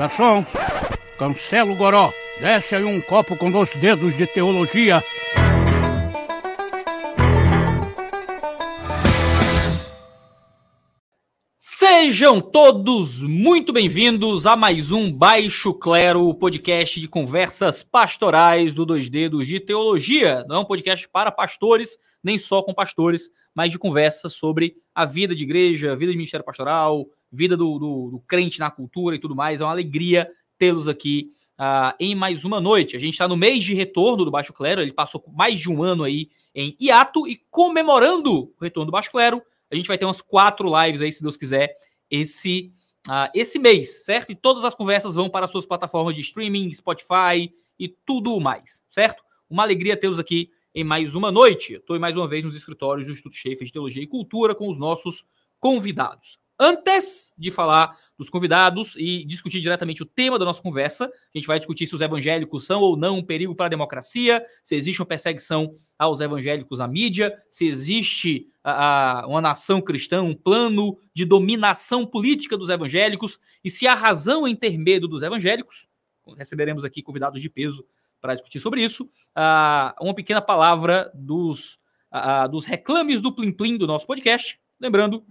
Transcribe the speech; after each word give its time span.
Garçom, 0.00 0.46
cancela 1.18 1.70
o 1.70 1.76
goró. 1.76 2.10
Desce 2.40 2.74
aí 2.74 2.84
um 2.84 3.02
copo 3.02 3.36
com 3.36 3.50
dois 3.50 3.70
dedos 3.74 4.16
de 4.16 4.26
teologia. 4.26 5.02
Sejam 11.58 12.40
todos 12.40 13.22
muito 13.22 13.74
bem-vindos 13.74 14.46
a 14.46 14.56
mais 14.56 14.90
um 14.90 15.12
Baixo 15.12 15.74
Clero, 15.74 16.32
podcast 16.32 16.98
de 16.98 17.06
conversas 17.06 17.82
pastorais 17.82 18.72
do 18.72 18.86
Dois 18.86 19.10
Dedos 19.10 19.46
de 19.46 19.60
Teologia. 19.60 20.46
Não 20.48 20.56
é 20.56 20.58
um 20.60 20.64
podcast 20.64 21.06
para 21.10 21.30
pastores, 21.30 21.98
nem 22.24 22.38
só 22.38 22.62
com 22.62 22.72
pastores, 22.72 23.30
mas 23.54 23.70
de 23.70 23.78
conversas 23.78 24.32
sobre 24.32 24.76
a 24.94 25.04
vida 25.04 25.34
de 25.34 25.44
igreja, 25.44 25.94
vida 25.94 26.10
de 26.10 26.16
ministério 26.16 26.46
pastoral, 26.46 27.06
vida 27.32 27.56
do, 27.56 27.78
do, 27.78 28.10
do 28.12 28.20
crente 28.26 28.58
na 28.58 28.70
cultura 28.70 29.16
e 29.16 29.18
tudo 29.18 29.36
mais. 29.36 29.60
É 29.60 29.64
uma 29.64 29.70
alegria 29.70 30.30
tê-los 30.58 30.88
aqui 30.88 31.32
uh, 31.58 31.94
em 32.00 32.14
mais 32.14 32.44
uma 32.44 32.60
noite. 32.60 32.96
A 32.96 33.00
gente 33.00 33.12
está 33.12 33.28
no 33.28 33.36
mês 33.36 33.62
de 33.62 33.74
retorno 33.74 34.24
do 34.24 34.30
Baixo 34.30 34.52
Clero, 34.52 34.80
ele 34.80 34.92
passou 34.92 35.22
mais 35.32 35.58
de 35.58 35.70
um 35.70 35.82
ano 35.82 36.04
aí 36.04 36.30
em 36.54 36.76
hiato 36.80 37.28
e 37.28 37.36
comemorando 37.50 38.44
o 38.44 38.54
retorno 38.60 38.86
do 38.86 38.92
Baixo 38.92 39.10
Clero, 39.10 39.42
a 39.70 39.76
gente 39.76 39.86
vai 39.86 39.96
ter 39.96 40.04
umas 40.04 40.20
quatro 40.20 40.68
lives 40.82 41.00
aí, 41.00 41.12
se 41.12 41.22
Deus 41.22 41.36
quiser, 41.36 41.76
esse, 42.10 42.72
uh, 43.06 43.30
esse 43.32 43.58
mês, 43.58 44.04
certo? 44.04 44.32
E 44.32 44.34
todas 44.34 44.64
as 44.64 44.74
conversas 44.74 45.14
vão 45.14 45.30
para 45.30 45.46
suas 45.46 45.64
plataformas 45.64 46.14
de 46.14 46.22
streaming, 46.22 46.72
Spotify 46.72 47.52
e 47.78 47.88
tudo 47.88 48.38
mais, 48.40 48.82
certo? 48.90 49.22
Uma 49.48 49.62
alegria 49.62 49.96
tê-los 49.96 50.18
aqui 50.18 50.50
em 50.74 50.82
mais 50.82 51.14
uma 51.14 51.30
noite. 51.30 51.74
Estou 51.74 51.98
mais 52.00 52.16
uma 52.16 52.26
vez 52.26 52.44
nos 52.44 52.56
escritórios 52.56 53.06
do 53.06 53.12
Instituto 53.12 53.36
Schaefer 53.36 53.64
de 53.64 53.72
Teologia 53.72 54.02
e 54.02 54.08
Cultura 54.08 54.54
com 54.54 54.68
os 54.68 54.78
nossos 54.78 55.24
convidados. 55.60 56.39
Antes 56.62 57.32
de 57.38 57.50
falar 57.50 57.98
dos 58.18 58.28
convidados 58.28 58.94
e 58.98 59.24
discutir 59.24 59.60
diretamente 59.60 60.02
o 60.02 60.06
tema 60.06 60.38
da 60.38 60.44
nossa 60.44 60.60
conversa, 60.60 61.06
a 61.06 61.38
gente 61.38 61.46
vai 61.46 61.58
discutir 61.58 61.86
se 61.86 61.94
os 61.94 62.02
evangélicos 62.02 62.66
são 62.66 62.82
ou 62.82 62.98
não 62.98 63.16
um 63.16 63.24
perigo 63.24 63.54
para 63.54 63.64
a 63.64 63.70
democracia, 63.70 64.44
se 64.62 64.74
existe 64.74 65.00
uma 65.00 65.06
perseguição 65.06 65.74
aos 65.98 66.20
evangélicos 66.20 66.78
na 66.78 66.86
mídia, 66.86 67.34
se 67.48 67.66
existe 67.66 68.46
a, 68.62 69.22
a, 69.22 69.26
uma 69.26 69.40
nação 69.40 69.80
cristã, 69.80 70.22
um 70.22 70.34
plano 70.34 70.98
de 71.14 71.24
dominação 71.24 72.04
política 72.04 72.58
dos 72.58 72.68
evangélicos 72.68 73.38
e 73.64 73.70
se 73.70 73.86
há 73.86 73.94
razão 73.94 74.46
em 74.46 74.54
ter 74.54 74.76
medo 74.76 75.08
dos 75.08 75.22
evangélicos. 75.22 75.88
Receberemos 76.36 76.84
aqui 76.84 77.00
convidados 77.00 77.40
de 77.40 77.48
peso 77.48 77.86
para 78.20 78.34
discutir 78.34 78.60
sobre 78.60 78.84
isso. 78.84 79.04
Uh, 79.04 80.04
uma 80.04 80.14
pequena 80.14 80.42
palavra 80.42 81.10
dos, 81.14 81.78
dos 82.50 82.66
reclames 82.66 83.22
do 83.22 83.34
Plim 83.34 83.50
Plim 83.50 83.78
do 83.78 83.86
nosso 83.86 84.06
podcast. 84.06 84.60
Lembrando 84.78 85.24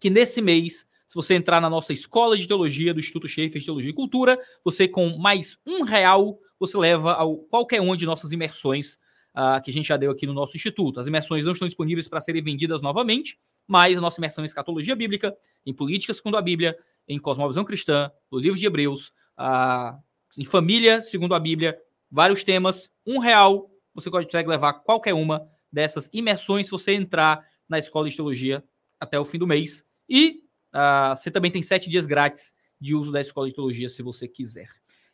que 0.00 0.10
nesse 0.10 0.40
mês, 0.40 0.86
se 1.06 1.14
você 1.14 1.34
entrar 1.34 1.60
na 1.60 1.70
nossa 1.70 1.92
escola 1.92 2.36
de 2.36 2.46
teologia 2.46 2.92
do 2.92 3.00
Instituto 3.00 3.28
Schaefer 3.28 3.58
de 3.58 3.64
Teologia 3.64 3.90
e 3.90 3.94
Cultura, 3.94 4.38
você 4.64 4.86
com 4.86 5.16
mais 5.18 5.58
um 5.66 5.82
real, 5.82 6.38
você 6.58 6.76
leva 6.76 7.12
a 7.12 7.24
qualquer 7.48 7.80
uma 7.80 7.96
de 7.96 8.04
nossas 8.04 8.32
imersões 8.32 8.94
uh, 9.34 9.62
que 9.62 9.70
a 9.70 9.74
gente 9.74 9.88
já 9.88 9.96
deu 9.96 10.10
aqui 10.10 10.26
no 10.26 10.34
nosso 10.34 10.56
instituto. 10.56 11.00
As 11.00 11.06
imersões 11.06 11.44
não 11.44 11.52
estão 11.52 11.66
disponíveis 11.66 12.08
para 12.08 12.20
serem 12.20 12.42
vendidas 12.42 12.82
novamente, 12.82 13.38
mas 13.66 13.96
a 13.96 14.00
nossa 14.00 14.20
imersão 14.20 14.44
em 14.44 14.46
escatologia 14.46 14.94
bíblica, 14.96 15.36
em 15.64 15.72
política 15.72 16.12
segundo 16.12 16.36
a 16.36 16.42
Bíblia, 16.42 16.76
em 17.06 17.18
cosmovisão 17.18 17.64
cristã, 17.64 18.10
no 18.30 18.38
livro 18.38 18.58
de 18.58 18.66
Hebreus, 18.66 19.08
uh, 19.38 19.98
em 20.36 20.44
família 20.44 21.00
segundo 21.00 21.34
a 21.34 21.40
Bíblia, 21.40 21.78
vários 22.10 22.44
temas, 22.44 22.90
um 23.06 23.18
real, 23.18 23.70
você 23.94 24.10
consegue 24.10 24.48
levar 24.48 24.74
qualquer 24.74 25.14
uma 25.14 25.46
dessas 25.72 26.08
imersões 26.12 26.66
se 26.66 26.72
você 26.72 26.92
entrar 26.92 27.44
na 27.68 27.78
escola 27.78 28.08
de 28.08 28.16
teologia 28.16 28.64
até 28.98 29.18
o 29.18 29.24
fim 29.24 29.38
do 29.38 29.46
mês. 29.46 29.84
E 30.08 30.42
uh, 30.74 31.16
você 31.16 31.30
também 31.30 31.50
tem 31.50 31.62
sete 31.62 31.88
dias 31.88 32.06
grátis 32.06 32.54
de 32.80 32.94
uso 32.94 33.12
da 33.12 33.20
escola 33.20 33.48
de 33.48 33.54
teologia, 33.54 33.88
se 33.88 34.02
você 34.02 34.26
quiser. 34.26 34.68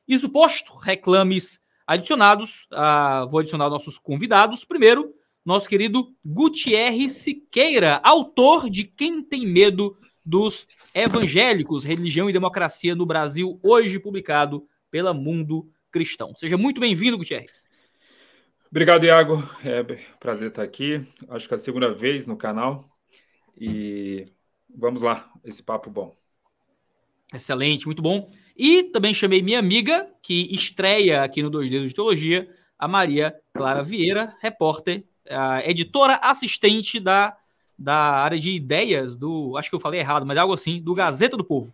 Isso 0.06 0.28
posto, 0.28 0.74
reclames 0.74 1.60
adicionados. 1.86 2.66
Uh, 2.72 3.28
vou 3.28 3.40
adicionar 3.40 3.70
nossos 3.70 3.98
convidados. 3.98 4.64
Primeiro, 4.64 5.14
nosso 5.44 5.68
querido 5.68 6.14
Gutierre 6.24 7.08
Siqueira, 7.10 8.00
autor 8.02 8.70
de 8.70 8.84
Quem 8.84 9.22
Tem 9.22 9.46
Medo 9.46 9.96
dos 10.24 10.66
Evangélicos, 10.94 11.84
Religião 11.84 12.30
e 12.30 12.32
Democracia 12.32 12.94
no 12.94 13.04
Brasil, 13.04 13.60
hoje 13.62 13.98
publicado 13.98 14.66
pela 14.90 15.12
Mundo 15.12 15.68
Cristão. 15.90 16.34
Seja 16.34 16.56
muito 16.56 16.80
bem-vindo, 16.80 17.18
Gutierrez. 17.18 17.68
Obrigado, 18.70 19.04
Iago. 19.04 19.48
É 19.64 19.82
prazer 20.18 20.48
estar 20.48 20.62
aqui. 20.62 21.06
Acho 21.28 21.46
que 21.46 21.54
é 21.54 21.56
a 21.56 21.60
segunda 21.60 21.92
vez 21.92 22.26
no 22.26 22.36
canal. 22.36 22.88
E 23.56 24.26
vamos 24.74 25.02
lá, 25.02 25.30
esse 25.44 25.62
papo 25.62 25.90
bom. 25.90 26.14
Excelente, 27.32 27.86
muito 27.86 28.02
bom. 28.02 28.30
E 28.56 28.84
também 28.84 29.12
chamei 29.12 29.42
minha 29.42 29.58
amiga, 29.58 30.08
que 30.22 30.54
estreia 30.54 31.22
aqui 31.22 31.42
no 31.42 31.50
Dois 31.50 31.70
Dedos 31.70 31.88
de 31.88 31.94
Teologia, 31.94 32.48
a 32.78 32.86
Maria 32.86 33.34
Clara 33.52 33.82
Vieira, 33.82 34.36
repórter, 34.40 35.04
editora 35.64 36.16
assistente 36.16 37.00
da, 37.00 37.36
da 37.78 37.94
área 37.94 38.38
de 38.38 38.52
ideias 38.52 39.16
do, 39.16 39.56
acho 39.56 39.70
que 39.70 39.76
eu 39.76 39.80
falei 39.80 40.00
errado, 40.00 40.26
mas 40.26 40.36
algo 40.38 40.52
assim, 40.52 40.80
do 40.80 40.94
Gazeta 40.94 41.36
do 41.36 41.44
Povo. 41.44 41.72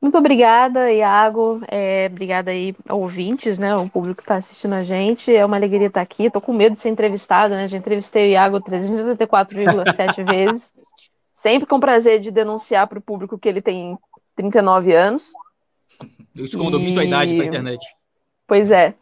Muito 0.00 0.16
obrigada, 0.16 0.92
Iago. 0.92 1.60
É, 1.68 2.06
obrigada 2.08 2.52
aí, 2.52 2.72
ouvintes, 2.88 3.58
né? 3.58 3.74
O 3.74 3.88
público 3.88 4.18
que 4.18 4.22
está 4.22 4.36
assistindo 4.36 4.74
a 4.74 4.82
gente. 4.82 5.34
É 5.34 5.44
uma 5.44 5.56
alegria 5.56 5.88
estar 5.88 6.00
aqui. 6.00 6.26
Estou 6.26 6.40
com 6.40 6.52
medo 6.52 6.74
de 6.74 6.78
ser 6.78 6.88
entrevistada, 6.88 7.56
né? 7.56 7.66
Já 7.66 7.76
entrevistei 7.76 8.28
o 8.28 8.30
Iago 8.30 8.60
384,7 8.60 10.22
vezes. 10.30 10.72
Sempre 11.38 11.68
com 11.68 11.78
prazer 11.78 12.18
de 12.18 12.32
denunciar 12.32 12.88
para 12.88 12.98
o 12.98 13.02
público 13.02 13.38
que 13.38 13.48
ele 13.48 13.62
tem 13.62 13.96
39 14.34 14.92
anos. 14.92 15.32
Eu 16.34 16.44
escondo 16.44 16.80
e... 16.80 16.82
muito 16.82 16.98
a 16.98 17.04
idade 17.04 17.32
para 17.32 17.44
a 17.44 17.46
internet. 17.46 17.86
Pois 18.44 18.72
é. 18.72 18.96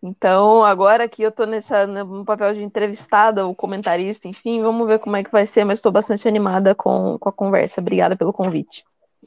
Então, 0.00 0.62
agora 0.62 1.08
que 1.08 1.20
eu 1.20 1.30
estou 1.30 1.48
nessa, 1.48 1.88
no 1.88 2.24
papel 2.24 2.54
de 2.54 2.62
entrevistada 2.62 3.44
ou 3.44 3.56
comentarista, 3.56 4.28
enfim, 4.28 4.62
vamos 4.62 4.86
ver 4.86 5.00
como 5.00 5.16
é 5.16 5.24
que 5.24 5.32
vai 5.32 5.44
ser, 5.44 5.64
mas 5.64 5.80
estou 5.80 5.90
bastante 5.90 6.28
animada 6.28 6.76
com, 6.76 7.18
com 7.18 7.28
a 7.28 7.32
conversa. 7.32 7.80
Obrigada 7.80 8.14
pelo 8.14 8.32
convite. 8.32 8.84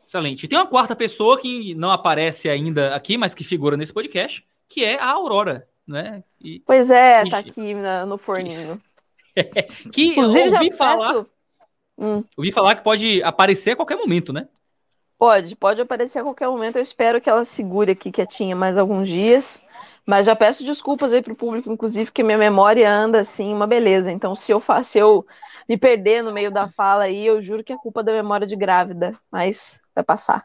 Excelente. 0.08 0.46
E 0.46 0.48
tem 0.48 0.58
uma 0.58 0.66
quarta 0.66 0.96
pessoa 0.96 1.38
que 1.38 1.76
não 1.76 1.92
aparece 1.92 2.48
ainda 2.48 2.96
aqui, 2.96 3.18
mas 3.18 3.34
que 3.34 3.44
figura 3.44 3.76
nesse 3.76 3.92
podcast, 3.92 4.42
que 4.70 4.86
é 4.86 4.98
a 4.98 5.12
Aurora, 5.12 5.68
né? 5.86 6.24
E... 6.40 6.62
Pois 6.66 6.90
é, 6.90 7.26
tá 7.26 7.40
aqui 7.40 7.74
na, 7.74 8.06
no 8.06 8.18
forninho. 8.18 8.82
que 9.92 10.12
Inclusive, 10.12 10.48
eu 10.48 10.54
ouvi 10.54 10.72
falar. 10.72 11.14
Peço... 11.14 11.33
Hum. 11.98 12.24
Ouvi 12.38 12.52
falar 12.52 12.76
que 12.76 12.84
pode 12.84 13.22
aparecer 13.24 13.72
a 13.72 13.76
qualquer 13.76 13.98
momento, 13.98 14.34
né? 14.34 14.48
Pode, 15.18 15.56
pode 15.56 15.80
aparecer 15.80 16.20
a 16.20 16.24
qualquer 16.24 16.48
momento. 16.48 16.78
Eu 16.78 16.82
espero 16.82 17.22
que 17.22 17.30
ela 17.30 17.44
segure 17.44 17.92
aqui 17.92 18.12
quietinha 18.12 18.56
mais 18.56 18.78
alguns 18.78 19.08
dias. 19.08 19.62
Mas 20.06 20.26
já 20.26 20.36
peço 20.36 20.66
desculpas 20.66 21.14
aí 21.14 21.22
pro 21.22 21.36
público, 21.36 21.72
inclusive, 21.72 22.12
que 22.12 22.24
minha 22.24 22.38
memória 22.38 22.92
anda 22.92 23.22
assim, 23.22 23.54
uma 23.54 23.66
beleza. 23.66 24.12
Então, 24.12 24.36
se 24.36 24.52
eu 24.52 24.60
faço, 24.60 24.98
eu 24.98 25.26
me 25.68 25.78
perder 25.78 26.22
no 26.22 26.34
meio 26.34 26.52
da 26.52 26.68
fala 26.68 27.06
aí, 27.06 27.26
eu 27.26 27.42
juro 27.42 27.64
que 27.64 27.72
é 27.72 27.78
culpa 27.78 28.04
da 28.04 28.12
memória 28.12 28.46
de 28.46 28.56
grávida. 28.56 29.18
Mas 29.32 29.80
vai 29.96 30.04
passar. 30.04 30.44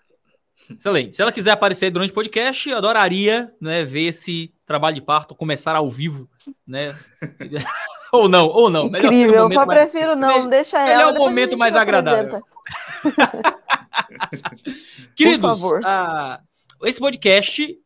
Excelente. 0.71 1.17
Se 1.17 1.23
ela 1.23 1.33
quiser 1.33 1.51
aparecer 1.51 1.91
durante 1.91 2.11
o 2.11 2.15
podcast, 2.15 2.69
eu 2.69 2.77
adoraria 2.77 3.53
né, 3.61 3.85
ver 3.85 4.09
esse 4.09 4.55
trabalho 4.65 4.95
de 4.95 5.03
parto 5.03 5.35
começar 5.35 5.75
ao 5.75 5.91
vivo, 5.91 6.29
né? 6.67 6.97
ou 8.13 8.29
não, 8.29 8.49
ou 8.49 8.71
não. 8.71 8.87
Incrível, 8.87 9.47
um 9.47 9.53
eu 9.53 9.67
mais... 9.67 9.69
prefiro 9.69 10.17
não, 10.17 10.49
deixa 10.49 10.79
ela. 10.79 10.93
Ele 10.93 11.03
é 11.03 11.07
o 11.07 11.15
momento 11.15 11.57
mais 11.57 11.75
agradável. 11.75 12.43
Queridos, 15.15 15.63
uh, 15.63 16.39
esse 16.85 16.99
podcast 16.99 17.79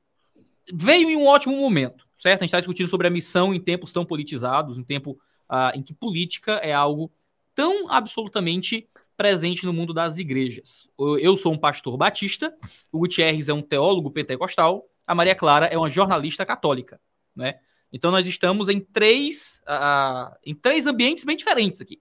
veio 0.72 1.10
em 1.10 1.16
um 1.16 1.26
ótimo 1.26 1.56
momento, 1.56 2.06
certo? 2.18 2.40
A 2.40 2.44
gente 2.44 2.48
está 2.48 2.60
discutindo 2.60 2.88
sobre 2.88 3.06
a 3.06 3.10
missão 3.10 3.54
em 3.54 3.60
tempos 3.60 3.92
tão 3.92 4.04
politizados, 4.04 4.78
em 4.78 4.84
tempo 4.84 5.18
uh, 5.50 5.74
em 5.74 5.82
que 5.82 5.94
política 5.94 6.52
é 6.54 6.72
algo 6.72 7.10
tão 7.54 7.90
absolutamente 7.90 8.88
presente 9.16 9.66
no 9.66 9.72
mundo 9.72 9.92
das 9.92 10.18
igrejas. 10.18 10.88
Eu 11.20 11.36
sou 11.36 11.52
um 11.52 11.58
pastor 11.58 11.96
batista, 11.96 12.54
o 12.90 12.98
Gutierrez 12.98 13.48
é 13.48 13.52
um 13.52 13.62
teólogo 13.62 14.10
pentecostal, 14.10 14.86
a 15.06 15.14
Maria 15.14 15.34
Clara 15.34 15.66
é 15.66 15.76
uma 15.76 15.88
jornalista 15.88 16.46
católica, 16.46 17.00
né? 17.34 17.56
Então 17.92 18.10
nós 18.10 18.26
estamos 18.26 18.68
em 18.68 18.80
três, 18.80 19.60
uh, 19.68 20.34
em 20.44 20.54
três 20.54 20.86
ambientes 20.86 21.24
bem 21.24 21.36
diferentes 21.36 21.80
aqui. 21.80 22.00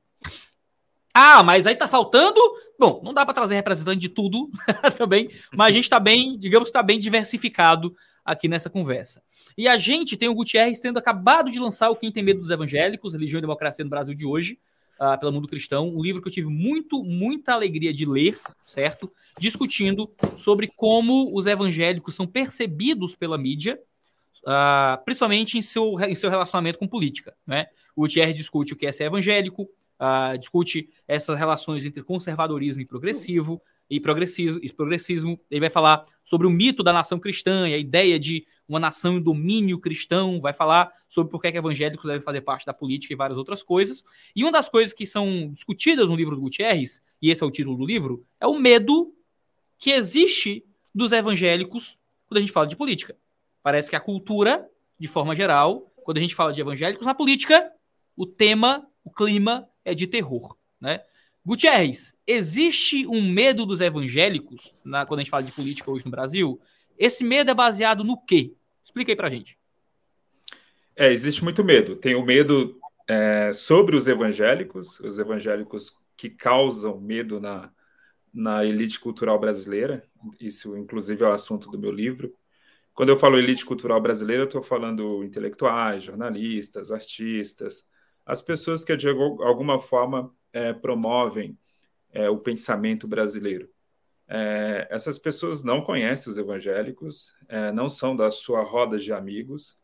Ah, 1.13 1.43
mas 1.43 1.67
aí 1.67 1.75
tá 1.75 1.88
faltando. 1.88 2.39
Bom, 2.79 3.01
não 3.03 3.13
dá 3.13 3.25
para 3.25 3.33
trazer 3.33 3.55
representante 3.55 3.99
de 3.99 4.09
tudo 4.09 4.49
também, 4.97 5.29
mas 5.53 5.67
a 5.67 5.71
gente 5.71 5.83
está 5.83 5.99
bem, 5.99 6.38
digamos 6.38 6.67
que 6.67 6.69
está 6.69 6.81
bem 6.81 6.99
diversificado 6.99 7.95
aqui 8.23 8.47
nessa 8.47 8.69
conversa. 8.69 9.21
E 9.57 9.67
a 9.67 9.77
gente 9.77 10.15
tem 10.15 10.29
o 10.29 10.33
Gutierrez 10.33 10.79
tendo 10.79 10.97
acabado 10.97 11.51
de 11.51 11.59
lançar 11.59 11.89
o 11.89 11.95
Quem 11.95 12.11
Tem 12.11 12.23
Medo 12.23 12.39
dos 12.39 12.49
Evangélicos, 12.49 13.13
Religião 13.13 13.39
e 13.39 13.41
Democracia 13.41 13.83
no 13.83 13.89
Brasil 13.89 14.15
de 14.15 14.25
hoje, 14.25 14.57
uh, 14.99 15.19
pelo 15.19 15.31
Mundo 15.31 15.47
Cristão, 15.47 15.89
um 15.89 16.01
livro 16.01 16.21
que 16.21 16.29
eu 16.29 16.31
tive 16.31 16.47
muito, 16.47 17.03
muita 17.03 17.53
alegria 17.53 17.93
de 17.93 18.05
ler, 18.05 18.39
certo? 18.65 19.11
Discutindo 19.38 20.09
sobre 20.38 20.67
como 20.67 21.35
os 21.35 21.45
evangélicos 21.45 22.15
são 22.15 22.25
percebidos 22.25 23.15
pela 23.15 23.38
mídia, 23.38 23.79
uh, 24.43 25.03
principalmente 25.03 25.57
em 25.57 25.61
seu, 25.61 25.99
em 25.99 26.15
seu 26.15 26.29
relacionamento 26.29 26.79
com 26.79 26.88
política, 26.88 27.35
né? 27.45 27.67
O 27.95 28.07
Thierry 28.07 28.33
discute 28.33 28.73
o 28.73 28.75
que 28.75 28.85
é 28.85 28.91
ser 28.91 29.05
evangélico, 29.05 29.63
uh, 29.63 30.38
discute 30.38 30.89
essas 31.07 31.38
relações 31.38 31.83
entre 31.83 32.03
conservadorismo 32.03 32.81
e 32.81 32.85
progressivo, 32.85 33.61
e 33.89 33.99
progressismo, 33.99 34.59
e 34.63 34.71
progressismo. 34.71 35.39
Ele 35.51 35.59
vai 35.59 35.69
falar 35.69 36.03
sobre 36.23 36.47
o 36.47 36.49
mito 36.49 36.81
da 36.81 36.93
nação 36.93 37.19
cristã 37.19 37.67
e 37.67 37.73
a 37.73 37.77
ideia 37.77 38.17
de 38.17 38.45
uma 38.65 38.79
nação 38.79 39.17
em 39.17 39.21
domínio 39.21 39.77
cristão. 39.77 40.39
Vai 40.39 40.53
falar 40.53 40.89
sobre 41.09 41.29
por 41.29 41.41
que, 41.41 41.49
é 41.49 41.51
que 41.51 41.57
evangélicos 41.57 42.07
devem 42.07 42.21
fazer 42.21 42.39
parte 42.39 42.65
da 42.65 42.73
política 42.73 43.13
e 43.13 43.17
várias 43.17 43.38
outras 43.38 43.61
coisas. 43.61 44.01
E 44.33 44.43
uma 44.43 44.51
das 44.51 44.69
coisas 44.69 44.93
que 44.93 45.05
são 45.05 45.51
discutidas 45.51 46.07
no 46.07 46.15
livro 46.15 46.35
do 46.35 46.41
Gutierrez, 46.41 47.01
e 47.21 47.29
esse 47.29 47.43
é 47.43 47.45
o 47.45 47.51
título 47.51 47.75
do 47.75 47.85
livro, 47.85 48.25
é 48.39 48.47
o 48.47 48.57
medo 48.57 49.13
que 49.77 49.91
existe 49.91 50.65
dos 50.95 51.11
evangélicos 51.11 51.97
quando 52.27 52.38
a 52.38 52.41
gente 52.41 52.53
fala 52.53 52.67
de 52.67 52.77
política. 52.77 53.17
Parece 53.63 53.89
que 53.89 53.95
a 53.95 53.99
cultura, 53.99 54.67
de 54.99 55.07
forma 55.07 55.35
geral, 55.35 55.91
quando 56.03 56.17
a 56.17 56.21
gente 56.21 56.35
fala 56.35 56.53
de 56.53 56.61
evangélicos 56.61 57.05
na 57.05 57.13
política, 57.13 57.71
o 58.15 58.25
tema, 58.25 58.87
o 59.03 59.11
clima 59.11 59.67
é 59.85 59.93
de 59.93 60.07
terror, 60.07 60.55
né? 60.79 61.01
Gutierrez, 61.43 62.15
existe 62.25 63.07
um 63.07 63.21
medo 63.27 63.65
dos 63.65 63.81
evangélicos 63.81 64.75
na, 64.85 65.05
quando 65.05 65.21
a 65.21 65.23
gente 65.23 65.31
fala 65.31 65.43
de 65.43 65.51
política 65.51 65.89
hoje 65.89 66.05
no 66.05 66.11
Brasil? 66.11 66.61
Esse 66.97 67.23
medo 67.23 67.49
é 67.49 67.53
baseado 67.53 68.03
no 68.03 68.15
quê? 68.15 68.53
Explica 68.83 69.11
aí 69.11 69.15
pra 69.15 69.29
gente. 69.29 69.57
É, 70.95 71.11
existe 71.11 71.43
muito 71.43 71.63
medo. 71.63 71.95
Tem 71.95 72.13
o 72.13 72.23
medo 72.23 72.79
é, 73.07 73.51
sobre 73.53 73.95
os 73.95 74.07
evangélicos, 74.07 74.99
os 74.99 75.17
evangélicos 75.17 75.97
que 76.15 76.29
causam 76.29 76.99
medo 76.99 77.39
na, 77.39 77.71
na 78.31 78.63
elite 78.63 78.99
cultural 78.99 79.39
brasileira. 79.39 80.03
Isso, 80.39 80.77
inclusive, 80.77 81.23
é 81.23 81.27
o 81.27 81.31
assunto 81.31 81.71
do 81.71 81.79
meu 81.79 81.91
livro. 81.91 82.31
Quando 83.01 83.09
eu 83.09 83.18
falo 83.18 83.39
elite 83.39 83.65
cultural 83.65 84.00
brasileira, 84.00 84.44
eu 84.44 84.45
estou 84.45 84.62
falando 84.62 85.24
intelectuais, 85.24 86.03
jornalistas, 86.03 86.92
artistas, 86.92 87.89
as 88.24 88.44
pessoas 88.44 88.83
que 88.83 88.95
de 88.95 89.07
alguma 89.07 89.80
forma 89.80 90.31
é, 90.53 90.71
promovem 90.71 91.57
é, 92.12 92.30
o 92.30 92.38
pensamento 92.38 93.07
brasileiro. 93.07 93.68
É, 94.27 94.88
essas 94.92 95.18
pessoas 95.18 95.63
não 95.63 95.81
conhecem 95.81 96.31
os 96.31 96.38
evangélicos, 96.38 97.36
é, 97.50 97.71
não 97.71 97.89
são 97.89 98.15
da 98.15 98.30
sua 98.30 98.62
roda 98.62 99.00
de 99.00 99.12
amigos. 99.12 99.80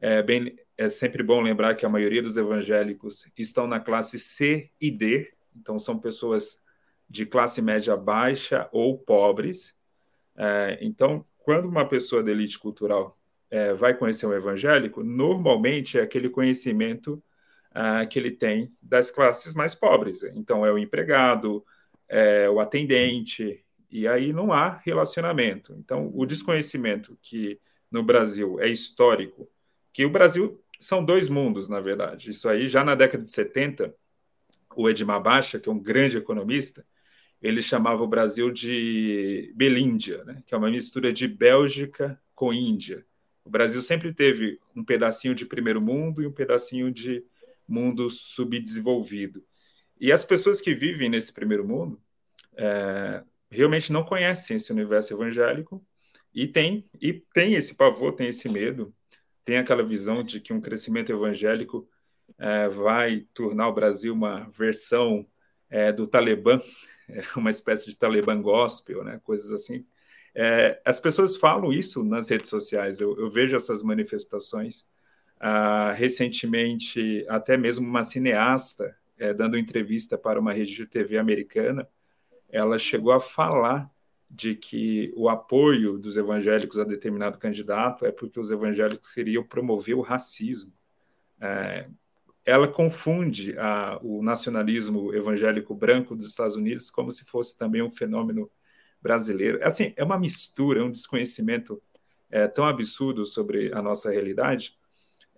É, 0.00 0.20
bem, 0.20 0.58
é 0.76 0.88
sempre 0.88 1.22
bom 1.22 1.40
lembrar 1.40 1.76
que 1.76 1.86
a 1.86 1.88
maioria 1.88 2.20
dos 2.20 2.36
evangélicos 2.36 3.30
estão 3.38 3.68
na 3.68 3.78
classe 3.78 4.18
C 4.18 4.72
e 4.80 4.90
D, 4.90 5.32
então 5.54 5.78
são 5.78 6.00
pessoas 6.00 6.60
de 7.08 7.26
classe 7.26 7.62
média 7.62 7.96
baixa 7.96 8.68
ou 8.72 8.98
pobres. 8.98 9.78
É, 10.36 10.78
então, 10.82 11.24
quando 11.46 11.68
uma 11.68 11.88
pessoa 11.88 12.24
da 12.24 12.32
elite 12.32 12.58
cultural 12.58 13.16
é, 13.48 13.72
vai 13.72 13.94
conhecer 13.96 14.26
um 14.26 14.32
evangélico, 14.32 15.04
normalmente 15.04 15.96
é 15.96 16.02
aquele 16.02 16.28
conhecimento 16.28 17.22
uh, 17.70 18.04
que 18.08 18.18
ele 18.18 18.32
tem 18.32 18.74
das 18.82 19.12
classes 19.12 19.54
mais 19.54 19.72
pobres. 19.72 20.24
Então, 20.34 20.66
é 20.66 20.72
o 20.72 20.76
empregado, 20.76 21.64
é 22.08 22.50
o 22.50 22.58
atendente, 22.58 23.64
e 23.88 24.08
aí 24.08 24.32
não 24.32 24.52
há 24.52 24.80
relacionamento. 24.84 25.72
Então, 25.78 26.10
o 26.12 26.26
desconhecimento 26.26 27.16
que 27.22 27.60
no 27.92 28.02
Brasil 28.02 28.58
é 28.60 28.68
histórico, 28.68 29.48
que 29.92 30.04
o 30.04 30.10
Brasil 30.10 30.60
são 30.80 31.04
dois 31.04 31.28
mundos, 31.28 31.68
na 31.68 31.78
verdade. 31.78 32.30
Isso 32.30 32.48
aí, 32.48 32.66
já 32.66 32.82
na 32.82 32.96
década 32.96 33.22
de 33.22 33.30
70, 33.30 33.94
o 34.74 34.90
Edmar 34.90 35.22
Baixa, 35.22 35.60
que 35.60 35.68
é 35.68 35.72
um 35.72 35.78
grande 35.78 36.18
economista, 36.18 36.84
ele 37.40 37.62
chamava 37.62 38.02
o 38.02 38.08
Brasil 38.08 38.50
de 38.50 39.52
Belíndia, 39.54 40.24
né? 40.24 40.42
que 40.46 40.54
é 40.54 40.58
uma 40.58 40.70
mistura 40.70 41.12
de 41.12 41.28
Bélgica 41.28 42.20
com 42.34 42.52
Índia. 42.52 43.04
O 43.44 43.50
Brasil 43.50 43.80
sempre 43.80 44.12
teve 44.12 44.58
um 44.74 44.84
pedacinho 44.84 45.34
de 45.34 45.46
primeiro 45.46 45.80
mundo 45.80 46.22
e 46.22 46.26
um 46.26 46.32
pedacinho 46.32 46.90
de 46.90 47.24
mundo 47.68 48.10
subdesenvolvido. 48.10 49.44
E 50.00 50.12
as 50.12 50.24
pessoas 50.24 50.60
que 50.60 50.74
vivem 50.74 51.08
nesse 51.08 51.32
primeiro 51.32 51.66
mundo 51.66 52.00
é, 52.56 53.22
realmente 53.50 53.92
não 53.92 54.04
conhecem 54.04 54.56
esse 54.56 54.72
universo 54.72 55.14
evangélico 55.14 55.84
e 56.34 56.46
tem, 56.46 56.88
e 57.00 57.12
tem 57.32 57.54
esse 57.54 57.74
pavor, 57.74 58.12
tem 58.12 58.28
esse 58.28 58.48
medo, 58.48 58.94
tem 59.44 59.58
aquela 59.58 59.82
visão 59.82 60.22
de 60.22 60.40
que 60.40 60.52
um 60.52 60.60
crescimento 60.60 61.10
evangélico 61.10 61.88
é, 62.38 62.68
vai 62.68 63.26
tornar 63.32 63.68
o 63.68 63.74
Brasil 63.74 64.12
uma 64.12 64.48
versão 64.50 65.26
é, 65.70 65.92
do 65.92 66.06
Talibã, 66.06 66.60
uma 67.36 67.50
espécie 67.50 67.86
de 67.86 67.96
Talibã 67.96 68.40
gospel, 68.40 69.04
né, 69.04 69.20
coisas 69.24 69.52
assim. 69.52 69.84
É, 70.34 70.80
as 70.84 71.00
pessoas 71.00 71.36
falam 71.36 71.72
isso 71.72 72.04
nas 72.04 72.28
redes 72.28 72.50
sociais, 72.50 73.00
eu, 73.00 73.18
eu 73.18 73.30
vejo 73.30 73.56
essas 73.56 73.82
manifestações 73.82 74.86
Uh, 75.36 75.92
recentemente, 75.94 77.26
até 77.28 77.58
mesmo 77.58 77.86
uma 77.86 78.02
cineasta, 78.02 78.96
é, 79.18 79.34
dando 79.34 79.58
entrevista 79.58 80.16
para 80.16 80.40
uma 80.40 80.52
rede 80.52 80.74
de 80.74 80.86
TV 80.86 81.18
americana, 81.18 81.86
ela 82.48 82.78
chegou 82.78 83.12
a 83.12 83.20
falar 83.20 83.90
de 84.30 84.54
que 84.54 85.12
o 85.14 85.28
apoio 85.28 85.98
dos 85.98 86.16
evangélicos 86.16 86.78
a 86.78 86.84
determinado 86.84 87.38
candidato 87.38 88.06
é 88.06 88.10
porque 88.10 88.40
os 88.40 88.50
evangélicos 88.50 89.12
queriam 89.12 89.44
promover 89.44 89.94
o 89.94 90.00
racismo. 90.00 90.72
É, 91.38 91.86
ela 92.46 92.68
confunde 92.68 93.58
a, 93.58 93.98
o 94.02 94.22
nacionalismo 94.22 95.14
evangélico 95.14 95.74
branco 95.74 96.16
dos 96.16 96.26
Estados 96.26 96.56
Unidos 96.56 96.90
como 96.90 97.10
se 97.10 97.24
fosse 97.24 97.58
também 97.58 97.82
um 97.82 97.90
fenômeno 97.90 98.50
brasileiro. 99.02 99.58
Assim, 99.62 99.92
é 99.96 100.04
uma 100.04 100.18
mistura, 100.18 100.80
é 100.80 100.82
um 100.82 100.90
desconhecimento 100.90 101.82
é, 102.30 102.48
tão 102.48 102.64
absurdo 102.64 103.26
sobre 103.26 103.72
a 103.74 103.82
nossa 103.82 104.10
realidade 104.10 104.76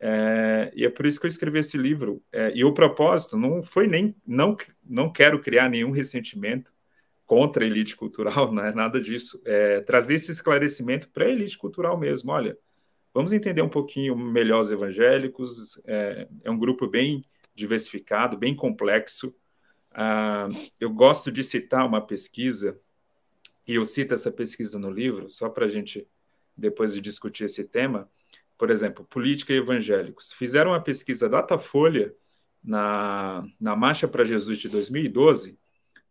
é, 0.01 0.71
e 0.75 0.85
é 0.85 0.91
por 0.91 1.07
isso 1.07 1.19
que 1.21 1.27
eu 1.27 1.29
escrevi 1.29 1.59
esse 1.59 1.77
livro. 1.77 2.23
É, 2.33 2.53
e 2.55 2.65
o 2.65 2.73
propósito 2.73 3.37
não 3.37 3.63
foi 3.63 3.87
nem. 3.87 4.15
Não, 4.27 4.57
não 4.85 5.13
quero 5.13 5.41
criar 5.41 5.69
nenhum 5.69 5.91
ressentimento 5.91 6.73
contra 7.27 7.65
a 7.65 7.67
elite 7.67 7.97
cultural, 7.97 8.51
não 8.53 8.65
é 8.65 8.73
nada 8.73 9.01
disso. 9.01 9.41
É 9.45 9.81
trazer 9.81 10.15
esse 10.15 10.31
esclarecimento 10.31 11.11
para 11.11 11.25
a 11.27 11.31
elite 11.31 11.59
cultural 11.59 11.99
mesmo. 11.99 12.31
Olha, 12.33 12.57
vamos 13.19 13.33
entender 13.33 13.63
um 13.63 13.69
pouquinho 13.69 14.17
melhor 14.17 14.61
os 14.61 14.71
evangélicos. 14.71 15.81
É, 15.85 16.29
é 16.45 16.51
um 16.51 16.59
grupo 16.59 16.87
bem 16.87 17.25
diversificado, 17.55 18.37
bem 18.37 18.55
complexo. 18.55 19.35
Ah, 19.91 20.49
eu 20.79 20.91
gosto 20.91 21.33
de 21.33 21.43
citar 21.43 21.85
uma 21.85 22.01
pesquisa, 22.01 22.81
e 23.67 23.75
eu 23.75 23.85
cito 23.85 24.15
essa 24.15 24.31
pesquisa 24.31 24.79
no 24.79 24.91
livro, 24.91 25.29
só 25.29 25.49
para 25.49 25.67
a 25.67 25.69
gente 25.69 26.07
depois 26.57 26.95
de 26.95 27.01
discutir 27.01 27.45
esse 27.45 27.65
tema 27.65 28.09
por 28.59 28.71
exemplo, 28.71 29.05
política 29.05 29.53
e 29.53 29.59
evangélicos, 29.59 30.33
fizeram 30.33 30.73
uma 30.73 30.83
pesquisa 30.83 31.29
Datafolha 31.29 32.13
na, 32.63 33.47
na 33.59 33.77
Marcha 33.77 34.09
para 34.09 34.25
Jesus 34.25 34.59
de 34.59 34.69
2012 34.69 35.57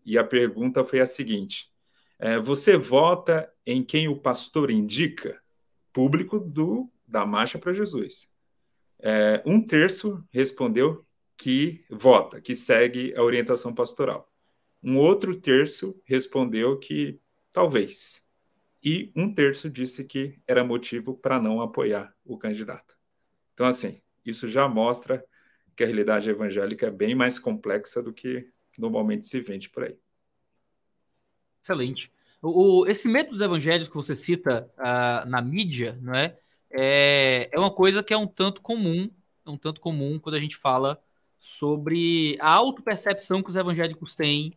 e 0.05 0.17
a 0.17 0.23
pergunta 0.23 0.85
foi 0.85 1.01
a 1.01 1.05
seguinte: 1.05 1.69
é, 2.17 2.39
você 2.39 2.77
vota 2.77 3.51
em 3.65 3.83
quem 3.83 4.07
o 4.07 4.15
pastor 4.15 4.71
indica? 4.71 5.37
Público 5.91 6.39
do 6.39 6.89
da 7.07 7.25
Marcha 7.25 7.57
para 7.57 7.73
Jesus. 7.73 8.29
É, 8.99 9.41
um 9.45 9.65
terço 9.65 10.23
respondeu 10.31 11.05
que 11.37 11.85
vota, 11.89 12.41
que 12.41 12.55
segue 12.55 13.15
a 13.15 13.23
orientação 13.23 13.73
pastoral. 13.73 14.31
Um 14.83 14.97
outro 14.97 15.39
terço 15.39 15.99
respondeu 16.05 16.77
que 16.79 17.19
talvez 17.51 18.25
e 18.83 19.11
um 19.15 19.33
terço 19.33 19.69
disse 19.69 20.03
que 20.03 20.39
era 20.47 20.63
motivo 20.63 21.15
para 21.15 21.41
não 21.41 21.61
apoiar 21.61 22.13
o 22.23 22.37
candidato. 22.37 22.97
Então, 23.53 23.65
assim, 23.65 24.01
isso 24.25 24.47
já 24.47 24.67
mostra 24.67 25.23
que 25.75 25.83
a 25.83 25.85
realidade 25.85 26.29
evangélica 26.29 26.87
é 26.87 26.91
bem 26.91 27.15
mais 27.15 27.37
complexa 27.37 28.01
do 28.01 28.13
que 28.13 28.49
normalmente 28.77 29.27
se 29.27 29.39
vende 29.41 29.69
por 29.69 29.83
aí. 29.83 29.97
Excelente. 31.61 32.11
O, 32.41 32.85
esse 32.87 33.07
medo 33.07 33.31
dos 33.31 33.41
evangelhos 33.41 33.87
que 33.87 33.95
você 33.95 34.15
cita 34.15 34.71
uh, 34.77 35.27
na 35.27 35.41
mídia, 35.41 35.97
não 36.01 36.13
é? 36.13 36.39
É? 36.71 37.49
É 37.51 37.59
uma 37.59 37.71
coisa 37.71 38.03
que 38.03 38.13
é 38.13 38.17
um 38.17 38.27
tanto 38.27 38.61
comum, 38.61 39.09
é 39.45 39.49
um 39.49 39.57
tanto 39.57 39.81
comum 39.81 40.19
quando 40.19 40.35
a 40.35 40.39
gente 40.39 40.57
fala 40.57 41.01
sobre 41.39 42.37
a 42.39 42.51
autopercepção 42.51 43.41
que 43.41 43.49
os 43.49 43.55
evangélicos 43.55 44.15
têm 44.15 44.53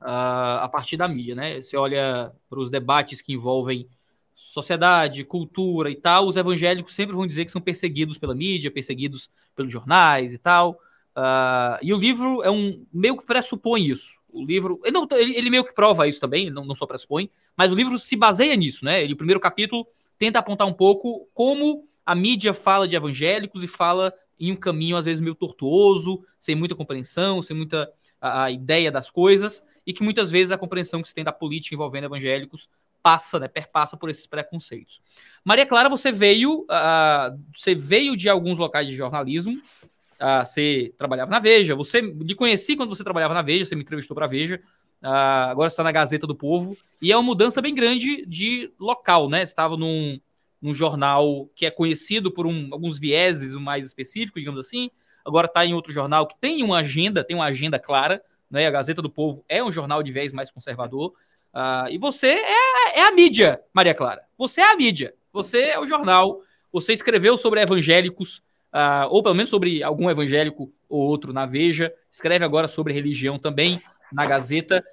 uh, 0.00 0.62
a 0.62 0.68
partir 0.68 0.96
da 0.96 1.08
mídia, 1.08 1.34
né? 1.34 1.62
Você 1.62 1.76
olha 1.76 2.32
para 2.48 2.58
os 2.58 2.70
debates 2.70 3.20
que 3.20 3.32
envolvem 3.32 3.88
sociedade, 4.34 5.24
cultura 5.24 5.90
e 5.90 5.94
tal, 5.94 6.26
os 6.26 6.36
evangélicos 6.36 6.94
sempre 6.94 7.14
vão 7.14 7.26
dizer 7.26 7.44
que 7.44 7.52
são 7.52 7.60
perseguidos 7.60 8.18
pela 8.18 8.34
mídia, 8.34 8.70
perseguidos 8.70 9.30
pelos 9.54 9.72
jornais 9.72 10.32
e 10.34 10.38
tal. 10.38 10.72
Uh, 11.16 11.78
e 11.82 11.92
o 11.92 11.98
livro 11.98 12.42
é 12.42 12.50
um 12.50 12.84
meio 12.92 13.16
que 13.16 13.26
pressupõe 13.26 13.86
isso. 13.86 14.18
O 14.32 14.44
livro, 14.44 14.80
ele, 14.82 14.92
não, 14.92 15.06
ele, 15.12 15.36
ele 15.36 15.50
meio 15.50 15.64
que 15.64 15.74
prova 15.74 16.08
isso 16.08 16.20
também, 16.20 16.50
não, 16.50 16.64
não 16.64 16.74
só 16.74 16.86
pressupõe, 16.86 17.28
mas 17.56 17.70
o 17.70 17.74
livro 17.74 17.98
se 17.98 18.16
baseia 18.16 18.56
nisso, 18.56 18.84
né? 18.84 19.02
Ele, 19.02 19.12
o 19.12 19.16
primeiro 19.16 19.38
capítulo 19.38 19.86
tenta 20.22 20.38
apontar 20.38 20.68
um 20.68 20.72
pouco 20.72 21.28
como 21.34 21.84
a 22.06 22.14
mídia 22.14 22.54
fala 22.54 22.86
de 22.86 22.94
evangélicos 22.94 23.64
e 23.64 23.66
fala 23.66 24.14
em 24.38 24.52
um 24.52 24.56
caminho 24.56 24.96
às 24.96 25.04
vezes 25.04 25.20
meio 25.20 25.34
tortuoso, 25.34 26.24
sem 26.38 26.54
muita 26.54 26.76
compreensão, 26.76 27.42
sem 27.42 27.56
muita 27.56 27.92
a, 28.20 28.44
a 28.44 28.50
ideia 28.52 28.92
das 28.92 29.10
coisas 29.10 29.64
e 29.84 29.92
que 29.92 30.00
muitas 30.00 30.30
vezes 30.30 30.52
a 30.52 30.56
compreensão 30.56 31.02
que 31.02 31.08
se 31.08 31.14
tem 31.14 31.24
da 31.24 31.32
política 31.32 31.74
envolvendo 31.74 32.04
evangélicos 32.04 32.68
passa, 33.02 33.40
né, 33.40 33.48
perpassa 33.48 33.96
por 33.96 34.10
esses 34.10 34.24
preconceitos. 34.24 35.02
Maria 35.44 35.66
Clara, 35.66 35.88
você 35.88 36.12
veio, 36.12 36.60
uh, 36.60 37.36
você 37.52 37.74
veio 37.74 38.16
de 38.16 38.28
alguns 38.28 38.58
locais 38.58 38.86
de 38.86 38.94
jornalismo, 38.94 39.54
uh, 39.54 40.46
você 40.46 40.94
trabalhava 40.96 41.32
na 41.32 41.40
Veja, 41.40 41.74
você 41.74 42.00
me 42.00 42.36
conheci 42.36 42.76
quando 42.76 42.90
você 42.90 43.02
trabalhava 43.02 43.34
na 43.34 43.42
Veja, 43.42 43.64
você 43.64 43.74
me 43.74 43.82
entrevistou 43.82 44.14
para 44.14 44.26
a 44.26 44.28
Veja, 44.28 44.62
Uh, 45.02 45.50
agora 45.50 45.66
está 45.66 45.82
na 45.82 45.90
Gazeta 45.90 46.26
do 46.26 46.34
Povo. 46.34 46.76
E 47.00 47.10
é 47.10 47.16
uma 47.16 47.22
mudança 47.24 47.60
bem 47.60 47.74
grande 47.74 48.24
de 48.24 48.72
local, 48.78 49.28
né? 49.28 49.42
Estava 49.42 49.76
num, 49.76 50.20
num 50.60 50.72
jornal 50.72 51.48
que 51.56 51.66
é 51.66 51.70
conhecido 51.70 52.30
por 52.30 52.46
um, 52.46 52.68
alguns 52.70 52.98
vieses 52.98 53.54
mais 53.56 53.84
específicos, 53.84 54.40
digamos 54.40 54.60
assim. 54.60 54.90
Agora 55.24 55.46
está 55.46 55.66
em 55.66 55.74
outro 55.74 55.92
jornal 55.92 56.26
que 56.26 56.36
tem 56.40 56.62
uma 56.62 56.78
agenda, 56.78 57.24
tem 57.24 57.34
uma 57.34 57.46
agenda 57.46 57.80
clara. 57.80 58.22
Né? 58.48 58.66
A 58.66 58.70
Gazeta 58.70 59.02
do 59.02 59.10
Povo 59.10 59.44
é 59.48 59.62
um 59.62 59.72
jornal 59.72 60.02
de 60.02 60.12
viés 60.12 60.32
mais 60.32 60.52
conservador. 60.52 61.12
Uh, 61.52 61.90
e 61.90 61.98
você 61.98 62.28
é, 62.28 63.00
é 63.00 63.02
a 63.02 63.10
mídia, 63.10 63.60
Maria 63.74 63.94
Clara. 63.94 64.22
Você 64.38 64.60
é 64.60 64.72
a 64.72 64.76
mídia. 64.76 65.14
Você 65.32 65.62
é 65.62 65.80
o 65.80 65.86
jornal. 65.86 66.40
Você 66.72 66.92
escreveu 66.92 67.36
sobre 67.36 67.60
evangélicos, 67.60 68.38
uh, 68.72 69.08
ou 69.10 69.22
pelo 69.22 69.34
menos 69.34 69.50
sobre 69.50 69.82
algum 69.82 70.08
evangélico 70.08 70.72
ou 70.88 71.00
outro 71.00 71.32
na 71.32 71.44
Veja. 71.44 71.92
Escreve 72.10 72.44
agora 72.44 72.68
sobre 72.68 72.92
religião 72.92 73.38
também 73.38 73.82
na 74.12 74.26
Gazeta. 74.26 74.84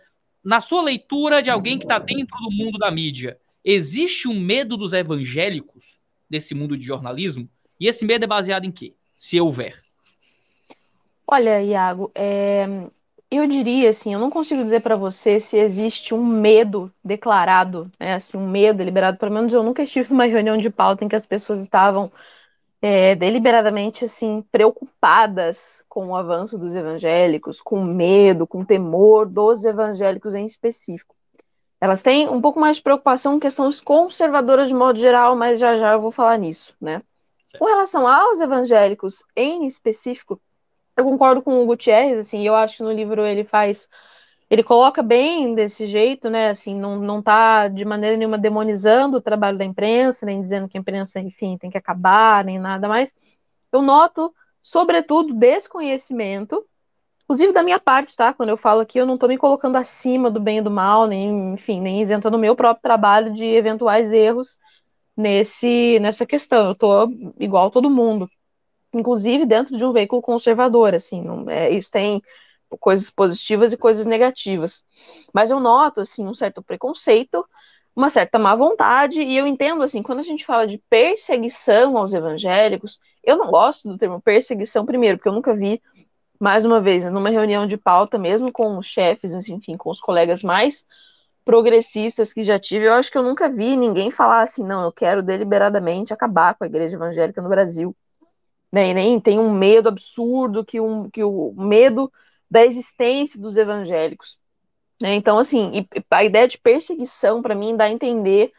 Na 0.44 0.62
sua 0.62 0.82
leitura 0.82 1.42
de 1.42 1.50
alguém 1.50 1.78
que 1.78 1.86
está 1.86 2.00
dentro 2.00 2.38
do 2.40 2.52
mundo 2.52 2.78
da 2.78 2.90
mídia, 2.90 3.38
existe 3.64 4.28
um 4.28 4.40
medo 4.40 4.78
dos 4.78 4.94
evangélicos 4.94 6.00
desse 6.30 6.56
mundo 6.56 6.78
de 6.78 6.84
jornalismo? 6.86 7.50
E 7.80 7.88
esse 7.88 8.06
medo 8.06 8.24
é 8.24 8.28
baseado 8.28 8.66
em 8.66 8.72
quê? 8.72 8.94
Se 9.16 9.40
houver. 9.40 9.82
Olha, 11.28 11.62
Iago, 11.62 12.12
é... 12.16 12.66
eu 13.30 13.46
diria 13.48 13.90
assim, 13.90 14.14
eu 14.14 14.20
não 14.20 14.30
consigo 14.30 14.64
dizer 14.64 14.82
para 14.82 14.96
você 14.96 15.40
se 15.40 15.58
existe 15.58 16.14
um 16.14 16.26
medo 16.26 16.92
declarado, 17.04 17.92
né, 18.00 18.16
assim, 18.16 18.38
um 18.38 18.50
medo 18.50 18.78
deliberado. 18.78 19.18
Pelo 19.18 19.34
menos 19.34 19.54
eu 19.54 19.62
nunca 19.62 19.84
estive 19.84 20.10
numa 20.12 20.26
reunião 20.26 20.58
de 20.58 20.70
pauta 20.70 21.04
em 21.04 21.08
que 21.08 21.16
as 21.16 21.26
pessoas 21.26 21.62
estavam 21.62 22.12
é, 22.82 23.16
deliberadamente 23.16 24.06
assim 24.06 24.44
preocupadas 24.52 25.84
com 25.90 26.08
o 26.08 26.16
avanço 26.16 26.58
dos 26.58 26.74
evangélicos, 26.76 27.62
com 27.62 27.84
medo, 27.84 28.48
com 28.48 28.64
temor 28.64 29.28
dos 29.28 29.66
evangélicos 29.66 30.34
em 30.34 30.46
específico. 30.46 31.16
Elas 31.82 32.02
têm 32.02 32.28
um 32.28 32.42
pouco 32.42 32.60
mais 32.60 32.78
de 32.78 32.84
preocupação 32.84 33.34
com 33.34 33.40
questões 33.40 33.80
conservadoras 33.80 34.68
de 34.68 34.74
modo 34.74 35.00
geral, 35.00 35.36
mas 35.36 35.60
já 35.60 35.78
já 35.78 35.94
eu 35.94 36.02
vou 36.02 36.12
falar 36.12 36.38
nisso, 36.38 36.76
né? 36.80 37.02
Com 37.58 37.66
relação 37.66 38.08
aos 38.08 38.40
evangélicos 38.40 39.24
em 39.36 39.66
específico, 39.66 40.40
eu 40.96 41.04
concordo 41.04 41.42
com 41.42 41.64
o 41.64 41.66
Gutierrez, 41.66 42.20
assim, 42.20 42.46
eu 42.46 42.54
acho 42.54 42.78
que 42.78 42.84
no 42.84 42.92
livro 42.92 43.26
ele 43.26 43.44
faz 43.44 43.90
ele 44.50 44.64
coloca 44.64 45.04
bem 45.04 45.54
desse 45.54 45.86
jeito, 45.86 46.30
né? 46.30 46.50
Assim, 46.50 46.74
não, 46.74 46.98
não 46.98 47.22
tá 47.22 47.68
de 47.68 47.86
maneira 47.86 48.18
nenhuma 48.18 48.38
demonizando 48.38 49.18
o 49.18 49.22
trabalho 49.22 49.58
da 49.58 49.66
imprensa, 49.66 50.26
nem 50.26 50.42
dizendo 50.42 50.68
que 50.68 50.78
a 50.78 50.82
imprensa, 50.82 51.20
enfim, 51.20 51.58
tem 51.58 51.70
que 51.70 51.78
acabar, 51.78 52.44
nem 52.44 52.58
nada 52.58 52.88
mais. 52.88 53.16
Eu 53.72 53.82
noto, 53.82 54.34
sobretudo, 54.62 55.36
desconhecimento, 55.36 56.66
inclusive 57.24 57.54
da 57.54 57.62
minha 57.62 57.80
parte, 57.80 58.16
tá? 58.16 58.34
Quando 58.34 58.50
eu 58.50 58.58
falo 58.58 58.82
aqui, 58.82 58.98
eu 58.98 59.06
não 59.06 59.20
tô 59.20 59.28
me 59.28 59.38
colocando 59.38 59.76
acima 59.76 60.32
do 60.32 60.40
bem 60.40 60.58
e 60.58 60.62
do 60.64 60.72
mal, 60.72 61.06
nem, 61.06 61.54
enfim, 61.54 61.80
nem 61.80 62.02
isentando 62.02 62.36
o 62.36 62.40
meu 62.40 62.56
próprio 62.56 62.82
trabalho 62.82 63.32
de 63.32 63.46
eventuais 63.46 64.12
erros 64.12 64.58
nesse, 65.16 66.00
nessa 66.00 66.26
questão. 66.26 66.70
Eu 66.70 66.76
tô 66.76 67.08
igual 67.40 67.70
todo 67.70 67.90
mundo. 67.90 68.28
Inclusive 68.92 69.46
dentro 69.46 69.78
de 69.78 69.86
um 69.86 69.94
veículo 69.94 70.24
conservador, 70.24 70.96
assim, 70.96 71.22
não, 71.22 71.48
é, 71.48 71.70
isso 71.70 71.92
tem 71.92 72.20
coisas 72.78 73.10
positivas 73.10 73.74
e 73.74 73.78
coisas 73.78 74.06
negativas. 74.06 74.84
Mas 75.34 75.52
eu 75.52 75.60
noto, 75.60 76.02
assim, 76.02 76.28
um 76.28 76.34
certo 76.34 76.62
preconceito, 76.62 77.46
uma 77.96 78.10
certa 78.10 78.40
má 78.40 78.56
vontade, 78.56 79.22
e 79.22 79.36
eu 79.36 79.48
entendo, 79.48 79.82
assim, 79.82 80.02
quando 80.02 80.20
a 80.20 80.24
gente 80.24 80.46
fala 80.46 80.68
de 80.68 80.78
perseguição 80.90 81.98
aos 81.98 82.14
evangélicos, 82.14 83.00
eu 83.24 83.38
não 83.38 83.52
gosto 83.52 83.90
do 83.90 83.98
termo 83.98 84.22
perseguição, 84.22 84.86
primeiro, 84.86 85.18
porque 85.18 85.28
eu 85.28 85.34
nunca 85.34 85.54
vi, 85.54 85.82
mais 86.40 86.64
uma 86.64 86.80
vez, 86.80 87.04
numa 87.06 87.30
reunião 87.30 87.68
de 87.68 87.78
pauta, 87.78 88.18
mesmo 88.18 88.52
com 88.52 88.78
os 88.78 88.86
chefes, 88.86 89.34
assim, 89.34 89.56
enfim, 89.56 89.76
com 89.76 89.90
os 89.90 90.00
colegas 90.00 90.42
mais 90.44 90.88
progressistas 91.44 92.32
que 92.32 92.44
já 92.44 92.60
tive, 92.60 92.86
eu 92.86 92.94
acho 92.94 93.12
que 93.12 93.18
eu 93.18 93.24
nunca 93.24 93.50
vi 93.50 93.76
ninguém 93.76 94.12
falar 94.12 94.44
assim, 94.44 94.64
não, 94.64 94.84
eu 94.84 94.92
quero 94.92 95.24
deliberadamente 95.24 96.14
acabar 96.14 96.54
com 96.54 96.64
a 96.64 96.68
igreja 96.68 96.96
evangélica 96.96 97.42
no 97.42 97.50
Brasil. 97.50 97.96
Nem, 98.72 98.94
nem 98.94 99.20
tem 99.20 99.40
um 99.40 99.52
medo 99.52 99.90
absurdo 99.90 100.64
que, 100.64 100.80
um, 100.80 101.10
que 101.10 101.24
o 101.24 101.54
medo 101.58 102.12
da 102.50 102.66
existência 102.66 103.40
dos 103.40 103.58
evangélicos. 103.58 104.40
Né? 105.02 105.16
Então, 105.16 105.38
assim, 105.38 105.88
a 106.10 106.24
ideia 106.24 106.48
de 106.48 106.58
perseguição, 106.58 107.42
para 107.42 107.56
mim, 107.56 107.76
dá 107.78 107.86
a 107.86 107.92
entender 107.92 108.52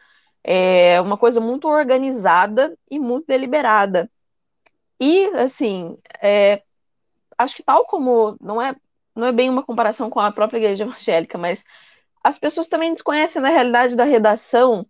é 0.43 0.99
uma 1.01 1.17
coisa 1.17 1.39
muito 1.39 1.67
organizada 1.67 2.75
e 2.89 2.99
muito 2.99 3.27
deliberada. 3.27 4.09
E, 4.99 5.25
assim, 5.35 5.97
é, 6.21 6.63
acho 7.37 7.55
que 7.55 7.63
tal 7.63 7.85
como 7.85 8.37
não 8.41 8.61
é, 8.61 8.75
não 9.15 9.27
é 9.27 9.31
bem 9.31 9.49
uma 9.49 9.63
comparação 9.63 10.09
com 10.09 10.19
a 10.19 10.31
própria 10.31 10.57
igreja 10.59 10.83
evangélica, 10.83 11.37
mas 11.37 11.63
as 12.23 12.37
pessoas 12.39 12.69
também 12.69 12.91
desconhecem 12.91 13.41
na 13.41 13.49
realidade 13.49 13.95
da 13.95 14.03
redação. 14.03 14.85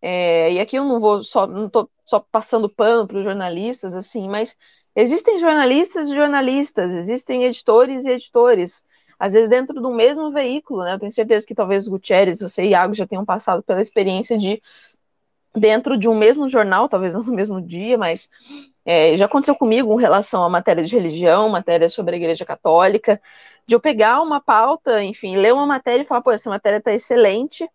É, 0.00 0.52
e 0.52 0.60
aqui 0.60 0.76
eu 0.76 0.84
não 0.84 1.00
vou 1.00 1.22
só, 1.22 1.46
não 1.46 1.68
tô 1.68 1.88
só 2.06 2.20
passando 2.20 2.68
pano 2.68 3.06
para 3.06 3.18
os 3.18 3.24
jornalistas, 3.24 3.94
assim, 3.94 4.28
mas 4.28 4.56
Existem 4.94 5.38
jornalistas 5.38 6.08
e 6.08 6.14
jornalistas, 6.14 6.92
existem 6.92 7.44
editores 7.44 8.04
e 8.04 8.10
editores, 8.10 8.84
às 9.18 9.32
vezes 9.32 9.48
dentro 9.48 9.80
do 9.80 9.90
mesmo 9.90 10.30
veículo, 10.30 10.82
né? 10.84 10.94
Eu 10.94 10.98
tenho 10.98 11.12
certeza 11.12 11.46
que 11.46 11.54
talvez 11.54 11.88
Gutierrez, 11.88 12.40
você 12.40 12.64
e 12.64 12.70
Iago 12.70 12.92
já 12.92 13.06
tenham 13.06 13.24
passado 13.24 13.62
pela 13.62 13.80
experiência 13.80 14.38
de 14.38 14.60
dentro 15.54 15.98
de 15.98 16.08
um 16.08 16.14
mesmo 16.14 16.48
jornal, 16.48 16.88
talvez 16.88 17.14
não 17.14 17.22
no 17.22 17.32
mesmo 17.32 17.60
dia, 17.60 17.96
mas 17.98 18.28
é, 18.84 19.16
já 19.16 19.26
aconteceu 19.26 19.54
comigo 19.54 19.98
em 19.98 20.00
relação 20.00 20.42
à 20.42 20.48
matéria 20.48 20.82
de 20.82 20.94
religião, 20.94 21.48
matéria 21.48 21.88
sobre 21.88 22.14
a 22.14 22.18
Igreja 22.18 22.44
Católica, 22.44 23.20
de 23.66 23.74
eu 23.74 23.80
pegar 23.80 24.20
uma 24.22 24.40
pauta, 24.40 25.02
enfim, 25.02 25.36
ler 25.36 25.52
uma 25.52 25.66
matéria 25.66 26.02
e 26.02 26.06
falar, 26.06 26.22
pô, 26.22 26.30
essa 26.30 26.50
matéria 26.50 26.78
está 26.78 26.92
excelente, 26.92 27.68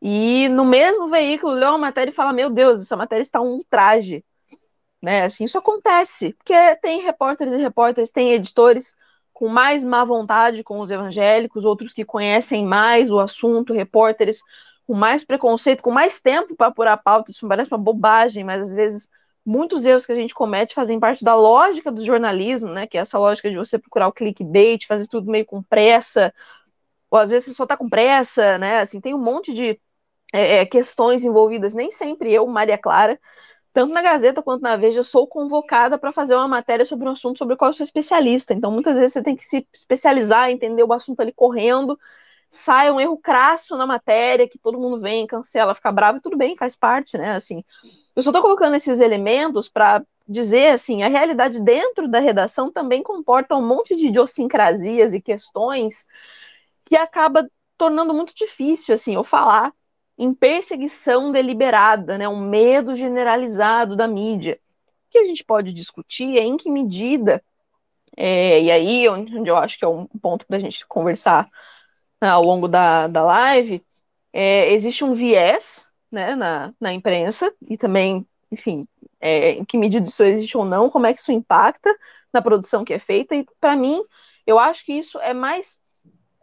e 0.00 0.48
no 0.48 0.64
mesmo 0.64 1.08
veículo 1.08 1.52
ler 1.54 1.68
uma 1.68 1.78
matéria 1.78 2.10
e 2.10 2.14
falar, 2.14 2.32
meu 2.32 2.50
Deus, 2.50 2.80
essa 2.80 2.96
matéria 2.96 3.22
está 3.22 3.40
um 3.40 3.52
ultraje 3.52 4.24
né? 5.02 5.24
Assim, 5.24 5.44
isso 5.44 5.58
acontece, 5.58 6.32
porque 6.34 6.54
tem 6.76 7.02
repórteres 7.02 7.52
e 7.54 7.56
repórteres, 7.56 8.12
tem 8.12 8.32
editores 8.32 8.96
com 9.32 9.48
mais 9.48 9.82
má 9.82 10.04
vontade 10.04 10.62
com 10.62 10.78
os 10.78 10.90
evangélicos, 10.90 11.64
outros 11.64 11.92
que 11.92 12.04
conhecem 12.04 12.64
mais 12.64 13.10
o 13.10 13.18
assunto, 13.18 13.72
repórteres 13.74 14.40
com 14.86 14.94
mais 14.94 15.24
preconceito, 15.24 15.82
com 15.82 15.90
mais 15.90 16.20
tempo 16.20 16.54
para 16.54 16.68
apurar 16.68 16.96
pauta, 16.96 17.30
isso 17.30 17.46
parece 17.48 17.72
uma 17.72 17.78
bobagem, 17.78 18.44
mas 18.44 18.68
às 18.68 18.74
vezes 18.74 19.08
muitos 19.44 19.84
erros 19.84 20.06
que 20.06 20.12
a 20.12 20.16
gente 20.16 20.34
comete 20.34 20.74
fazem 20.74 21.00
parte 21.00 21.24
da 21.24 21.34
lógica 21.34 21.90
do 21.90 22.04
jornalismo, 22.04 22.68
né? 22.70 22.86
Que 22.86 22.98
é 22.98 23.00
essa 23.00 23.18
lógica 23.18 23.50
de 23.50 23.56
você 23.56 23.78
procurar 23.78 24.08
o 24.08 24.12
clickbait, 24.12 24.86
fazer 24.86 25.08
tudo 25.08 25.30
meio 25.30 25.44
com 25.44 25.62
pressa, 25.62 26.32
ou 27.10 27.18
às 27.18 27.30
vezes 27.30 27.48
você 27.48 27.54
só 27.54 27.66
tá 27.66 27.76
com 27.76 27.88
pressa, 27.88 28.58
né? 28.58 28.78
Assim, 28.78 29.00
tem 29.00 29.14
um 29.14 29.18
monte 29.18 29.52
de 29.54 29.80
é, 30.32 30.58
é 30.58 30.66
questões 30.66 31.24
envolvidas, 31.24 31.74
nem 31.74 31.90
sempre 31.90 32.32
eu, 32.32 32.46
Maria 32.46 32.78
Clara, 32.78 33.18
tanto 33.72 33.92
na 33.92 34.02
Gazeta 34.02 34.42
quanto 34.42 34.62
na 34.62 34.76
Veja, 34.76 35.02
sou 35.02 35.26
convocada 35.26 35.98
para 35.98 36.12
fazer 36.12 36.34
uma 36.34 36.48
matéria 36.48 36.84
sobre 36.84 37.08
um 37.08 37.12
assunto 37.12 37.38
sobre 37.38 37.54
o 37.54 37.56
qual 37.56 37.70
eu 37.70 37.74
sou 37.74 37.84
especialista. 37.84 38.52
Então, 38.52 38.70
muitas 38.70 38.98
vezes 38.98 39.14
você 39.14 39.22
tem 39.22 39.34
que 39.34 39.44
se 39.44 39.66
especializar, 39.72 40.50
entender 40.50 40.82
o 40.84 40.92
assunto 40.92 41.20
ali 41.20 41.32
correndo, 41.32 41.98
sai 42.48 42.90
um 42.90 43.00
erro 43.00 43.16
crasso 43.16 43.76
na 43.76 43.86
matéria, 43.86 44.48
que 44.48 44.58
todo 44.58 44.78
mundo 44.78 45.00
vem, 45.00 45.26
cancela, 45.26 45.74
fica 45.74 45.90
bravo, 45.90 46.18
e 46.18 46.20
tudo 46.20 46.36
bem, 46.36 46.56
faz 46.56 46.76
parte, 46.76 47.16
né? 47.16 47.32
Assim, 47.34 47.64
eu 48.14 48.22
só 48.22 48.30
estou 48.30 48.42
colocando 48.42 48.76
esses 48.76 49.00
elementos 49.00 49.68
para 49.68 50.04
dizer 50.28 50.68
assim, 50.72 51.02
a 51.02 51.08
realidade 51.08 51.60
dentro 51.60 52.06
da 52.08 52.20
redação 52.20 52.70
também 52.70 53.02
comporta 53.02 53.56
um 53.56 53.66
monte 53.66 53.96
de 53.96 54.06
idiosincrasias 54.06 55.14
e 55.14 55.20
questões 55.20 56.06
que 56.84 56.96
acaba 56.96 57.48
tornando 57.76 58.14
muito 58.14 58.34
difícil 58.34 58.94
assim 58.94 59.14
eu 59.14 59.24
falar 59.24 59.72
em 60.18 60.32
perseguição 60.34 61.32
deliberada, 61.32 62.18
né, 62.18 62.28
um 62.28 62.40
medo 62.40 62.94
generalizado 62.94 63.96
da 63.96 64.06
mídia. 64.06 64.58
O 65.08 65.12
que 65.12 65.18
a 65.18 65.24
gente 65.24 65.44
pode 65.44 65.72
discutir 65.72 66.38
é 66.38 66.42
em 66.42 66.56
que 66.56 66.70
medida, 66.70 67.42
é, 68.16 68.62
e 68.62 68.70
aí 68.70 69.08
onde 69.08 69.48
eu 69.48 69.56
acho 69.56 69.78
que 69.78 69.84
é 69.84 69.88
um 69.88 70.06
ponto 70.06 70.46
para 70.46 70.56
a 70.56 70.60
gente 70.60 70.86
conversar 70.86 71.48
né, 72.20 72.28
ao 72.28 72.42
longo 72.42 72.68
da, 72.68 73.08
da 73.08 73.22
live, 73.24 73.84
é, 74.32 74.72
existe 74.72 75.04
um 75.04 75.14
viés 75.14 75.86
né, 76.10 76.34
na, 76.34 76.72
na 76.80 76.92
imprensa 76.92 77.52
e 77.68 77.76
também, 77.76 78.26
enfim, 78.50 78.86
é, 79.20 79.52
em 79.52 79.64
que 79.64 79.76
medida 79.76 80.06
isso 80.06 80.22
existe 80.22 80.56
ou 80.56 80.64
não, 80.64 80.88
como 80.88 81.06
é 81.06 81.12
que 81.12 81.18
isso 81.18 81.32
impacta 81.32 81.94
na 82.32 82.40
produção 82.40 82.84
que 82.84 82.94
é 82.94 82.98
feita, 82.98 83.34
e 83.34 83.44
para 83.60 83.76
mim, 83.76 84.02
eu 84.46 84.58
acho 84.58 84.84
que 84.84 84.92
isso 84.92 85.18
é 85.20 85.34
mais 85.34 85.81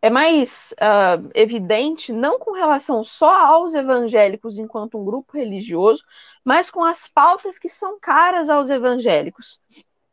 é 0.02 0.10
mais 0.10 0.74
uh, 0.74 1.30
evidente 1.34 2.14
não 2.14 2.40
com 2.40 2.52
relação 2.52 3.04
só 3.04 3.34
aos 3.34 3.74
evangélicos 3.74 4.58
enquanto 4.58 4.98
um 4.98 5.06
grupo 5.06 5.38
religioso, 5.38 6.04
mas 6.44 6.70
com 6.70 6.84
as 6.84 7.08
pautas 7.08 7.60
que 7.60 7.70
são 7.70 8.00
caras 8.00 8.50
aos 8.50 8.70
evangélicos. 8.70 9.60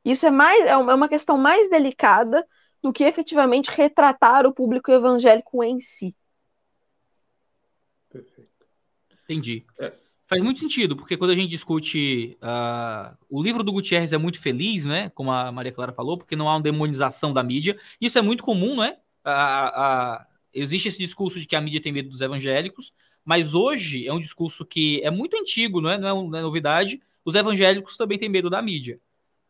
Isso 0.05 0.27
é 0.27 0.31
mais 0.31 0.65
é, 0.65 0.71
é 0.71 0.77
uma 0.77 1.09
questão 1.09 1.39
mais 1.39 1.69
delicada 1.69 2.47
do 2.83 2.93
que 2.93 3.05
efetivamente 3.05 3.71
retratar 3.71 4.47
o 4.47 4.53
público 4.53 4.91
evangélico 4.91 5.63
em 5.63 5.81
si. 5.81 6.15
Perfeito. 8.11 8.51
Entendi. 9.25 9.65
É. 9.79 9.93
Faz 10.29 10.43
muito 10.43 10.59
sentido, 10.59 10.97
porque 10.97 11.17
quando 11.17 11.31
a 11.31 11.35
gente 11.35 11.51
discute. 11.51 12.37
Uh, 12.43 13.17
o 13.31 13.41
livro 13.41 13.63
do 13.63 13.73
Gutierrez 13.73 14.13
é 14.13 14.19
muito 14.19 14.41
feliz, 14.41 14.85
né? 14.85 15.09
Como 15.11 15.31
a 15.31 15.53
Maria 15.53 15.71
Clara 15.71 15.93
falou, 15.93 16.19
porque 16.19 16.35
não 16.35 16.49
há 16.49 16.57
uma 16.57 16.63
demonização 16.63 17.33
da 17.33 17.45
mídia. 17.45 17.79
Isso 18.01 18.19
é 18.19 18.23
muito 18.23 18.43
comum, 18.43 18.77
né? 18.77 18.97
A, 19.33 19.69
a, 20.17 20.27
existe 20.55 20.89
esse 20.89 20.99
discurso 20.99 21.41
de 21.41 21.47
que 21.47 21.57
a 21.57 21.61
mídia 21.61 21.81
tem 21.81 21.93
medo 21.93 22.09
dos 22.09 22.21
evangélicos, 22.21 22.93
mas 23.25 23.55
hoje 23.55 24.07
é 24.07 24.13
um 24.13 24.21
discurso 24.21 24.65
que 24.65 25.01
é 25.03 25.11
muito 25.11 25.37
antigo, 25.37 25.81
não 25.81 25.91
é, 25.91 25.99
não 25.99 26.09
é, 26.09 26.31
não 26.31 26.39
é 26.39 26.43
novidade. 26.43 27.01
Os 27.25 27.35
evangélicos 27.35 27.97
também 27.97 28.19
têm 28.19 28.29
medo 28.29 28.49
da 28.49 28.63
mídia. 28.63 29.01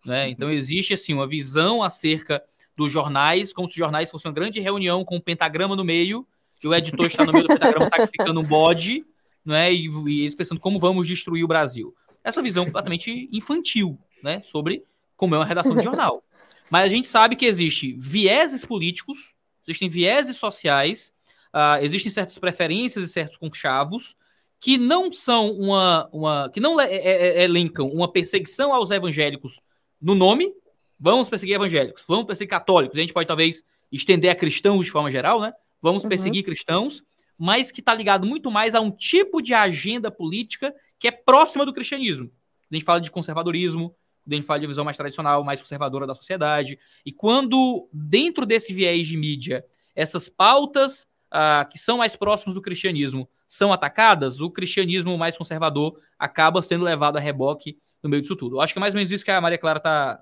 Né? 0.04 0.30
Então 0.30 0.50
existe 0.50 0.94
assim 0.94 1.12
uma 1.12 1.26
visão 1.26 1.82
acerca 1.82 2.42
dos 2.76 2.90
jornais, 2.90 3.52
como 3.52 3.68
se 3.68 3.72
os 3.72 3.78
jornais 3.78 4.10
fossem 4.10 4.30
uma 4.30 4.34
grande 4.34 4.60
reunião 4.60 5.04
com 5.04 5.16
um 5.16 5.20
pentagrama 5.20 5.76
no 5.76 5.84
meio, 5.84 6.26
e 6.62 6.66
o 6.66 6.74
editor 6.74 7.06
está 7.06 7.24
no 7.24 7.32
meio 7.32 7.44
do 7.44 7.48
pentagrama 7.48 7.88
sacrificando 7.88 8.40
um 8.40 8.44
bode, 8.44 9.04
né? 9.44 9.72
E, 9.72 9.88
e 9.88 10.20
eles 10.20 10.34
pensando 10.34 10.60
como 10.60 10.78
vamos 10.78 11.06
destruir 11.06 11.44
o 11.44 11.48
Brasil. 11.48 11.94
Essa 12.24 12.42
visão 12.42 12.64
completamente 12.64 13.28
infantil, 13.30 13.98
né? 14.22 14.42
Sobre 14.42 14.84
como 15.16 15.34
é 15.34 15.38
uma 15.38 15.44
redação 15.44 15.76
de 15.76 15.82
jornal. 15.82 16.24
Mas 16.70 16.84
a 16.84 16.88
gente 16.88 17.06
sabe 17.06 17.36
que 17.36 17.46
existe 17.46 17.94
vieses 17.98 18.64
políticos, 18.64 19.35
existem 19.66 19.88
vieses 19.88 20.36
sociais, 20.36 21.12
uh, 21.54 21.82
existem 21.82 22.10
certas 22.10 22.38
preferências 22.38 23.04
e 23.04 23.12
certos 23.12 23.36
conchavos 23.36 24.16
que 24.60 24.78
não 24.78 25.12
são 25.12 25.50
uma, 25.52 26.08
uma 26.12 26.50
que 26.50 26.60
não 26.60 26.80
é, 26.80 26.86
é, 26.86 27.44
elencam 27.44 27.88
uma 27.88 28.10
perseguição 28.10 28.72
aos 28.72 28.90
evangélicos 28.90 29.60
no 30.00 30.14
nome, 30.14 30.52
vamos 30.98 31.28
perseguir 31.28 31.56
evangélicos, 31.56 32.04
vamos 32.08 32.26
perseguir 32.26 32.50
católicos, 32.50 32.96
a 32.96 33.00
gente 33.00 33.12
pode 33.12 33.28
talvez 33.28 33.62
estender 33.92 34.30
a 34.30 34.34
cristãos 34.34 34.84
de 34.84 34.90
forma 34.90 35.10
geral, 35.10 35.40
né? 35.40 35.52
Vamos 35.80 36.02
uhum. 36.02 36.08
perseguir 36.08 36.42
cristãos, 36.42 37.04
mas 37.38 37.70
que 37.70 37.80
está 37.80 37.94
ligado 37.94 38.26
muito 38.26 38.50
mais 38.50 38.74
a 38.74 38.80
um 38.80 38.90
tipo 38.90 39.40
de 39.40 39.54
agenda 39.54 40.10
política 40.10 40.74
que 40.98 41.06
é 41.06 41.10
próxima 41.10 41.64
do 41.64 41.72
cristianismo. 41.72 42.30
A 42.70 42.74
gente 42.74 42.84
fala 42.84 43.00
de 43.00 43.10
conservadorismo, 43.10 43.94
fala 44.42 44.60
de 44.60 44.66
visão 44.66 44.84
mais 44.84 44.96
tradicional, 44.96 45.44
mais 45.44 45.60
conservadora 45.60 46.06
da 46.06 46.14
sociedade. 46.14 46.78
E 47.04 47.12
quando, 47.12 47.88
dentro 47.92 48.44
desse 48.46 48.72
viés 48.72 49.06
de 49.06 49.16
mídia, 49.16 49.64
essas 49.94 50.28
pautas 50.28 51.06
ah, 51.30 51.66
que 51.70 51.78
são 51.78 51.98
mais 51.98 52.16
próximas 52.16 52.54
do 52.54 52.62
cristianismo 52.62 53.28
são 53.48 53.72
atacadas, 53.72 54.40
o 54.40 54.50
cristianismo 54.50 55.16
mais 55.16 55.36
conservador 55.36 55.98
acaba 56.18 56.62
sendo 56.62 56.84
levado 56.84 57.16
a 57.16 57.20
reboque 57.20 57.78
no 58.02 58.10
meio 58.10 58.22
disso 58.22 58.36
tudo. 58.36 58.56
Eu 58.56 58.60
acho 58.60 58.72
que 58.72 58.78
é 58.78 58.80
mais 58.80 58.94
ou 58.94 58.98
menos 58.98 59.10
isso 59.10 59.24
que 59.24 59.30
a 59.30 59.40
Maria 59.40 59.58
Clara 59.58 59.78
está 59.78 60.20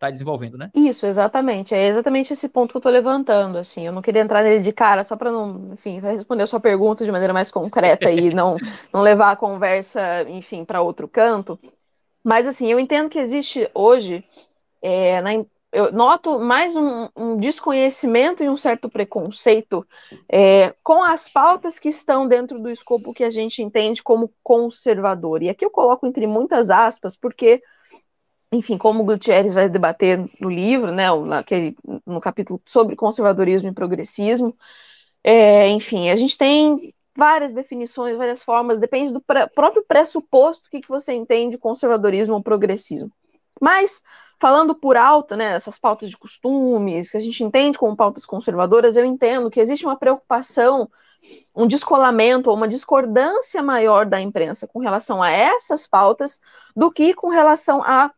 tá 0.00 0.10
desenvolvendo, 0.10 0.56
né? 0.56 0.70
Isso, 0.74 1.04
exatamente. 1.04 1.74
É 1.74 1.86
exatamente 1.86 2.32
esse 2.32 2.48
ponto 2.48 2.70
que 2.70 2.76
eu 2.76 2.80
estou 2.80 2.90
levantando, 2.90 3.58
assim. 3.58 3.86
Eu 3.86 3.92
não 3.92 4.00
queria 4.00 4.22
entrar 4.22 4.42
nele 4.42 4.60
de 4.60 4.72
cara 4.72 5.04
só 5.04 5.14
para 5.14 5.30
não, 5.30 5.74
enfim, 5.74 6.00
responder 6.00 6.42
a 6.42 6.46
sua 6.46 6.58
pergunta 6.58 7.04
de 7.04 7.12
maneira 7.12 7.34
mais 7.34 7.50
concreta 7.50 8.10
e 8.10 8.32
não, 8.32 8.56
não 8.92 9.02
levar 9.02 9.32
a 9.32 9.36
conversa, 9.36 10.22
enfim, 10.28 10.64
para 10.64 10.80
outro 10.80 11.06
canto. 11.06 11.60
Mas, 12.22 12.46
assim, 12.46 12.70
eu 12.70 12.78
entendo 12.78 13.08
que 13.08 13.18
existe 13.18 13.68
hoje, 13.74 14.24
é, 14.82 15.20
na, 15.22 15.30
eu 15.72 15.92
noto 15.92 16.38
mais 16.40 16.74
um, 16.74 17.08
um, 17.16 17.36
desconhecimento 17.36 18.42
e 18.42 18.48
um 18.48 18.56
certo 18.56 18.88
preconceito 18.88 19.86
é, 20.28 20.74
com 20.82 21.02
as 21.02 21.28
pautas 21.28 21.78
que 21.78 21.88
estão 21.88 22.26
dentro 22.26 22.58
do 22.58 22.68
escopo 22.68 23.14
que 23.14 23.22
a 23.22 23.30
gente 23.30 23.62
entende 23.62 24.02
como 24.02 24.32
conservador. 24.42 25.42
E 25.42 25.48
aqui 25.48 25.64
eu 25.64 25.70
coloco 25.70 26.06
entre 26.06 26.26
muitas 26.26 26.70
aspas, 26.70 27.16
porque, 27.16 27.62
enfim, 28.52 28.76
como 28.76 29.02
o 29.02 29.06
Gutierrez 29.06 29.54
vai 29.54 29.68
debater 29.68 30.18
no 30.40 30.50
livro, 30.50 30.90
né, 30.90 31.06
naquele, 31.24 31.76
no 32.04 32.20
capítulo 32.20 32.60
sobre 32.66 32.96
conservadorismo 32.96 33.68
e 33.68 33.74
progressismo, 33.74 34.56
é, 35.22 35.68
enfim, 35.68 36.10
a 36.10 36.16
gente 36.16 36.36
tem 36.36 36.92
várias 37.16 37.52
definições, 37.52 38.16
várias 38.16 38.42
formas, 38.42 38.78
depende 38.78 39.12
do 39.12 39.20
próprio 39.20 39.84
pressuposto 39.86 40.70
que, 40.70 40.80
que 40.80 40.88
você 40.88 41.12
entende 41.12 41.58
conservadorismo 41.58 42.34
ou 42.34 42.42
progressismo. 42.42 43.10
Mas, 43.60 44.02
falando 44.40 44.74
por 44.74 44.96
alto, 44.96 45.36
né, 45.36 45.54
essas 45.54 45.78
pautas 45.78 46.08
de 46.08 46.16
costumes, 46.16 47.10
que 47.10 47.16
a 47.16 47.20
gente 47.20 47.44
entende 47.44 47.78
como 47.78 47.96
pautas 47.96 48.24
conservadoras, 48.24 48.96
eu 48.96 49.04
entendo 49.04 49.50
que 49.50 49.60
existe 49.60 49.84
uma 49.84 49.96
preocupação, 49.96 50.88
um 51.54 51.66
descolamento 51.66 52.48
ou 52.48 52.56
uma 52.56 52.68
discordância 52.68 53.62
maior 53.62 54.06
da 54.06 54.20
imprensa 54.20 54.66
com 54.66 54.78
relação 54.78 55.22
a 55.22 55.30
essas 55.30 55.86
pautas 55.86 56.40
do 56.74 56.90
que 56.90 57.12
com 57.12 57.28
relação 57.28 57.82
a 57.82 58.10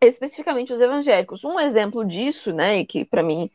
especificamente 0.00 0.72
os 0.72 0.80
evangélicos. 0.80 1.44
Um 1.44 1.58
exemplo 1.58 2.04
disso, 2.04 2.52
né, 2.52 2.78
e 2.78 2.86
que 2.86 3.04
para 3.04 3.22
mim 3.22 3.50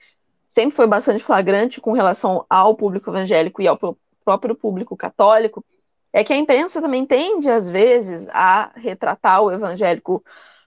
sempre 0.47 0.75
foi 0.75 0.85
bastante 0.85 1.23
flagrante 1.23 1.81
com 1.81 1.93
relação 1.93 2.45
ao 2.47 2.75
público 2.75 3.09
evangélico 3.09 3.61
e 3.61 3.67
ao 3.67 3.77
próprio 4.23 4.55
público 4.55 4.95
católico, 4.95 5.63
é 6.11 6.23
que 6.23 6.31
a 6.31 6.37
imprensa 6.37 6.81
também 6.81 7.05
tende, 7.05 7.49
às 7.49 7.67
vezes, 7.67 8.27
a 8.29 8.71
retratar 8.75 9.41
o 9.41 9.51
evangélico 9.51 10.23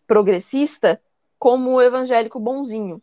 progressista 0.07 1.01
como 1.39 1.73
o 1.73 1.83
evangélico 1.83 2.41
bonzinho, 2.41 3.01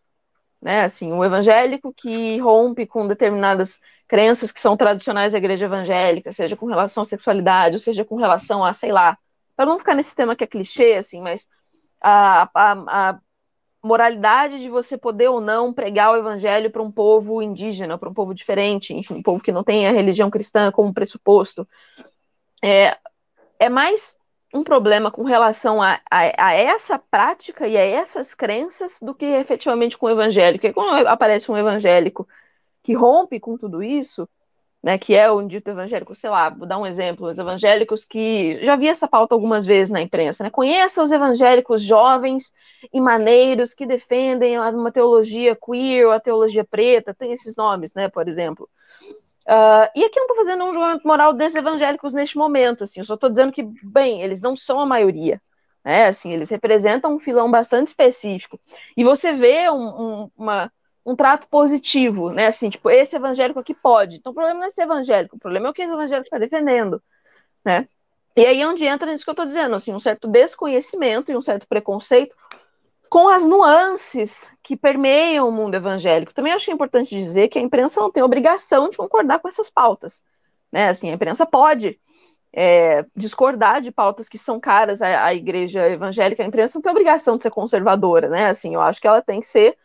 né? 0.61 0.83
Assim, 0.83 1.11
o 1.13 1.23
evangélico 1.23 1.93
que 1.93 2.37
rompe 2.39 2.85
com 2.85 3.07
determinadas 3.07 3.79
crenças 4.07 4.51
que 4.51 4.59
são 4.59 4.75
tradicionais 4.75 5.31
da 5.31 5.37
igreja 5.37 5.65
evangélica, 5.65 6.31
seja 6.31 6.55
com 6.55 6.65
relação 6.65 7.03
à 7.03 7.05
sexualidade, 7.05 7.75
ou 7.75 7.79
seja 7.79 8.03
com 8.03 8.15
relação 8.15 8.63
a, 8.63 8.73
sei 8.73 8.91
lá, 8.91 9.17
para 9.55 9.65
não 9.65 9.77
ficar 9.77 9.95
nesse 9.95 10.15
tema 10.15 10.35
que 10.35 10.43
é 10.43 10.47
clichê, 10.47 10.95
assim, 10.95 11.21
mas 11.21 11.47
a, 12.01 12.49
a, 12.53 13.11
a 13.11 13.19
moralidade 13.83 14.59
de 14.59 14.69
você 14.69 14.97
poder 14.97 15.27
ou 15.27 15.41
não 15.41 15.73
pregar 15.73 16.13
o 16.13 16.15
evangelho 16.15 16.71
para 16.71 16.81
um 16.81 16.89
povo 16.89 17.41
indígena, 17.41 17.97
para 17.97 18.09
um 18.09 18.13
povo 18.13 18.33
diferente, 18.33 18.93
enfim, 18.93 19.15
um 19.15 19.21
povo 19.21 19.43
que 19.43 19.51
não 19.51 19.63
tem 19.63 19.85
a 19.85 19.91
religião 19.91 20.29
cristã 20.29 20.71
como 20.71 20.93
pressuposto. 20.93 21.67
É, 22.63 22.97
é 23.59 23.67
mais 23.67 24.15
um 24.53 24.63
problema 24.63 25.11
com 25.11 25.23
relação 25.23 25.81
a, 25.81 25.99
a, 26.09 26.47
a, 26.47 26.53
essa 26.53 26.97
prática 26.97 27.67
e 27.67 27.75
a 27.75 27.81
essas 27.81 28.33
crenças 28.33 28.99
do 29.01 29.13
que 29.13 29.25
efetivamente 29.25 29.97
com 29.97 30.05
o 30.05 30.11
evangélico. 30.11 30.61
Porque 30.61 30.73
quando 30.73 31.05
aparece 31.07 31.51
um 31.51 31.57
evangélico 31.57 32.25
que 32.81 32.93
rompe 32.93 33.39
com 33.39 33.57
tudo 33.57 33.83
isso, 33.83 34.29
né, 34.83 34.97
que 34.97 35.15
é 35.15 35.31
o 35.31 35.41
dito 35.41 35.69
evangélico, 35.69 36.13
sei 36.13 36.29
lá, 36.29 36.49
vou 36.49 36.67
dar 36.67 36.77
um 36.77 36.85
exemplo, 36.85 37.29
os 37.29 37.39
evangélicos 37.39 38.03
que, 38.03 38.61
já 38.65 38.75
vi 38.75 38.89
essa 38.89 39.07
pauta 39.07 39.33
algumas 39.33 39.65
vezes 39.65 39.89
na 39.89 40.01
imprensa, 40.01 40.43
né, 40.43 40.49
conheça 40.49 41.01
os 41.01 41.09
evangélicos 41.09 41.81
jovens 41.81 42.53
e 42.91 42.99
maneiros 42.99 43.73
que 43.73 43.85
defendem 43.85 44.59
uma 44.59 44.91
teologia 44.91 45.55
queer 45.55 46.05
ou 46.05 46.11
a 46.11 46.19
teologia 46.19 46.65
preta, 46.65 47.13
tem 47.13 47.31
esses 47.31 47.55
nomes, 47.55 47.93
né, 47.93 48.09
por 48.09 48.27
exemplo. 48.27 48.69
Uh, 49.47 49.87
e 49.95 50.03
aqui 50.03 50.19
não 50.19 50.25
estou 50.25 50.37
fazendo 50.37 50.65
um 50.65 50.73
julgamento 50.73 51.07
moral 51.07 51.33
desses 51.33 51.55
evangélicos 51.55 52.13
neste 52.13 52.37
momento, 52.37 52.83
assim, 52.83 52.99
eu 52.99 53.05
só 53.05 53.13
estou 53.13 53.29
dizendo 53.29 53.53
que, 53.53 53.63
bem, 53.83 54.21
eles 54.21 54.41
não 54.41 54.57
são 54.57 54.81
a 54.81 54.85
maioria, 54.85 55.41
né, 55.83 56.07
assim, 56.07 56.33
eles 56.33 56.49
representam 56.49 57.13
um 57.13 57.19
filão 57.19 57.49
bastante 57.49 57.87
específico, 57.87 58.59
e 58.97 59.03
você 59.03 59.31
vê 59.31 59.69
um, 59.69 60.23
um, 60.23 60.31
uma, 60.37 60.69
um 61.05 61.15
trato 61.15 61.47
positivo, 61.47 62.29
né, 62.31 62.47
assim, 62.47 62.69
tipo, 62.69 62.89
esse 62.89 63.15
evangélico 63.15 63.59
aqui 63.59 63.73
pode, 63.73 64.17
então 64.17 64.31
o 64.31 64.35
problema 64.35 64.61
não 64.61 64.67
é 64.67 64.69
ser 64.69 64.83
evangélico, 64.83 65.35
o 65.35 65.39
problema 65.39 65.67
é 65.67 65.69
o 65.69 65.73
que 65.73 65.81
esse 65.81 65.93
evangélico 65.93 66.27
está 66.27 66.37
defendendo, 66.37 67.01
né, 67.63 67.87
e 68.35 68.45
aí 68.45 68.61
é 68.61 68.67
onde 68.67 68.85
entra 68.85 69.11
nisso 69.11 69.23
que 69.23 69.29
eu 69.29 69.33
estou 69.33 69.45
dizendo, 69.45 69.75
assim, 69.75 69.93
um 69.93 69.99
certo 69.99 70.27
desconhecimento 70.27 71.31
e 71.31 71.37
um 71.37 71.41
certo 71.41 71.67
preconceito 71.67 72.35
com 73.09 73.29
as 73.29 73.45
nuances 73.45 74.51
que 74.63 74.75
permeiam 74.75 75.47
o 75.47 75.51
mundo 75.51 75.75
evangélico. 75.75 76.33
Também 76.33 76.51
acho 76.51 76.71
é 76.71 76.73
importante 76.73 77.09
dizer 77.11 77.47
que 77.47 77.59
a 77.59 77.61
imprensa 77.61 78.01
não 78.01 78.09
tem 78.09 78.23
obrigação 78.23 78.89
de 78.89 78.97
concordar 78.97 79.37
com 79.37 79.47
essas 79.47 79.69
pautas. 79.69 80.23
Né? 80.71 80.89
Assim, 80.89 81.11
a 81.11 81.13
imprensa 81.13 81.45
pode 81.45 81.99
é, 82.51 83.05
discordar 83.15 83.81
de 83.81 83.91
pautas 83.91 84.27
que 84.27 84.39
são 84.39 84.59
caras 84.59 85.03
à, 85.03 85.25
à, 85.25 85.33
igreja 85.35 85.87
evangélica. 85.87 86.41
A 86.41 86.45
imprensa 86.47 86.79
não 86.79 86.81
tem 86.81 86.91
obrigação 86.91 87.37
de 87.37 87.43
ser 87.43 87.51
conservadora, 87.51 88.29
né? 88.29 88.47
Assim, 88.47 88.73
eu 88.73 88.81
acho 88.81 88.99
que 88.99 89.07
ela 89.07 89.21
tem 89.21 89.41
que 89.41 89.45
ser 89.45 89.77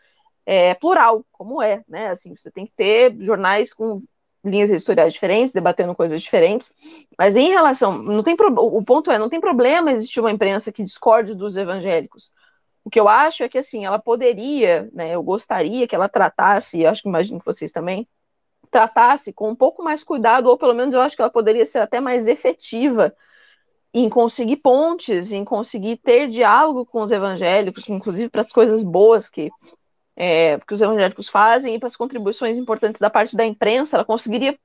é, 0.51 0.73
plural, 0.73 1.23
como 1.31 1.61
é, 1.61 1.85
né? 1.87 2.09
Assim, 2.09 2.35
você 2.35 2.51
tem 2.51 2.65
que 2.65 2.73
ter 2.73 3.15
jornais 3.21 3.75
com 3.75 3.97
linhas 4.43 4.71
editoriais 4.71 5.13
diferentes, 5.13 5.53
debatendo 5.53 5.95
coisas 5.95 6.23
diferentes. 6.23 6.73
Mas 7.19 7.37
em 7.37 7.51
relação, 7.51 7.99
não 7.99 8.23
tem 8.23 8.35
pro, 8.35 8.51
o 8.55 8.83
ponto 8.83 9.11
é, 9.11 9.19
não 9.19 9.29
tem 9.29 9.43
problema 9.43 9.93
existir 9.93 10.21
uma 10.21 10.33
imprensa 10.33 10.73
que 10.73 10.83
discorde 10.83 11.35
dos 11.35 11.55
evangélicos. 11.59 12.33
O 12.83 12.89
que 12.89 12.99
eu 12.99 13.07
acho 13.07 13.43
é 13.43 13.49
que, 13.51 13.59
assim, 13.59 13.85
ela 13.85 13.99
poderia, 13.99 14.89
né, 14.95 15.15
eu 15.15 15.23
gostaria 15.23 15.87
que 15.87 15.95
ela 15.95 16.09
tratasse, 16.09 16.87
acho 16.87 17.03
que 17.03 17.11
imagino 17.11 17.41
que 17.41 17.45
vocês 17.45 17.71
também, 17.71 18.09
tratasse 18.71 19.35
com 19.35 19.51
um 19.51 19.57
pouco 19.57 19.85
mais 19.85 20.03
cuidado, 20.03 20.47
ou 20.47 20.57
pelo 20.57 20.73
menos 20.73 20.95
eu 20.95 21.03
acho 21.03 21.15
que 21.15 21.21
ela 21.21 21.31
poderia 21.31 21.67
ser 21.67 21.81
até 21.81 22.01
mais 22.01 22.27
efetiva 22.27 23.15
em 23.93 24.09
conseguir 24.09 24.57
pontes, 24.57 25.31
em 25.31 25.45
conseguir 25.45 25.99
ter 25.99 26.27
diálogo 26.29 26.87
com 26.87 27.03
os 27.03 27.11
evangélicos, 27.11 27.87
inclusive 27.91 28.31
para 28.31 28.41
as 28.41 28.51
coisas 28.51 28.83
boas 28.83 29.29
que, 29.29 29.51
é, 30.19 30.59
que 30.59 30.75
os 30.75 30.83
evangélicos 30.83 31.29
fazem 31.29 31.77
e 31.77 31.79
para 31.79 31.87
as 31.87 31.95
contribuições 31.95 32.59
importantes 32.59 33.01
da 33.01 33.09
parte 33.09 33.37
da 33.37 33.47
imprensa, 33.47 33.97
ela 33.97 34.05
conseguiria 34.05 34.59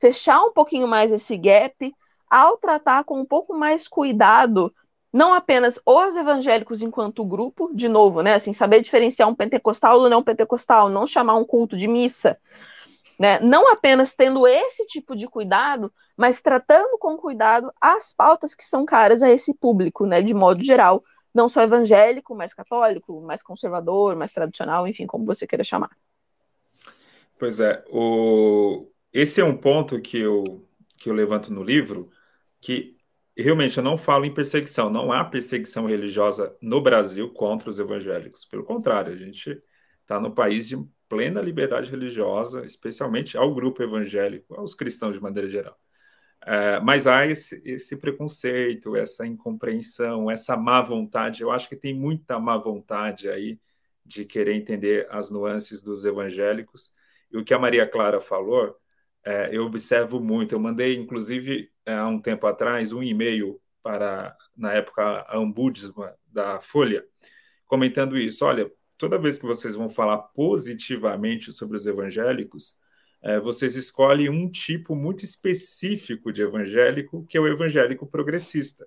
fechar 0.00 0.40
um 0.44 0.52
pouquinho 0.52 0.86
mais 0.86 1.10
esse 1.10 1.36
gap 1.36 1.92
ao 2.30 2.56
tratar 2.56 3.02
com 3.02 3.20
um 3.20 3.26
pouco 3.26 3.52
mais 3.52 3.88
cuidado 3.88 4.72
não 5.12 5.34
apenas 5.34 5.78
os 5.84 6.16
evangélicos 6.16 6.80
enquanto 6.80 7.24
grupo, 7.24 7.70
de 7.74 7.86
novo, 7.88 8.22
né, 8.22 8.34
assim, 8.34 8.52
saber 8.52 8.80
diferenciar 8.80 9.28
um 9.28 9.34
pentecostal 9.34 10.00
do 10.00 10.08
não 10.08 10.22
pentecostal, 10.22 10.88
não 10.88 11.04
chamar 11.04 11.36
um 11.36 11.44
culto 11.44 11.76
de 11.76 11.86
missa, 11.86 12.38
né, 13.20 13.38
não 13.40 13.70
apenas 13.70 14.14
tendo 14.14 14.46
esse 14.46 14.86
tipo 14.86 15.14
de 15.14 15.26
cuidado, 15.26 15.92
mas 16.16 16.40
tratando 16.40 16.96
com 16.96 17.18
cuidado 17.18 17.70
as 17.78 18.12
pautas 18.14 18.54
que 18.54 18.64
são 18.64 18.86
caras 18.86 19.22
a 19.22 19.28
esse 19.28 19.52
público, 19.52 20.06
né, 20.06 20.22
de 20.22 20.32
modo 20.32 20.64
geral, 20.64 21.02
não 21.34 21.48
só 21.48 21.62
evangélico, 21.62 22.34
mais 22.34 22.54
católico, 22.54 23.20
mais 23.22 23.42
conservador, 23.42 24.16
mais 24.16 24.32
tradicional, 24.32 24.86
enfim, 24.86 25.06
como 25.06 25.24
você 25.24 25.46
queira 25.46 25.64
chamar. 25.64 25.90
Pois 27.38 27.58
é, 27.58 27.84
o, 27.88 28.88
esse 29.12 29.40
é 29.40 29.44
um 29.44 29.56
ponto 29.56 30.00
que 30.00 30.18
eu, 30.18 30.44
que 30.98 31.08
eu 31.10 31.14
levanto 31.14 31.52
no 31.52 31.62
livro, 31.62 32.10
que 32.60 32.96
realmente 33.36 33.78
eu 33.78 33.82
não 33.82 33.98
falo 33.98 34.24
em 34.24 34.32
perseguição, 34.32 34.90
não 34.90 35.12
há 35.12 35.24
perseguição 35.24 35.86
religiosa 35.86 36.56
no 36.60 36.80
Brasil 36.80 37.32
contra 37.32 37.70
os 37.70 37.78
evangélicos. 37.78 38.44
Pelo 38.44 38.64
contrário, 38.64 39.12
a 39.12 39.16
gente 39.16 39.60
está 40.02 40.20
no 40.20 40.34
país 40.34 40.68
de 40.68 40.76
plena 41.08 41.40
liberdade 41.40 41.90
religiosa, 41.90 42.64
especialmente 42.64 43.36
ao 43.36 43.54
grupo 43.54 43.82
evangélico, 43.82 44.54
aos 44.54 44.74
cristãos 44.74 45.14
de 45.14 45.20
maneira 45.20 45.48
geral. 45.48 45.76
É, 46.44 46.80
mas 46.80 47.06
há 47.06 47.26
esse, 47.26 47.62
esse, 47.64 47.96
preconceito, 47.96 48.96
essa 48.96 49.26
incompreensão, 49.26 50.30
essa 50.30 50.56
má 50.56 50.82
vontade. 50.82 51.42
Eu 51.42 51.50
acho 51.52 51.68
que 51.68 51.76
tem 51.76 51.94
muita 51.94 52.38
má 52.38 52.56
vontade 52.58 53.28
aí 53.28 53.60
de 54.04 54.24
querer 54.24 54.54
entender 54.54 55.06
as 55.10 55.30
nuances 55.30 55.80
dos 55.82 56.04
evangélicos. 56.04 56.92
E 57.30 57.36
o 57.38 57.44
que 57.44 57.54
a 57.54 57.58
Maria 57.58 57.86
Clara 57.86 58.20
falou, 58.20 58.76
é, 59.24 59.56
eu 59.56 59.64
observo 59.64 60.20
muito. 60.20 60.54
Eu 60.54 60.60
mandei, 60.60 60.96
inclusive, 60.96 61.70
é, 61.86 61.94
há 61.94 62.06
um 62.08 62.20
tempo 62.20 62.46
atrás, 62.46 62.92
um 62.92 63.02
e-mail 63.02 63.60
para, 63.82 64.36
na 64.56 64.72
época, 64.72 65.24
a 65.28 65.38
Ombudsman 65.38 66.12
da 66.26 66.60
Folha, 66.60 67.04
comentando 67.66 68.18
isso. 68.18 68.44
Olha, 68.44 68.70
toda 68.98 69.18
vez 69.18 69.38
que 69.38 69.46
vocês 69.46 69.74
vão 69.74 69.88
falar 69.88 70.18
positivamente 70.18 71.52
sobre 71.52 71.76
os 71.76 71.86
evangélicos, 71.86 72.76
é, 73.22 73.38
vocês 73.38 73.76
escolhem 73.76 74.28
um 74.28 74.50
tipo 74.50 74.96
muito 74.96 75.24
específico 75.24 76.32
de 76.32 76.42
evangélico, 76.42 77.24
que 77.28 77.36
é 77.36 77.40
o 77.40 77.46
evangélico 77.46 78.06
progressista. 78.06 78.86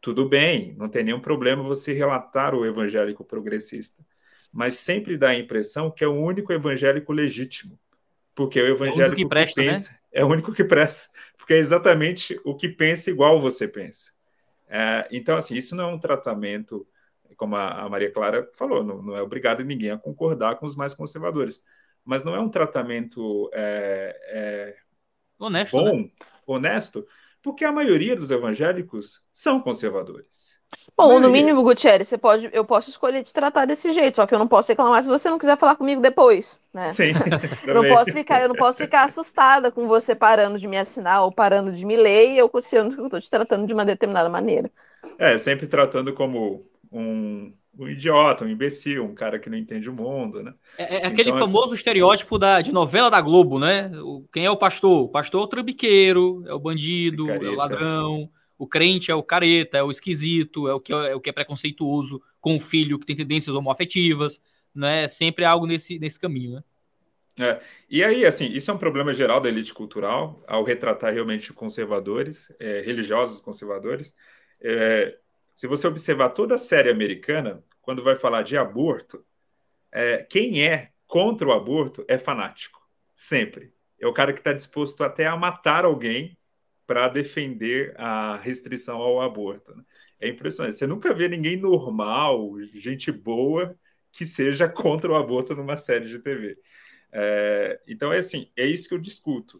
Tudo 0.00 0.28
bem, 0.28 0.74
não 0.76 0.88
tem 0.88 1.04
nenhum 1.04 1.20
problema 1.20 1.62
você 1.62 1.92
relatar 1.92 2.54
o 2.54 2.66
evangélico 2.66 3.24
progressista, 3.24 4.04
mas 4.52 4.74
sempre 4.74 5.16
dá 5.16 5.28
a 5.30 5.38
impressão 5.38 5.90
que 5.90 6.02
é 6.02 6.08
o 6.08 6.20
único 6.20 6.52
evangélico 6.52 7.12
legítimo, 7.12 7.78
porque 8.34 8.60
o 8.60 8.66
evangélico 8.66 9.10
é 9.10 9.12
o 9.12 9.16
que, 9.16 9.28
presta, 9.28 9.60
que 9.60 9.66
né? 9.66 9.72
pensa, 9.72 9.90
né? 9.90 9.98
é 10.12 10.24
o 10.24 10.28
único 10.28 10.52
que 10.52 10.64
presta, 10.64 11.08
porque 11.36 11.54
é 11.54 11.58
exatamente 11.58 12.40
o 12.44 12.56
que 12.56 12.68
pensa 12.68 13.10
igual 13.10 13.40
você 13.40 13.68
pensa. 13.68 14.12
É, 14.68 15.08
então, 15.10 15.36
assim, 15.36 15.56
isso 15.56 15.74
não 15.74 15.90
é 15.90 15.94
um 15.94 15.98
tratamento, 15.98 16.86
como 17.36 17.56
a, 17.56 17.82
a 17.82 17.88
Maria 17.88 18.12
Clara 18.12 18.48
falou, 18.54 18.84
não, 18.84 19.02
não, 19.02 19.16
é 19.16 19.22
obrigado 19.22 19.64
ninguém 19.64 19.90
a 19.90 19.98
concordar 19.98 20.56
com 20.56 20.66
os 20.66 20.76
mais 20.76 20.94
conservadores 20.94 21.62
mas 22.08 22.24
não 22.24 22.34
é 22.34 22.40
um 22.40 22.48
tratamento 22.48 23.50
é, 23.52 24.18
é 24.30 24.76
honesto, 25.38 25.76
bom, 25.76 25.98
né? 25.98 26.10
honesto, 26.46 27.06
porque 27.42 27.66
a 27.66 27.70
maioria 27.70 28.16
dos 28.16 28.30
evangélicos 28.30 29.22
são 29.30 29.60
conservadores. 29.60 30.58
Bom, 30.96 31.20
no 31.20 31.28
mínimo, 31.28 31.62
Gutierrez, 31.62 32.08
você 32.08 32.16
pode, 32.16 32.48
eu 32.50 32.64
posso 32.64 32.88
escolher 32.88 33.22
te 33.22 33.32
tratar 33.32 33.66
desse 33.66 33.92
jeito, 33.92 34.16
só 34.16 34.26
que 34.26 34.34
eu 34.34 34.38
não 34.38 34.48
posso 34.48 34.72
reclamar 34.72 35.02
se 35.02 35.08
você 35.08 35.28
não 35.28 35.38
quiser 35.38 35.58
falar 35.58 35.76
comigo 35.76 36.00
depois, 36.00 36.62
né? 36.72 36.88
Sim. 36.88 37.12
eu 37.66 37.74
não 37.74 37.86
posso 37.86 38.10
ficar, 38.10 38.40
eu 38.40 38.48
não 38.48 38.56
posso 38.56 38.78
ficar 38.82 39.04
assustada 39.04 39.70
com 39.70 39.86
você 39.86 40.14
parando 40.14 40.58
de 40.58 40.66
me 40.66 40.78
assinar 40.78 41.22
ou 41.22 41.30
parando 41.30 41.72
de 41.72 41.84
me 41.84 41.96
ler 41.96 42.30
e 42.30 42.38
eu 42.38 42.48
considerando 42.48 42.94
que 42.94 43.00
eu 43.02 43.04
estou 43.04 43.20
te 43.20 43.30
tratando 43.30 43.66
de 43.66 43.74
uma 43.74 43.84
determinada 43.84 44.30
maneira. 44.30 44.70
É, 45.18 45.36
sempre 45.36 45.66
tratando 45.66 46.14
como 46.14 46.66
um 46.90 47.52
um 47.78 47.88
idiota, 47.88 48.44
um 48.44 48.48
imbecil, 48.48 49.04
um 49.04 49.14
cara 49.14 49.38
que 49.38 49.48
não 49.48 49.56
entende 49.56 49.88
o 49.88 49.92
mundo, 49.92 50.42
né? 50.42 50.52
É, 50.76 50.96
é 50.96 51.06
aquele 51.06 51.30
então, 51.30 51.46
famoso 51.46 51.66
assim... 51.66 51.76
estereótipo 51.76 52.36
da, 52.38 52.60
de 52.60 52.72
novela 52.72 53.08
da 53.08 53.20
Globo, 53.20 53.58
né? 53.58 53.90
O, 54.02 54.26
quem 54.32 54.44
é 54.44 54.50
o 54.50 54.56
pastor? 54.56 55.04
O 55.04 55.08
pastor 55.08 55.42
é 55.42 55.44
o 55.44 55.46
trambiqueiro, 55.46 56.42
é 56.46 56.52
o 56.52 56.58
bandido, 56.58 57.26
Careta. 57.26 57.46
é 57.46 57.48
o 57.48 57.54
ladrão, 57.54 58.30
o 58.58 58.66
crente 58.66 59.10
é 59.10 59.14
o 59.14 59.22
careta, 59.22 59.78
é 59.78 59.82
o 59.82 59.90
esquisito, 59.90 60.66
é 60.66 60.74
o 60.74 60.80
que 60.80 60.92
é, 60.92 61.12
é 61.12 61.14
o 61.14 61.20
que 61.20 61.30
é 61.30 61.32
preconceituoso 61.32 62.20
com 62.40 62.56
o 62.56 62.58
filho 62.58 62.98
que 62.98 63.06
tem 63.06 63.14
tendências 63.14 63.54
homoafetivas, 63.54 64.42
né? 64.74 65.06
Sempre 65.06 65.44
algo 65.44 65.64
nesse, 65.64 65.98
nesse 66.00 66.18
caminho, 66.18 66.54
né? 66.54 66.62
É, 67.40 67.60
e 67.88 68.02
aí, 68.02 68.26
assim, 68.26 68.46
isso 68.46 68.68
é 68.68 68.74
um 68.74 68.78
problema 68.78 69.12
geral 69.12 69.40
da 69.40 69.48
elite 69.48 69.72
cultural, 69.72 70.42
ao 70.48 70.64
retratar 70.64 71.14
realmente 71.14 71.52
conservadores, 71.52 72.52
é, 72.58 72.80
religiosos 72.80 73.40
conservadores. 73.40 74.12
É, 74.60 75.16
se 75.54 75.66
você 75.66 75.86
observar 75.86 76.30
toda 76.30 76.56
a 76.56 76.58
série 76.58 76.90
americana, 76.90 77.64
quando 77.88 78.02
vai 78.02 78.14
falar 78.14 78.42
de 78.42 78.54
aborto, 78.54 79.24
é, 79.90 80.22
quem 80.22 80.62
é 80.62 80.92
contra 81.06 81.48
o 81.48 81.52
aborto 81.52 82.04
é 82.06 82.18
fanático, 82.18 82.86
sempre. 83.14 83.72
É 83.98 84.06
o 84.06 84.12
cara 84.12 84.34
que 84.34 84.40
está 84.40 84.52
disposto 84.52 85.02
até 85.02 85.26
a 85.26 85.34
matar 85.34 85.86
alguém 85.86 86.36
para 86.86 87.08
defender 87.08 87.98
a 87.98 88.36
restrição 88.36 88.98
ao 88.98 89.22
aborto. 89.22 89.74
Né? 89.74 89.82
É 90.20 90.28
impressionante. 90.28 90.76
Você 90.76 90.86
nunca 90.86 91.14
vê 91.14 91.30
ninguém 91.30 91.56
normal, 91.56 92.60
gente 92.74 93.10
boa, 93.10 93.74
que 94.12 94.26
seja 94.26 94.68
contra 94.68 95.10
o 95.10 95.16
aborto 95.16 95.56
numa 95.56 95.78
série 95.78 96.08
de 96.08 96.18
TV. 96.18 96.58
É, 97.10 97.80
então, 97.88 98.12
é 98.12 98.18
assim, 98.18 98.52
é 98.54 98.66
isso 98.66 98.86
que 98.86 98.94
eu 98.94 98.98
discuto 98.98 99.58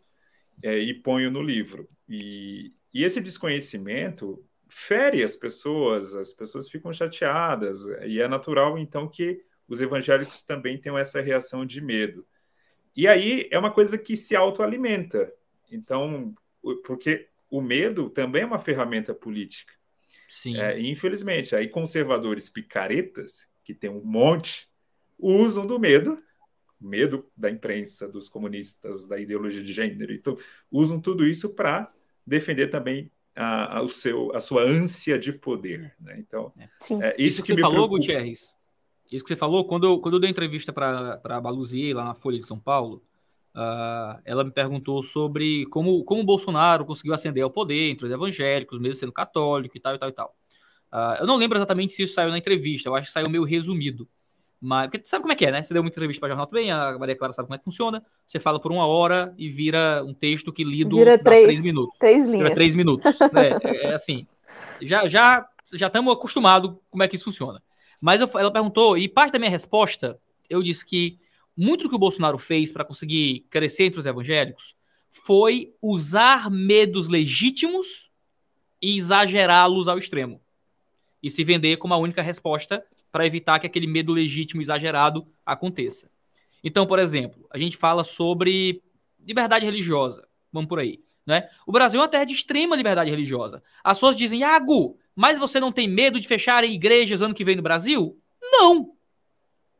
é, 0.62 0.78
e 0.78 0.92
ponho 0.92 1.30
no 1.30 1.40
livro. 1.40 1.88
E, 2.06 2.74
e 2.92 3.04
esse 3.04 3.22
desconhecimento 3.22 4.46
fere 4.68 5.22
as 5.22 5.36
pessoas, 5.36 6.14
as 6.14 6.32
pessoas 6.32 6.70
ficam 6.70 6.92
chateadas, 6.92 7.86
e 8.06 8.20
é 8.20 8.28
natural, 8.28 8.78
então, 8.78 9.08
que 9.08 9.42
os 9.66 9.80
evangélicos 9.80 10.44
também 10.44 10.78
tenham 10.78 10.98
essa 10.98 11.20
reação 11.20 11.64
de 11.64 11.80
medo. 11.80 12.26
E 12.96 13.06
aí 13.06 13.48
é 13.50 13.58
uma 13.58 13.70
coisa 13.70 13.96
que 13.96 14.16
se 14.16 14.34
autoalimenta. 14.34 15.32
Então, 15.70 16.34
porque 16.84 17.28
o 17.50 17.60
medo 17.60 18.10
também 18.10 18.42
é 18.42 18.46
uma 18.46 18.58
ferramenta 18.58 19.14
política. 19.14 19.72
Sim. 20.28 20.56
É, 20.58 20.78
infelizmente, 20.80 21.54
aí 21.54 21.68
conservadores 21.68 22.48
picaretas, 22.48 23.48
que 23.64 23.74
tem 23.74 23.90
um 23.90 24.02
monte, 24.02 24.68
usam 25.18 25.66
do 25.66 25.78
medo, 25.78 26.22
medo 26.80 27.30
da 27.36 27.50
imprensa, 27.50 28.08
dos 28.08 28.28
comunistas, 28.28 29.06
da 29.06 29.18
ideologia 29.18 29.62
de 29.62 29.72
gênero, 29.72 30.12
então 30.12 30.36
usam 30.70 31.00
tudo 31.00 31.26
isso 31.26 31.50
para 31.50 31.92
defender 32.26 32.68
também 32.68 33.10
a, 33.38 33.78
a, 33.78 33.82
o 33.82 33.88
seu, 33.88 34.34
a 34.34 34.40
sua 34.40 34.62
ânsia 34.62 35.16
de 35.16 35.32
poder. 35.32 35.94
Né? 36.00 36.16
Então, 36.18 36.52
é, 36.58 36.64
é 36.64 36.66
isso, 36.66 36.96
isso, 37.18 37.42
que, 37.42 37.54
que 37.54 37.54
você 37.54 37.60
falou, 37.60 37.88
preocupa. 37.88 37.98
Gutierrez, 37.98 38.54
isso 39.10 39.24
que 39.24 39.28
você 39.28 39.36
falou, 39.36 39.64
quando 39.64 39.86
eu, 39.86 40.00
quando 40.00 40.14
eu 40.14 40.20
dei 40.20 40.28
entrevista 40.28 40.72
para 40.72 41.20
a 41.22 41.40
Baluzier, 41.40 41.96
lá 41.96 42.04
na 42.04 42.14
Folha 42.14 42.38
de 42.38 42.44
São 42.44 42.58
Paulo, 42.58 43.00
uh, 43.54 44.20
ela 44.24 44.42
me 44.42 44.50
perguntou 44.50 45.02
sobre 45.04 45.66
como, 45.66 46.02
como 46.02 46.20
o 46.20 46.24
Bolsonaro 46.24 46.84
conseguiu 46.84 47.14
ascender 47.14 47.44
ao 47.44 47.50
poder 47.50 47.90
entre 47.90 48.06
os 48.06 48.12
evangélicos, 48.12 48.80
mesmo 48.80 48.96
sendo 48.96 49.12
católico 49.12 49.76
e 49.76 49.80
tal 49.80 49.94
e 49.94 49.98
tal 49.98 50.08
e 50.08 50.12
tal. 50.12 50.36
Uh, 50.92 51.20
eu 51.20 51.26
não 51.26 51.36
lembro 51.36 51.58
exatamente 51.58 51.92
se 51.92 52.02
isso 52.02 52.14
saiu 52.14 52.30
na 52.30 52.38
entrevista, 52.38 52.88
eu 52.88 52.96
acho 52.96 53.06
que 53.06 53.12
saiu 53.12 53.30
meio 53.30 53.44
resumido. 53.44 54.08
Mas, 54.60 54.86
porque 54.86 54.98
tu 54.98 55.08
sabe 55.08 55.22
como 55.22 55.32
é 55.32 55.36
que 55.36 55.46
é, 55.46 55.52
né? 55.52 55.62
Você 55.62 55.72
deu 55.72 55.82
uma 55.82 55.88
entrevista 55.88 56.20
para 56.20 56.30
jornal 56.30 56.46
também, 56.46 56.70
a 56.70 56.98
Maria 56.98 57.16
Clara 57.16 57.32
sabe 57.32 57.46
como 57.46 57.54
é 57.54 57.58
que 57.58 57.64
funciona. 57.64 58.04
Você 58.26 58.40
fala 58.40 58.60
por 58.60 58.72
uma 58.72 58.86
hora 58.86 59.32
e 59.38 59.48
vira 59.48 60.02
um 60.04 60.12
texto 60.12 60.52
que 60.52 60.64
lido 60.64 60.96
vira 60.96 61.16
três, 61.16 61.46
três 61.46 61.64
minutos. 61.64 61.98
Três 61.98 62.24
linhas. 62.24 62.42
Vira 62.42 62.54
três 62.54 62.74
minutos. 62.74 63.20
é, 63.20 63.68
é, 63.68 63.86
é, 63.90 63.94
assim. 63.94 64.26
Já 64.82 65.06
já 65.06 65.48
já 65.74 65.86
estamos 65.86 66.12
acostumados 66.12 66.74
como 66.90 67.02
é 67.02 67.08
que 67.08 67.14
isso 67.14 67.26
funciona. 67.26 67.62
Mas 68.02 68.20
eu, 68.20 68.30
ela 68.34 68.50
perguntou, 68.50 68.96
e 68.96 69.08
parte 69.08 69.32
da 69.32 69.38
minha 69.38 69.50
resposta, 69.50 70.18
eu 70.48 70.62
disse 70.62 70.84
que 70.84 71.18
muito 71.56 71.84
do 71.84 71.88
que 71.90 71.96
o 71.96 71.98
Bolsonaro 71.98 72.38
fez 72.38 72.72
para 72.72 72.84
conseguir 72.84 73.46
crescer 73.50 73.84
entre 73.84 74.00
os 74.00 74.06
evangélicos 74.06 74.76
foi 75.10 75.74
usar 75.82 76.50
medos 76.50 77.08
legítimos 77.08 78.10
e 78.80 78.96
exagerá-los 78.96 79.88
ao 79.88 79.98
extremo. 79.98 80.40
E 81.22 81.30
se 81.30 81.42
vender 81.42 81.76
como 81.76 81.94
a 81.94 81.96
única 81.96 82.22
resposta 82.22 82.84
para 83.10 83.26
evitar 83.26 83.58
que 83.58 83.66
aquele 83.66 83.86
medo 83.86 84.12
legítimo 84.12 84.60
exagerado 84.60 85.26
aconteça. 85.44 86.10
Então, 86.62 86.86
por 86.86 86.98
exemplo, 86.98 87.46
a 87.50 87.58
gente 87.58 87.76
fala 87.76 88.04
sobre 88.04 88.82
liberdade 89.24 89.64
religiosa. 89.64 90.26
Vamos 90.52 90.68
por 90.68 90.78
aí. 90.78 91.00
Né? 91.26 91.48
O 91.66 91.72
Brasil 91.72 92.00
é 92.00 92.02
uma 92.02 92.08
terra 92.08 92.24
de 92.24 92.32
extrema 92.32 92.74
liberdade 92.74 93.10
religiosa. 93.10 93.62
As 93.84 93.98
pessoas 93.98 94.16
dizem, 94.16 94.40
Iago, 94.40 94.98
mas 95.14 95.38
você 95.38 95.60
não 95.60 95.70
tem 95.70 95.86
medo 95.86 96.18
de 96.18 96.26
fechar 96.26 96.64
igrejas 96.64 97.20
ano 97.20 97.34
que 97.34 97.44
vem 97.44 97.56
no 97.56 97.62
Brasil? 97.62 98.18
Não! 98.40 98.92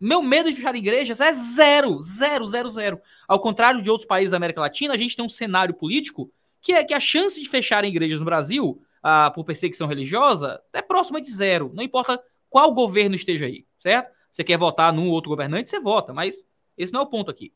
Meu 0.01 0.23
medo 0.23 0.49
de 0.51 0.57
fechar 0.57 0.77
igrejas 0.77 1.21
é 1.21 1.33
zero, 1.33 2.03
zero, 2.03 2.47
zero, 2.47 2.69
zero. 2.69 3.01
Ao 3.27 3.41
contrário 3.41 3.83
de 3.83 3.91
outros 3.91 4.07
países 4.07 4.31
da 4.31 4.37
América 4.37 4.61
Latina, 4.61 4.95
a 4.95 4.97
gente 4.97 5.17
tem 5.17 5.25
um 5.25 5.29
cenário 5.29 5.75
político 5.75 6.31
que 6.61 6.73
é 6.73 6.85
que 6.85 6.95
a 6.95 7.01
chance 7.01 7.41
de 7.41 7.49
fechar 7.49 7.85
igrejas 7.85 8.21
no 8.21 8.27
Brasil 8.27 8.81
ah, 9.03 9.31
por 9.31 9.45
perseguição 9.45 9.88
religiosa 9.88 10.61
é 10.73 10.83
próxima 10.83 11.21
de 11.21 11.31
zero. 11.31 11.73
Não 11.75 11.83
importa 11.83 12.23
qual 12.48 12.72
governo 12.72 13.14
esteja 13.14 13.46
aí, 13.46 13.66
certo? 13.78 14.12
Você 14.30 14.44
quer 14.44 14.58
votar 14.58 14.92
num 14.92 15.08
outro 15.08 15.30
governante, 15.30 15.68
você 15.68 15.80
vota, 15.80 16.12
mas 16.12 16.46
esse 16.76 16.92
não 16.92 17.00
é 17.00 17.02
o 17.02 17.06
ponto 17.08 17.30
aqui. 17.30 17.52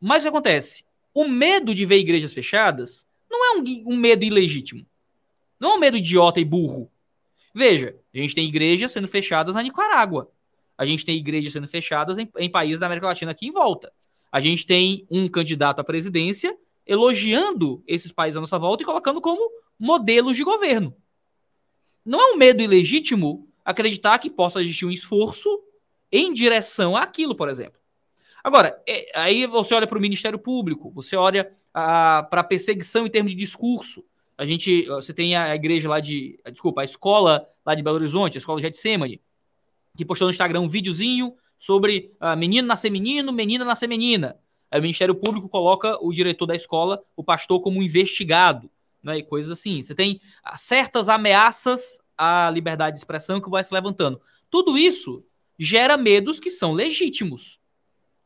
Mas 0.00 0.18
o 0.18 0.22
que 0.22 0.28
acontece? 0.28 0.84
O 1.12 1.26
medo 1.26 1.74
de 1.74 1.84
ver 1.84 1.98
igrejas 1.98 2.32
fechadas 2.32 3.06
não 3.30 3.44
é 3.44 3.58
um, 3.58 3.92
um 3.92 3.96
medo 3.96 4.24
ilegítimo. 4.24 4.86
Não 5.58 5.72
é 5.72 5.74
um 5.74 5.78
medo 5.78 5.96
idiota 5.96 6.40
e 6.40 6.44
burro. 6.44 6.90
Veja, 7.54 7.96
a 8.14 8.18
gente 8.18 8.34
tem 8.34 8.46
igrejas 8.46 8.92
sendo 8.92 9.08
fechadas 9.08 9.54
na 9.54 9.62
Nicarágua. 9.62 10.30
A 10.76 10.86
gente 10.86 11.04
tem 11.04 11.16
igrejas 11.16 11.52
sendo 11.52 11.66
fechadas 11.66 12.18
em, 12.18 12.30
em 12.38 12.48
países 12.48 12.78
da 12.78 12.86
América 12.86 13.08
Latina 13.08 13.32
aqui 13.32 13.48
em 13.48 13.52
volta. 13.52 13.92
A 14.30 14.40
gente 14.40 14.66
tem 14.66 15.06
um 15.10 15.28
candidato 15.28 15.80
à 15.80 15.84
presidência 15.84 16.56
elogiando 16.86 17.82
esses 17.86 18.12
países 18.12 18.36
à 18.36 18.40
nossa 18.40 18.58
volta 18.58 18.82
e 18.82 18.86
colocando 18.86 19.20
como 19.20 19.50
modelos 19.78 20.36
de 20.36 20.44
governo. 20.44 20.94
Não 22.04 22.20
é 22.20 22.32
um 22.32 22.36
medo 22.36 22.62
ilegítimo 22.62 23.47
acreditar 23.68 24.18
que 24.18 24.30
possa 24.30 24.62
existir 24.62 24.86
um 24.86 24.90
esforço 24.90 25.62
em 26.10 26.32
direção 26.32 26.96
àquilo, 26.96 27.34
por 27.34 27.50
exemplo. 27.50 27.78
Agora, 28.42 28.82
é, 28.88 29.10
aí 29.14 29.46
você 29.46 29.74
olha 29.74 29.86
para 29.86 29.98
o 29.98 30.00
Ministério 30.00 30.38
Público, 30.38 30.90
você 30.90 31.14
olha 31.16 31.52
para 31.70 32.44
perseguição 32.44 33.06
em 33.06 33.10
termos 33.10 33.32
de 33.32 33.38
discurso. 33.38 34.02
A 34.38 34.46
gente, 34.46 34.86
você 34.86 35.12
tem 35.12 35.36
a 35.36 35.54
igreja 35.54 35.86
lá 35.86 36.00
de, 36.00 36.40
desculpa, 36.50 36.80
a 36.80 36.84
escola 36.84 37.46
lá 37.64 37.74
de 37.74 37.82
Belo 37.82 37.96
Horizonte, 37.96 38.38
a 38.38 38.40
escola 38.40 38.58
de 38.58 38.66
Getsemane, 38.66 39.20
que 39.94 40.04
postou 40.04 40.26
no 40.26 40.32
Instagram 40.32 40.60
um 40.60 40.68
videozinho 40.68 41.34
sobre 41.58 42.10
uh, 42.22 42.34
menino 42.38 42.66
nascer 42.66 42.90
menino, 42.90 43.30
menina 43.34 43.66
nascer 43.66 43.86
menina. 43.86 44.38
Aí 44.70 44.78
o 44.78 44.82
Ministério 44.82 45.14
Público 45.14 45.46
coloca 45.46 46.02
o 46.02 46.10
diretor 46.10 46.46
da 46.46 46.56
escola, 46.56 47.02
o 47.14 47.22
pastor, 47.22 47.60
como 47.60 47.82
investigado, 47.82 48.70
né, 49.02 49.18
e 49.18 49.22
coisas 49.22 49.58
assim. 49.58 49.82
Você 49.82 49.94
tem 49.94 50.22
ah, 50.42 50.56
certas 50.56 51.10
ameaças 51.10 52.00
à 52.18 52.50
liberdade 52.50 52.94
de 52.94 52.98
expressão 52.98 53.40
que 53.40 53.48
vai 53.48 53.62
se 53.62 53.72
levantando. 53.72 54.20
Tudo 54.50 54.76
isso 54.76 55.24
gera 55.58 55.96
medos 55.96 56.40
que 56.40 56.50
são 56.50 56.72
legítimos. 56.72 57.60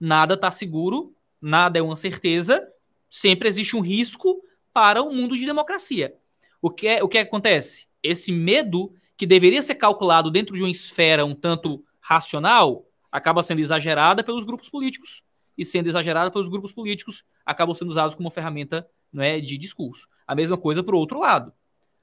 Nada 0.00 0.34
está 0.34 0.50
seguro, 0.50 1.14
nada 1.40 1.78
é 1.78 1.82
uma 1.82 1.94
certeza, 1.94 2.66
sempre 3.08 3.48
existe 3.48 3.76
um 3.76 3.80
risco 3.80 4.42
para 4.72 5.02
o 5.02 5.12
mundo 5.12 5.36
de 5.36 5.44
democracia. 5.44 6.16
O 6.60 6.70
que, 6.70 6.88
é, 6.88 7.04
o 7.04 7.08
que 7.08 7.18
acontece? 7.18 7.86
Esse 8.02 8.32
medo, 8.32 8.94
que 9.16 9.26
deveria 9.26 9.62
ser 9.62 9.74
calculado 9.74 10.30
dentro 10.30 10.54
de 10.54 10.62
uma 10.62 10.70
esfera 10.70 11.24
um 11.24 11.34
tanto 11.34 11.84
racional, 12.00 12.86
acaba 13.10 13.42
sendo 13.42 13.60
exagerada 13.60 14.24
pelos 14.24 14.44
grupos 14.44 14.68
políticos, 14.68 15.22
e 15.56 15.64
sendo 15.64 15.88
exagerada 15.88 16.30
pelos 16.30 16.48
grupos 16.48 16.72
políticos, 16.72 17.24
acabam 17.44 17.74
sendo 17.74 17.90
usados 17.90 18.14
como 18.14 18.30
ferramenta 18.30 18.88
não 19.12 19.22
é, 19.22 19.38
de 19.40 19.58
discurso. 19.58 20.08
A 20.26 20.34
mesma 20.34 20.56
coisa 20.56 20.82
para 20.82 20.94
o 20.94 20.98
outro 20.98 21.20
lado. 21.20 21.52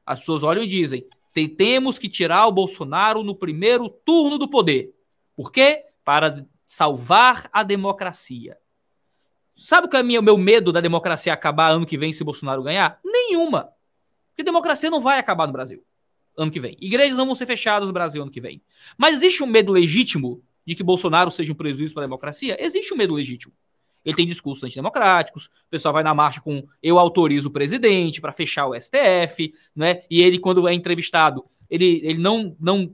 As 0.06 0.19
pessoas 0.19 0.43
olham 0.43 0.63
e 0.63 0.67
dizem: 0.67 1.08
temos 1.32 2.00
que 2.00 2.10
tirar 2.10 2.48
o 2.48 2.52
Bolsonaro 2.52 3.24
no 3.24 3.36
primeiro 3.36 3.89
turno 3.89 4.38
do 4.38 4.50
poder. 4.50 4.94
Por 5.36 5.52
quê? 5.52 5.86
Para 6.04 6.46
salvar 6.65 7.50
a 7.54 7.63
democracia. 7.63 8.58
Sabe 9.56 9.88
o 9.88 9.89
que 9.89 9.98
é 9.98 10.02
o 10.02 10.24
meu 10.24 10.38
medo 10.38 10.72
da 10.72 10.80
democracia 10.80 11.34
acabar 11.34 11.72
ano 11.72 11.86
que 11.86 11.98
vem 11.98 12.13
se 12.13 12.24
Bolsonaro 12.24 12.63
ganhar? 12.63 13.00
Nenhuma. 13.04 13.70
Porque 14.30 14.44
democracia 14.44 14.89
não 14.89 15.02
vai 15.02 15.20
acabar 15.20 15.48
no 15.48 15.54
Brasil 15.54 15.84
ano 16.38 16.52
que 16.52 16.60
vem. 16.60 16.78
Igrejas 16.80 17.18
não 17.18 17.26
vão 17.26 17.36
ser 17.36 17.46
fechadas 17.46 17.88
no 17.88 17.94
Brasil 17.94 18.22
ano 18.22 18.32
que 18.32 18.42
vem. 18.42 18.62
Mas 18.98 19.15
existe 19.15 19.44
um 19.44 19.48
medo 19.48 19.72
legítimo 19.72 20.42
de 20.65 20.76
que 20.76 20.84
Bolsonaro 20.84 21.30
seja 21.30 21.52
um 21.52 21.56
prejuízo 21.56 21.94
para 21.94 22.04
a 22.04 22.08
democracia? 22.08 22.56
Existe 22.60 22.94
um 22.94 22.98
medo 22.98 23.13
legítimo. 23.13 23.54
Ele 24.04 24.16
tem 24.16 24.28
discursos 24.28 24.64
antidemocráticos, 24.64 25.46
o 25.46 25.70
pessoal 25.70 25.94
vai 25.94 26.04
na 26.04 26.14
marcha 26.14 26.42
com 26.42 26.66
eu 26.82 26.98
autorizo 26.98 27.50
o 27.50 27.52
presidente 27.52 28.22
para 28.22 28.32
fechar 28.32 28.68
o 28.68 28.76
STF, 28.80 29.54
né? 29.76 30.04
E 30.10 30.22
ele, 30.22 30.40
quando 30.40 30.68
é 30.68 30.74
entrevistado, 30.74 31.46
ele, 31.70 32.02
ele 32.04 32.20
não, 32.20 32.56
não, 32.60 32.94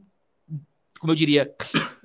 como 1.00 1.12
eu 1.12 1.15
diria, 1.15 1.54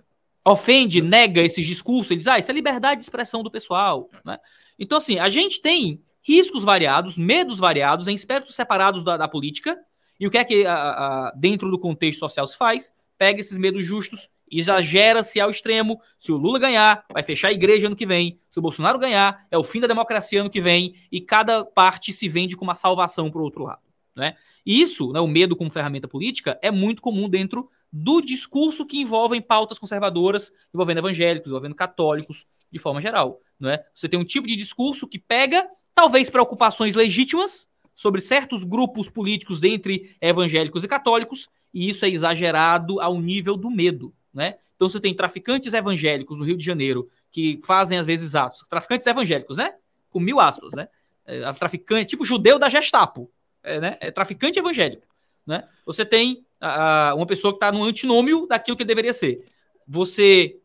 ofende, 0.45 1.01
nega 1.01 1.41
esses 1.41 1.67
discursos, 1.67 2.11
ele 2.11 2.19
diz, 2.19 2.29
ah, 2.29 2.39
isso 2.39 2.51
é 2.51 2.55
liberdade 2.55 2.99
de 2.99 3.05
expressão 3.05 3.43
do 3.43 3.51
pessoal, 3.51 4.09
né? 4.25 4.39
Então, 4.79 4.99
assim, 4.99 5.19
a 5.19 5.29
gente 5.29 5.61
tem 5.61 6.03
riscos 6.23 6.63
variados, 6.63 7.19
medos 7.19 7.59
variados, 7.59 8.09
em 8.09 8.15
aspectos 8.15 8.55
separados 8.55 9.03
da, 9.03 9.17
da 9.17 9.29
política, 9.29 9.79
e 10.19 10.27
o 10.27 10.31
que 10.31 10.39
é 10.39 10.45
que, 10.45 10.67
a, 10.67 10.75
a, 10.75 11.33
dentro 11.33 11.71
do 11.71 11.79
contexto 11.79 12.21
social 12.21 12.47
se 12.47 12.57
faz? 12.57 12.93
Pega 13.17 13.41
esses 13.41 13.59
medos 13.59 13.85
justos 13.85 14.29
exagera-se 14.51 15.41
ao 15.41 15.51
extremo. 15.51 16.01
Se 16.19 16.33
o 16.33 16.37
Lula 16.37 16.59
ganhar, 16.59 17.05
vai 17.13 17.23
fechar 17.23 17.49
a 17.49 17.53
igreja 17.53 17.87
ano 17.87 17.97
que 17.97 18.07
vem. 18.07 18.41
Se 18.51 18.59
o 18.59 18.63
Bolsonaro 18.63 18.99
ganhar, 18.99 19.47
é 19.51 19.57
o 19.57 19.63
fim 19.63 19.81
da 19.81 19.87
democracia 19.87 20.41
ano 20.41 20.51
que 20.51 20.61
vem. 20.61 20.95
E 21.13 21.21
cada 21.21 21.65
parte 21.65 22.13
se 22.13 22.29
vende 22.29 22.57
com 22.57 22.65
uma 22.65 22.75
salvação 22.75 23.31
para 23.31 23.41
o 23.41 23.45
outro 23.45 23.65
lado. 23.65 23.83
Né? 24.17 24.35
E 24.67 24.83
isso, 24.83 25.13
né, 25.13 25.21
o 25.21 25.27
medo 25.29 25.55
como 25.55 25.71
ferramenta 25.71 26.09
política, 26.09 26.59
é 26.61 26.71
muito 26.71 27.01
comum 27.01 27.29
dentro 27.29 27.71
do 27.93 28.21
discurso 28.21 28.87
que 28.87 28.99
envolve 29.01 29.41
pautas 29.41 29.79
conservadoras, 29.79 30.53
envolvendo 30.75 30.99
evangélicos, 30.99 31.49
envolvendo 31.49 31.75
católicos, 31.75 32.47
de 32.71 32.79
forma 32.79 33.01
geral. 33.01 33.41
Né? 33.59 33.79
Você 33.95 34.09
tem 34.09 34.19
um 34.19 34.25
tipo 34.25 34.47
de 34.47 34.57
discurso 34.57 35.09
que 35.09 35.19
pega, 35.19 35.69
talvez, 35.95 36.31
preocupações 36.31 36.95
legítimas 36.95 37.69
sobre 37.95 38.21
certos 38.21 38.65
grupos 38.65 39.11
políticos 39.11 39.61
dentre 39.61 40.17
evangélicos 40.21 40.85
e 40.85 40.89
católicos, 40.89 41.49
e 41.73 41.89
isso 41.89 42.05
é 42.05 42.09
exagerado 42.09 43.01
ao 43.01 43.21
nível 43.21 43.57
do 43.57 43.71
medo 43.71 44.15
né? 44.33 44.57
Então 44.77 44.88
você 44.88 45.01
tem 45.01 45.14
traficantes 45.14 45.73
evangélicos 45.73 46.38
no 46.38 46.45
Rio 46.45 46.57
de 46.57 46.64
Janeiro 46.64 47.09
que 47.31 47.61
fazem 47.64 47.99
às 47.99 48.07
vezes 48.07 48.35
atos, 48.35 48.62
traficantes 48.69 49.07
evangélicos, 49.07 49.57
né? 49.57 49.75
Com 50.11 50.21
mil 50.21 50.40
aspas, 50.40 50.73
né? 50.73 50.88
É, 51.27 51.53
traficante, 51.53 52.11
tipo 52.11 52.25
judeu 52.25 52.59
da 52.59 52.69
Gestapo, 52.69 53.31
é, 53.62 53.81
né? 53.81 53.99
É 54.01 54.11
traficante 54.11 54.59
evangélico, 54.59 55.07
né? 55.47 55.69
Você 55.85 56.05
tem 56.05 56.45
a, 56.61 57.14
uma 57.14 57.27
pessoa 57.27 57.53
que 57.53 57.57
está 57.57 57.71
no 57.71 57.85
antinômio 57.85 58.47
daquilo 58.47 58.77
que 58.77 58.85
deveria 58.85 59.12
ser. 59.12 59.45
Você, 59.87 60.59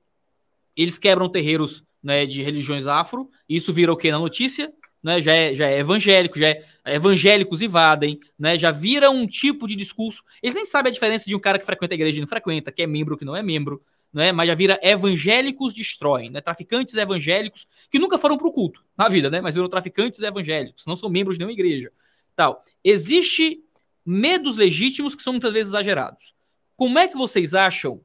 eles 0.75 0.97
quebram 0.97 1.29
terreiros 1.29 1.83
né, 2.01 2.25
de 2.25 2.43
religiões 2.43 2.85
afro, 2.85 3.29
isso 3.49 3.73
vira 3.73 3.91
o 3.91 3.97
que 3.97 4.11
na 4.11 4.19
notícia? 4.19 4.71
Né, 5.05 5.21
já, 5.21 5.35
é, 5.35 5.53
já 5.53 5.69
é 5.69 5.77
evangélico, 5.77 6.39
já 6.39 6.47
é, 6.47 6.65
evangélicos 6.87 7.61
invadem, 7.61 8.19
né, 8.39 8.57
já 8.57 8.71
vira 8.71 9.11
um 9.11 9.27
tipo 9.27 9.67
de 9.67 9.75
discurso. 9.75 10.23
Eles 10.41 10.55
nem 10.55 10.65
sabem 10.65 10.89
a 10.89 10.93
diferença 10.93 11.29
de 11.29 11.35
um 11.35 11.39
cara 11.39 11.59
que 11.59 11.65
frequenta 11.65 11.93
a 11.93 11.97
igreja 11.97 12.17
e 12.17 12.21
não 12.21 12.27
frequenta, 12.27 12.71
que 12.71 12.81
é 12.81 12.87
membro 12.87 13.15
que 13.15 13.23
não 13.23 13.35
é 13.35 13.43
membro, 13.43 13.83
né, 14.11 14.31
mas 14.31 14.47
já 14.47 14.55
vira 14.55 14.79
evangélicos 14.81 15.75
destroem, 15.75 16.31
né, 16.31 16.41
traficantes 16.41 16.95
evangélicos 16.95 17.67
que 17.91 17.99
nunca 17.99 18.17
foram 18.17 18.35
para 18.35 18.47
o 18.47 18.51
culto 18.51 18.83
na 18.97 19.07
vida, 19.07 19.29
né, 19.29 19.41
mas 19.41 19.53
viram 19.53 19.69
traficantes 19.69 20.19
evangélicos, 20.19 20.87
não 20.87 20.95
são 20.95 21.07
membros 21.07 21.37
de 21.37 21.45
nenhuma 21.45 21.53
igreja. 21.53 21.91
Tal. 22.35 22.65
Existe 22.83 23.63
medos 24.03 24.57
legítimos 24.57 25.13
que 25.13 25.21
são 25.21 25.33
muitas 25.33 25.53
vezes 25.53 25.67
exagerados. 25.67 26.33
Como 26.75 26.97
é 26.97 27.07
que 27.07 27.15
vocês 27.15 27.53
acham 27.53 28.01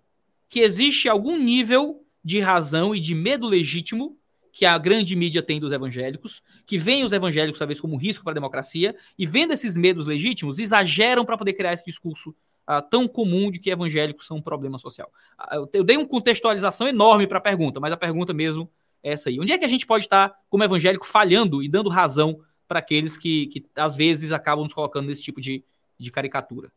que 0.51 0.61
existe 0.61 1.09
algum 1.09 1.39
nível 1.39 2.05
de 2.23 2.41
razão 2.41 2.95
e 2.95 3.01
de 3.01 3.15
medo 3.15 3.47
legítimo 3.47 4.19
que 4.61 4.66
a 4.66 4.77
grande 4.77 5.16
mídia 5.16 5.42
tem 5.42 5.59
dos 5.59 5.73
evangélicos, 5.73 6.42
que 6.66 6.77
veem 6.77 7.03
os 7.03 7.12
evangélicos 7.12 7.59
talvez 7.59 7.81
como 7.81 7.94
um 7.94 7.96
risco 7.96 8.23
para 8.23 8.33
a 8.33 8.35
democracia, 8.35 8.94
e 9.18 9.25
vendo 9.25 9.55
esses 9.55 9.75
medos 9.75 10.07
legítimos, 10.07 10.59
exageram 10.59 11.25
para 11.25 11.38
poder 11.38 11.55
criar 11.55 11.73
esse 11.73 11.83
discurso 11.83 12.37
uh, 12.68 12.83
tão 12.90 13.09
comum 13.09 13.51
de 13.51 13.59
que 13.59 13.70
evangélicos 13.70 14.27
são 14.27 14.37
um 14.37 14.42
problema 14.42 14.79
social. 14.79 15.11
Eu, 15.51 15.66
eu, 15.73 15.83
dei 15.83 15.96
uma 15.96 16.07
contextualização 16.07 16.87
enorme 16.87 17.27
para 17.27 17.38
a 17.38 17.40
pergunta, 17.40 17.81
mas 17.81 17.90
a 17.90 17.96
pergunta 17.96 18.35
mesmo 18.35 18.70
é 19.03 19.12
essa 19.12 19.31
aí. 19.31 19.40
Onde 19.40 19.51
é 19.51 19.57
que 19.57 19.64
a 19.64 19.68
gente 19.68 19.87
pode 19.87 20.05
estar, 20.05 20.31
como 20.51 20.62
evangélico, 20.62 21.07
falhando 21.07 21.62
e 21.62 21.66
dando 21.66 21.88
razão 21.88 22.42
para 22.68 22.81
aqueles 22.81 23.16
que, 23.16 23.46
que, 23.46 23.64
às 23.75 23.96
vezes, 23.96 24.31
acabam 24.31 24.64
nos 24.64 24.75
colocando 24.75 25.07
nesse 25.07 25.23
tipo 25.23 25.40
de, 25.40 25.64
de 25.99 26.11
caricatura? 26.11 26.70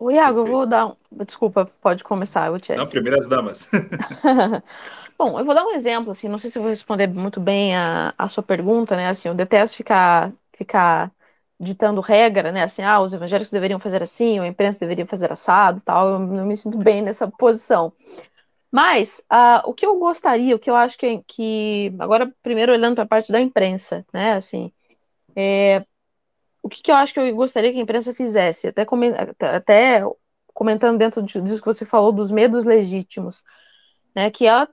O 0.00 0.10
Iago, 0.10 0.40
eu 0.40 0.46
vou 0.46 0.66
dar 0.66 0.86
um... 0.86 0.96
Desculpa, 1.24 1.70
pode 1.80 2.02
começar, 2.04 2.48
eu 2.48 2.58
te 2.58 2.74
Não, 2.74 2.86
primeiras 2.86 3.28
damas. 3.28 3.70
Bom, 5.16 5.38
eu 5.38 5.44
vou 5.44 5.54
dar 5.54 5.64
um 5.64 5.70
exemplo, 5.70 6.10
assim, 6.10 6.28
não 6.28 6.38
sei 6.38 6.50
se 6.50 6.58
eu 6.58 6.62
vou 6.62 6.70
responder 6.70 7.06
muito 7.08 7.40
bem 7.40 7.76
a, 7.76 8.12
a 8.18 8.26
sua 8.28 8.42
pergunta, 8.42 8.96
né? 8.96 9.08
Assim, 9.08 9.28
eu 9.28 9.34
detesto 9.34 9.76
ficar, 9.76 10.32
ficar 10.56 11.12
ditando 11.58 12.00
regra, 12.00 12.50
né? 12.50 12.64
Assim, 12.64 12.82
ah, 12.82 13.00
os 13.00 13.14
evangélicos 13.14 13.50
deveriam 13.50 13.78
fazer 13.78 14.02
assim, 14.02 14.38
a 14.40 14.46
imprensa 14.46 14.80
deveria 14.80 15.06
fazer 15.06 15.30
assado 15.32 15.80
tal. 15.80 16.08
Eu 16.08 16.18
não 16.18 16.46
me 16.46 16.56
sinto 16.56 16.78
bem 16.78 17.00
nessa 17.02 17.28
posição. 17.28 17.92
Mas 18.72 19.20
uh, 19.32 19.68
o 19.68 19.72
que 19.72 19.86
eu 19.86 19.98
gostaria, 19.98 20.56
o 20.56 20.58
que 20.58 20.68
eu 20.68 20.74
acho 20.74 20.98
que, 20.98 21.22
que 21.28 21.94
agora 21.98 22.32
primeiro 22.42 22.72
olhando 22.72 22.96
para 22.96 23.04
a 23.04 23.08
parte 23.08 23.30
da 23.30 23.40
imprensa, 23.40 24.04
né? 24.12 24.32
Assim, 24.32 24.72
é, 25.36 25.84
o 26.64 26.68
que, 26.70 26.82
que, 26.82 26.90
eu 26.90 26.96
acho 26.96 27.12
que 27.12 27.20
eu 27.20 27.36
gostaria 27.36 27.70
que 27.70 27.78
a 27.78 27.82
imprensa 27.82 28.14
fizesse, 28.14 28.68
até, 28.68 28.86
até 29.54 30.02
comentando 30.46 30.96
dentro 30.96 31.22
disso 31.22 31.60
que 31.60 31.66
você 31.66 31.84
falou 31.84 32.10
dos 32.10 32.30
medos 32.30 32.64
legítimos, 32.64 33.44
né? 34.16 34.30
Que 34.30 34.46
ela 34.46 34.66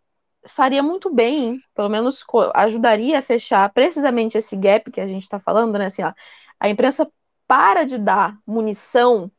faria 0.47 0.81
muito 0.81 1.13
bem, 1.13 1.59
pelo 1.75 1.89
menos 1.89 2.23
ajudaria 2.55 3.19
a 3.19 3.21
fechar 3.21 3.69
precisamente 3.73 4.37
esse 4.37 4.55
gap 4.55 4.89
que 4.89 5.01
a 5.01 5.05
gente 5.05 5.23
está 5.23 5.37
falando, 5.37 5.77
né? 5.77 5.87
Assim, 5.87 6.01
ó, 6.01 6.13
a 6.57 6.69
imprensa 6.69 7.11
para 7.45 7.83
de 7.83 7.97
dar 7.97 8.37
munição 8.47 9.29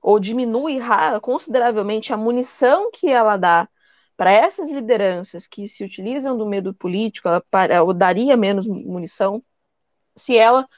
ou 0.00 0.20
diminui 0.20 0.78
consideravelmente 1.20 2.12
a 2.12 2.16
munição 2.16 2.88
que 2.92 3.08
ela 3.08 3.36
dá 3.36 3.68
para 4.16 4.30
essas 4.30 4.70
lideranças 4.70 5.48
que 5.48 5.66
se 5.66 5.82
utilizam 5.82 6.38
do 6.38 6.46
medo 6.46 6.72
político, 6.72 7.26
ela, 7.26 7.42
para, 7.50 7.82
ou 7.82 7.92
daria 7.92 8.36
menos 8.36 8.64
munição 8.64 9.42
se 10.14 10.38
ela 10.38 10.68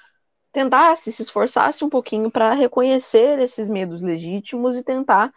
tentasse, 0.53 1.13
se 1.13 1.23
esforçasse 1.23 1.85
um 1.85 1.89
pouquinho 1.89 2.31
para 2.31 2.53
reconhecer 2.55 3.39
esses 3.41 3.69
medos 3.69 4.03
legítimos 4.03 4.77
e 4.77 4.83
tentar 4.83 5.33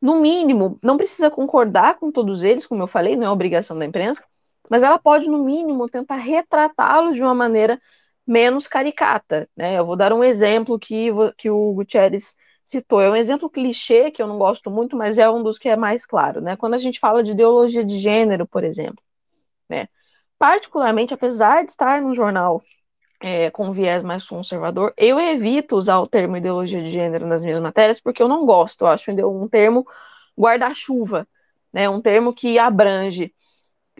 no 0.00 0.20
mínimo, 0.20 0.76
não 0.82 0.96
precisa 0.96 1.30
concordar 1.30 1.98
com 1.98 2.10
todos 2.10 2.42
eles, 2.42 2.66
como 2.66 2.82
eu 2.82 2.88
falei, 2.88 3.14
não 3.14 3.26
é 3.26 3.30
obrigação 3.30 3.78
da 3.78 3.84
imprensa, 3.84 4.24
mas 4.68 4.82
ela 4.82 4.98
pode, 4.98 5.28
no 5.30 5.44
mínimo, 5.44 5.88
tentar 5.88 6.16
retratá-los 6.16 7.14
de 7.14 7.22
uma 7.22 7.34
maneira 7.34 7.80
menos 8.26 8.66
caricata. 8.66 9.48
Né? 9.56 9.78
Eu 9.78 9.86
vou 9.86 9.96
dar 9.96 10.12
um 10.12 10.24
exemplo 10.24 10.78
que, 10.78 11.08
que 11.36 11.50
o 11.50 11.72
Gutierrez 11.74 12.34
citou. 12.64 13.00
É 13.00 13.10
um 13.10 13.16
exemplo 13.16 13.50
clichê 13.50 14.10
que 14.10 14.22
eu 14.22 14.26
não 14.26 14.38
gosto 14.38 14.70
muito, 14.70 14.96
mas 14.96 15.18
é 15.18 15.28
um 15.30 15.42
dos 15.42 15.58
que 15.58 15.68
é 15.68 15.76
mais 15.76 16.06
claro. 16.06 16.40
Né? 16.40 16.56
Quando 16.56 16.74
a 16.74 16.78
gente 16.78 16.98
fala 16.98 17.22
de 17.22 17.32
ideologia 17.32 17.84
de 17.84 17.98
gênero, 17.98 18.46
por 18.46 18.64
exemplo, 18.64 19.02
né? 19.68 19.88
particularmente, 20.38 21.14
apesar 21.14 21.64
de 21.64 21.70
estar 21.70 22.00
num 22.02 22.14
jornal 22.14 22.60
é, 23.22 23.50
com 23.50 23.70
viés 23.72 24.02
mais 24.02 24.24
conservador, 24.24 24.92
eu 24.96 25.18
evito 25.20 25.76
usar 25.76 26.00
o 26.00 26.06
termo 26.06 26.36
ideologia 26.36 26.82
de 26.82 26.90
gênero 26.90 27.26
nas 27.26 27.42
minhas 27.42 27.60
matérias 27.60 28.00
porque 28.00 28.22
eu 28.22 28.28
não 28.28 28.44
gosto. 28.46 28.82
Eu 28.82 28.88
acho 28.88 29.10
um 29.10 29.48
termo 29.48 29.86
guarda-chuva, 30.38 31.26
né? 31.72 31.88
Um 31.88 32.00
termo 32.00 32.34
que 32.34 32.58
abrange 32.58 33.34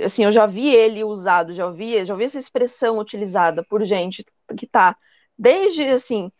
assim, 0.00 0.24
eu 0.24 0.32
já 0.32 0.46
vi 0.46 0.68
ele 0.68 1.04
usado, 1.04 1.52
já 1.52 1.66
ouvi, 1.66 2.04
já 2.04 2.14
ouvi 2.14 2.24
essa 2.24 2.38
expressão 2.38 2.98
utilizada 2.98 3.64
por 3.68 3.85
gente 3.85 4.24
que 4.56 4.64
está 4.64 4.96
desde 5.38 5.85
assim 5.87 6.30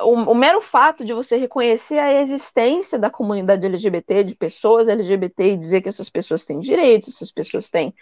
o, 0.00 0.12
o, 0.14 0.34
mero 0.34 0.60
fato 0.60 1.04
de 1.04 1.12
você 1.12 1.36
reconhecer 1.36 1.98
a 1.98 2.20
existência 2.20 2.98
da 2.98 3.10
comunidade 3.10 3.64
LGBT, 3.66 4.24
de 4.24 4.34
pessoas 4.34 4.88
LGBT 4.88 5.52
e 5.52 5.56
dizer 5.56 5.80
que 5.80 5.88
essas 5.88 6.08
pessoas 6.08 6.44
têm 6.44 6.58
direitos, 6.58 7.14
essas 7.14 7.30
pessoas 7.30 7.70
têm 7.70 7.94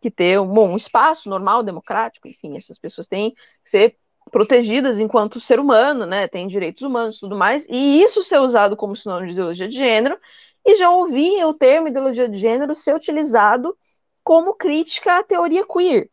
que 0.00 0.10
ter 0.10 0.40
um 0.40 0.46
bom 0.46 0.76
espaço 0.76 1.28
normal, 1.28 1.62
democrático, 1.62 2.28
enfim, 2.28 2.56
essas 2.56 2.78
pessoas 2.78 3.08
têm 3.08 3.32
que 3.32 3.70
ser 3.70 3.96
protegidas 4.30 4.98
enquanto 5.00 5.40
ser 5.40 5.58
humano, 5.58 6.06
né, 6.06 6.28
têm 6.28 6.46
direitos 6.46 6.82
humanos 6.82 7.16
e 7.16 7.20
tudo 7.20 7.36
mais, 7.36 7.66
e 7.68 8.02
isso 8.02 8.22
ser 8.22 8.38
usado 8.38 8.76
como 8.76 8.94
sinônimo 8.94 9.26
de 9.26 9.32
ideologia 9.32 9.68
de 9.68 9.76
gênero, 9.76 10.18
e 10.64 10.74
já 10.74 10.90
ouvi 10.90 11.42
o 11.44 11.54
termo 11.54 11.88
ideologia 11.88 12.28
de 12.28 12.36
gênero 12.38 12.74
ser 12.74 12.94
utilizado 12.94 13.76
como 14.22 14.54
crítica 14.54 15.18
à 15.18 15.22
teoria 15.22 15.66
queer, 15.66 16.10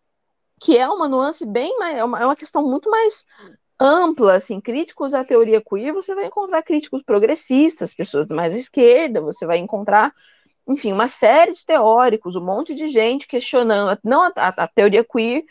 que 0.62 0.78
é 0.78 0.88
uma 0.88 1.10
nuance 1.10 1.46
bem 1.46 1.78
mais, 1.78 1.98
é 1.98 2.04
uma, 2.04 2.20
é 2.22 2.26
uma 2.26 2.36
questão 2.36 2.66
muito 2.66 2.90
mais 2.90 3.26
ampla, 3.80 4.36
assim, 4.36 4.62
críticos 4.62 5.14
à 5.14 5.24
teoria 5.26 5.62
queer, 5.62 5.94
você 5.94 6.16
vai 6.16 6.28
encontrar 6.28 6.64
críticos 6.64 7.04
progressistas, 7.04 7.94
pessoas 7.94 8.30
mais 8.30 8.54
à 8.54 8.58
esquerda, 8.58 9.22
você 9.22 9.46
vai 9.46 9.58
encontrar, 9.58 10.14
enfim, 10.68 10.92
uma 10.92 11.08
série 11.08 11.52
de 11.52 11.64
teóricos, 11.66 12.36
um 12.36 12.44
monte 12.44 12.74
de 12.74 12.88
gente 12.88 13.28
questionando, 13.28 14.00
não 14.04 14.24
a, 14.24 14.32
a, 14.36 14.68
teoria 14.68 15.04
queer, 15.04 15.46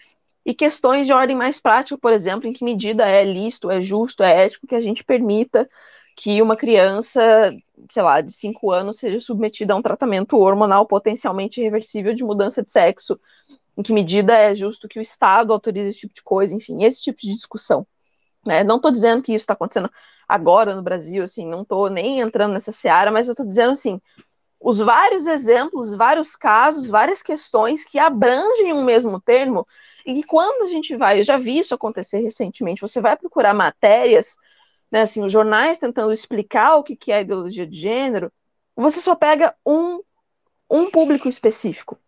e 0.44 0.52
questões 0.52 1.06
de 1.06 1.12
ordem 1.12 1.36
mais 1.36 1.58
prática, 1.58 1.96
por 1.96 2.12
exemplo, 2.12 2.46
em 2.46 2.52
que 2.52 2.64
medida 2.64 3.08
é 3.08 3.24
lícito, 3.24 3.70
é 3.70 3.80
justo, 3.80 4.22
é 4.22 4.44
ético 4.44 4.66
que 4.66 4.74
a 4.74 4.80
gente 4.80 5.02
permita 5.02 5.68
que 6.16 6.40
uma 6.42 6.56
criança, 6.56 7.50
sei 7.90 8.02
lá, 8.02 8.20
de 8.20 8.32
5 8.32 8.70
anos 8.70 8.98
seja 8.98 9.18
submetida 9.18 9.72
a 9.72 9.76
um 9.76 9.82
tratamento 9.82 10.36
hormonal 10.36 10.86
potencialmente 10.86 11.60
irreversível 11.60 12.14
de 12.14 12.22
mudança 12.22 12.62
de 12.62 12.70
sexo, 12.70 13.18
em 13.76 13.82
que 13.82 13.92
medida 13.92 14.34
é 14.36 14.54
justo 14.54 14.88
que 14.88 14.98
o 14.98 15.02
Estado 15.02 15.52
autorize 15.52 15.88
esse 15.88 16.00
tipo 16.00 16.14
de 16.14 16.22
coisa, 16.22 16.54
enfim, 16.54 16.84
esse 16.84 17.02
tipo 17.02 17.20
de 17.20 17.34
discussão. 17.34 17.86
Né? 18.46 18.62
Não 18.62 18.76
estou 18.76 18.92
dizendo 18.92 19.22
que 19.22 19.32
isso 19.32 19.42
está 19.42 19.54
acontecendo 19.54 19.90
agora 20.28 20.74
no 20.74 20.82
Brasil, 20.82 21.22
assim, 21.22 21.46
não 21.46 21.62
estou 21.62 21.88
nem 21.90 22.20
entrando 22.20 22.52
nessa 22.52 22.70
seara, 22.70 23.10
mas 23.10 23.26
eu 23.26 23.32
estou 23.32 23.44
dizendo 23.44 23.70
assim, 23.70 24.00
os 24.64 24.78
vários 24.78 25.26
exemplos, 25.26 25.92
vários 25.92 26.34
casos, 26.34 26.88
várias 26.88 27.22
questões 27.22 27.84
que 27.84 27.98
abrangem 27.98 28.72
um 28.72 28.82
mesmo 28.82 29.20
termo, 29.20 29.68
e 30.06 30.14
que 30.14 30.22
quando 30.22 30.62
a 30.62 30.66
gente 30.66 30.96
vai, 30.96 31.20
eu 31.20 31.22
já 31.22 31.36
vi 31.36 31.58
isso 31.58 31.74
acontecer 31.74 32.20
recentemente, 32.20 32.80
você 32.80 32.98
vai 32.98 33.14
procurar 33.14 33.52
matérias, 33.52 34.38
né, 34.90 35.02
assim, 35.02 35.22
os 35.22 35.30
jornais 35.30 35.76
tentando 35.76 36.14
explicar 36.14 36.76
o 36.76 36.82
que, 36.82 36.96
que 36.96 37.12
é 37.12 37.20
ideologia 37.20 37.66
de 37.66 37.78
gênero, 37.78 38.32
você 38.74 39.02
só 39.02 39.14
pega 39.14 39.54
um, 39.66 40.00
um 40.70 40.90
público 40.90 41.28
específico. 41.28 41.98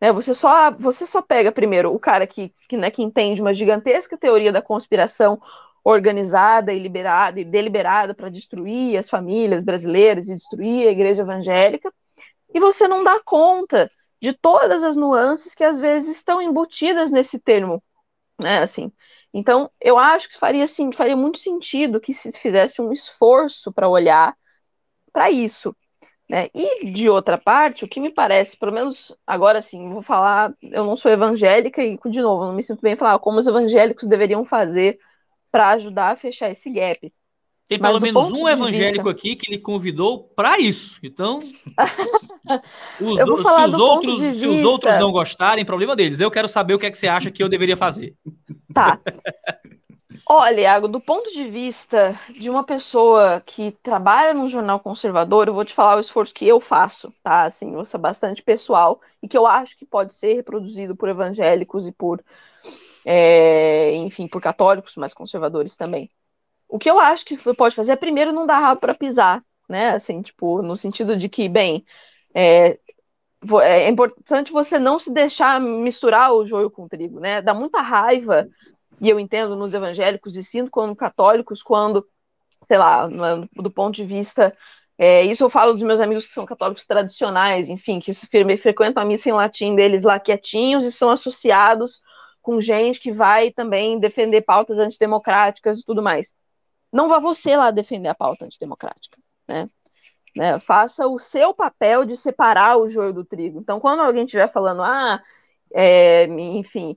Né? 0.00 0.12
Você, 0.12 0.32
só, 0.34 0.70
você 0.70 1.06
só 1.06 1.20
pega 1.20 1.50
primeiro 1.50 1.92
o 1.92 1.98
cara 1.98 2.28
que, 2.28 2.54
que, 2.68 2.76
né, 2.76 2.92
que 2.92 3.02
entende 3.02 3.40
uma 3.40 3.52
gigantesca 3.52 4.16
teoria 4.16 4.52
da 4.52 4.62
conspiração 4.62 5.40
organizada 5.82 6.72
e 6.72 6.78
liberada 6.78 7.40
e 7.40 7.44
deliberada 7.44 8.14
para 8.14 8.28
destruir 8.28 8.96
as 8.96 9.10
famílias 9.10 9.64
brasileiras 9.64 10.28
e 10.28 10.34
destruir 10.34 10.86
a 10.86 10.92
igreja 10.92 11.22
evangélica, 11.22 11.92
e 12.54 12.60
você 12.60 12.88
não 12.88 13.04
dá 13.04 13.20
conta 13.24 13.90
de 14.22 14.32
todas 14.32 14.84
as 14.84 14.96
nuances 14.96 15.54
que 15.54 15.64
às 15.64 15.78
vezes 15.78 16.16
estão 16.16 16.40
embutidas 16.40 17.10
nesse 17.10 17.38
termo, 17.38 17.82
né, 18.40 18.60
assim. 18.60 18.92
Então, 19.34 19.70
eu 19.80 19.98
acho 19.98 20.28
que 20.28 20.38
faria 20.38 20.64
assim, 20.64 20.92
faria 20.92 21.16
muito 21.16 21.38
sentido 21.38 22.00
que 22.00 22.14
se 22.14 22.32
fizesse 22.32 22.80
um 22.80 22.92
esforço 22.92 23.72
para 23.72 23.88
olhar 23.88 24.36
para 25.12 25.30
isso, 25.30 25.76
né? 26.28 26.48
E 26.54 26.90
de 26.92 27.08
outra 27.08 27.38
parte, 27.38 27.84
o 27.84 27.88
que 27.88 28.00
me 28.00 28.10
parece, 28.10 28.56
pelo 28.56 28.72
menos 28.72 29.14
agora 29.26 29.60
sim, 29.62 29.90
vou 29.90 30.02
falar, 30.02 30.54
eu 30.62 30.84
não 30.84 30.96
sou 30.96 31.10
evangélica 31.10 31.82
e 31.82 31.98
de 32.06 32.20
novo, 32.22 32.46
não 32.46 32.54
me 32.54 32.62
sinto 32.62 32.80
bem 32.80 32.96
falar 32.96 33.18
como 33.18 33.38
os 33.38 33.46
evangélicos 33.46 34.08
deveriam 34.08 34.44
fazer 34.44 34.98
para 35.50 35.70
ajudar 35.70 36.12
a 36.12 36.16
fechar 36.16 36.50
esse 36.50 36.70
gap. 36.70 37.12
Tem 37.66 37.78
pelo 37.78 38.00
menos 38.00 38.30
um 38.30 38.46
evangélico 38.46 39.04
vista... 39.04 39.10
aqui 39.10 39.36
que 39.36 39.50
ele 39.50 39.58
convidou 39.58 40.24
para 40.36 40.58
isso. 40.58 40.98
Então, 41.02 41.40
os, 43.00 43.18
se, 43.18 43.30
os 43.30 43.74
outros, 43.74 44.20
vista... 44.20 44.38
se 44.38 44.46
os 44.46 44.64
outros 44.64 44.98
não 44.98 45.10
gostarem, 45.10 45.64
problema 45.64 45.96
deles. 45.96 46.20
Eu 46.20 46.30
quero 46.30 46.48
saber 46.48 46.74
o 46.74 46.78
que 46.78 46.86
é 46.86 46.90
que 46.90 46.98
você 46.98 47.08
acha 47.08 47.30
que 47.30 47.42
eu 47.42 47.48
deveria 47.48 47.76
fazer. 47.76 48.14
Tá. 48.72 49.00
Olha, 50.26 50.60
Iago, 50.60 50.88
do 50.88 51.00
ponto 51.00 51.30
de 51.32 51.44
vista 51.44 52.18
de 52.38 52.48
uma 52.48 52.64
pessoa 52.64 53.42
que 53.44 53.72
trabalha 53.82 54.32
num 54.32 54.48
jornal 54.48 54.80
conservador, 54.80 55.48
eu 55.48 55.54
vou 55.54 55.64
te 55.64 55.74
falar 55.74 55.96
o 55.96 56.00
esforço 56.00 56.34
que 56.34 56.46
eu 56.46 56.60
faço, 56.60 57.12
tá? 57.22 57.44
Assim, 57.44 57.72
vou 57.72 57.84
ser 57.84 57.98
bastante 57.98 58.42
pessoal 58.42 59.00
e 59.22 59.28
que 59.28 59.36
eu 59.36 59.46
acho 59.46 59.76
que 59.76 59.84
pode 59.84 60.14
ser 60.14 60.34
reproduzido 60.34 60.96
por 60.96 61.08
evangélicos 61.08 61.86
e 61.86 61.92
por 61.92 62.22
é, 63.04 63.94
enfim, 63.96 64.26
por 64.26 64.40
católicos 64.40 64.96
mais 64.96 65.12
conservadores 65.12 65.76
também. 65.76 66.08
O 66.68 66.78
que 66.78 66.90
eu 66.90 66.98
acho 66.98 67.24
que 67.24 67.36
pode 67.54 67.74
fazer 67.76 67.92
é 67.92 67.96
primeiro 67.96 68.32
não 68.32 68.46
dar 68.46 68.58
rabo 68.58 68.80
para 68.80 68.94
pisar, 68.94 69.42
né? 69.68 69.90
Assim, 69.90 70.22
tipo, 70.22 70.62
no 70.62 70.76
sentido 70.76 71.16
de 71.16 71.28
que, 71.28 71.48
bem, 71.48 71.84
é, 72.34 72.78
é 73.62 73.88
importante 73.88 74.52
você 74.52 74.78
não 74.78 74.98
se 74.98 75.12
deixar 75.12 75.60
misturar 75.60 76.32
o 76.32 76.46
joio 76.46 76.70
com 76.70 76.84
o 76.84 76.88
trigo, 76.88 77.20
né? 77.20 77.42
Dá 77.42 77.54
muita 77.54 77.80
raiva, 77.80 78.48
e 79.00 79.08
eu 79.08 79.20
entendo 79.20 79.56
nos 79.56 79.74
evangélicos 79.74 80.36
e 80.36 80.42
sinto 80.42 80.70
como 80.70 80.96
católicos, 80.96 81.62
quando, 81.62 82.06
sei 82.62 82.78
lá, 82.78 83.06
do 83.52 83.70
ponto 83.70 83.94
de 83.94 84.04
vista. 84.04 84.56
É, 84.96 85.22
isso 85.22 85.42
eu 85.44 85.50
falo 85.50 85.72
dos 85.72 85.82
meus 85.82 86.00
amigos 86.00 86.26
que 86.26 86.32
são 86.32 86.46
católicos 86.46 86.86
tradicionais, 86.86 87.68
enfim, 87.68 87.98
que 87.98 88.12
frequentam 88.56 89.02
a 89.02 89.06
missa 89.06 89.28
em 89.28 89.32
latim 89.32 89.74
deles 89.74 90.02
lá 90.02 90.20
quietinhos 90.20 90.84
e 90.84 90.92
são 90.92 91.10
associados 91.10 92.00
com 92.40 92.60
gente 92.60 93.00
que 93.00 93.10
vai 93.10 93.50
também 93.50 93.98
defender 93.98 94.42
pautas 94.42 94.78
antidemocráticas 94.78 95.80
e 95.80 95.84
tudo 95.84 96.02
mais. 96.02 96.32
Não 96.94 97.08
vá 97.08 97.18
você 97.18 97.56
lá 97.56 97.72
defender 97.72 98.06
a 98.06 98.14
pauta 98.14 98.44
antidemocrática, 98.44 99.18
né? 99.48 99.68
né? 100.36 100.60
Faça 100.60 101.08
o 101.08 101.18
seu 101.18 101.52
papel 101.52 102.04
de 102.04 102.16
separar 102.16 102.76
o 102.78 102.88
joio 102.88 103.12
do 103.12 103.24
trigo. 103.24 103.58
Então, 103.58 103.80
quando 103.80 104.00
alguém 104.00 104.24
estiver 104.24 104.48
falando, 104.48 104.80
ah, 104.80 105.20
é, 105.74 106.26
enfim, 106.26 106.96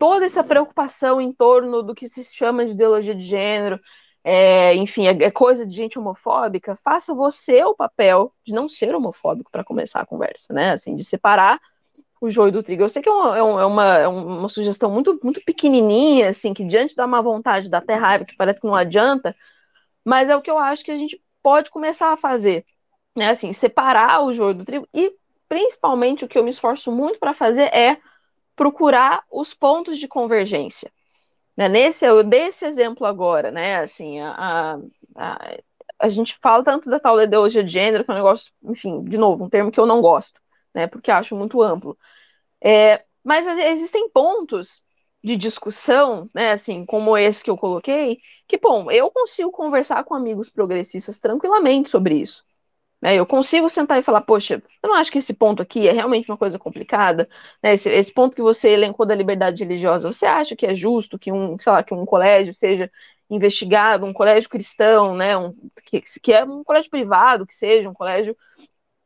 toda 0.00 0.26
essa 0.26 0.42
preocupação 0.42 1.20
em 1.20 1.32
torno 1.32 1.80
do 1.80 1.94
que 1.94 2.08
se 2.08 2.24
chama 2.24 2.66
de 2.66 2.72
ideologia 2.72 3.14
de 3.14 3.24
gênero, 3.24 3.78
é, 4.24 4.74
enfim, 4.74 5.06
é, 5.06 5.12
é 5.22 5.30
coisa 5.30 5.64
de 5.64 5.72
gente 5.72 5.96
homofóbica, 5.96 6.74
faça 6.74 7.14
você 7.14 7.62
o 7.62 7.72
papel 7.72 8.34
de 8.44 8.52
não 8.52 8.68
ser 8.68 8.96
homofóbico 8.96 9.48
para 9.48 9.62
começar 9.62 10.00
a 10.00 10.06
conversa, 10.06 10.52
né? 10.52 10.72
Assim, 10.72 10.96
de 10.96 11.04
separar 11.04 11.60
o 12.20 12.30
joio 12.30 12.52
do 12.52 12.62
trigo. 12.62 12.82
Eu 12.82 12.88
sei 12.88 13.02
que 13.02 13.08
é, 13.08 13.12
é, 13.12 13.42
um, 13.42 13.60
é, 13.60 13.66
uma, 13.66 13.98
é 13.98 14.08
uma 14.08 14.48
sugestão 14.48 14.90
muito, 14.90 15.18
muito 15.22 15.40
pequenininha, 15.44 16.28
assim, 16.30 16.54
que 16.54 16.64
diante 16.64 16.94
da 16.96 17.06
má 17.06 17.20
vontade, 17.20 17.70
da 17.70 17.78
até 17.78 17.94
raiva, 17.94 18.24
que 18.24 18.36
parece 18.36 18.60
que 18.60 18.66
não 18.66 18.74
adianta, 18.74 19.34
mas 20.04 20.28
é 20.28 20.36
o 20.36 20.42
que 20.42 20.50
eu 20.50 20.58
acho 20.58 20.84
que 20.84 20.90
a 20.90 20.96
gente 20.96 21.20
pode 21.42 21.70
começar 21.70 22.12
a 22.12 22.16
fazer, 22.16 22.64
né? 23.16 23.30
Assim, 23.30 23.52
separar 23.52 24.22
o 24.24 24.32
joio 24.32 24.54
do 24.54 24.64
trigo 24.64 24.88
e, 24.94 25.14
principalmente, 25.48 26.24
o 26.24 26.28
que 26.28 26.38
eu 26.38 26.44
me 26.44 26.50
esforço 26.50 26.90
muito 26.92 27.18
para 27.18 27.32
fazer 27.34 27.74
é 27.74 27.98
procurar 28.54 29.24
os 29.30 29.52
pontos 29.54 29.98
de 29.98 30.08
convergência. 30.08 30.90
Né? 31.56 31.68
Nesse, 31.68 32.06
eu 32.06 32.24
dei 32.24 32.48
esse 32.48 32.66
exemplo 32.66 33.06
agora, 33.06 33.50
né? 33.50 33.78
Assim, 33.78 34.20
a, 34.20 34.78
a, 35.16 35.56
a 35.98 36.08
gente 36.08 36.38
fala 36.42 36.64
tanto 36.64 36.90
da 36.90 36.98
tal 37.00 37.20
ideologia 37.20 37.64
de 37.64 37.72
gênero, 37.72 38.04
que 38.04 38.10
é 38.10 38.14
um 38.14 38.16
negócio, 38.16 38.52
enfim, 38.62 39.02
de 39.04 39.18
novo, 39.18 39.44
um 39.44 39.48
termo 39.48 39.70
que 39.70 39.80
eu 39.80 39.86
não 39.86 40.00
gosto 40.00 40.40
né? 40.76 40.86
Porque 40.86 41.10
acho 41.10 41.34
muito 41.34 41.62
amplo. 41.62 41.98
É, 42.62 43.04
mas 43.24 43.46
existem 43.46 44.10
pontos 44.10 44.82
de 45.24 45.36
discussão, 45.36 46.30
né, 46.34 46.52
assim, 46.52 46.84
como 46.86 47.16
esse 47.18 47.42
que 47.42 47.50
eu 47.50 47.56
coloquei, 47.56 48.18
que, 48.46 48.58
bom, 48.58 48.90
eu 48.90 49.10
consigo 49.10 49.50
conversar 49.50 50.04
com 50.04 50.14
amigos 50.14 50.50
progressistas 50.50 51.18
tranquilamente 51.18 51.88
sobre 51.88 52.14
isso. 52.16 52.44
Né, 53.02 53.16
eu 53.16 53.26
consigo 53.26 53.68
sentar 53.68 53.98
e 53.98 54.02
falar, 54.02 54.22
poxa, 54.22 54.62
eu 54.82 54.88
não 54.88 54.96
acho 54.96 55.12
que 55.12 55.18
esse 55.18 55.34
ponto 55.34 55.62
aqui 55.62 55.88
é 55.88 55.92
realmente 55.92 56.30
uma 56.30 56.36
coisa 56.38 56.58
complicada, 56.58 57.28
né, 57.62 57.74
esse, 57.74 57.88
esse 57.90 58.12
ponto 58.12 58.36
que 58.36 58.42
você 58.42 58.70
elencou 58.70 59.06
da 59.06 59.14
liberdade 59.14 59.64
religiosa, 59.64 60.12
você 60.12 60.26
acha 60.26 60.56
que 60.56 60.66
é 60.66 60.74
justo 60.74 61.18
que 61.18 61.32
um, 61.32 61.58
sei 61.58 61.72
lá, 61.72 61.82
que 61.82 61.94
um 61.94 62.06
colégio 62.06 62.54
seja 62.54 62.90
investigado, 63.30 64.06
um 64.06 64.12
colégio 64.12 64.48
cristão, 64.50 65.16
né, 65.16 65.36
um, 65.36 65.52
que, 65.86 66.02
que 66.22 66.32
é 66.32 66.44
um 66.44 66.62
colégio 66.64 66.90
privado, 66.90 67.46
que 67.46 67.54
seja 67.54 67.90
um 67.90 67.94
colégio 67.94 68.36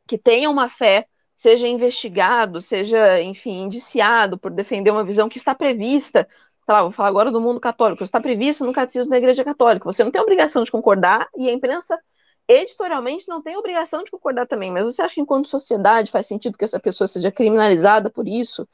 que 0.07 0.19
tenha 0.19 0.51
uma 0.51 0.69
fé 0.69 1.07
seja 1.41 1.67
investigado, 1.67 2.61
seja, 2.61 3.19
enfim, 3.23 3.63
indiciado 3.63 4.37
por 4.39 4.51
defender 4.51 4.91
uma 4.91 5.03
visão 5.03 5.27
que 5.27 5.39
está 5.39 5.55
prevista, 5.55 6.29
sei 6.67 6.75
lá, 6.75 6.83
vou 6.83 6.93
falar 6.93 7.09
agora 7.09 7.31
do 7.31 7.41
mundo 7.41 7.59
católico, 7.59 8.05
está 8.05 8.21
prevista 8.21 8.63
no 8.63 8.75
catecismo 8.75 9.09
da 9.09 9.17
Igreja 9.17 9.43
Católica. 9.43 9.87
Você 9.87 10.05
não 10.05 10.11
tem 10.11 10.21
obrigação 10.21 10.63
de 10.63 10.71
concordar 10.71 11.29
e 11.35 11.49
a 11.49 11.53
imprensa 11.53 11.99
editorialmente 12.47 13.27
não 13.27 13.41
tem 13.41 13.57
obrigação 13.57 14.05
de 14.05 14.11
concordar 14.11 14.47
também, 14.47 14.71
mas 14.71 14.85
você 14.85 15.01
acha 15.01 15.15
que 15.15 15.23
enquanto 15.23 15.49
sociedade 15.49 16.11
faz 16.11 16.27
sentido 16.27 16.59
que 16.59 16.65
essa 16.65 16.79
pessoa 16.79 17.09
seja 17.09 17.33
criminalizada 17.33 18.11
por 18.11 18.29
isso? 18.29 18.69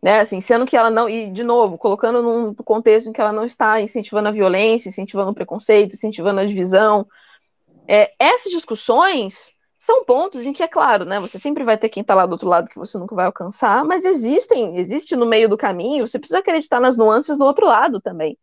Né, 0.00 0.20
assim, 0.20 0.40
sendo 0.40 0.64
que 0.64 0.76
ela 0.76 0.90
não, 0.90 1.08
e 1.08 1.32
de 1.32 1.42
novo, 1.42 1.76
colocando 1.76 2.22
num 2.22 2.54
contexto 2.54 3.08
em 3.08 3.12
que 3.12 3.20
ela 3.20 3.32
não 3.32 3.44
está 3.44 3.80
incentivando 3.80 4.28
a 4.28 4.30
violência, 4.30 4.88
incentivando 4.88 5.32
o 5.32 5.34
preconceito, 5.34 5.94
incentivando 5.94 6.38
a 6.38 6.44
divisão. 6.44 7.04
É, 7.88 8.12
essas 8.20 8.52
discussões 8.52 9.57
são 9.78 10.04
pontos 10.04 10.44
em 10.44 10.52
que, 10.52 10.62
é 10.62 10.68
claro, 10.68 11.04
né, 11.04 11.20
você 11.20 11.38
sempre 11.38 11.62
vai 11.64 11.78
ter 11.78 11.88
quem 11.88 12.00
está 12.00 12.14
lá 12.14 12.26
do 12.26 12.32
outro 12.32 12.48
lado 12.48 12.68
que 12.68 12.78
você 12.78 12.98
nunca 12.98 13.14
vai 13.14 13.26
alcançar, 13.26 13.84
mas 13.84 14.04
existem, 14.04 14.76
existe 14.76 15.14
no 15.14 15.24
meio 15.24 15.48
do 15.48 15.56
caminho, 15.56 16.06
você 16.06 16.18
precisa 16.18 16.40
acreditar 16.40 16.80
nas 16.80 16.96
nuances 16.96 17.38
do 17.38 17.44
outro 17.44 17.66
lado 17.66 18.00
também, 18.00 18.36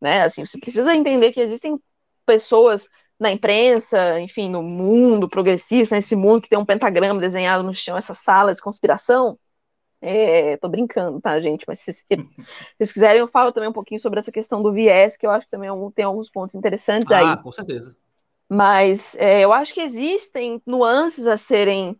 né, 0.00 0.22
assim, 0.22 0.44
você 0.44 0.58
precisa 0.58 0.94
entender 0.94 1.32
que 1.32 1.40
existem 1.40 1.80
pessoas 2.24 2.88
na 3.18 3.32
imprensa, 3.32 4.20
enfim, 4.20 4.50
no 4.50 4.62
mundo 4.62 5.28
progressista, 5.28 5.94
nesse 5.94 6.14
mundo 6.14 6.42
que 6.42 6.48
tem 6.48 6.58
um 6.58 6.66
pentagrama 6.66 7.20
desenhado 7.20 7.62
no 7.62 7.72
chão, 7.72 7.96
essa 7.96 8.12
sala 8.12 8.52
de 8.52 8.60
conspiração, 8.60 9.36
é, 10.00 10.56
tô 10.58 10.68
brincando, 10.68 11.20
tá, 11.20 11.38
gente? 11.38 11.64
Mas 11.66 11.80
se, 11.80 11.92
vocês 11.92 12.92
quiserem, 12.92 13.20
eu 13.20 13.28
falo 13.28 13.52
também 13.52 13.70
um 13.70 13.72
pouquinho 13.72 13.98
sobre 13.98 14.18
essa 14.18 14.30
questão 14.30 14.62
do 14.62 14.72
viés, 14.72 15.16
que 15.16 15.26
eu 15.26 15.30
acho 15.30 15.46
que 15.46 15.50
também 15.50 15.70
é 15.70 15.90
tem 15.94 16.04
alguns 16.04 16.28
pontos 16.28 16.54
interessantes 16.54 17.10
ah, 17.10 17.18
aí. 17.18 17.24
Ah, 17.24 17.36
com 17.36 17.50
certeza. 17.50 17.96
Mas 18.48 19.16
é, 19.16 19.40
eu 19.42 19.52
acho 19.52 19.74
que 19.74 19.80
existem 19.80 20.62
nuances 20.66 21.26
a 21.26 21.36
serem 21.36 21.96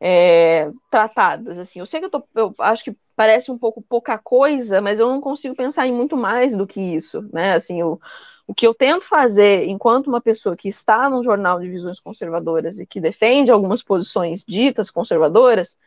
é, 0.00 0.70
tratadas. 0.90 1.58
Assim, 1.58 1.78
eu 1.80 1.86
sei 1.86 2.00
que 2.00 2.06
eu, 2.06 2.10
tô, 2.10 2.26
eu 2.34 2.54
acho 2.58 2.84
que 2.84 2.96
parece 3.14 3.50
um 3.50 3.58
pouco 3.58 3.82
pouca 3.82 4.16
coisa, 4.18 4.80
mas 4.80 4.98
eu 4.98 5.08
não 5.08 5.20
consigo 5.20 5.54
pensar 5.54 5.86
em 5.86 5.92
muito 5.92 6.16
mais 6.16 6.56
do 6.56 6.66
que 6.66 6.80
isso, 6.80 7.22
né? 7.32 7.52
Assim, 7.52 7.82
o, 7.82 8.00
o 8.46 8.54
que 8.54 8.66
eu 8.66 8.74
tento 8.74 9.04
fazer 9.04 9.68
enquanto 9.68 10.06
uma 10.06 10.20
pessoa 10.20 10.56
que 10.56 10.68
está 10.68 11.08
num 11.10 11.22
jornal 11.22 11.60
de 11.60 11.68
visões 11.68 12.00
conservadoras 12.00 12.80
e 12.80 12.86
que 12.86 13.00
defende 13.00 13.50
algumas 13.50 13.82
posições 13.82 14.42
ditas 14.44 14.90
conservadoras 14.90 15.78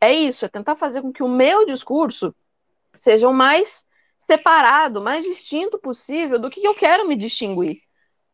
é 0.00 0.12
isso, 0.12 0.44
é 0.44 0.48
tentar 0.48 0.76
fazer 0.76 1.00
com 1.00 1.12
que 1.12 1.22
o 1.22 1.28
meu 1.28 1.64
discurso 1.64 2.34
seja 2.92 3.28
o 3.28 3.32
mais 3.32 3.86
separado, 4.20 5.00
mais 5.00 5.24
distinto 5.24 5.78
possível 5.78 6.38
do 6.38 6.50
que 6.50 6.66
eu 6.66 6.74
quero 6.74 7.06
me 7.06 7.16
distinguir. 7.16 7.78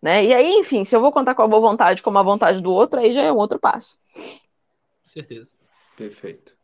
Né? 0.01 0.25
E 0.25 0.33
aí, 0.33 0.53
enfim, 0.55 0.85
se 0.85 0.97
eu 0.97 1.01
vou 1.01 1.13
contar 1.13 1.35
com 1.35 1.43
a 1.43 1.49
boa 1.49 1.61
vontade 1.61 2.03
como 2.03 2.19
a 2.19 2.23
vontade 2.23 2.63
do 2.63 2.73
outro, 2.73 2.99
aí 2.99 3.13
já 3.13 3.23
é 3.23 3.33
um 3.33 3.37
outro 3.37 3.59
passo. 3.59 3.99
Certeza. 5.05 5.51
Perfeito. 5.97 6.57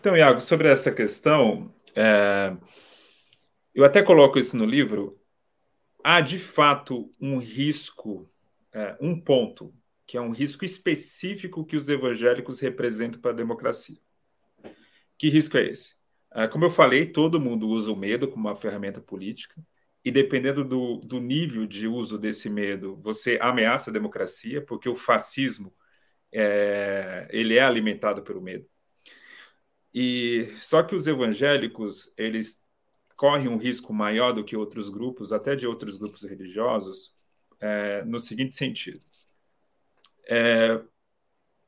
Então, 0.00 0.16
Iago, 0.16 0.40
sobre 0.40 0.68
essa 0.68 0.90
questão, 0.90 1.72
é... 1.94 2.56
eu 3.74 3.84
até 3.84 4.02
coloco 4.02 4.38
isso 4.38 4.56
no 4.56 4.64
livro. 4.64 5.20
Há 6.02 6.20
de 6.20 6.38
fato 6.38 7.10
um 7.20 7.38
risco, 7.38 8.30
é, 8.72 8.94
um 9.00 9.18
ponto, 9.18 9.74
que 10.06 10.18
é 10.18 10.20
um 10.20 10.32
risco 10.32 10.64
específico 10.64 11.64
que 11.64 11.76
os 11.76 11.88
evangélicos 11.88 12.60
representam 12.60 13.20
para 13.20 13.30
a 13.30 13.34
democracia. 13.34 13.96
Que 15.16 15.30
risco 15.30 15.56
é 15.56 15.68
esse? 15.68 15.94
É, 16.34 16.46
como 16.46 16.66
eu 16.66 16.70
falei, 16.70 17.06
todo 17.06 17.40
mundo 17.40 17.66
usa 17.68 17.90
o 17.90 17.96
medo 17.96 18.28
como 18.28 18.48
uma 18.48 18.56
ferramenta 18.56 19.00
política 19.00 19.64
e 20.04 20.10
dependendo 20.10 20.64
do, 20.64 20.98
do 20.98 21.18
nível 21.18 21.66
de 21.66 21.88
uso 21.88 22.18
desse 22.18 22.50
medo, 22.50 22.96
você 22.96 23.38
ameaça 23.40 23.90
a 23.90 23.92
democracia, 23.92 24.60
porque 24.60 24.88
o 24.88 24.94
fascismo 24.94 25.74
é, 26.30 27.26
ele 27.30 27.56
é 27.56 27.62
alimentado 27.62 28.22
pelo 28.22 28.42
medo. 28.42 28.68
E 29.94 30.54
só 30.58 30.82
que 30.82 30.94
os 30.94 31.06
evangélicos 31.06 32.12
eles 32.18 32.62
correm 33.16 33.48
um 33.48 33.56
risco 33.56 33.94
maior 33.94 34.32
do 34.32 34.44
que 34.44 34.56
outros 34.56 34.90
grupos, 34.90 35.32
até 35.32 35.56
de 35.56 35.66
outros 35.66 35.96
grupos 35.96 36.24
religiosos, 36.24 37.14
é, 37.60 38.04
no 38.04 38.20
seguinte 38.20 38.54
sentido: 38.54 39.06
é, 40.28 40.82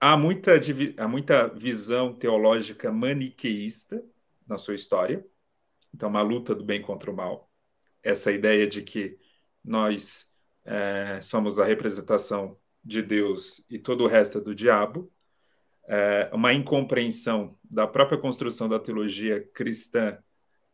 há 0.01 0.17
muita 0.17 0.53
há 0.99 1.09
muita 1.09 1.49
visão 1.49 2.13
teológica 2.15 2.93
maniqueísta 2.93 4.05
na 4.47 4.59
sua 4.59 4.75
história, 4.75 5.25
então 5.95 6.09
uma 6.09 6.23
luta 6.23 6.55
do 6.55 6.65
bem 6.65 6.83
contra 6.83 7.11
o 7.11 7.17
mal 7.17 7.46
essa 8.07 8.31
ideia 8.31 8.67
de 8.67 8.83
que 8.83 9.19
nós 9.65 10.33
é, 10.65 11.21
somos 11.21 11.59
a 11.59 11.65
representação 11.65 12.57
de 12.85 13.03
Deus 13.03 13.67
e 13.69 13.79
todo 13.79 14.05
o 14.05 14.07
resto 14.07 14.39
é 14.39 14.41
do 14.41 14.55
diabo, 14.55 15.11
é, 15.89 16.31
uma 16.33 16.53
incompreensão 16.53 17.59
da 17.65 17.87
própria 17.87 18.19
construção 18.19 18.69
da 18.69 18.79
teologia 18.79 19.41
cristã, 19.53 20.19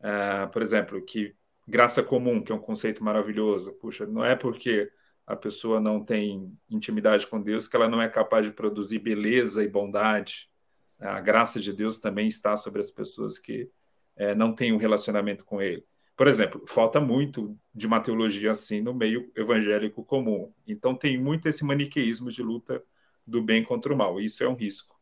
é, 0.00 0.46
por 0.46 0.60
exemplo, 0.60 1.02
que 1.02 1.34
graça 1.66 2.02
comum, 2.02 2.42
que 2.42 2.52
é 2.52 2.54
um 2.54 2.60
conceito 2.60 3.02
maravilhoso, 3.02 3.72
puxa, 3.74 4.06
não 4.06 4.24
é 4.24 4.36
porque 4.36 4.90
a 5.26 5.34
pessoa 5.34 5.80
não 5.80 6.04
tem 6.04 6.52
intimidade 6.68 7.26
com 7.26 7.40
Deus 7.40 7.66
que 7.66 7.76
ela 7.76 7.88
não 7.88 8.02
é 8.02 8.08
capaz 8.08 8.44
de 8.44 8.52
produzir 8.52 8.98
beleza 8.98 9.64
e 9.64 9.68
bondade. 9.68 10.50
A 10.98 11.20
graça 11.20 11.58
de 11.58 11.72
Deus 11.72 11.98
também 11.98 12.28
está 12.28 12.56
sobre 12.56 12.80
as 12.80 12.90
pessoas 12.90 13.38
que 13.38 13.70
é, 14.16 14.34
não 14.34 14.54
têm 14.54 14.72
um 14.72 14.76
relacionamento 14.76 15.44
com 15.44 15.62
Ele. 15.62 15.86
Por 16.16 16.28
exemplo, 16.28 16.62
falta 16.66 17.00
muito 17.00 17.58
de 17.74 17.86
uma 17.86 18.00
teologia 18.00 18.50
assim 18.50 18.80
no 18.80 18.94
meio 18.94 19.30
evangélico 19.34 20.04
comum. 20.04 20.52
Então 20.66 20.94
tem 20.94 21.18
muito 21.18 21.48
esse 21.48 21.64
maniqueísmo 21.64 22.30
de 22.30 22.42
luta 22.42 22.82
do 23.26 23.42
bem 23.42 23.64
contra 23.64 23.92
o 23.92 23.96
mal. 23.96 24.20
Isso 24.20 24.44
é 24.44 24.48
um 24.48 24.54
risco. 24.54 25.00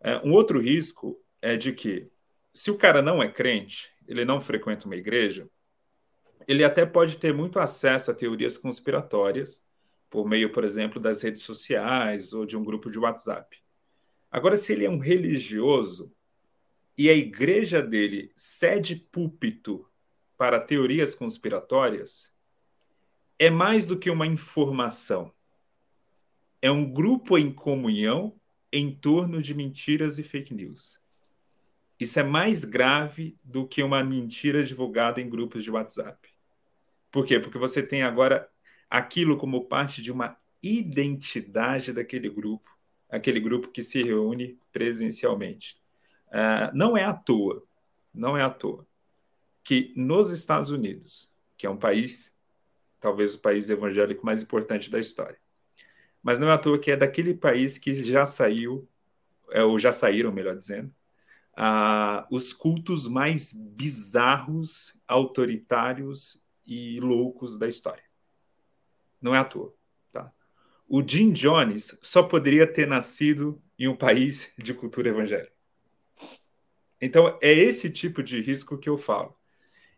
É, 0.00 0.16
um 0.24 0.32
outro 0.32 0.60
risco 0.60 1.20
é 1.42 1.56
de 1.56 1.72
que, 1.72 2.10
se 2.54 2.70
o 2.70 2.78
cara 2.78 3.02
não 3.02 3.22
é 3.22 3.28
crente, 3.30 3.90
ele 4.06 4.24
não 4.24 4.40
frequenta 4.40 4.86
uma 4.86 4.96
igreja, 4.96 5.48
ele 6.46 6.64
até 6.64 6.86
pode 6.86 7.18
ter 7.18 7.34
muito 7.34 7.58
acesso 7.58 8.10
a 8.10 8.14
teorias 8.14 8.56
conspiratórias, 8.56 9.62
por 10.08 10.26
meio, 10.26 10.50
por 10.52 10.64
exemplo, 10.64 11.00
das 11.00 11.22
redes 11.22 11.42
sociais 11.42 12.32
ou 12.32 12.46
de 12.46 12.56
um 12.56 12.64
grupo 12.64 12.90
de 12.90 12.98
WhatsApp. 12.98 13.58
Agora, 14.30 14.56
se 14.56 14.72
ele 14.72 14.84
é 14.84 14.90
um 14.90 14.98
religioso 14.98 16.12
e 16.96 17.08
a 17.10 17.14
igreja 17.14 17.82
dele 17.82 18.32
cede 18.34 18.96
púlpito 18.96 19.87
para 20.38 20.60
teorias 20.60 21.16
conspiratórias 21.16 22.32
é 23.40 23.50
mais 23.50 23.84
do 23.84 23.98
que 23.98 24.08
uma 24.08 24.26
informação. 24.26 25.34
É 26.62 26.70
um 26.70 26.90
grupo 26.90 27.36
em 27.36 27.52
comunhão 27.52 28.40
em 28.72 28.94
torno 28.94 29.42
de 29.42 29.52
mentiras 29.52 30.18
e 30.18 30.22
fake 30.22 30.54
news. 30.54 31.00
Isso 31.98 32.20
é 32.20 32.22
mais 32.22 32.64
grave 32.64 33.36
do 33.42 33.66
que 33.66 33.82
uma 33.82 34.02
mentira 34.04 34.62
divulgada 34.62 35.20
em 35.20 35.28
grupos 35.28 35.64
de 35.64 35.70
WhatsApp. 35.72 36.28
Por 37.10 37.26
quê? 37.26 37.40
Porque 37.40 37.58
você 37.58 37.82
tem 37.82 38.02
agora 38.02 38.48
aquilo 38.88 39.36
como 39.36 39.66
parte 39.66 40.00
de 40.00 40.12
uma 40.12 40.36
identidade 40.62 41.92
daquele 41.92 42.30
grupo, 42.30 42.70
aquele 43.10 43.40
grupo 43.40 43.68
que 43.68 43.82
se 43.82 44.02
reúne 44.02 44.56
presencialmente. 44.72 45.80
Uh, 46.28 46.70
não 46.74 46.96
é 46.96 47.04
à 47.04 47.12
toa, 47.12 47.64
não 48.14 48.36
é 48.36 48.42
à 48.42 48.50
toa 48.50 48.87
que 49.68 49.92
nos 49.94 50.32
Estados 50.32 50.70
Unidos, 50.70 51.30
que 51.54 51.66
é 51.66 51.70
um 51.70 51.76
país, 51.76 52.32
talvez 52.98 53.34
o 53.34 53.38
país 53.38 53.68
evangélico 53.68 54.24
mais 54.24 54.40
importante 54.40 54.90
da 54.90 54.98
história, 54.98 55.38
mas 56.22 56.38
não 56.38 56.48
é 56.48 56.54
à 56.54 56.56
toa 56.56 56.78
que 56.78 56.90
é 56.90 56.96
daquele 56.96 57.34
país 57.34 57.76
que 57.76 57.94
já 57.94 58.24
saiu, 58.24 58.88
é, 59.50 59.62
ou 59.62 59.78
já 59.78 59.92
saíram, 59.92 60.32
melhor 60.32 60.56
dizendo, 60.56 60.88
uh, 61.52 62.24
os 62.30 62.54
cultos 62.54 63.06
mais 63.06 63.52
bizarros, 63.52 64.98
autoritários 65.06 66.42
e 66.66 66.98
loucos 67.00 67.58
da 67.58 67.68
história. 67.68 68.04
Não 69.20 69.34
é 69.34 69.38
à 69.38 69.44
toa. 69.44 69.74
Tá? 70.10 70.32
O 70.88 71.06
Jim 71.06 71.30
Jones 71.30 71.98
só 72.02 72.22
poderia 72.22 72.66
ter 72.66 72.86
nascido 72.86 73.60
em 73.78 73.86
um 73.86 73.94
país 73.94 74.50
de 74.56 74.72
cultura 74.72 75.10
evangélica. 75.10 75.52
Então, 76.98 77.38
é 77.42 77.52
esse 77.52 77.90
tipo 77.90 78.22
de 78.22 78.40
risco 78.40 78.78
que 78.78 78.88
eu 78.88 78.96
falo. 78.96 79.37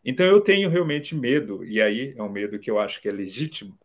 Então 0.04 0.26
eu 0.26 0.40
tenho 0.40 0.70
realmente 0.70 1.14
medo, 1.14 1.64
e 1.64 1.80
aí 1.80 2.14
é 2.16 2.22
um 2.22 2.28
medo 2.28 2.58
que 2.58 2.70
eu 2.70 2.78
acho 2.78 3.00
que 3.00 3.08
é 3.08 3.12
legítimo, 3.12 3.78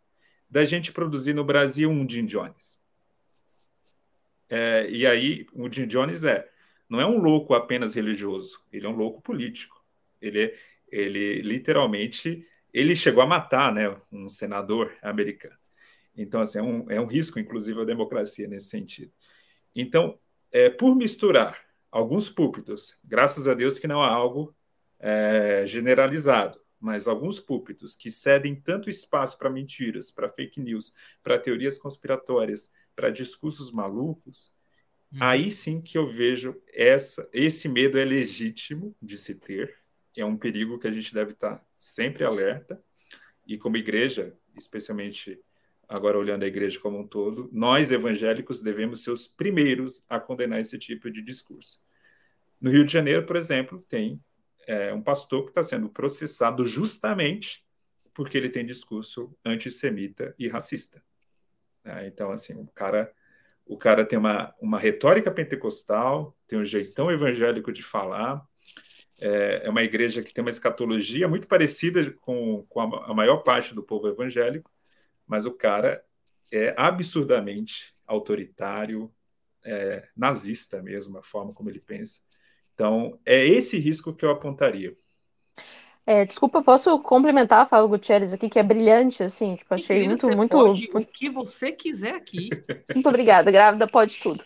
da 0.49 0.63
gente 0.63 0.91
produzir 0.91 1.33
no 1.33 1.43
Brasil 1.43 1.89
um 1.89 2.07
Jim 2.07 2.25
Jones. 2.25 2.79
É, 4.49 4.89
e 4.89 5.05
aí 5.05 5.45
o 5.53 5.71
Jim 5.71 5.87
Jones 5.87 6.23
é 6.23 6.49
não 6.87 7.01
é 7.01 7.05
um 7.05 7.17
louco 7.17 7.53
apenas 7.53 7.95
religioso, 7.95 8.59
ele 8.71 8.85
é 8.85 8.89
um 8.89 8.95
louco 8.95 9.21
político. 9.21 9.83
Ele, 10.21 10.55
ele 10.89 11.41
literalmente 11.41 12.47
ele 12.73 12.95
chegou 12.95 13.23
a 13.23 13.25
matar, 13.25 13.73
né, 13.73 13.95
um 14.11 14.27
senador 14.27 14.93
americano. 15.01 15.57
Então 16.15 16.41
assim 16.41 16.59
é 16.59 16.61
um, 16.61 16.91
é 16.91 17.01
um 17.01 17.05
risco, 17.05 17.39
inclusive, 17.39 17.81
à 17.81 17.85
democracia 17.85 18.47
nesse 18.47 18.67
sentido. 18.67 19.11
Então, 19.75 20.19
é, 20.51 20.69
por 20.69 20.95
misturar 20.95 21.59
alguns 21.91 22.29
púlpitos, 22.29 22.97
graças 23.03 23.47
a 23.47 23.53
Deus 23.53 23.79
que 23.79 23.87
não 23.87 24.01
há 24.01 24.09
algo 24.09 24.55
é, 24.99 25.63
generalizado, 25.65 26.59
mas 26.79 27.07
alguns 27.07 27.39
púlpitos 27.39 27.95
que 27.95 28.11
cedem 28.11 28.55
tanto 28.55 28.89
espaço 28.89 29.37
para 29.37 29.49
mentiras, 29.49 30.11
para 30.11 30.29
fake 30.29 30.59
news, 30.59 30.93
para 31.23 31.39
teorias 31.39 31.77
conspiratórias, 31.77 32.71
para 32.95 33.09
discursos 33.09 33.71
malucos, 33.71 34.53
hum. 35.11 35.17
aí 35.19 35.51
sim 35.51 35.81
que 35.81 35.97
eu 35.97 36.07
vejo 36.07 36.61
essa, 36.73 37.27
esse 37.33 37.67
medo 37.67 37.97
é 37.97 38.05
legítimo 38.05 38.95
de 39.01 39.17
se 39.17 39.35
ter, 39.35 39.75
é 40.15 40.23
um 40.23 40.37
perigo 40.37 40.79
que 40.79 40.87
a 40.87 40.91
gente 40.91 41.13
deve 41.13 41.31
estar 41.31 41.63
sempre 41.77 42.23
alerta, 42.23 42.81
e 43.45 43.57
como 43.57 43.77
igreja, 43.77 44.35
especialmente 44.55 45.39
agora 45.87 46.17
olhando 46.17 46.43
a 46.43 46.47
igreja 46.47 46.79
como 46.79 46.99
um 46.99 47.07
todo, 47.07 47.49
nós 47.51 47.91
evangélicos 47.91 48.61
devemos 48.61 49.03
ser 49.03 49.11
os 49.11 49.27
primeiros 49.27 50.03
a 50.09 50.19
condenar 50.19 50.59
esse 50.59 50.79
tipo 50.79 51.11
de 51.11 51.21
discurso. 51.21 51.83
No 52.59 52.71
Rio 52.71 52.85
de 52.85 52.91
Janeiro, 52.91 53.25
por 53.25 53.35
exemplo, 53.35 53.83
tem 53.87 54.19
é 54.67 54.93
um 54.93 55.01
pastor 55.01 55.43
que 55.43 55.49
está 55.51 55.63
sendo 55.63 55.89
processado 55.89 56.65
justamente 56.65 57.65
porque 58.13 58.37
ele 58.37 58.49
tem 58.49 58.65
discurso 58.65 59.35
antissemita 59.45 60.33
e 60.39 60.47
racista. 60.47 61.03
É, 61.83 62.07
então, 62.07 62.31
assim, 62.31 62.53
o 62.55 62.67
cara, 62.67 63.13
O 63.65 63.77
cara 63.77 64.05
tem 64.05 64.17
uma, 64.19 64.53
uma 64.61 64.79
retórica 64.79 65.31
pentecostal, 65.31 66.37
tem 66.47 66.59
um 66.59 66.63
jeitão 66.63 67.11
evangélico 67.11 67.71
de 67.73 67.83
falar. 67.83 68.45
É, 69.19 69.65
é 69.65 69.69
uma 69.69 69.83
igreja 69.83 70.21
que 70.23 70.33
tem 70.33 70.43
uma 70.43 70.51
escatologia 70.51 71.27
muito 71.27 71.47
parecida 71.47 72.11
com, 72.21 72.65
com 72.69 72.81
a, 72.81 73.11
a 73.11 73.13
maior 73.13 73.37
parte 73.43 73.73
do 73.73 73.83
povo 73.83 74.07
evangélico, 74.07 74.71
mas 75.27 75.45
o 75.45 75.53
cara 75.53 76.03
é 76.51 76.73
absurdamente 76.77 77.95
autoritário, 78.05 79.11
é, 79.63 80.07
nazista 80.15 80.81
mesmo, 80.81 81.17
a 81.17 81.23
forma 81.23 81.53
como 81.53 81.69
ele 81.69 81.81
pensa. 81.81 82.21
Então, 82.75 83.17
é 83.25 83.43
esse 83.47 83.79
risco 83.79 84.13
que 84.13 84.23
eu 84.23 84.29
apontaria. 84.29 84.95
É, 86.05 86.23
desculpa, 86.23 86.61
posso 86.61 86.99
complementar 86.99 87.63
a 87.63 87.65
fala 87.65 87.87
Gutierrez 87.87 88.31
aqui, 88.31 88.47
que 88.47 88.59
é 88.59 88.63
brilhante, 88.63 89.23
assim, 89.23 89.55
tipo, 89.55 89.73
achei 89.73 90.07
muito, 90.07 90.29
muito... 90.29 90.55
Pode 90.55 90.89
o 90.93 91.05
que 91.05 91.29
você 91.29 91.71
quiser 91.71 92.13
aqui. 92.13 92.49
Muito 92.93 93.09
obrigada, 93.09 93.49
grávida 93.49 93.87
pode 93.87 94.19
tudo. 94.19 94.43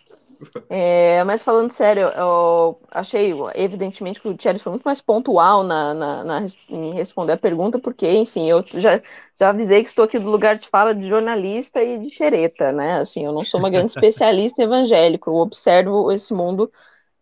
É, 0.69 1.21
mas 1.25 1.43
falando 1.43 1.69
sério, 1.69 2.03
eu 2.03 2.79
achei, 2.89 3.33
evidentemente, 3.55 4.21
que 4.21 4.27
o 4.29 4.31
Gutierrez 4.31 4.61
foi 4.61 4.71
muito 4.71 4.83
mais 4.83 5.01
pontual 5.01 5.63
na, 5.63 5.93
na, 5.93 6.23
na, 6.23 6.45
em 6.69 6.93
responder 6.93 7.33
a 7.33 7.37
pergunta, 7.37 7.77
porque, 7.77 8.09
enfim, 8.09 8.49
eu 8.49 8.63
já, 8.65 9.01
já 9.35 9.49
avisei 9.49 9.83
que 9.83 9.89
estou 9.89 10.05
aqui 10.05 10.17
do 10.17 10.29
lugar 10.29 10.55
de 10.55 10.65
fala 10.65 10.95
de 10.95 11.05
jornalista 11.05 11.83
e 11.83 11.99
de 11.99 12.09
xereta, 12.09 12.71
né, 12.71 12.99
assim, 12.99 13.25
eu 13.25 13.33
não 13.33 13.43
sou 13.43 13.59
uma 13.59 13.69
grande 13.69 13.91
especialista 13.91 14.61
evangélico, 14.61 15.29
eu 15.29 15.35
observo 15.35 16.09
esse 16.09 16.33
mundo 16.33 16.71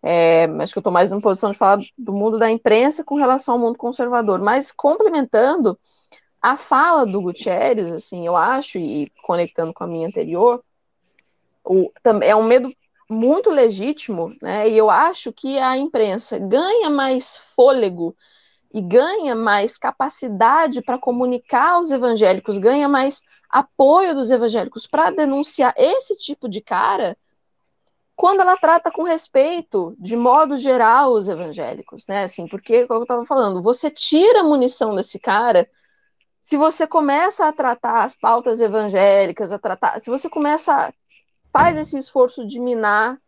é, 0.03 0.45
acho 0.59 0.73
que 0.73 0.77
eu 0.77 0.81
estou 0.81 0.93
mais 0.93 1.11
em 1.11 1.19
posição 1.19 1.51
de 1.51 1.57
falar 1.57 1.79
do 1.97 2.13
mundo 2.13 2.37
da 2.37 2.49
imprensa 2.49 3.03
com 3.03 3.15
relação 3.15 3.55
ao 3.55 3.59
mundo 3.59 3.77
conservador. 3.77 4.41
Mas 4.41 4.71
complementando 4.71 5.77
a 6.41 6.55
fala 6.55 7.05
do 7.05 7.21
Gutierrez, 7.21 7.91
assim, 7.91 8.25
eu 8.25 8.35
acho, 8.35 8.77
e 8.77 9.11
conectando 9.23 9.73
com 9.73 9.83
a 9.83 9.87
minha 9.87 10.07
anterior, 10.07 10.63
o, 11.63 11.91
é 12.21 12.35
um 12.35 12.43
medo 12.43 12.71
muito 13.09 13.49
legítimo, 13.49 14.35
né? 14.41 14.69
E 14.69 14.77
eu 14.77 14.89
acho 14.89 15.31
que 15.31 15.57
a 15.57 15.77
imprensa 15.77 16.37
ganha 16.37 16.89
mais 16.89 17.37
fôlego 17.55 18.15
e 18.73 18.81
ganha 18.81 19.35
mais 19.35 19.77
capacidade 19.77 20.81
para 20.81 20.97
comunicar 20.97 21.71
aos 21.71 21.89
evangélicos, 21.89 22.57
ganha 22.57 22.87
mais 22.87 23.21
apoio 23.49 24.13
dos 24.13 24.29
evangélicos 24.29 24.85
para 24.85 25.09
denunciar 25.09 25.73
esse 25.77 26.17
tipo 26.17 26.49
de 26.49 26.61
cara 26.61 27.17
quando 28.17 28.41
ela 28.41 28.57
trata 28.57 28.91
com 28.91 29.03
respeito, 29.03 29.95
de 29.99 30.17
modo 30.17 30.57
geral, 30.57 31.13
os 31.13 31.29
evangélicos, 31.29 32.07
né? 32.07 32.23
Assim, 32.23 32.47
porque, 32.47 32.87
como 32.87 33.01
eu 33.01 33.03
estava 33.03 33.23
falando, 33.23 33.61
você 33.61 33.91
tira 33.91 34.41
a 34.41 34.43
munição 34.43 34.95
desse 34.95 35.19
cara 35.19 35.69
se 36.41 36.57
você 36.57 36.87
começa 36.87 37.45
a 37.45 37.53
tratar 37.53 38.03
as 38.03 38.15
pautas 38.15 38.59
evangélicas, 38.59 39.51
a 39.51 39.59
tratar, 39.59 39.99
se 39.99 40.09
você 40.09 40.27
começa, 40.27 40.91
faz 41.53 41.77
esse 41.77 41.95
esforço 41.97 42.47
de 42.47 42.59
minar 42.59 43.19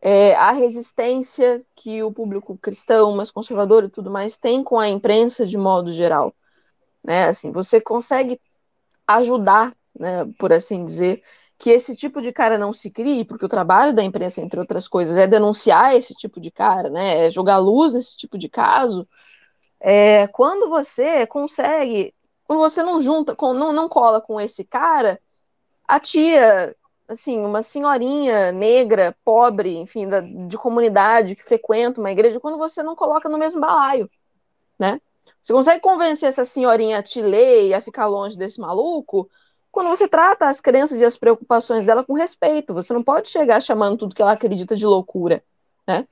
é, 0.00 0.34
a 0.34 0.50
resistência 0.50 1.64
que 1.76 2.02
o 2.02 2.10
público 2.10 2.58
cristão, 2.58 3.14
mais 3.14 3.30
conservador 3.30 3.84
e 3.84 3.88
tudo 3.88 4.10
mais 4.10 4.36
tem 4.36 4.64
com 4.64 4.80
a 4.80 4.88
imprensa 4.88 5.46
de 5.46 5.56
modo 5.56 5.92
geral, 5.92 6.34
né? 7.04 7.26
Assim, 7.26 7.52
você 7.52 7.80
consegue 7.80 8.40
ajudar, 9.06 9.70
né, 9.94 10.24
por 10.38 10.52
assim 10.52 10.84
dizer, 10.84 11.22
que 11.58 11.70
esse 11.70 11.96
tipo 11.96 12.22
de 12.22 12.32
cara 12.32 12.56
não 12.56 12.72
se 12.72 12.90
crie, 12.90 13.24
porque 13.24 13.44
o 13.44 13.48
trabalho 13.48 13.92
da 13.92 14.02
imprensa, 14.02 14.40
entre 14.40 14.60
outras 14.60 14.86
coisas, 14.86 15.18
é 15.18 15.26
denunciar 15.26 15.96
esse 15.96 16.14
tipo 16.14 16.40
de 16.40 16.50
cara, 16.52 16.88
né? 16.88 17.26
É 17.26 17.30
jogar 17.30 17.58
luz 17.58 17.94
nesse 17.94 18.16
tipo 18.16 18.38
de 18.38 18.48
caso. 18.48 19.08
É, 19.80 20.28
quando 20.28 20.68
você 20.68 21.26
consegue, 21.26 22.14
quando 22.44 22.60
você 22.60 22.82
não 22.82 23.00
junta, 23.00 23.36
não, 23.40 23.72
não 23.72 23.88
cola 23.88 24.20
com 24.20 24.40
esse 24.40 24.64
cara, 24.64 25.20
a 25.86 25.98
tia, 25.98 26.76
assim, 27.08 27.40
uma 27.40 27.62
senhorinha 27.62 28.52
negra, 28.52 29.16
pobre, 29.24 29.76
enfim, 29.78 30.06
da, 30.08 30.20
de 30.20 30.56
comunidade 30.56 31.34
que 31.34 31.42
frequenta 31.42 32.00
uma 32.00 32.12
igreja, 32.12 32.40
quando 32.40 32.58
você 32.58 32.82
não 32.84 32.94
coloca 32.94 33.28
no 33.28 33.38
mesmo 33.38 33.60
balaio, 33.60 34.08
né? 34.78 35.00
Você 35.42 35.52
consegue 35.52 35.80
convencer 35.80 36.28
essa 36.28 36.44
senhorinha 36.44 36.98
a 36.98 37.02
te 37.02 37.20
ler 37.20 37.68
e 37.68 37.74
a 37.74 37.80
ficar 37.80 38.06
longe 38.06 38.36
desse 38.36 38.60
maluco, 38.60 39.28
quando 39.70 39.88
você 39.88 40.08
trata 40.08 40.46
as 40.46 40.60
crenças 40.60 41.00
e 41.00 41.04
as 41.04 41.16
preocupações 41.16 41.86
dela 41.86 42.04
com 42.04 42.14
respeito. 42.14 42.74
Você 42.74 42.92
não 42.92 43.02
pode 43.02 43.28
chegar 43.28 43.60
chamando 43.60 43.98
tudo 43.98 44.14
que 44.14 44.22
ela 44.22 44.32
acredita 44.32 44.76
de 44.76 44.86
loucura, 44.86 45.42
né? 45.86 46.04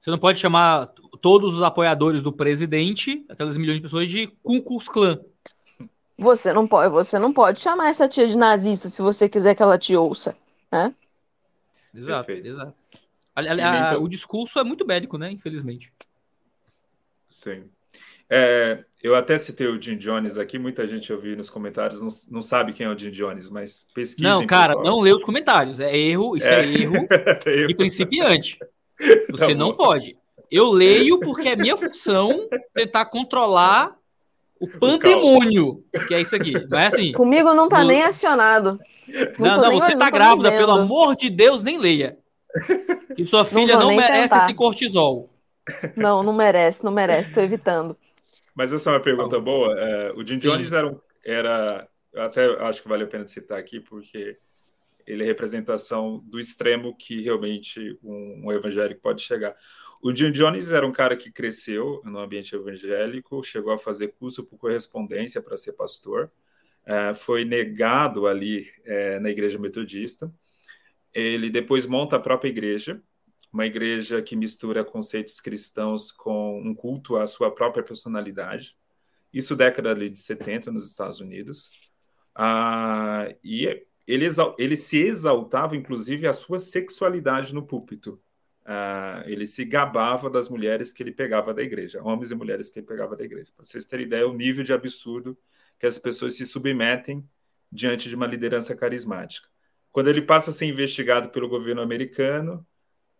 Você 0.00 0.10
não 0.10 0.18
pode 0.18 0.38
chamar 0.38 0.86
todos 1.20 1.54
os 1.54 1.62
apoiadores 1.62 2.22
do 2.22 2.32
presidente, 2.32 3.24
aquelas 3.28 3.56
milhões 3.56 3.76
de 3.76 3.82
pessoas, 3.82 4.08
de 4.08 4.28
Ku 4.42 4.62
Klux 4.62 4.88
Klan. 4.88 5.20
Você 6.16 6.52
não 6.52 6.66
pode, 6.66 6.92
você 6.92 7.18
não 7.18 7.32
pode 7.32 7.60
chamar 7.60 7.88
essa 7.88 8.08
tia 8.08 8.26
de 8.26 8.36
nazista 8.36 8.88
se 8.88 9.00
você 9.02 9.28
quiser 9.28 9.54
que 9.54 9.62
ela 9.62 9.78
te 9.78 9.96
ouça, 9.96 10.36
né? 10.70 10.94
Exato, 11.94 12.26
Perfeito. 12.26 12.48
exato. 12.48 12.74
A, 13.34 13.40
a, 13.40 13.92
a, 13.92 13.98
o 13.98 14.08
discurso 14.08 14.58
é 14.58 14.64
muito 14.64 14.84
bélico, 14.84 15.16
né? 15.16 15.30
Infelizmente. 15.30 15.92
Sim. 17.30 17.64
É, 18.28 18.84
eu 19.02 19.14
até 19.14 19.38
citei 19.38 19.66
o 19.66 19.80
Jim 19.80 19.96
Jones 19.96 20.36
aqui, 20.36 20.58
muita 20.58 20.86
gente 20.86 21.10
ouviu 21.12 21.36
nos 21.36 21.48
comentários, 21.48 22.02
não, 22.02 22.08
não 22.30 22.42
sabe 22.42 22.72
quem 22.72 22.86
é 22.86 22.90
o 22.90 22.98
Jim 22.98 23.10
Jones, 23.10 23.48
mas 23.48 23.86
pesquisa. 23.94 24.28
Não, 24.28 24.46
cara, 24.46 24.76
pessoal. 24.76 24.84
não 24.84 25.00
lê 25.00 25.12
os 25.12 25.24
comentários. 25.24 25.80
É 25.80 25.96
erro, 25.96 26.36
isso 26.36 26.46
é, 26.46 26.64
é 26.64 26.68
erro 26.68 27.06
de 27.66 27.74
principiante. 27.74 28.58
Você 29.30 29.48
tá 29.48 29.54
não 29.54 29.74
pode. 29.74 30.16
Eu 30.50 30.70
leio 30.70 31.18
porque 31.20 31.48
é 31.48 31.56
minha 31.56 31.76
função 31.76 32.48
tentar 32.74 33.06
controlar 33.06 33.96
o 34.60 34.68
pandemônio, 34.68 35.82
que 36.06 36.12
é 36.12 36.20
isso 36.20 36.36
aqui. 36.36 36.52
Não 36.68 36.78
é 36.78 36.88
assim? 36.88 37.12
Comigo 37.12 37.54
não 37.54 37.68
tá 37.68 37.80
no... 37.80 37.88
nem 37.88 38.02
acionado. 38.02 38.78
Não, 39.38 39.56
não, 39.56 39.62
não 39.62 39.80
você 39.80 39.96
tá 39.96 40.10
grávida, 40.10 40.50
pelo 40.50 40.72
amor 40.72 41.16
de 41.16 41.30
Deus, 41.30 41.62
nem 41.62 41.78
leia. 41.78 42.18
Que 43.16 43.24
sua 43.24 43.44
filha 43.44 43.78
não, 43.78 43.88
não 43.88 43.96
merece 43.96 44.28
tentar. 44.28 44.44
esse 44.44 44.54
cortisol. 44.54 45.30
Não, 45.96 46.22
não 46.22 46.32
merece, 46.32 46.84
não 46.84 46.92
merece, 46.92 47.32
tô 47.32 47.40
evitando. 47.40 47.96
Mas 48.60 48.74
essa 48.74 48.90
é 48.90 48.92
uma 48.92 49.00
pergunta 49.00 49.40
boa. 49.40 49.72
É, 49.72 50.12
o 50.12 50.22
Jim 50.22 50.36
Jones 50.36 50.70
era, 50.70 50.86
um, 50.86 51.00
era, 51.24 51.88
até 52.14 52.44
acho 52.62 52.82
que 52.82 52.88
vale 52.90 53.04
a 53.04 53.06
pena 53.06 53.26
citar 53.26 53.58
aqui, 53.58 53.80
porque 53.80 54.36
ele 55.06 55.22
é 55.22 55.26
representação 55.26 56.18
do 56.26 56.38
extremo 56.38 56.94
que 56.94 57.22
realmente 57.22 57.98
um, 58.04 58.42
um, 58.44 58.52
evangélico 58.52 59.00
pode 59.00 59.22
chegar. 59.22 59.56
O 60.02 60.14
Jim 60.14 60.30
Jones 60.30 60.70
era 60.70 60.86
um 60.86 60.92
cara 60.92 61.16
que 61.16 61.32
cresceu 61.32 62.02
no 62.04 62.18
ambiente 62.18 62.54
evangélico, 62.54 63.42
chegou 63.42 63.72
a 63.72 63.78
fazer 63.78 64.08
curso 64.08 64.44
por 64.44 64.58
correspondência 64.58 65.40
para 65.40 65.56
ser 65.56 65.72
pastor, 65.72 66.30
é, 66.84 67.14
foi 67.14 67.46
negado 67.46 68.26
ali 68.26 68.70
é, 68.84 69.18
na 69.20 69.30
igreja 69.30 69.58
metodista. 69.58 70.30
Ele 71.14 71.48
depois 71.48 71.86
monta 71.86 72.16
a 72.16 72.20
própria 72.20 72.50
igreja, 72.50 73.02
uma 73.52 73.66
igreja 73.66 74.22
que 74.22 74.36
mistura 74.36 74.84
conceitos 74.84 75.40
cristãos 75.40 76.12
com 76.12 76.60
um 76.60 76.74
culto 76.74 77.16
à 77.16 77.26
sua 77.26 77.52
própria 77.52 77.82
personalidade. 77.82 78.76
Isso 79.32 79.56
década 79.56 79.94
de 79.94 80.18
70 80.18 80.70
nos 80.70 80.88
Estados 80.88 81.20
Unidos. 81.20 81.92
Ah, 82.34 83.28
e 83.42 83.66
ele, 84.06 84.26
ele 84.58 84.76
se 84.76 84.98
exaltava, 84.98 85.76
inclusive, 85.76 86.26
a 86.26 86.32
sua 86.32 86.58
sexualidade 86.58 87.54
no 87.54 87.66
púlpito. 87.66 88.20
Ah, 88.64 89.22
ele 89.26 89.46
se 89.46 89.64
gabava 89.64 90.30
das 90.30 90.48
mulheres 90.48 90.92
que 90.92 91.02
ele 91.02 91.12
pegava 91.12 91.52
da 91.52 91.62
igreja, 91.62 92.02
homens 92.02 92.30
e 92.30 92.34
mulheres 92.34 92.70
que 92.70 92.78
ele 92.78 92.86
pegava 92.86 93.16
da 93.16 93.24
igreja. 93.24 93.50
Para 93.56 93.64
vocês 93.64 93.84
terem 93.84 94.06
ideia, 94.06 94.28
o 94.28 94.32
nível 94.32 94.62
de 94.62 94.72
absurdo 94.72 95.36
que 95.78 95.86
as 95.86 95.98
pessoas 95.98 96.34
se 96.34 96.46
submetem 96.46 97.28
diante 97.72 98.08
de 98.08 98.14
uma 98.14 98.26
liderança 98.26 98.76
carismática. 98.76 99.48
Quando 99.90 100.08
ele 100.08 100.22
passa 100.22 100.50
a 100.50 100.54
ser 100.54 100.66
investigado 100.66 101.30
pelo 101.30 101.48
governo 101.48 101.82
americano, 101.82 102.64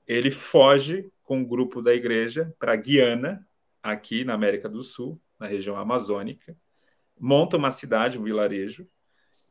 ele 0.07 0.31
foge 0.31 1.11
com 1.23 1.39
um 1.39 1.45
grupo 1.45 1.81
da 1.81 1.95
igreja 1.95 2.55
para 2.59 2.75
Guiana, 2.77 3.47
aqui 3.83 4.25
na 4.25 4.35
América 4.35 4.69
do 4.69 4.83
Sul, 4.83 5.21
na 5.39 5.47
região 5.47 5.77
amazônica, 5.77 6.57
monta 7.19 7.57
uma 7.57 7.71
cidade, 7.71 8.19
um 8.19 8.25
vilarejo, 8.25 8.89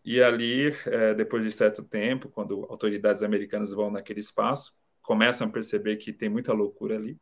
e 0.03 0.21
ali, 0.21 0.73
é, 0.85 1.13
depois 1.13 1.43
de 1.43 1.51
certo 1.51 1.83
tempo, 1.83 2.29
quando 2.29 2.65
autoridades 2.69 3.21
americanas 3.21 3.73
vão 3.73 3.91
naquele 3.91 4.19
espaço, 4.19 4.75
começam 5.01 5.47
a 5.47 5.51
perceber 5.51 5.97
que 5.97 6.13
tem 6.13 6.29
muita 6.29 6.53
loucura 6.53 6.95
ali, 6.95 7.19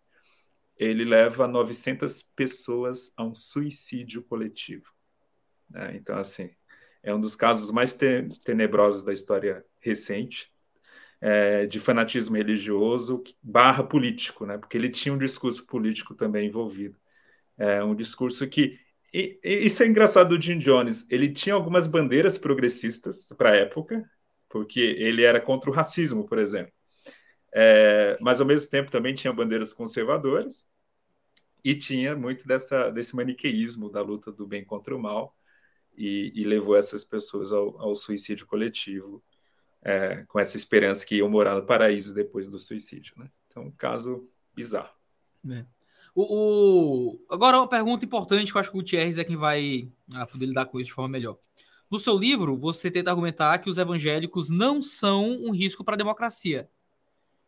ele 0.77 1.03
leva 1.03 1.47
900 1.47 2.23
pessoas 2.35 3.11
a 3.17 3.23
um 3.23 3.33
suicídio 3.33 4.23
coletivo. 4.23 4.91
Né? 5.69 5.95
Então, 5.95 6.17
assim, 6.17 6.51
é 7.01 7.13
um 7.13 7.19
dos 7.19 7.35
casos 7.35 7.71
mais 7.71 7.97
tenebrosos 8.43 9.03
da 9.03 9.13
história 9.13 9.65
recente 9.79 10.51
é, 11.19 11.65
de 11.65 11.79
fanatismo 11.79 12.35
religioso 12.37 13.23
barra 13.41 13.83
político, 13.83 14.45
né? 14.45 14.57
Porque 14.57 14.77
ele 14.77 14.89
tinha 14.89 15.13
um 15.13 15.17
discurso 15.17 15.65
político 15.65 16.13
também 16.15 16.47
envolvido. 16.47 16.97
É, 17.57 17.83
um 17.83 17.95
discurso 17.95 18.47
que. 18.47 18.79
E, 19.13 19.39
e 19.43 19.67
isso 19.67 19.81
é 19.83 19.87
engraçado 19.87 20.35
do 20.35 20.41
Jim 20.41 20.59
Jones. 20.59 21.05
Ele 21.09 21.31
tinha 21.31 21.55
algumas 21.55 21.87
bandeiras 21.87 22.37
progressistas 22.37 23.27
para 23.37 23.51
a 23.51 23.55
época, 23.55 24.09
porque 24.49 24.79
ele 24.79 25.23
era 25.23 25.41
contra 25.41 25.69
o 25.69 25.73
racismo, 25.73 26.25
por 26.25 26.37
exemplo. 26.37 26.73
É, 27.53 28.17
mas 28.21 28.39
ao 28.39 28.47
mesmo 28.47 28.69
tempo 28.69 28.91
também 28.91 29.15
tinha 29.15 29.33
bandeiras 29.33 29.73
conservadoras 29.73 30.67
e 31.63 31.73
tinha 31.75 32.15
muito 32.15 32.47
dessa, 32.47 32.89
desse 32.91 33.15
maniqueísmo 33.15 33.89
da 33.89 34.01
luta 34.01 34.31
do 34.31 34.45
bem 34.45 34.63
contra 34.63 34.95
o 34.95 34.99
mal 34.99 35.35
e, 35.97 36.31
e 36.35 36.43
levou 36.43 36.75
essas 36.75 37.03
pessoas 37.03 37.51
ao, 37.51 37.79
ao 37.81 37.95
suicídio 37.95 38.45
coletivo 38.45 39.23
é, 39.87 40.25
com 40.27 40.37
essa 40.37 40.57
esperança 40.57 41.05
que 41.05 41.15
iam 41.15 41.29
morar 41.29 41.55
no 41.55 41.65
paraíso 41.65 42.13
depois 42.13 42.49
do 42.49 42.59
suicídio. 42.59 43.13
Né? 43.17 43.29
Então, 43.47 43.63
um 43.63 43.71
caso 43.71 44.29
bizarro. 44.53 44.93
É. 45.49 45.65
O, 46.13 47.15
o, 47.15 47.25
Agora, 47.29 47.57
uma 47.57 47.69
pergunta 47.69 48.03
importante 48.03 48.51
que 48.51 48.57
eu 48.57 48.59
acho 48.59 48.69
que 48.69 48.75
o 48.75 48.81
Gutierrez 48.81 49.17
é 49.17 49.23
quem 49.23 49.37
vai 49.37 49.89
ah, 50.13 50.25
poder 50.25 50.47
lidar 50.47 50.65
com 50.65 50.77
isso 50.77 50.89
de 50.89 50.93
forma 50.93 51.09
melhor. 51.09 51.37
No 51.89 51.97
seu 51.97 52.17
livro, 52.17 52.57
você 52.57 52.91
tenta 52.91 53.11
argumentar 53.11 53.59
que 53.59 53.69
os 53.69 53.77
evangélicos 53.77 54.49
não 54.49 54.81
são 54.81 55.29
um 55.29 55.51
risco 55.51 55.85
para 55.85 55.93
a 55.93 55.97
democracia. 55.97 56.69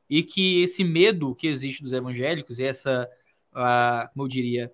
E 0.10 0.24
que 0.24 0.62
esse 0.62 0.82
medo 0.82 1.36
que 1.36 1.46
existe 1.46 1.84
dos 1.84 1.92
evangélicos, 1.92 2.58
essa, 2.58 3.10
uh, 3.52 4.10
como 4.14 4.24
eu 4.24 4.30
diria, 4.30 4.74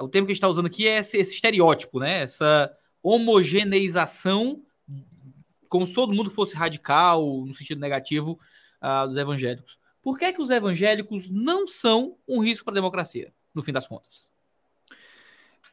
o 0.00 0.08
termo 0.08 0.26
que 0.26 0.32
a 0.32 0.34
gente 0.34 0.38
está 0.38 0.48
usando 0.48 0.66
aqui 0.66 0.88
é 0.88 0.98
esse, 0.98 1.18
esse, 1.18 1.34
estereótipo, 1.34 2.00
né? 2.00 2.22
Essa 2.22 2.74
homogeneização, 3.02 4.62
como 5.68 5.86
se 5.86 5.94
todo 5.94 6.12
mundo 6.12 6.30
fosse 6.30 6.56
radical, 6.56 7.24
no 7.46 7.54
sentido 7.54 7.80
negativo, 7.80 8.38
uh, 8.82 9.06
dos 9.06 9.16
evangélicos. 9.16 9.78
Por 10.02 10.18
que, 10.18 10.24
é 10.24 10.32
que 10.32 10.40
os 10.40 10.50
evangélicos 10.50 11.28
não 11.28 11.66
são 11.66 12.16
um 12.26 12.40
risco 12.40 12.64
para 12.64 12.72
a 12.72 12.80
democracia, 12.80 13.32
no 13.54 13.62
fim 13.62 13.72
das 13.72 13.86
contas? 13.86 14.26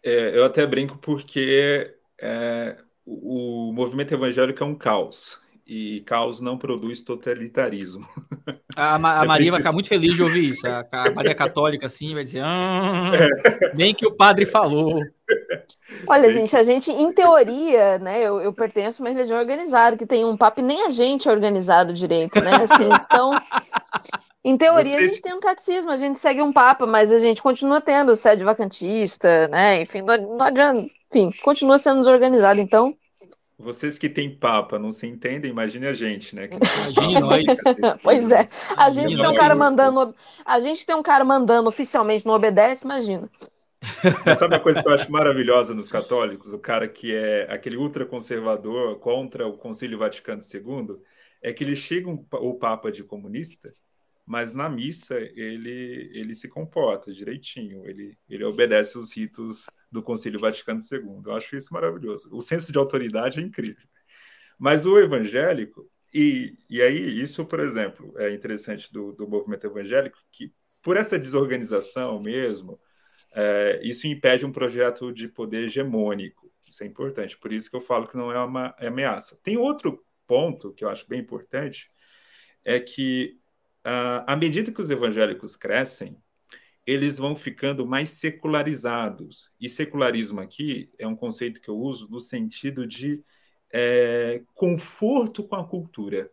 É, 0.03 0.37
eu 0.37 0.45
até 0.45 0.65
brinco 0.65 0.97
porque 0.97 1.95
é, 2.19 2.77
o, 3.05 3.71
movimento 3.73 4.13
evangélico 4.13 4.63
é 4.63 4.67
um 4.67 4.75
caos 4.75 5.39
e 5.65 6.01
caos 6.01 6.39
não 6.39 6.57
produz 6.57 7.01
totalitarismo. 7.01 8.07
A, 8.75 8.95
a 8.95 8.99
Maria 8.99 9.25
precisa... 9.25 9.51
vai 9.51 9.59
ficar 9.61 9.71
muito 9.71 9.87
feliz 9.87 10.13
de 10.13 10.21
ouvir 10.21 10.49
isso. 10.49 10.67
A, 10.67 10.85
a 10.91 11.11
Maria 11.11 11.33
Católica, 11.33 11.87
assim, 11.87 12.13
vai 12.13 12.25
dizer: 12.25 12.43
ah, 12.43 13.11
bem 13.73 13.95
que 13.95 14.05
o 14.05 14.11
padre 14.11 14.45
falou. 14.45 15.01
Olha, 16.07 16.31
gente, 16.31 16.55
a 16.55 16.63
gente, 16.63 16.91
em 16.91 17.11
teoria, 17.11 17.99
né, 17.99 18.21
eu, 18.21 18.41
eu 18.41 18.53
pertenço 18.53 19.01
a 19.01 19.05
uma 19.05 19.11
religião 19.11 19.37
organizada, 19.37 19.97
que 19.97 20.05
tem 20.05 20.25
um 20.25 20.37
papo 20.37 20.59
e 20.59 20.63
nem 20.63 20.85
a 20.85 20.89
gente 20.89 21.27
é 21.27 21.31
organizado 21.31 21.93
direito, 21.93 22.39
né? 22.41 22.55
Assim, 22.55 22.89
então, 23.05 23.31
em 24.43 24.57
teoria, 24.57 24.97
Vocês... 24.97 25.03
a 25.03 25.07
gente 25.07 25.21
tem 25.21 25.33
um 25.33 25.39
catecismo, 25.39 25.91
a 25.91 25.97
gente 25.97 26.19
segue 26.19 26.41
um 26.41 26.53
papa, 26.53 26.85
mas 26.85 27.11
a 27.11 27.17
gente 27.17 27.41
continua 27.41 27.81
tendo 27.81 28.15
sede 28.15 28.43
vacantista, 28.43 29.47
né? 29.47 29.81
Enfim, 29.81 30.01
não, 30.05 30.37
não 30.37 30.45
adianta, 30.45 30.87
enfim, 31.11 31.31
continua 31.43 31.77
sendo 31.77 32.01
desorganizado, 32.01 32.59
então. 32.59 32.95
Vocês 33.57 33.97
que 33.97 34.09
têm 34.09 34.29
papa 34.35 34.77
não 34.77 34.91
se 34.91 35.07
entendem, 35.07 35.49
imagine 35.49 35.87
a 35.87 35.93
gente, 35.93 36.35
né? 36.35 36.49
Imagine 36.53 37.19
nós. 37.21 37.43
pois 38.03 38.29
é. 38.29 38.49
A 38.75 38.89
gente 38.89 39.15
tem 39.15 39.27
um 39.27 39.33
cara 39.33 39.55
mandando. 39.55 40.13
A 40.43 40.59
gente 40.59 40.85
tem 40.85 40.95
um 40.95 41.01
cara 41.01 41.23
mandando 41.23 41.69
oficialmente, 41.69 42.25
não 42.25 42.33
obedece, 42.33 42.85
imagina. 42.85 43.29
Sabe 44.37 44.55
uma 44.55 44.59
coisa 44.59 44.81
que 44.81 44.87
eu 44.87 44.93
acho 44.93 45.11
maravilhosa 45.11 45.73
nos 45.73 45.89
católicos? 45.89 46.53
O 46.53 46.59
cara 46.59 46.87
que 46.87 47.13
é 47.13 47.51
aquele 47.51 47.77
ultraconservador 47.77 48.99
contra 48.99 49.47
o 49.47 49.57
Concílio 49.57 49.97
Vaticano 49.97 50.41
II, 50.41 50.97
é 51.41 51.53
que 51.53 51.63
ele 51.63 51.75
chega 51.75 52.09
um, 52.09 52.25
o 52.33 52.57
Papa 52.57 52.91
de 52.91 53.03
comunista, 53.03 53.71
mas 54.25 54.53
na 54.53 54.67
missa 54.67 55.15
ele, 55.19 56.09
ele 56.13 56.33
se 56.33 56.47
comporta 56.47 57.13
direitinho, 57.13 57.85
ele, 57.87 58.17
ele 58.27 58.43
obedece 58.43 58.97
os 58.97 59.15
ritos 59.15 59.67
do 59.91 60.01
Concílio 60.01 60.39
Vaticano 60.39 60.79
II. 60.79 61.21
Eu 61.25 61.35
acho 61.35 61.55
isso 61.55 61.73
maravilhoso. 61.73 62.29
O 62.31 62.41
senso 62.41 62.71
de 62.71 62.77
autoridade 62.77 63.39
é 63.39 63.43
incrível. 63.43 63.85
Mas 64.57 64.85
o 64.85 64.97
evangélico, 64.97 65.87
e, 66.13 66.57
e 66.69 66.81
aí 66.81 67.21
isso, 67.21 67.45
por 67.45 67.59
exemplo, 67.59 68.13
é 68.17 68.33
interessante 68.33 68.91
do, 68.91 69.11
do 69.11 69.27
movimento 69.27 69.67
evangélico, 69.67 70.17
que 70.31 70.51
por 70.81 70.97
essa 70.97 71.19
desorganização 71.19 72.19
mesmo, 72.21 72.79
é, 73.35 73.81
isso 73.83 74.07
impede 74.07 74.45
um 74.45 74.51
projeto 74.51 75.11
de 75.11 75.27
poder 75.27 75.65
hegemônico. 75.65 76.51
Isso 76.67 76.83
é 76.83 76.87
importante, 76.87 77.37
por 77.37 77.51
isso 77.51 77.69
que 77.69 77.75
eu 77.75 77.81
falo 77.81 78.07
que 78.07 78.17
não 78.17 78.31
é 78.31 78.43
uma 78.43 78.73
ameaça. 78.79 79.39
Tem 79.43 79.57
outro 79.57 80.03
ponto 80.25 80.73
que 80.73 80.83
eu 80.83 80.89
acho 80.89 81.07
bem 81.07 81.19
importante, 81.19 81.91
é 82.63 82.79
que 82.79 83.37
uh, 83.85 84.23
à 84.25 84.35
medida 84.35 84.71
que 84.71 84.81
os 84.81 84.89
evangélicos 84.89 85.55
crescem, 85.55 86.17
eles 86.85 87.17
vão 87.17 87.35
ficando 87.35 87.85
mais 87.85 88.09
secularizados. 88.11 89.51
E 89.59 89.67
secularismo 89.67 90.39
aqui 90.39 90.91
é 90.97 91.07
um 91.07 91.15
conceito 91.15 91.61
que 91.61 91.69
eu 91.69 91.77
uso 91.77 92.09
no 92.09 92.19
sentido 92.19 92.87
de 92.87 93.23
é, 93.71 94.43
conforto 94.53 95.43
com 95.43 95.55
a 95.55 95.67
cultura. 95.67 96.31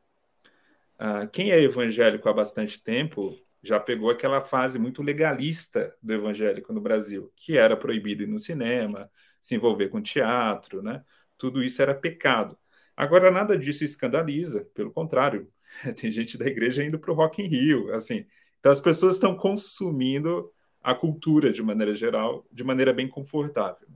Uh, 0.96 1.28
quem 1.32 1.50
é 1.50 1.61
evangélico 1.61 2.28
há 2.28 2.32
bastante 2.32 2.82
tempo 2.82 3.36
já 3.62 3.78
pegou 3.78 4.10
aquela 4.10 4.40
fase 4.40 4.78
muito 4.78 5.02
legalista 5.02 5.94
do 6.02 6.12
evangélico 6.12 6.72
no 6.72 6.80
Brasil, 6.80 7.32
que 7.36 7.56
era 7.56 7.76
proibido 7.76 8.24
ir 8.24 8.26
no 8.26 8.38
cinema, 8.38 9.10
se 9.40 9.54
envolver 9.54 9.88
com 9.88 10.02
teatro, 10.02 10.82
né? 10.82 11.04
Tudo 11.38 11.62
isso 11.62 11.80
era 11.80 11.94
pecado. 11.94 12.58
Agora 12.96 13.30
nada 13.30 13.56
disso 13.56 13.84
escandaliza, 13.84 14.64
pelo 14.74 14.90
contrário, 14.92 15.48
tem 15.96 16.10
gente 16.10 16.36
da 16.36 16.46
igreja 16.46 16.84
indo 16.84 16.98
para 16.98 17.12
o 17.12 17.14
Rock 17.14 17.42
in 17.42 17.46
Rio, 17.46 17.94
assim. 17.94 18.26
Então 18.58 18.72
as 18.72 18.80
pessoas 18.80 19.14
estão 19.14 19.36
consumindo 19.36 20.52
a 20.82 20.94
cultura 20.94 21.52
de 21.52 21.62
maneira 21.62 21.94
geral, 21.94 22.46
de 22.50 22.64
maneira 22.64 22.92
bem 22.92 23.08
confortável. 23.08 23.88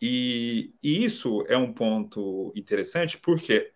E, 0.00 0.72
e 0.82 1.04
isso 1.04 1.44
é 1.48 1.56
um 1.56 1.72
ponto 1.72 2.52
interessante, 2.54 3.18
por 3.18 3.40
quê? 3.40 3.72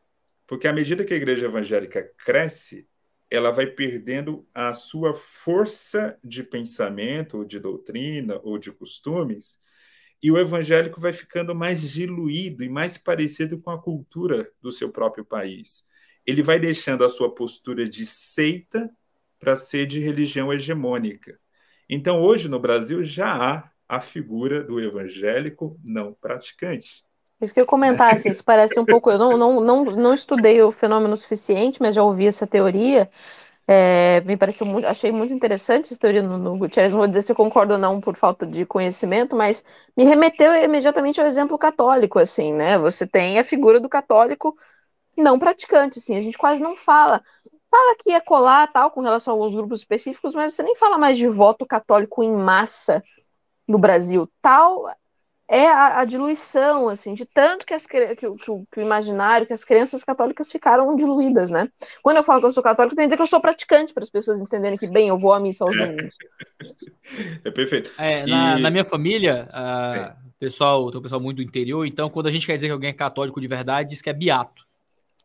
Porque 0.47 0.69
à 0.69 0.73
medida 0.73 1.05
que 1.05 1.13
a 1.13 1.17
igreja 1.17 1.47
evangélica 1.47 2.11
cresce, 2.25 2.87
ela 3.33 3.51
vai 3.51 3.67
perdendo 3.67 4.47
a 4.53 4.75
sua 4.75 5.15
força 5.15 6.19
de 6.23 6.45
pensamento, 6.45 7.39
ou 7.39 7.45
de 7.47 7.59
doutrina, 7.59 8.39
ou 8.43 8.59
de 8.59 8.71
costumes, 8.71 9.59
e 10.23 10.31
o 10.31 10.37
evangélico 10.37 11.01
vai 11.01 11.15
ficando 11.15 11.55
mais 11.55 11.81
diluído 11.91 12.63
e 12.63 12.69
mais 12.69 12.99
parecido 12.99 13.59
com 13.59 13.71
a 13.71 13.81
cultura 13.81 14.53
do 14.61 14.71
seu 14.71 14.91
próprio 14.93 15.25
país. 15.25 15.89
Ele 16.27 16.43
vai 16.43 16.61
deixando 16.61 17.07
a 17.07 17.09
sua 17.09 17.35
postura 17.35 17.89
de 17.89 18.05
seita 18.05 18.91
para 19.41 19.57
ser 19.57 19.87
de 19.87 19.99
religião 19.99 20.53
hegemônica. 20.53 21.41
Então, 21.89 22.21
hoje 22.21 22.51
no 22.51 22.61
Brasil 22.61 23.03
já 23.03 23.35
há 23.35 23.73
a 23.89 23.99
figura 23.99 24.63
do 24.63 24.79
evangélico 24.79 25.81
não 25.83 26.13
praticante. 26.13 27.03
Isso 27.43 27.53
que 27.53 27.61
eu 27.61 27.67
comentasse, 27.67 28.29
isso 28.29 28.45
parece 28.45 28.79
um 28.79 28.85
pouco. 28.85 29.11
Eu 29.11 29.19
não, 29.19 29.37
não, 29.37 29.61
não, 29.61 29.85
não 29.85 30.15
estudei 30.15 30.63
o 30.63 30.71
fenômeno 30.71 31.17
suficiente, 31.17 31.83
mas 31.83 31.95
já 31.95 32.03
ouvi 32.03 32.27
essa 32.27 32.47
teoria. 32.47 33.11
É, 33.67 34.21
me 34.23 34.37
pareceu 34.37 34.67
muito, 34.67 34.87
achei 34.87 35.11
muito 35.11 35.33
interessante 35.33 35.87
essa 35.87 35.99
teoria 35.99 36.23
no, 36.23 36.39
no. 36.39 36.57
Não 36.57 36.91
vou 36.91 37.09
dizer 37.09 37.23
se 37.23 37.35
concordo 37.35 37.75
ou 37.75 37.79
não 37.79 38.01
por 38.01 38.17
falta 38.17 38.47
de 38.47 38.65
conhecimento, 38.65 39.37
mas 39.37 39.65
me 39.97 40.05
remeteu 40.05 40.55
imediatamente 40.55 41.21
ao 41.21 41.27
exemplo 41.27 41.59
católico, 41.59 42.19
assim, 42.19 42.53
né? 42.53 42.79
Você 42.79 43.07
tem 43.07 43.39
a 43.39 43.45
figura 43.45 43.81
do 43.81 43.89
católico 43.89 44.57
não 45.17 45.39
praticante, 45.39 45.99
assim, 45.99 46.17
a 46.17 46.21
gente 46.21 46.39
quase 46.39 46.63
não 46.63 46.77
fala. 46.77 47.21
Fala 47.71 47.97
que 47.97 48.11
ia 48.11 48.21
colar 48.21 48.71
tal 48.73 48.91
com 48.91 49.01
relação 49.01 49.33
a 49.33 49.37
alguns 49.37 49.55
grupos 49.55 49.81
específicos, 49.81 50.35
mas 50.35 50.55
você 50.55 50.63
nem 50.63 50.77
fala 50.77 50.99
mais 50.99 51.19
de 51.19 51.27
voto 51.27 51.67
católico 51.67 52.23
em 52.23 52.31
massa 52.31 53.03
no 53.67 53.79
Brasil. 53.79 54.29
Tal 54.41 54.87
é 55.49 55.67
a, 55.67 56.01
a, 56.01 56.05
diluição, 56.05 56.89
assim, 56.89 57.15
de 57.15 57.27
tanto 57.27 57.67
que, 57.67 57.75
as, 57.75 57.87
que, 57.87 58.17
que, 58.17 58.31
que, 58.37 58.51
o, 58.51 58.67
imaginário, 58.77 59.47
que 59.47 59.53
as 59.53 59.65
crenças 59.65 60.03
católicas 60.03 60.51
ficaram 60.51 60.95
diluídas, 60.97 61.51
né? 61.51 61.69
Quando 62.03 62.17
eu 62.17 62.23
falo 62.23 62.41
que 62.41 62.47
eu 62.47 62.53
sou 62.53 62.63
católico, 62.63 62.97
tem 62.97 63.05
que 63.05 63.09
dizer 63.09 63.17
que 63.17 63.23
eu 63.23 63.27
sou 63.27 63.41
praticante, 63.41 63.93
para 63.93 64.03
as 64.03 64.11
pessoas 64.11 64.41
entenderem 64.41 64.79
que, 64.79 64.87
bem, 64.87 65.09
eu 65.09 65.19
vou 65.19 65.33
à 65.33 65.41
missa 65.41 65.65
aos 65.65 65.77
domingos. 65.77 66.17
É 67.45 67.51
perfeito. 67.51 67.91
É, 67.99 68.25
na, 68.25 68.59
e... 68.59 68.63
na, 68.63 68.71
minha 68.71 68.85
família, 68.85 69.49
uh, 69.51 70.17
pessoal, 70.39 70.91
tem 70.91 71.01
um 71.01 71.03
pessoal 71.03 71.21
muito 71.21 71.39
do 71.39 71.43
interior, 71.43 71.85
então 71.85 72.09
quando 72.09 72.29
a 72.29 72.31
gente 72.31 72.47
quer 72.47 72.55
dizer 72.55 72.69
que 72.69 72.73
alguém 72.73 72.91
é 72.91 72.93
católico 72.93 73.41
de 73.41 73.49
verdade, 73.49 73.91
diz 73.91 74.01
que 74.01 74.09
é 74.09 74.13
beato. 74.13 74.63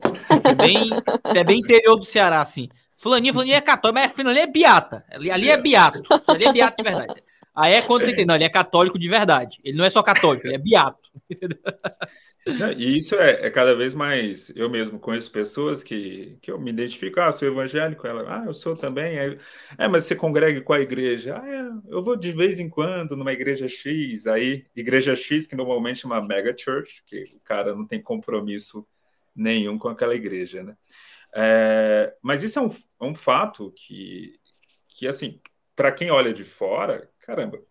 Isso 0.03 0.47
é 0.47 0.55
bem, 0.55 0.89
isso 1.25 1.37
é 1.37 1.43
bem 1.43 1.59
interior 1.59 1.95
do 1.95 2.03
Ceará, 2.03 2.41
assim. 2.41 2.69
Fulaninha, 2.97 3.31
fulaninha 3.31 3.57
é 3.57 3.61
católico, 3.61 3.99
mas 3.99 4.27
ali 4.27 4.39
é 4.39 4.47
beata. 4.47 5.05
Ali, 5.11 5.31
ali 5.31 5.49
é 5.49 5.57
beato. 5.57 6.01
Ali 6.27 6.45
é 6.45 6.51
beato 6.51 6.77
de 6.77 6.89
verdade. 6.89 7.23
Aí 7.57 7.73
é 7.73 7.81
quando 7.81 8.03
você 8.03 8.11
entende, 8.11 8.27
não, 8.27 8.35
ele 8.35 8.43
é 8.43 8.49
católico 8.49 8.99
de 8.99 9.09
verdade. 9.09 9.59
Ele 9.63 9.75
não 9.75 9.83
é 9.83 9.89
só 9.89 10.03
católico, 10.03 10.45
ele 10.45 10.53
é 10.53 10.59
beato. 10.59 11.09
e 12.77 12.97
isso 12.99 13.15
é, 13.15 13.47
é, 13.47 13.49
cada 13.49 13.75
vez 13.75 13.95
mais. 13.95 14.51
Eu 14.55 14.69
mesmo 14.69 14.99
conheço 14.99 15.31
pessoas 15.31 15.83
que, 15.83 16.37
que 16.39 16.51
eu 16.51 16.59
me 16.59 16.69
identifico, 16.69 17.19
ah, 17.19 17.31
sou 17.31 17.47
evangélico, 17.47 18.05
ela, 18.05 18.41
ah, 18.41 18.45
eu 18.45 18.53
sou 18.53 18.75
também. 18.75 19.17
Aí, 19.17 19.39
é, 19.75 19.87
mas 19.87 20.03
você 20.03 20.15
congrega 20.15 20.61
com 20.61 20.71
a 20.71 20.79
igreja? 20.79 21.41
Ah, 21.41 21.49
é, 21.49 21.67
eu 21.87 22.03
vou 22.03 22.15
de 22.15 22.31
vez 22.31 22.59
em 22.59 22.69
quando 22.69 23.17
numa 23.17 23.33
igreja 23.33 23.67
X, 23.67 24.27
aí, 24.27 24.63
igreja 24.75 25.15
X, 25.15 25.47
que 25.47 25.55
normalmente 25.55 26.05
é 26.05 26.07
uma 26.07 26.23
mega 26.23 26.55
church, 26.55 27.01
que 27.07 27.23
o 27.23 27.39
cara 27.43 27.73
não 27.73 27.87
tem 27.87 27.99
compromisso 27.99 28.85
nenhum 29.35 29.79
com 29.79 29.89
aquela 29.89 30.13
igreja, 30.13 30.61
né? 30.61 30.77
É, 31.33 32.13
mas 32.21 32.43
isso 32.43 32.59
é 32.59 32.61
um, 32.61 32.69
é 32.69 33.03
um 33.03 33.15
fato 33.15 33.73
que, 33.75 34.33
que 34.89 35.07
assim, 35.07 35.41
para 35.75 35.91
quem 35.91 36.11
olha 36.11 36.31
de 36.31 36.43
fora, 36.43 37.09
caramba, 37.27 37.61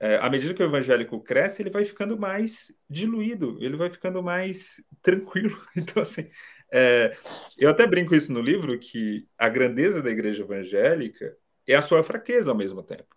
é, 0.00 0.16
à 0.18 0.30
medida 0.30 0.54
que 0.54 0.62
o 0.62 0.66
evangélico 0.66 1.20
cresce, 1.20 1.62
ele 1.62 1.70
vai 1.70 1.84
ficando 1.84 2.18
mais 2.18 2.72
diluído, 2.88 3.58
ele 3.60 3.76
vai 3.76 3.90
ficando 3.90 4.22
mais 4.22 4.82
tranquilo. 5.02 5.60
Então, 5.76 6.02
assim, 6.02 6.30
é, 6.72 7.16
eu 7.58 7.68
até 7.68 7.86
brinco 7.86 8.14
isso 8.14 8.32
no 8.32 8.40
livro, 8.40 8.78
que 8.78 9.28
a 9.36 9.48
grandeza 9.48 10.02
da 10.02 10.10
igreja 10.10 10.44
evangélica 10.44 11.36
é 11.66 11.74
a 11.74 11.82
sua 11.82 12.02
fraqueza 12.02 12.50
ao 12.50 12.56
mesmo 12.56 12.82
tempo. 12.82 13.16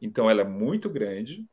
Então, 0.00 0.28
ela 0.30 0.40
é 0.42 0.44
muito 0.44 0.88
grande, 0.90 1.48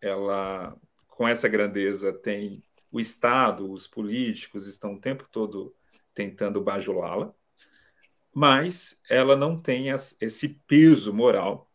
ela, 0.00 0.76
com 1.06 1.26
essa 1.26 1.48
grandeza, 1.48 2.12
tem 2.12 2.62
o 2.90 3.00
Estado, 3.00 3.70
os 3.70 3.86
políticos 3.86 4.66
estão 4.66 4.94
o 4.94 5.00
tempo 5.00 5.26
todo 5.30 5.74
tentando 6.14 6.60
bajulá-la, 6.60 7.32
mas 8.34 9.00
ela 9.08 9.36
não 9.36 9.56
tem 9.56 9.88
esse 9.88 10.48
peso 10.66 11.12
moral 11.12 11.69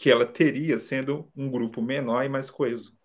que 0.00 0.08
ela 0.08 0.24
teria 0.24 0.78
sendo 0.78 1.30
um 1.36 1.50
grupo 1.50 1.82
menor 1.82 2.24
e 2.24 2.28
mais 2.30 2.48
coeso. 2.50 2.98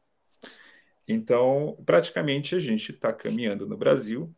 Então, 1.06 1.78
praticamente, 1.86 2.56
a 2.56 2.60
gente 2.60 2.94
está 2.94 3.12
caminhando 3.12 3.68
no 3.68 3.76
Brasil 3.76 4.34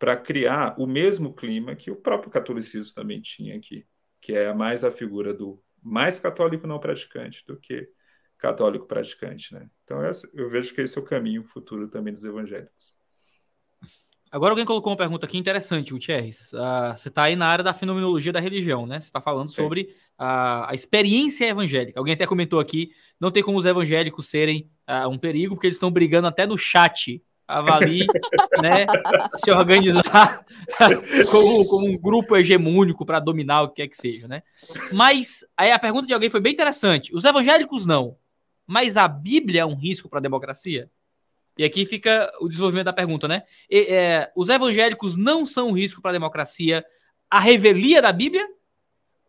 para 0.00 0.16
criar 0.16 0.74
o 0.80 0.84
mesmo 0.84 1.32
clima 1.32 1.76
que 1.76 1.92
o 1.92 1.96
próprio 1.96 2.28
catolicismo 2.28 2.92
também 2.92 3.20
tinha 3.20 3.56
aqui, 3.56 3.86
que 4.20 4.32
é 4.32 4.52
mais 4.52 4.82
a 4.82 4.90
figura 4.90 5.32
do 5.32 5.62
mais 5.80 6.18
católico 6.18 6.66
não 6.66 6.80
praticante 6.80 7.44
do 7.46 7.56
que 7.56 7.88
católico 8.36 8.88
praticante, 8.88 9.54
né? 9.54 9.70
Então, 9.84 10.00
eu 10.34 10.50
vejo 10.50 10.74
que 10.74 10.80
esse 10.80 10.98
é 10.98 11.00
o 11.00 11.04
caminho 11.04 11.44
futuro 11.44 11.86
também 11.86 12.12
dos 12.12 12.24
evangélicos. 12.24 12.92
Agora 14.32 14.52
alguém 14.52 14.64
colocou 14.64 14.90
uma 14.90 14.96
pergunta 14.96 15.26
aqui 15.26 15.36
interessante, 15.36 15.92
Gutierrez. 15.92 16.50
Uh, 16.54 16.96
você 16.96 17.08
está 17.08 17.24
aí 17.24 17.36
na 17.36 17.46
área 17.46 17.62
da 17.62 17.74
fenomenologia 17.74 18.32
da 18.32 18.40
religião, 18.40 18.86
né? 18.86 18.98
Você 18.98 19.08
está 19.08 19.20
falando 19.20 19.50
Sim. 19.50 19.56
sobre 19.56 19.94
a, 20.16 20.70
a, 20.70 20.74
experiência 20.74 21.44
evangélica. 21.44 22.00
Alguém 22.00 22.14
até 22.14 22.26
comentou 22.26 22.58
aqui, 22.58 22.92
não 23.20 23.30
tem 23.30 23.42
como 23.42 23.58
os 23.58 23.66
evangélicos 23.66 24.28
serem 24.28 24.70
uh, 24.88 25.06
um 25.06 25.18
perigo, 25.18 25.54
porque 25.54 25.66
eles 25.66 25.76
estão 25.76 25.90
brigando 25.90 26.26
até 26.26 26.46
no 26.46 26.56
chat. 26.56 27.22
Avalie, 27.46 28.06
né? 28.62 28.86
Se 29.44 29.50
organizar 29.50 30.46
como, 31.30 31.66
como, 31.66 31.86
um 31.86 31.98
grupo 31.98 32.34
hegemônico 32.34 33.04
para 33.04 33.20
dominar 33.20 33.62
o 33.62 33.68
que 33.68 33.82
quer 33.82 33.88
que 33.88 33.96
seja, 33.98 34.26
né? 34.26 34.42
Mas 34.94 35.44
aí 35.54 35.70
a 35.70 35.78
pergunta 35.78 36.06
de 36.06 36.14
alguém 36.14 36.30
foi 36.30 36.40
bem 36.40 36.54
interessante. 36.54 37.14
Os 37.14 37.26
evangélicos 37.26 37.84
não, 37.84 38.16
mas 38.66 38.96
a 38.96 39.06
Bíblia 39.06 39.60
é 39.62 39.66
um 39.66 39.76
risco 39.76 40.08
para 40.08 40.20
a 40.20 40.22
democracia? 40.22 40.88
E 41.56 41.64
aqui 41.64 41.84
fica 41.84 42.30
o 42.40 42.48
desenvolvimento 42.48 42.86
da 42.86 42.92
pergunta, 42.92 43.28
né? 43.28 43.42
E, 43.70 43.80
é, 43.88 44.32
os 44.34 44.48
evangélicos 44.48 45.16
não 45.16 45.44
são 45.44 45.68
um 45.68 45.72
risco 45.72 46.00
para 46.00 46.10
a 46.10 46.14
democracia 46.14 46.84
a 47.30 47.40
revelia 47.40 48.02
da 48.02 48.12
Bíblia? 48.12 48.46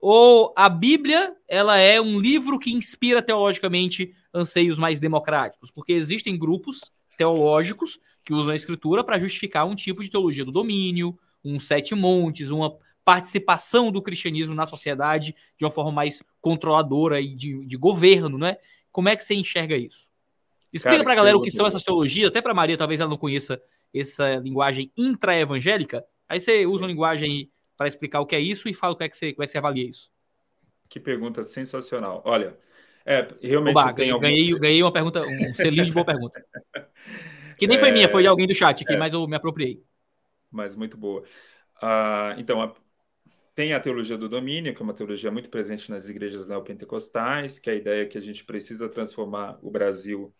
Ou 0.02 0.54
a 0.58 0.68
Bíblia 0.68 1.34
ela 1.48 1.78
é 1.78 2.02
um 2.02 2.20
livro 2.20 2.60
que 2.60 2.74
inspira 2.74 3.22
teologicamente 3.22 4.14
anseios 4.34 4.78
mais 4.78 5.00
democráticos? 5.00 5.72
Porque 5.72 5.94
existem 5.94 6.38
grupos 6.38 6.92
teológicos 7.18 8.00
que 8.24 8.34
usam 8.34 8.52
a 8.54 8.56
escritura 8.56 9.04
para 9.04 9.20
justificar 9.20 9.66
um 9.66 9.76
tipo 9.76 10.04
de 10.04 10.10
teologia 10.10 10.44
do 10.44 10.52
domínio, 10.52 11.18
um 11.44 11.60
sete 11.60 11.96
montes, 11.96 12.50
uma 12.50 12.78
participação 13.06 13.92
do 13.92 14.02
cristianismo 14.02 14.56
na 14.56 14.68
sociedade 14.68 15.36
de 15.58 15.64
uma 15.64 15.72
forma 15.72 15.92
mais 15.92 16.22
controladora 16.42 17.22
e 17.22 17.36
de, 17.36 17.66
de 17.66 17.78
governo, 17.78 18.38
né? 18.38 18.58
Como 18.92 19.10
é 19.10 19.16
que 19.16 19.24
você 19.24 19.34
enxerga 19.34 19.78
isso? 19.78 20.10
Explica 20.74 21.04
para 21.04 21.14
a 21.14 21.16
galera 21.16 21.38
o 21.38 21.42
que 21.42 21.52
são 21.52 21.68
essas 21.68 21.84
teologias, 21.84 22.30
até 22.30 22.42
para 22.42 22.54
Maria, 22.54 22.76
talvez 22.76 23.00
ela 23.00 23.10
não 23.10 23.18
conheça 23.18 23.62
essa 23.94 24.38
linguagem 24.38 24.92
intraevangélica. 24.98 26.04
Aí 26.28 26.40
você 26.40 26.66
usa 26.66 26.84
uma 26.84 26.90
linguagem 26.90 27.52
para 27.78 27.88
explicar 27.88 28.22
o 28.22 28.26
que 28.26 28.36
é 28.36 28.40
isso 28.40 28.68
e 28.68 28.74
fala 28.74 28.94
o 28.94 28.98
que 28.98 29.04
é 29.04 29.10
que 29.10 29.16
você, 29.16 29.34
como 29.34 29.44
é 29.44 29.46
que 29.46 29.52
você 29.52 29.58
avalia 29.60 29.88
isso. 29.88 30.12
Que 30.90 31.00
pergunta 31.00 31.44
sensacional. 31.44 32.24
Olha, 32.26 32.58
é, 33.06 33.28
realmente 33.42 33.78
Oba, 33.78 33.94
tem 33.94 34.08
ganhei, 34.20 34.46
alguns... 34.46 34.60
ganhei 34.60 34.84
uma 34.84 34.92
pergunta, 34.92 35.22
um 35.22 35.54
selinho 35.56 35.86
de 35.86 35.92
boa 35.92 36.06
pergunta. 36.06 36.44
Que 37.58 37.68
nem 37.68 37.78
é... 37.78 37.80
foi 37.80 37.92
minha, 37.92 38.10
foi 38.10 38.24
de 38.24 38.28
alguém 38.28 38.48
do 38.48 38.56
chat 38.56 38.84
aqui, 38.84 38.94
é... 38.94 38.98
mas 38.98 39.14
eu 39.14 39.28
me 39.28 39.36
apropriei. 39.36 39.84
Mas 40.50 40.76
muito 40.76 40.98
boa. 40.98 41.22
Uh, 41.82 42.38
então, 42.38 42.62
a, 42.62 42.74
tem 43.56 43.74
a 43.74 43.80
teologia 43.80 44.18
do 44.18 44.30
domínio, 44.30 44.74
que 44.74 44.82
é 44.82 44.84
uma 44.84 44.94
teologia 44.94 45.32
muito 45.32 45.50
presente 45.50 45.90
nas 45.90 46.10
igrejas 46.10 46.48
neopentecostais, 46.48 47.60
que 47.60 47.70
é 47.70 47.74
a 47.74 47.76
ideia 47.76 48.08
que 48.08 48.18
a 48.18 48.22
gente 48.22 48.44
precisa 48.44 48.90
transformar 48.90 49.60
o 49.62 49.70
Brasil 49.70 50.34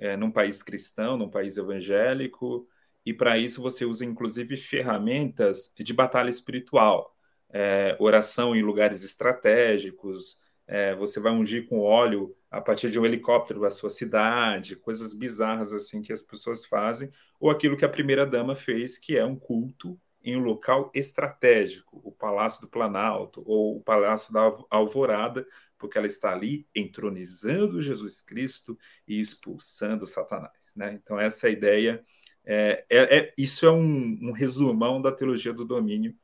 é, 0.00 0.16
num 0.16 0.30
país 0.30 0.62
cristão, 0.62 1.16
num 1.16 1.30
país 1.30 1.56
evangélico, 1.56 2.66
e 3.06 3.14
para 3.14 3.38
isso 3.38 3.62
você 3.62 3.84
usa 3.84 4.04
inclusive 4.04 4.56
ferramentas 4.56 5.72
de 5.78 5.92
batalha 5.92 6.30
espiritual, 6.30 7.14
é, 7.50 7.96
oração 8.00 8.56
em 8.56 8.62
lugares 8.62 9.04
estratégicos, 9.04 10.40
é, 10.66 10.94
você 10.94 11.20
vai 11.20 11.32
ungir 11.32 11.68
com 11.68 11.80
óleo 11.80 12.34
a 12.50 12.60
partir 12.60 12.90
de 12.90 12.98
um 12.98 13.04
helicóptero 13.04 13.64
a 13.64 13.70
sua 13.70 13.90
cidade, 13.90 14.76
coisas 14.76 15.12
bizarras 15.12 15.72
assim 15.72 16.00
que 16.00 16.12
as 16.12 16.22
pessoas 16.22 16.64
fazem, 16.64 17.10
ou 17.38 17.50
aquilo 17.50 17.76
que 17.76 17.84
a 17.84 17.88
primeira 17.88 18.26
dama 18.26 18.54
fez, 18.54 18.96
que 18.96 19.16
é 19.16 19.24
um 19.24 19.36
culto 19.36 20.00
em 20.22 20.36
um 20.36 20.40
local 20.40 20.90
estratégico, 20.94 22.00
o 22.04 22.12
Palácio 22.12 22.60
do 22.60 22.68
Planalto 22.68 23.42
ou 23.46 23.76
o 23.78 23.80
Palácio 23.82 24.32
da 24.32 24.50
Alvorada, 24.70 25.46
porque 25.80 25.96
ela 25.96 26.06
está 26.06 26.32
ali 26.32 26.68
entronizando 26.74 27.80
Jesus 27.80 28.20
Cristo 28.20 28.78
e 29.08 29.18
expulsando 29.20 30.06
Satanás. 30.06 30.72
Né? 30.76 31.00
Então, 31.02 31.18
essa 31.18 31.48
é 31.48 31.52
ideia. 31.52 32.04
É, 32.44 32.84
é, 32.88 33.18
é 33.18 33.34
isso 33.36 33.66
é 33.66 33.72
um, 33.72 34.18
um, 34.22 34.32
resumão 34.32 35.00
da 35.00 35.10
teologia 35.10 35.52
do 35.52 35.64
domínio 35.64 36.14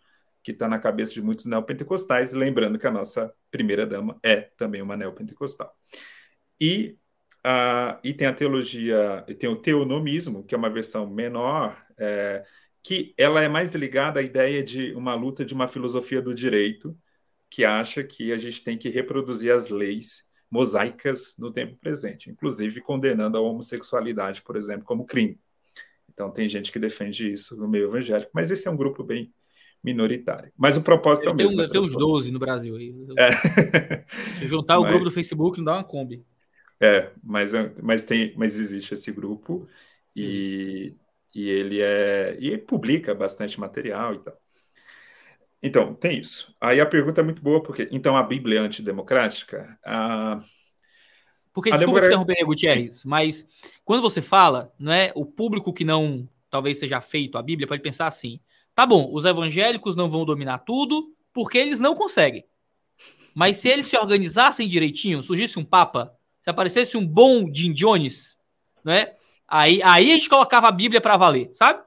que 0.42 0.52
está 0.52 0.68
na 0.68 0.78
cabeça 0.78 1.12
de 1.12 1.22
muitos 1.22 1.46
neopentecostais, 1.46 2.32
lembrando 2.32 2.78
que 2.78 2.86
a 2.86 2.90
nossa 2.90 3.34
primeira 3.50 3.84
dama 3.84 4.16
é 4.22 4.42
também 4.56 4.80
uma 4.80 4.96
neopentecostal. 4.96 5.74
E, 6.60 6.96
uh, 7.44 7.98
e 8.04 8.14
tem 8.14 8.28
a 8.28 8.32
teologia, 8.32 9.24
tem 9.38 9.50
o 9.50 9.56
teonomismo, 9.56 10.44
que 10.44 10.54
é 10.54 10.58
uma 10.58 10.70
versão 10.70 11.10
menor, 11.10 11.84
é, 11.98 12.44
que 12.80 13.12
ela 13.18 13.42
é 13.42 13.48
mais 13.48 13.74
ligada 13.74 14.20
à 14.20 14.22
ideia 14.22 14.62
de 14.62 14.94
uma 14.94 15.14
luta 15.14 15.44
de 15.44 15.52
uma 15.52 15.66
filosofia 15.66 16.22
do 16.22 16.32
direito, 16.32 16.96
que 17.56 17.64
acha 17.64 18.04
que 18.04 18.34
a 18.34 18.36
gente 18.36 18.62
tem 18.62 18.76
que 18.76 18.90
reproduzir 18.90 19.50
as 19.50 19.70
leis 19.70 20.26
mosaicas 20.50 21.34
no 21.38 21.50
tempo 21.50 21.74
presente, 21.78 22.28
inclusive 22.28 22.82
condenando 22.82 23.38
a 23.38 23.40
homossexualidade, 23.40 24.42
por 24.42 24.56
exemplo, 24.56 24.84
como 24.84 25.06
crime. 25.06 25.40
Então 26.12 26.30
tem 26.30 26.46
gente 26.50 26.70
que 26.70 26.78
defende 26.78 27.32
isso 27.32 27.56
no 27.56 27.66
meio 27.66 27.86
evangélico, 27.86 28.30
mas 28.34 28.50
esse 28.50 28.68
é 28.68 28.70
um 28.70 28.76
grupo 28.76 29.02
bem 29.02 29.32
minoritário. 29.82 30.52
Mas 30.54 30.76
o 30.76 30.82
propósito 30.82 31.30
é 31.30 31.32
o 31.32 31.34
mesmo. 31.34 31.66
Tem 31.66 31.80
uns 31.80 31.96
12 31.96 32.30
no 32.30 32.38
Brasil 32.38 32.76
aí. 32.76 32.94
É. 33.16 34.04
Se 34.38 34.46
juntar 34.46 34.76
mas, 34.78 34.86
o 34.86 34.90
grupo 34.90 35.04
do 35.06 35.10
Facebook, 35.10 35.56
não 35.56 35.64
dá 35.64 35.74
uma 35.76 35.84
Kombi. 35.84 36.26
É, 36.78 37.10
mas, 37.24 37.52
mas, 37.82 38.04
tem, 38.04 38.34
mas 38.36 38.58
existe 38.58 38.92
esse 38.92 39.10
grupo 39.10 39.66
e, 40.14 40.94
e 41.34 41.48
ele 41.48 41.80
é 41.80 42.36
e 42.38 42.58
publica 42.58 43.14
bastante 43.14 43.58
material 43.58 44.12
e 44.12 44.18
tal. 44.18 44.38
Então, 45.62 45.94
tem 45.94 46.18
isso. 46.18 46.54
Aí 46.60 46.80
a 46.80 46.86
pergunta 46.86 47.20
é 47.20 47.24
muito 47.24 47.42
boa, 47.42 47.62
porque 47.62 47.88
então 47.90 48.16
a 48.16 48.22
Bíblia 48.22 48.60
é 48.60 48.62
antidemocrática? 48.62 49.78
A... 49.84 50.40
Porque, 51.52 51.70
a 51.70 51.76
desculpa 51.76 52.00
democracia... 52.00 52.10
te 52.10 52.22
interromper, 52.22 52.44
Gutierrez, 52.44 53.04
mas 53.04 53.46
quando 53.84 54.02
você 54.02 54.20
fala, 54.20 54.72
não 54.78 54.92
é, 54.92 55.10
o 55.14 55.24
público 55.24 55.72
que 55.72 55.84
não 55.84 56.28
talvez 56.50 56.78
seja 56.78 57.00
feito 57.00 57.36
a 57.36 57.42
Bíblia 57.42 57.66
pode 57.66 57.82
pensar 57.82 58.06
assim: 58.06 58.40
tá 58.74 58.86
bom, 58.86 59.10
os 59.12 59.24
evangélicos 59.24 59.96
não 59.96 60.10
vão 60.10 60.24
dominar 60.24 60.58
tudo 60.58 61.12
porque 61.32 61.58
eles 61.58 61.80
não 61.80 61.94
conseguem. 61.94 62.44
Mas 63.34 63.58
se 63.58 63.68
eles 63.68 63.86
se 63.86 63.96
organizassem 63.96 64.66
direitinho, 64.66 65.22
surgisse 65.22 65.58
um 65.58 65.64
papa, 65.64 66.14
se 66.40 66.48
aparecesse 66.48 66.96
um 66.96 67.06
bom 67.06 67.52
Jim 67.52 67.72
Jones, 67.72 68.38
não 68.82 68.92
é? 68.92 69.14
Aí, 69.46 69.82
aí 69.82 70.10
a 70.10 70.14
gente 70.14 70.28
colocava 70.28 70.68
a 70.68 70.72
Bíblia 70.72 71.00
para 71.00 71.16
valer, 71.16 71.50
sabe? 71.52 71.82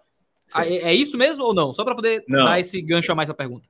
É 0.55 0.93
isso 0.93 1.17
mesmo 1.17 1.43
ou 1.43 1.53
não? 1.53 1.73
Só 1.73 1.83
para 1.83 1.95
poder 1.95 2.23
não. 2.27 2.45
dar 2.45 2.59
esse 2.59 2.81
gancho 2.81 3.11
a 3.11 3.15
mais 3.15 3.29
a 3.29 3.33
pergunta. 3.33 3.67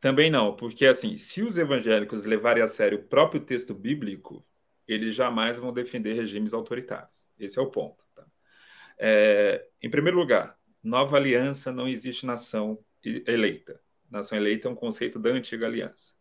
Também 0.00 0.30
não, 0.30 0.54
porque 0.54 0.84
assim, 0.84 1.16
se 1.16 1.42
os 1.42 1.56
evangélicos 1.56 2.24
levarem 2.24 2.62
a 2.62 2.66
sério 2.66 2.98
o 2.98 3.02
próprio 3.02 3.40
texto 3.40 3.72
bíblico, 3.72 4.44
eles 4.86 5.14
jamais 5.14 5.58
vão 5.58 5.72
defender 5.72 6.14
regimes 6.14 6.52
autoritários. 6.52 7.24
Esse 7.38 7.58
é 7.58 7.62
o 7.62 7.70
ponto. 7.70 8.04
Tá? 8.14 8.26
É, 8.98 9.64
em 9.80 9.88
primeiro 9.88 10.18
lugar, 10.18 10.58
nova 10.82 11.16
aliança 11.16 11.72
não 11.72 11.86
existe 11.88 12.26
nação 12.26 12.78
eleita. 13.04 13.80
Nação 14.10 14.36
eleita 14.36 14.68
é 14.68 14.70
um 14.70 14.74
conceito 14.74 15.18
da 15.18 15.30
antiga 15.30 15.66
aliança. 15.66 16.14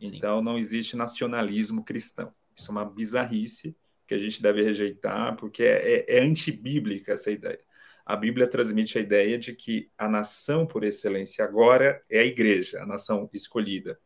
Então 0.00 0.38
Sim. 0.38 0.44
não 0.44 0.58
existe 0.58 0.96
nacionalismo 0.96 1.84
cristão. 1.84 2.34
Isso 2.56 2.70
é 2.70 2.72
uma 2.72 2.84
bizarrice 2.84 3.76
que 4.06 4.14
a 4.14 4.18
gente 4.18 4.40
deve 4.40 4.62
rejeitar, 4.62 5.36
porque 5.36 5.62
é, 5.62 6.06
é, 6.06 6.18
é 6.18 6.22
antibíblica 6.22 7.12
essa 7.12 7.30
ideia 7.30 7.60
a 8.06 8.14
Bíblia 8.14 8.46
transmite 8.48 8.96
a 8.96 9.00
ideia 9.00 9.36
de 9.36 9.52
que 9.52 9.90
a 9.98 10.08
nação 10.08 10.64
por 10.64 10.84
excelência 10.84 11.44
agora 11.44 12.00
é 12.08 12.20
a 12.20 12.24
igreja, 12.24 12.80
a 12.80 12.86
nação 12.86 13.28
escolhida. 13.32 13.98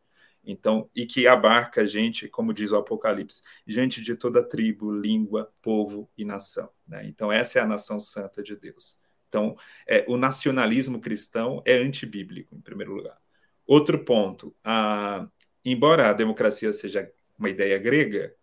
Então, 0.43 0.89
e 0.95 1.05
que 1.05 1.27
abarca 1.27 1.85
gente, 1.85 2.27
como 2.27 2.51
diz 2.51 2.71
o 2.71 2.77
Apocalipse, 2.77 3.43
gente 3.67 4.01
de 4.01 4.15
toda 4.15 4.43
tribo, 4.43 4.91
língua, 4.91 5.53
povo 5.61 6.09
e 6.17 6.25
nação. 6.25 6.71
Né? 6.87 7.05
Então, 7.05 7.31
essa 7.31 7.59
é 7.59 7.61
a 7.61 7.67
nação 7.67 7.99
santa 7.99 8.41
de 8.41 8.55
Deus. 8.55 8.99
Então, 9.29 9.55
é, 9.87 10.03
o 10.07 10.17
nacionalismo 10.17 10.99
cristão 10.99 11.61
é 11.63 11.75
antibíblico, 11.75 12.55
em 12.55 12.61
primeiro 12.61 12.95
lugar. 12.95 13.21
Outro 13.67 14.03
ponto, 14.03 14.55
a, 14.63 15.27
embora 15.63 16.09
a 16.09 16.13
democracia 16.13 16.73
seja 16.73 17.09
uma 17.37 17.51
ideia 17.51 17.77
grega, 17.77 18.35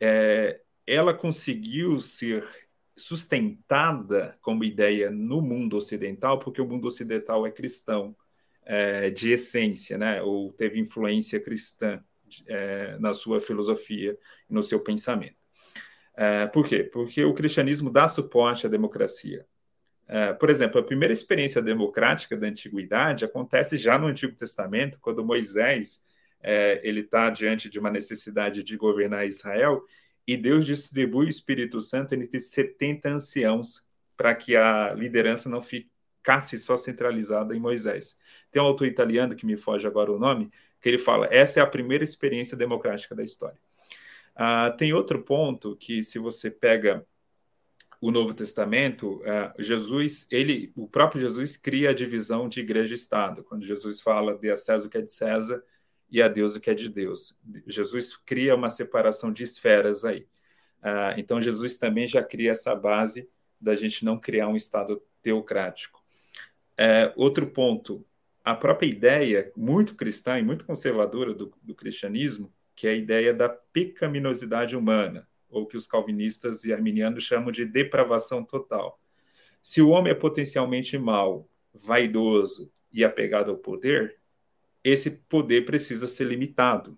é, 0.00 0.60
ela 0.86 1.12
conseguiu 1.12 1.98
ser 1.98 2.46
sustentada 2.96 4.38
como 4.40 4.64
ideia 4.64 5.10
no 5.10 5.40
mundo 5.40 5.76
ocidental, 5.76 6.38
porque 6.38 6.60
o 6.60 6.66
mundo 6.66 6.86
ocidental 6.86 7.46
é 7.46 7.50
cristão 7.50 8.16
é, 8.64 9.10
de 9.10 9.32
essência, 9.32 9.98
né? 9.98 10.22
ou 10.22 10.52
teve 10.52 10.78
influência 10.78 11.40
cristã 11.40 12.02
é, 12.46 12.96
na 12.98 13.12
sua 13.12 13.40
filosofia 13.40 14.16
e 14.48 14.54
no 14.54 14.62
seu 14.62 14.80
pensamento. 14.80 15.36
É, 16.16 16.46
por 16.46 16.66
quê? 16.66 16.84
Porque 16.84 17.24
o 17.24 17.34
cristianismo 17.34 17.90
dá 17.90 18.06
suporte 18.06 18.66
à 18.66 18.70
democracia. 18.70 19.46
É, 20.06 20.32
por 20.34 20.50
exemplo, 20.50 20.80
a 20.80 20.84
primeira 20.84 21.12
experiência 21.12 21.62
democrática 21.62 22.36
da 22.36 22.46
antiguidade 22.46 23.24
acontece 23.24 23.76
já 23.76 23.98
no 23.98 24.06
Antigo 24.06 24.34
Testamento, 24.36 24.98
quando 25.00 25.24
Moisés 25.24 26.04
é, 26.42 26.80
ele 26.84 27.00
está 27.00 27.30
diante 27.30 27.70
de 27.70 27.78
uma 27.78 27.90
necessidade 27.90 28.62
de 28.62 28.76
governar 28.76 29.26
Israel 29.26 29.82
e 30.26 30.36
Deus 30.36 30.64
distribui 30.64 31.26
o 31.26 31.30
Espírito 31.30 31.80
Santo 31.80 32.14
entre 32.14 32.40
70 32.40 33.08
anciãos 33.08 33.84
para 34.16 34.34
que 34.34 34.56
a 34.56 34.94
liderança 34.94 35.48
não 35.48 35.60
ficasse 35.60 36.58
só 36.58 36.76
centralizada 36.76 37.54
em 37.54 37.60
Moisés. 37.60 38.18
Tem 38.50 38.62
um 38.62 38.66
autor 38.66 38.86
italiano 38.86 39.34
que 39.34 39.44
me 39.44 39.56
foge 39.56 39.86
agora 39.86 40.12
o 40.12 40.18
nome, 40.18 40.50
que 40.80 40.88
ele 40.88 40.98
fala: 40.98 41.28
essa 41.30 41.60
é 41.60 41.62
a 41.62 41.66
primeira 41.66 42.04
experiência 42.04 42.56
democrática 42.56 43.14
da 43.14 43.22
história. 43.22 43.58
Ah, 44.34 44.70
tem 44.76 44.92
outro 44.92 45.22
ponto 45.22 45.76
que, 45.76 46.02
se 46.02 46.18
você 46.18 46.50
pega 46.50 47.06
o 48.00 48.10
Novo 48.10 48.34
Testamento, 48.34 49.22
uh, 49.22 49.62
Jesus, 49.62 50.26
ele, 50.30 50.70
o 50.76 50.86
próprio 50.86 51.22
Jesus 51.22 51.56
cria 51.56 51.88
a 51.88 51.94
divisão 51.94 52.50
de 52.50 52.60
igreja 52.60 52.92
e 52.92 52.96
Estado. 52.96 53.42
Quando 53.42 53.64
Jesus 53.64 54.00
fala 54.02 54.36
de 54.36 54.50
a 54.50 54.56
César 54.56 54.86
o 54.86 54.90
que 54.90 54.98
é 54.98 55.00
de 55.00 55.10
César 55.10 55.64
e 56.14 56.22
a 56.22 56.28
Deus 56.28 56.54
o 56.54 56.60
que 56.60 56.70
é 56.70 56.74
de 56.74 56.88
Deus, 56.88 57.36
Jesus 57.66 58.16
cria 58.16 58.54
uma 58.54 58.70
separação 58.70 59.32
de 59.32 59.42
esferas 59.42 60.04
aí. 60.04 60.28
Uh, 60.78 61.18
então 61.18 61.40
Jesus 61.40 61.76
também 61.76 62.06
já 62.06 62.22
cria 62.22 62.52
essa 62.52 62.72
base 62.72 63.28
da 63.60 63.74
gente 63.74 64.04
não 64.04 64.16
criar 64.16 64.46
um 64.46 64.54
Estado 64.54 65.02
teocrático. 65.20 66.00
Uh, 66.78 67.10
outro 67.16 67.48
ponto, 67.48 68.06
a 68.44 68.54
própria 68.54 68.86
ideia 68.86 69.50
muito 69.56 69.96
cristã 69.96 70.38
e 70.38 70.42
muito 70.44 70.64
conservadora 70.64 71.34
do, 71.34 71.52
do 71.60 71.74
cristianismo, 71.74 72.54
que 72.76 72.86
é 72.86 72.90
a 72.90 72.96
ideia 72.96 73.34
da 73.34 73.48
pecaminosidade 73.48 74.76
humana 74.76 75.26
ou 75.50 75.66
que 75.66 75.76
os 75.76 75.84
calvinistas 75.84 76.62
e 76.62 76.72
arminianos 76.72 77.24
chamam 77.24 77.50
de 77.50 77.64
depravação 77.64 78.44
total. 78.44 79.00
Se 79.60 79.82
o 79.82 79.88
homem 79.88 80.12
é 80.12 80.14
potencialmente 80.14 80.96
mau, 80.96 81.48
vaidoso 81.74 82.70
e 82.92 83.02
apegado 83.02 83.50
ao 83.50 83.56
poder, 83.56 84.16
esse 84.84 85.10
poder 85.10 85.64
precisa 85.64 86.06
ser 86.06 86.24
limitado. 86.24 86.96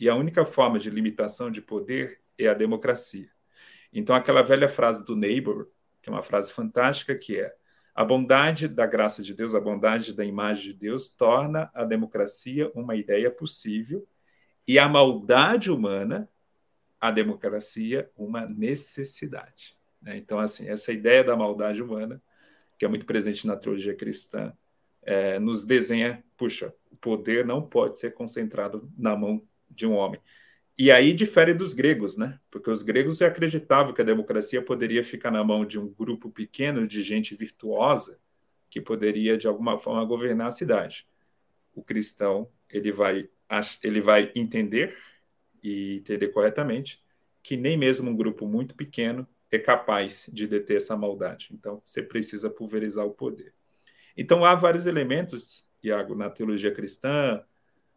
E 0.00 0.08
a 0.08 0.16
única 0.16 0.44
forma 0.44 0.78
de 0.78 0.88
limitação 0.90 1.50
de 1.50 1.60
poder 1.60 2.20
é 2.38 2.48
a 2.48 2.54
democracia. 2.54 3.28
Então, 3.92 4.16
aquela 4.16 4.42
velha 4.42 4.68
frase 4.68 5.04
do 5.04 5.14
Neighbor, 5.14 5.68
que 6.00 6.08
é 6.08 6.12
uma 6.12 6.22
frase 6.22 6.50
fantástica, 6.52 7.14
que 7.14 7.38
é 7.38 7.54
a 7.94 8.04
bondade 8.04 8.66
da 8.66 8.86
graça 8.86 9.22
de 9.22 9.34
Deus, 9.34 9.54
a 9.54 9.60
bondade 9.60 10.14
da 10.14 10.24
imagem 10.24 10.72
de 10.72 10.72
Deus, 10.72 11.10
torna 11.10 11.70
a 11.74 11.84
democracia 11.84 12.70
uma 12.74 12.96
ideia 12.96 13.30
possível 13.30 14.08
e 14.66 14.78
a 14.78 14.88
maldade 14.88 15.70
humana 15.70 16.28
a 16.98 17.10
democracia 17.10 18.08
uma 18.16 18.46
necessidade. 18.46 19.76
Né? 20.00 20.16
Então, 20.16 20.38
assim, 20.38 20.68
essa 20.68 20.92
ideia 20.92 21.22
da 21.22 21.36
maldade 21.36 21.82
humana, 21.82 22.22
que 22.78 22.84
é 22.84 22.88
muito 22.88 23.04
presente 23.04 23.46
na 23.46 23.56
teologia 23.56 23.94
cristã, 23.94 24.52
é, 25.02 25.38
nos 25.38 25.64
desenha, 25.64 26.24
puxa, 26.36 26.72
poder 27.02 27.44
não 27.44 27.60
pode 27.60 27.98
ser 27.98 28.14
concentrado 28.14 28.90
na 28.96 29.14
mão 29.14 29.42
de 29.68 29.86
um 29.86 29.92
homem. 29.92 30.20
E 30.78 30.90
aí 30.90 31.12
difere 31.12 31.52
dos 31.52 31.74
gregos, 31.74 32.16
né? 32.16 32.38
Porque 32.50 32.70
os 32.70 32.82
gregos 32.82 33.20
acreditavam 33.20 33.92
que 33.92 34.00
a 34.00 34.04
democracia 34.04 34.62
poderia 34.62 35.04
ficar 35.04 35.30
na 35.30 35.44
mão 35.44 35.66
de 35.66 35.78
um 35.78 35.92
grupo 35.92 36.30
pequeno 36.30 36.86
de 36.86 37.02
gente 37.02 37.34
virtuosa 37.34 38.18
que 38.70 38.80
poderia 38.80 39.36
de 39.36 39.46
alguma 39.46 39.78
forma 39.78 40.02
governar 40.04 40.46
a 40.46 40.52
cidade. 40.52 41.06
O 41.74 41.82
cristão, 41.82 42.48
ele 42.70 42.90
vai 42.90 43.28
ele 43.82 44.00
vai 44.00 44.32
entender 44.34 44.96
e 45.62 45.96
entender 45.96 46.28
corretamente 46.28 47.02
que 47.42 47.54
nem 47.54 47.76
mesmo 47.76 48.10
um 48.10 48.16
grupo 48.16 48.46
muito 48.46 48.74
pequeno 48.74 49.28
é 49.50 49.58
capaz 49.58 50.26
de 50.32 50.46
deter 50.46 50.78
essa 50.78 50.96
maldade. 50.96 51.48
Então, 51.52 51.82
você 51.84 52.02
precisa 52.02 52.48
pulverizar 52.48 53.04
o 53.04 53.12
poder. 53.12 53.52
Então, 54.16 54.42
há 54.44 54.54
vários 54.54 54.86
elementos, 54.86 55.66
Iago, 55.82 56.14
na 56.14 56.30
teologia 56.30 56.72
cristã, 56.72 57.42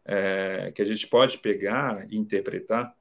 é, 0.04 0.72
que 0.74 0.80
a 0.80 0.84
gente 0.84 1.06
pode 1.06 1.38
pegar 1.38 2.06
e 2.10 2.16
interpretar, 2.16 2.96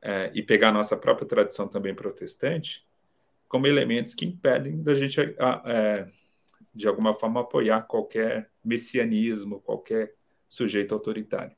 é, 0.00 0.30
e 0.34 0.42
pegar 0.42 0.68
a 0.68 0.72
nossa 0.72 0.96
própria 0.96 1.26
tradição 1.26 1.66
também 1.66 1.94
protestante, 1.94 2.86
como 3.48 3.66
elementos 3.66 4.14
que 4.14 4.24
impedem 4.24 4.82
da 4.82 4.94
gente, 4.94 5.20
é, 5.20 6.08
de 6.74 6.86
alguma 6.86 7.14
forma, 7.14 7.40
apoiar 7.40 7.82
qualquer 7.82 8.50
messianismo, 8.64 9.60
qualquer 9.60 10.14
sujeito 10.48 10.94
autoritário. 10.94 11.56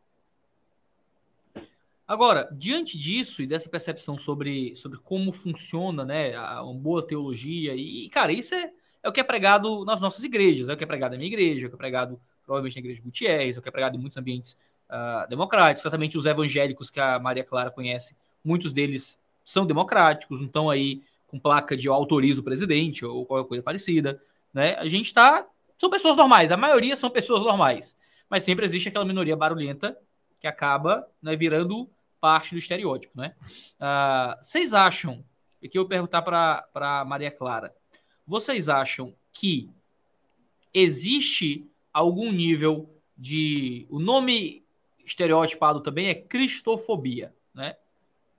Agora, 2.07 2.49
diante 2.51 2.97
disso 2.97 3.43
e 3.43 3.47
dessa 3.47 3.69
percepção 3.69 4.17
sobre, 4.17 4.75
sobre 4.77 4.99
como 4.99 5.31
funciona 5.31 6.07
né, 6.07 6.35
a, 6.35 6.63
uma 6.63 6.75
boa 6.75 7.07
teologia, 7.07 7.75
e, 7.75 8.09
cara, 8.09 8.33
isso 8.33 8.55
é, 8.55 8.73
é 9.03 9.09
o 9.09 9.13
que 9.13 9.21
é 9.21 9.25
pregado 9.25 9.85
nas 9.85 10.01
nossas 10.01 10.25
igrejas, 10.25 10.71
é 10.71 10.73
o 10.73 10.77
que 10.77 10.85
é 10.85 10.87
pregado 10.87 11.13
na 11.13 11.19
minha 11.19 11.29
igreja, 11.29 11.65
é 11.65 11.67
o 11.67 11.69
que 11.69 11.75
é 11.75 11.79
pregado 11.79 12.19
provavelmente 12.49 12.77
na 12.77 12.81
igreja 12.81 12.97
de 12.97 13.05
Gutierrez, 13.05 13.57
é 13.57 13.59
o 13.59 13.63
que 13.63 13.69
é 13.69 13.73
pregado 13.73 13.95
em 13.95 14.01
muitos 14.01 14.17
ambientes 14.17 14.57
uh, 14.89 15.29
democráticos, 15.29 15.83
certamente 15.83 16.17
os 16.17 16.25
evangélicos 16.25 16.89
que 16.89 16.99
a 16.99 17.19
Maria 17.19 17.45
Clara 17.45 17.71
conhece, 17.71 18.17
muitos 18.43 18.73
deles 18.73 19.21
são 19.45 19.67
democráticos, 19.67 20.41
não 20.41 20.47
estão 20.47 20.71
aí 20.71 21.03
com 21.27 21.39
placa 21.39 21.77
de 21.77 21.87
eu 21.87 21.93
autorizo 21.93 22.41
o 22.41 22.45
presidente 22.45 23.05
ou 23.05 23.27
qualquer 23.27 23.47
coisa 23.47 23.63
parecida, 23.63 24.21
né? 24.53 24.77
A 24.77 24.89
gente 24.89 25.07
está 25.07 25.47
são 25.77 25.91
pessoas 25.91 26.17
normais, 26.17 26.51
a 26.51 26.57
maioria 26.57 26.97
são 26.97 27.11
pessoas 27.11 27.43
normais, 27.45 27.97
mas 28.29 28.43
sempre 28.43 28.65
existe 28.65 28.89
aquela 28.89 29.05
minoria 29.05 29.37
barulhenta 29.37 29.97
que 30.41 30.47
acaba 30.47 31.07
né, 31.23 31.37
virando 31.37 31.89
parte 32.21 32.53
do 32.53 32.59
estereótipo, 32.59 33.17
né? 33.17 33.35
Uh, 33.79 34.43
vocês 34.43 34.73
acham, 34.73 35.23
aqui 35.63 35.79
eu 35.79 35.83
vou 35.83 35.89
perguntar 35.89 36.23
para 36.23 37.05
Maria 37.07 37.31
Clara, 37.31 37.75
vocês 38.27 38.69
acham 38.69 39.15
que 39.33 39.71
existe 40.75 41.67
algum 41.93 42.31
nível 42.31 42.89
de. 43.17 43.87
O 43.91 43.99
nome 43.99 44.65
estereotipado 45.05 45.81
também 45.81 46.09
é 46.09 46.15
cristofobia, 46.15 47.35
né? 47.55 47.77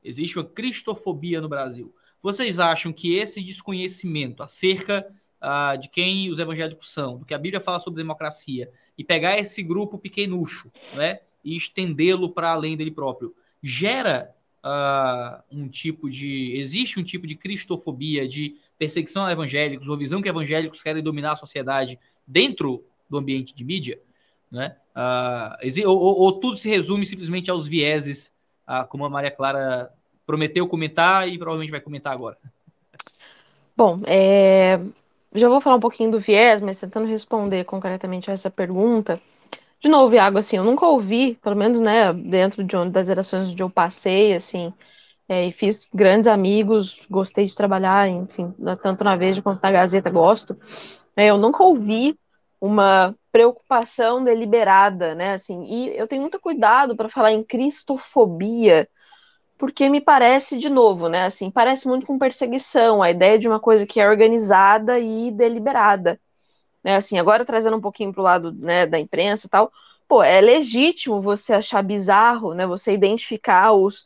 Existe 0.04 0.38
uma 0.38 0.46
cristofobia 0.46 1.42
no 1.42 1.50
Brasil. 1.50 1.94
Vocês 2.22 2.60
acham 2.60 2.92
que 2.94 3.16
esse 3.16 3.42
desconhecimento 3.42 4.44
acerca 4.44 5.06
uh, 5.42 5.78
de 5.78 5.90
quem 5.90 6.30
os 6.30 6.40
evangélicos 6.40 6.92
são, 6.92 7.18
do 7.18 7.26
que 7.26 7.34
a 7.34 7.38
Bíblia 7.38 7.62
fala 7.62 7.80
sobre 7.80 8.02
democracia, 8.02 8.72
e 8.98 9.04
pegar 9.04 9.38
esse 9.38 9.64
grupo 9.64 9.98
pequenucho, 9.98 10.72
né? 10.94 11.20
E 11.44 11.56
estendê-lo 11.56 12.30
para 12.30 12.52
além 12.52 12.76
dele 12.76 12.92
próprio, 12.92 13.34
gera 13.62 14.34
uh, 14.64 15.42
um 15.52 15.68
tipo 15.68 16.10
de. 16.10 16.54
Existe 16.58 17.00
um 17.00 17.04
tipo 17.04 17.26
de 17.26 17.36
cristofobia, 17.36 18.28
de 18.28 18.58
perseguição 18.78 19.26
a 19.26 19.32
evangélicos, 19.32 19.88
ou 19.88 19.98
visão 19.98 20.22
que 20.22 20.30
evangélicos 20.30 20.82
querem 20.82 21.04
dominar 21.04 21.34
a 21.34 21.38
sociedade 21.38 22.00
dentro 22.28 22.84
do 23.10 23.18
ambiente 23.18 23.54
de 23.56 23.64
mídia, 23.64 24.00
né? 24.52 24.76
Uh, 24.96 25.88
ou, 25.88 25.98
ou, 25.98 26.20
ou, 26.20 26.32
tudo 26.34 26.58
se 26.58 26.70
resume 26.70 27.06
simplesmente 27.06 27.50
aos 27.50 27.68
vieses, 27.68 28.34
uh, 28.68 28.86
como 28.88 29.06
a 29.06 29.10
Maria 29.10 29.32
Clara 29.32 29.94
prometeu 30.26 30.68
comentar 30.68 31.28
e 31.28 31.38
provavelmente 31.38 31.72
vai 31.72 31.80
comentar 31.80 32.14
agora. 32.14 32.38
Bom, 33.76 34.02
é... 34.06 34.80
já 35.34 35.48
vou 35.48 35.62
falar 35.62 35.78
um 35.78 35.80
pouquinho 35.80 36.12
do 36.12 36.20
viés, 36.20 36.60
mas 36.60 36.80
tentando 36.80 37.08
responder 37.08 37.64
concretamente 37.64 38.30
a 38.30 38.34
essa 38.34 38.50
pergunta. 38.50 39.22
De 39.80 39.88
novo, 39.88 40.14
Iago, 40.14 40.38
assim, 40.38 40.58
eu 40.58 40.64
nunca 40.64 40.86
ouvi, 40.86 41.36
pelo 41.42 41.56
menos, 41.56 41.80
né, 41.80 42.12
dentro 42.14 42.64
de 42.64 42.76
onde, 42.76 42.92
das 42.92 43.08
gerações 43.08 43.50
onde 43.50 43.64
eu 43.64 43.70
passei, 43.70 44.34
assim, 44.34 44.74
é, 45.30 45.46
e 45.46 45.52
fiz 45.52 45.88
grandes 45.94 46.28
amigos, 46.28 47.06
gostei 47.10 47.46
de 47.46 47.56
trabalhar, 47.56 48.10
enfim, 48.10 48.54
tanto 48.84 49.04
na 49.04 49.16
Veja 49.16 49.42
quanto 49.42 49.62
na 49.64 49.72
Gazeta, 49.72 50.10
gosto. 50.10 50.58
É, 51.16 51.28
eu 51.28 51.38
nunca 51.38 51.64
ouvi 51.64 52.18
uma 52.62 53.16
preocupação 53.32 54.24
deliberada, 54.24 55.16
né, 55.16 55.34
assim, 55.34 55.64
e 55.64 55.98
eu 55.98 56.08
tenho 56.08 56.22
muito 56.22 56.40
cuidado 56.40 56.96
para 56.96 57.10
falar 57.10 57.32
em 57.32 57.44
cristofobia, 57.44 58.88
porque 59.58 59.90
me 59.90 60.02
parece, 60.02 60.58
de 60.58 60.70
novo, 60.70 61.10
né, 61.10 61.26
assim, 61.26 61.52
parece 61.52 61.88
muito 61.88 62.06
com 62.06 62.20
perseguição, 62.20 63.02
a 63.02 63.12
ideia 63.12 63.38
de 63.40 63.48
uma 63.48 63.60
coisa 63.60 63.86
que 63.86 64.00
é 64.00 64.10
organizada 64.10 65.00
e 65.00 65.32
deliberada 65.32 66.20
né? 66.84 66.96
Assim, 66.96 67.18
agora 67.18 67.46
trazendo 67.46 67.78
um 67.78 67.82
pouquinho 67.82 68.12
para 68.14 68.22
o 68.22 68.24
lado 68.24 68.52
né, 68.54 68.86
da 68.86 69.00
imprensa 69.00 69.48
e 69.48 69.50
tal, 69.50 69.72
pô, 70.08 70.24
é 70.24 70.42
legítimo 70.42 71.22
você 71.22 71.54
achar 71.54 71.82
bizarro, 71.84 72.54
né? 72.54 72.66
Você 72.68 72.94
identificar 72.94 73.74
os, 73.74 74.04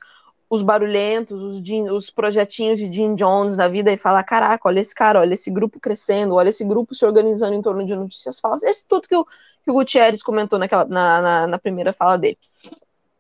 os 0.53 0.61
barulhentos, 0.61 1.41
os, 1.41 1.59
os 1.91 2.09
projetinhos 2.11 2.77
de 2.77 2.91
Jim 2.91 3.15
Jones 3.15 3.55
da 3.57 3.67
vida 3.67 3.91
e 3.91 3.97
falar, 3.97 4.23
caraca, 4.23 4.69
olha 4.69 4.79
esse 4.79 4.93
cara, 4.93 5.19
olha 5.19 5.33
esse 5.33 5.49
grupo 5.49 5.79
crescendo, 5.79 6.35
olha 6.35 6.49
esse 6.49 6.63
grupo 6.63 6.93
se 6.93 7.03
organizando 7.03 7.55
em 7.55 7.61
torno 7.61 7.83
de 7.83 7.95
notícias 7.95 8.39
falsas. 8.39 8.69
Esse 8.69 8.85
tudo 8.87 9.07
que 9.07 9.15
o, 9.15 9.25
que 9.25 9.71
o 9.71 9.73
Gutierrez 9.73 10.21
comentou 10.21 10.59
naquela, 10.59 10.85
na, 10.85 11.21
na, 11.21 11.47
na 11.47 11.57
primeira 11.57 11.91
fala 11.91 12.17
dele. 12.17 12.37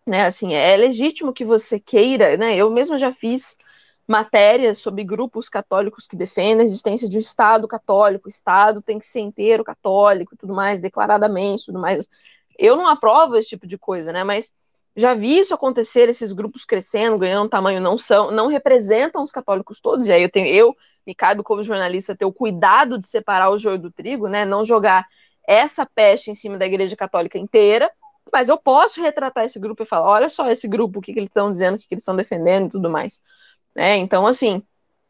Né, 0.05 0.25
assim, 0.25 0.53
é 0.53 0.77
legítimo 0.77 1.33
que 1.33 1.43
você 1.43 1.79
queira, 1.79 2.37
né? 2.37 2.55
Eu 2.55 2.69
mesmo 2.69 2.97
já 2.97 3.11
fiz 3.11 3.57
matérias 4.07 4.77
sobre 4.77 5.03
grupos 5.03 5.49
católicos 5.49 6.05
que 6.05 6.15
defendem 6.15 6.61
a 6.61 6.63
existência 6.65 7.09
de 7.09 7.15
um 7.15 7.19
Estado 7.19 7.67
católico, 7.67 8.27
o 8.27 8.29
Estado 8.29 8.81
tem 8.81 8.99
que 8.99 9.05
ser 9.05 9.21
inteiro 9.21 9.63
católico, 9.63 10.35
tudo 10.37 10.53
mais, 10.53 10.79
declaradamente, 10.81 11.65
tudo 11.65 11.79
mais. 11.79 12.07
Eu 12.59 12.75
não 12.75 12.87
aprovo 12.87 13.37
esse 13.37 13.49
tipo 13.49 13.65
de 13.65 13.77
coisa, 13.77 14.11
né? 14.11 14.23
Mas 14.23 14.53
já 14.95 15.13
vi 15.13 15.39
isso 15.39 15.53
acontecer, 15.53 16.07
esses 16.09 16.31
grupos 16.31 16.65
crescendo, 16.65 17.17
ganhando 17.17 17.49
tamanho, 17.49 17.81
não 17.81 17.97
são, 17.97 18.31
não 18.31 18.47
representam 18.47 19.23
os 19.23 19.31
católicos 19.31 19.79
todos. 19.79 20.07
E 20.07 20.13
aí 20.13 20.21
eu 20.21 20.29
tenho, 20.29 20.47
eu 20.47 20.75
me 21.05 21.15
cabe 21.15 21.43
como 21.43 21.63
jornalista 21.63 22.15
ter 22.15 22.25
o 22.25 22.33
cuidado 22.33 22.99
de 22.99 23.07
separar 23.07 23.49
o 23.49 23.57
joio 23.57 23.79
do 23.79 23.91
trigo, 23.91 24.27
né? 24.27 24.45
Não 24.45 24.63
jogar 24.63 25.05
essa 25.47 25.85
peste 25.85 26.31
em 26.31 26.35
cima 26.35 26.57
da 26.57 26.65
Igreja 26.65 26.95
Católica 26.95 27.37
inteira, 27.37 27.91
mas 28.31 28.49
eu 28.49 28.57
posso 28.57 29.01
retratar 29.01 29.45
esse 29.45 29.59
grupo 29.59 29.83
e 29.83 29.85
falar, 29.85 30.07
olha 30.07 30.29
só 30.29 30.49
esse 30.49 30.67
grupo, 30.67 30.99
o 30.99 31.01
que, 31.01 31.13
que 31.13 31.19
eles 31.19 31.29
estão 31.29 31.51
dizendo, 31.51 31.75
o 31.75 31.77
que, 31.77 31.87
que 31.87 31.93
eles 31.93 32.03
estão 32.03 32.15
defendendo 32.15 32.67
e 32.67 32.69
tudo 32.69 32.89
mais. 32.89 33.21
Né? 33.75 33.97
Então, 33.97 34.25
assim, 34.25 34.63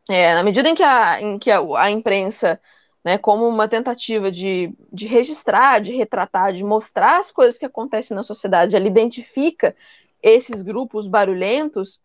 é, 0.10 0.34
na 0.36 0.44
medida 0.44 0.68
em 0.70 0.76
que 0.76 0.84
a, 0.84 1.22
em 1.22 1.38
que 1.40 1.52
a, 1.52 1.60
a 1.78 1.92
imprensa, 1.92 2.60
né, 3.04 3.18
como 3.18 3.48
uma 3.48 3.68
tentativa 3.68 4.32
de, 4.32 4.74
de 4.92 5.08
registrar, 5.08 5.80
de 5.82 5.94
retratar, 5.94 6.54
de 6.54 6.64
mostrar 6.64 7.20
as 7.20 7.32
coisas 7.32 7.60
que 7.60 7.66
acontecem 7.66 8.16
na 8.16 8.24
sociedade, 8.24 8.76
ela 8.76 8.88
identifica 8.88 9.76
esses 10.22 10.62
grupos 10.62 11.06
barulhentos, 11.06 12.00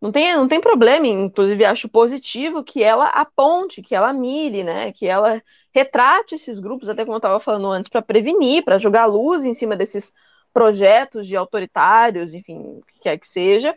não 0.00 0.10
tem, 0.10 0.34
não 0.34 0.48
tem 0.48 0.60
problema, 0.60 1.06
inclusive 1.06 1.64
acho 1.64 1.88
positivo 1.88 2.64
que 2.64 2.82
ela 2.82 3.06
aponte, 3.08 3.82
que 3.82 3.94
ela 3.94 4.12
mire, 4.12 4.64
né, 4.64 4.92
que 4.92 5.06
ela 5.06 5.40
retrate 5.72 6.34
esses 6.34 6.58
grupos, 6.58 6.88
até 6.88 7.04
como 7.04 7.14
eu 7.14 7.18
estava 7.18 7.38
falando 7.38 7.68
antes, 7.68 7.88
para 7.88 8.02
prevenir, 8.02 8.64
para 8.64 8.78
jogar 8.78 9.06
luz 9.06 9.44
em 9.44 9.54
cima 9.54 9.76
desses 9.76 10.12
projetos 10.52 11.28
de 11.28 11.36
autoritários, 11.36 12.34
enfim, 12.34 12.58
o 12.58 12.82
que 12.92 13.00
quer 13.00 13.18
que 13.18 13.28
seja, 13.28 13.76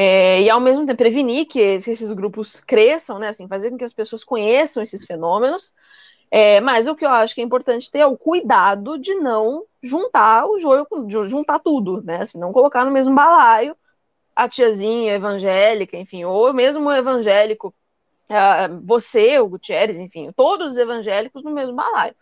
é, 0.00 0.42
e 0.42 0.48
ao 0.48 0.60
mesmo 0.60 0.86
tempo 0.86 0.96
prevenir 0.96 1.46
que 1.46 1.58
esses 1.58 2.12
grupos 2.12 2.60
cresçam, 2.60 3.18
né, 3.18 3.30
assim, 3.30 3.48
fazer 3.48 3.68
com 3.68 3.76
que 3.76 3.82
as 3.82 3.92
pessoas 3.92 4.22
conheçam 4.22 4.80
esses 4.80 5.04
fenômenos, 5.04 5.74
é, 6.30 6.60
mas 6.60 6.86
o 6.86 6.94
que 6.94 7.04
eu 7.04 7.10
acho 7.10 7.34
que 7.34 7.40
é 7.40 7.44
importante 7.44 7.90
ter 7.90 7.98
é 7.98 8.06
o 8.06 8.16
cuidado 8.16 8.96
de 8.96 9.12
não 9.16 9.64
juntar 9.82 10.46
o 10.46 10.56
joio, 10.56 10.86
juntar 11.28 11.58
tudo, 11.58 12.00
né, 12.00 12.18
assim, 12.22 12.38
não 12.38 12.52
colocar 12.52 12.84
no 12.84 12.92
mesmo 12.92 13.12
balaio 13.12 13.76
a 14.36 14.48
tiazinha 14.48 15.14
evangélica, 15.14 15.96
enfim, 15.96 16.22
ou 16.22 16.54
mesmo 16.54 16.88
o 16.88 16.92
evangélico, 16.92 17.74
uh, 18.30 18.80
você, 18.84 19.40
o 19.40 19.48
Gutierrez, 19.48 19.98
enfim, 19.98 20.30
todos 20.30 20.74
os 20.74 20.78
evangélicos 20.78 21.42
no 21.42 21.50
mesmo 21.50 21.74
balaio. 21.74 22.14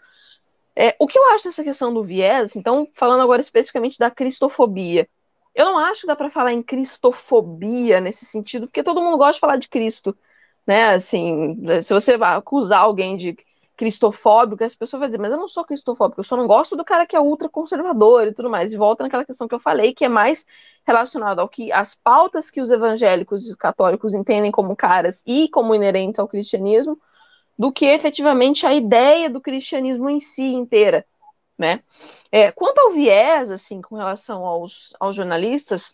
É, 0.75 0.97
o 0.99 1.07
que 1.07 1.19
eu 1.19 1.31
acho 1.33 1.45
dessa 1.45 1.63
questão 1.63 1.93
do 1.93 2.03
viés, 2.03 2.57
então, 2.57 2.89
falando 2.95 3.21
agora 3.21 3.43
especificamente 3.43 3.99
da 3.99 4.11
cristofobia, 4.11 5.07
eu 5.57 5.65
não 5.67 5.79
acho 5.79 6.03
que 6.03 6.07
dá 6.07 6.15
para 6.15 6.31
falar 6.31 6.53
em 6.53 6.63
cristofobia 6.63 8.01
nesse 8.01 8.27
sentido, 8.27 8.67
porque 8.67 8.83
todo 8.83 9.03
mundo 9.03 9.17
gosta 9.17 9.35
de 9.35 9.41
falar 9.41 9.57
de 9.57 9.69
Cristo, 9.69 10.17
né? 10.67 10.95
Assim, 10.95 11.57
se 11.83 11.95
você 11.95 12.15
acusar 12.21 12.81
alguém 12.81 13.17
de 13.17 13.37
cristofóbico, 13.77 14.65
as 14.65 14.75
pessoas 14.75 15.01
vão 15.01 15.09
dizer, 15.09 15.19
mas 15.19 15.33
eu 15.33 15.39
não 15.39 15.49
sou 15.49 15.65
cristofóbico, 15.65 16.21
eu 16.21 16.25
só 16.25 16.37
não 16.37 16.47
gosto 16.47 16.77
do 16.77 16.85
cara 16.85 17.07
que 17.07 17.17
é 17.17 17.21
ultra 17.21 17.49
conservador 17.49 18.27
e 18.27 18.33
tudo 18.35 18.51
mais. 18.51 18.73
E 18.73 18.77
volta 18.77 19.03
naquela 19.03 19.25
questão 19.25 19.49
que 19.49 19.55
eu 19.55 19.61
falei, 19.61 19.95
que 19.95 20.05
é 20.05 20.09
mais 20.09 20.47
relacionado 20.87 21.41
ao 21.41 21.49
que 21.49 21.73
as 21.73 21.95
pautas 21.95 22.51
que 22.51 22.61
os 22.61 22.71
evangélicos 22.71 23.51
e 23.51 23.57
católicos 23.57 24.15
entendem 24.15 24.53
como 24.53 24.77
caras 24.77 25.23
e 25.27 25.49
como 25.49 25.75
inerentes 25.75 26.19
ao 26.21 26.29
cristianismo, 26.29 26.99
do 27.59 27.73
que 27.73 27.87
efetivamente 27.87 28.67
a 28.67 28.75
ideia 28.75 29.31
do 29.31 29.41
cristianismo 29.41 30.09
em 30.11 30.21
si 30.21 30.53
inteira, 30.53 31.05
né? 31.59 31.83
É, 32.31 32.53
quanto 32.53 32.79
ao 32.79 32.93
viés, 32.93 33.51
assim, 33.51 33.81
com 33.81 33.97
relação 33.97 34.45
aos, 34.45 34.95
aos 35.01 35.17
jornalistas, 35.17 35.91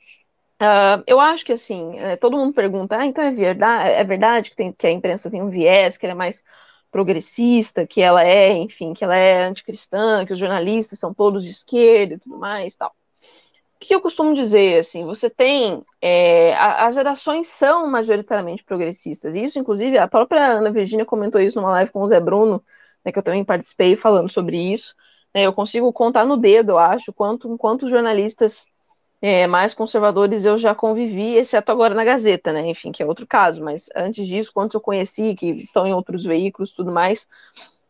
uh, 0.60 1.02
eu 1.06 1.20
acho 1.20 1.44
que, 1.44 1.52
assim, 1.52 1.98
é, 1.98 2.16
todo 2.16 2.36
mundo 2.36 2.54
pergunta, 2.54 2.96
ah, 2.98 3.06
então 3.06 3.24
é 3.24 3.30
verdade, 3.30 3.90
é 3.90 4.04
verdade 4.04 4.50
que, 4.50 4.56
tem, 4.56 4.72
que 4.72 4.86
a 4.86 4.90
imprensa 4.90 5.30
tem 5.30 5.42
um 5.42 5.50
viés, 5.50 5.96
que 5.96 6.06
ela 6.06 6.14
é 6.14 6.16
mais 6.16 6.44
progressista, 6.90 7.86
que 7.86 8.02
ela 8.02 8.24
é, 8.24 8.52
enfim, 8.52 8.92
que 8.94 9.04
ela 9.04 9.16
é 9.16 9.44
anticristã, 9.44 10.26
que 10.26 10.32
os 10.32 10.38
jornalistas 10.38 10.98
são 10.98 11.14
todos 11.14 11.44
de 11.44 11.50
esquerda 11.50 12.14
e 12.14 12.18
tudo 12.18 12.38
mais, 12.38 12.76
tal 12.76 12.94
que 13.82 13.94
eu 13.94 14.00
costumo 14.00 14.32
dizer, 14.34 14.78
assim, 14.78 15.04
você 15.04 15.28
tem, 15.28 15.84
é, 16.00 16.54
as 16.54 16.96
redações 16.96 17.48
são 17.48 17.90
majoritariamente 17.90 18.62
progressistas, 18.62 19.34
e 19.34 19.42
isso, 19.42 19.58
inclusive, 19.58 19.98
a 19.98 20.06
própria 20.06 20.58
Ana 20.58 20.70
Virginia 20.70 21.04
comentou 21.04 21.40
isso 21.40 21.60
numa 21.60 21.72
live 21.72 21.90
com 21.90 22.00
o 22.00 22.06
Zé 22.06 22.20
Bruno, 22.20 22.62
né, 23.04 23.10
que 23.10 23.18
eu 23.18 23.22
também 23.22 23.44
participei 23.44 23.96
falando 23.96 24.30
sobre 24.30 24.56
isso, 24.56 24.94
né, 25.34 25.46
eu 25.46 25.52
consigo 25.52 25.92
contar 25.92 26.24
no 26.24 26.36
dedo, 26.36 26.72
eu 26.72 26.78
acho, 26.78 27.12
quanto, 27.12 27.56
quantos 27.56 27.88
jornalistas 27.88 28.66
é, 29.20 29.46
mais 29.46 29.72
conservadores 29.72 30.44
eu 30.44 30.58
já 30.58 30.74
convivi, 30.74 31.36
exceto 31.36 31.70
agora 31.70 31.94
na 31.94 32.04
Gazeta, 32.04 32.52
né, 32.52 32.68
enfim, 32.68 32.90
que 32.92 33.02
é 33.02 33.06
outro 33.06 33.26
caso, 33.26 33.62
mas 33.62 33.88
antes 33.94 34.26
disso, 34.26 34.52
quantos 34.52 34.74
eu 34.74 34.80
conheci, 34.80 35.34
que 35.34 35.50
estão 35.50 35.86
em 35.86 35.94
outros 35.94 36.24
veículos 36.24 36.72
tudo 36.72 36.90
mais, 36.90 37.28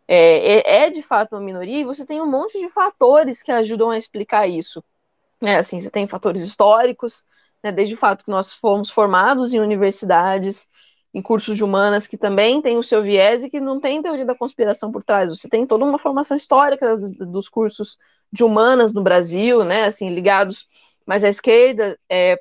é, 0.07 0.83
é, 0.83 0.85
é 0.87 0.91
de 0.91 1.03
fato 1.03 1.33
uma 1.35 1.41
minoria, 1.41 1.81
e 1.81 1.85
você 1.85 2.05
tem 2.05 2.21
um 2.21 2.31
monte 2.31 2.59
de 2.61 2.69
fatores 2.69 3.43
que 3.43 3.51
ajudam 3.51 3.91
a 3.91 3.97
explicar 3.97 4.47
isso, 4.47 4.85
né, 5.41 5.57
assim, 5.57 5.81
você 5.81 5.91
tem 5.91 6.07
fatores 6.07 6.43
históricos, 6.43 7.25
né, 7.63 7.73
desde 7.73 7.95
o 7.95 7.99
fato 7.99 8.25
que 8.25 8.31
nós 8.31 8.55
fomos 8.55 8.91
formados 8.91 9.55
em 9.55 9.61
universidades, 9.61 10.69
em 11.15 11.21
cursos 11.21 11.57
de 11.57 11.65
humanas 11.65 12.07
que 12.07 12.17
também 12.17 12.63
tem 12.63 12.79
o 12.79 12.83
seu 12.83 13.03
viés 13.03 13.43
e 13.43 13.51
que 13.51 13.61
não 13.61 13.79
tem 13.79 14.01
teoria 14.01 14.25
da 14.25 14.35
conspiração 14.35 14.91
por 14.91 15.03
trás. 15.03 15.31
Você 15.31 15.49
tem 15.49 15.67
toda 15.67 15.85
uma 15.85 15.99
formação 15.99 16.37
histórica 16.37 16.97
dos, 16.97 17.49
cursos 17.49 17.99
de 18.33 18.43
humanas 18.43 18.93
no 18.93 19.03
Brasil, 19.03 19.63
né, 19.63 19.85
assim, 19.85 20.09
ligados 20.09 20.67
mais 21.07 21.23
à 21.23 21.29
esquerda, 21.29 21.99
é, 22.09 22.41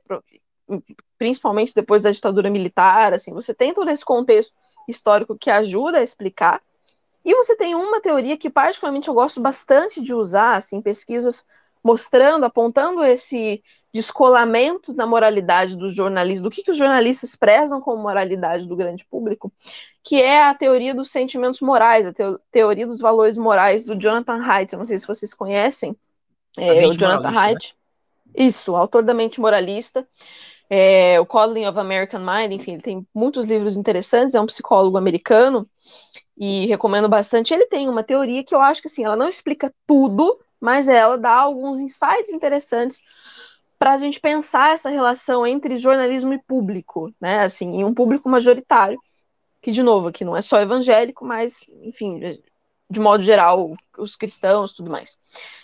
principalmente 1.18 1.74
depois 1.74 2.04
da 2.04 2.12
ditadura 2.12 2.50
militar, 2.50 3.14
assim, 3.14 3.34
você 3.34 3.54
tem 3.54 3.74
todo 3.74 3.90
esse 3.90 4.06
contexto 4.06 4.54
histórico 4.88 5.38
que 5.38 5.50
ajuda 5.50 5.98
a 5.98 6.04
explicar. 6.04 6.62
E 7.24 7.36
você 7.36 7.56
tem 7.56 7.76
uma 7.76 8.00
teoria 8.00 8.38
que 8.38 8.50
particularmente 8.50 9.08
eu 9.08 9.14
gosto 9.14 9.42
bastante 9.42 10.02
de 10.02 10.14
usar, 10.14 10.56
assim, 10.56 10.82
pesquisas 10.82 11.46
mostrando, 11.84 12.46
apontando 12.46 13.04
esse 13.04 13.62
descolamento 13.94 14.94
na 14.94 15.06
moralidade 15.06 15.76
dos 15.76 15.94
jornalistas, 15.94 16.42
do 16.42 16.50
que, 16.50 16.64
que 16.64 16.72
os 16.72 16.78
jornalistas 16.78 17.36
prezam 17.36 17.82
como 17.82 18.02
moralidade 18.02 18.66
do 18.66 18.76
grande 18.76 19.06
público, 19.06 19.52
que 20.04 20.22
é 20.22 20.44
a 20.44 20.54
teoria 20.54 20.96
dos 20.96 21.12
sentimentos 21.12 21.62
morais, 21.62 22.08
a 22.08 22.14
teoria 22.52 22.88
dos 22.88 23.00
valores 23.00 23.38
morais 23.38 23.86
do 23.86 23.96
Jonathan 23.96 24.42
Haidt. 24.42 24.74
Eu 24.74 24.80
não 24.80 24.86
sei 24.86 24.98
se 24.98 25.08
vocês 25.08 25.34
conhecem 25.34 25.96
é, 26.58 26.88
o 26.88 26.94
Jonathan 26.94 27.38
Haidt. 27.38 27.76
Né? 28.26 28.46
Isso, 28.48 28.76
autor 28.76 29.04
da 29.04 29.14
Mente 29.14 29.42
Moralista. 29.42 30.08
É, 30.70 31.20
o 31.20 31.26
Coddling 31.26 31.66
of 31.66 31.78
American 31.78 32.22
Mind, 32.22 32.54
enfim, 32.54 32.74
ele 32.74 32.82
tem 32.82 33.08
muitos 33.14 33.46
livros 33.46 33.76
interessantes, 33.76 34.34
é 34.34 34.40
um 34.40 34.46
psicólogo 34.46 34.98
americano 34.98 35.70
e 36.38 36.66
recomendo 36.68 37.10
bastante. 37.10 37.54
Ele 37.54 37.66
tem 37.66 37.90
uma 37.90 38.04
teoria 38.04 38.42
que 38.42 38.56
eu 38.56 38.62
acho 38.62 38.82
que 38.82 38.88
assim, 38.88 39.04
ela 39.04 39.18
não 39.18 39.28
explica 39.28 39.70
tudo, 39.86 40.40
mas 40.62 40.88
ela 40.88 41.18
dá 41.18 41.36
alguns 41.36 41.82
insights 41.82 42.32
interessantes 42.32 43.02
para 43.82 43.94
a 43.94 43.98
gente 43.98 44.20
pensar 44.20 44.76
essa 44.76 44.92
relação 44.92 45.46
entre 45.48 45.76
jornalismo 45.76 46.32
e 46.36 46.38
público, 46.38 47.12
né? 47.20 47.40
Assim, 47.40 47.78
em 47.78 47.84
um 47.84 47.96
público 47.96 48.30
majoritário, 48.30 49.02
que 49.60 49.72
de 49.72 49.82
novo 49.82 50.10
aqui 50.10 50.24
não 50.24 50.38
é 50.38 50.42
só 50.44 50.62
evangélico, 50.62 51.26
mas 51.26 51.66
enfim, 51.82 52.20
de 52.88 53.00
modo 53.00 53.24
geral, 53.24 53.76
os 53.98 54.16
cristãos, 54.16 54.72
tudo 54.74 54.92
mais. 54.92 55.18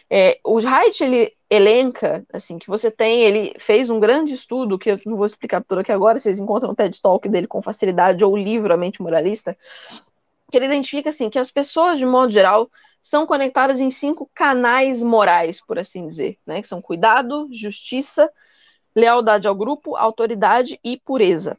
É, 0.09 0.39
o 0.43 0.57
Haidt 0.57 1.03
ele 1.03 1.31
elenca, 1.47 2.25
assim, 2.33 2.57
que 2.57 2.67
você 2.67 2.89
tem, 2.89 3.21
ele 3.21 3.53
fez 3.59 3.87
um 3.87 3.99
grande 3.99 4.33
estudo 4.33 4.79
que 4.79 4.89
eu 4.89 4.99
não 5.05 5.15
vou 5.15 5.27
explicar 5.27 5.63
tudo 5.63 5.81
aqui 5.81 5.91
agora, 5.91 6.17
vocês 6.17 6.39
encontram 6.39 6.71
o 6.71 6.75
TED 6.75 6.99
Talk 6.99 7.29
dele 7.29 7.45
com 7.45 7.61
facilidade 7.61 8.25
ou 8.25 8.33
o 8.33 8.37
livro 8.37 8.73
A 8.73 8.77
Mente 8.77 8.99
Moralista, 8.99 9.55
que 10.51 10.57
ele 10.57 10.65
identifica 10.65 11.09
assim 11.09 11.29
que 11.29 11.37
as 11.37 11.51
pessoas 11.51 11.99
de 11.99 12.05
modo 12.07 12.31
geral 12.31 12.67
são 13.07 13.25
conectadas 13.25 13.79
em 13.79 13.89
cinco 13.89 14.29
canais 14.35 15.01
morais, 15.01 15.61
por 15.61 15.79
assim 15.79 16.05
dizer, 16.05 16.37
né? 16.45 16.61
Que 16.61 16.67
são 16.67 16.81
cuidado, 16.81 17.47
justiça, 17.53 18.29
lealdade 18.93 19.47
ao 19.47 19.55
grupo, 19.55 19.95
autoridade 19.95 20.77
e 20.83 20.97
pureza. 20.97 21.57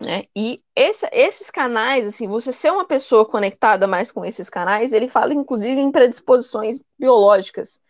Né? 0.00 0.26
E 0.36 0.60
esse, 0.76 1.08
esses 1.10 1.50
canais, 1.50 2.06
assim, 2.06 2.28
você 2.28 2.52
ser 2.52 2.70
uma 2.70 2.84
pessoa 2.84 3.26
conectada 3.26 3.88
mais 3.88 4.12
com 4.12 4.24
esses 4.24 4.48
canais, 4.48 4.92
ele 4.92 5.08
fala 5.08 5.34
inclusive 5.34 5.80
em 5.80 5.90
predisposições 5.90 6.80
biológicas 6.96 7.80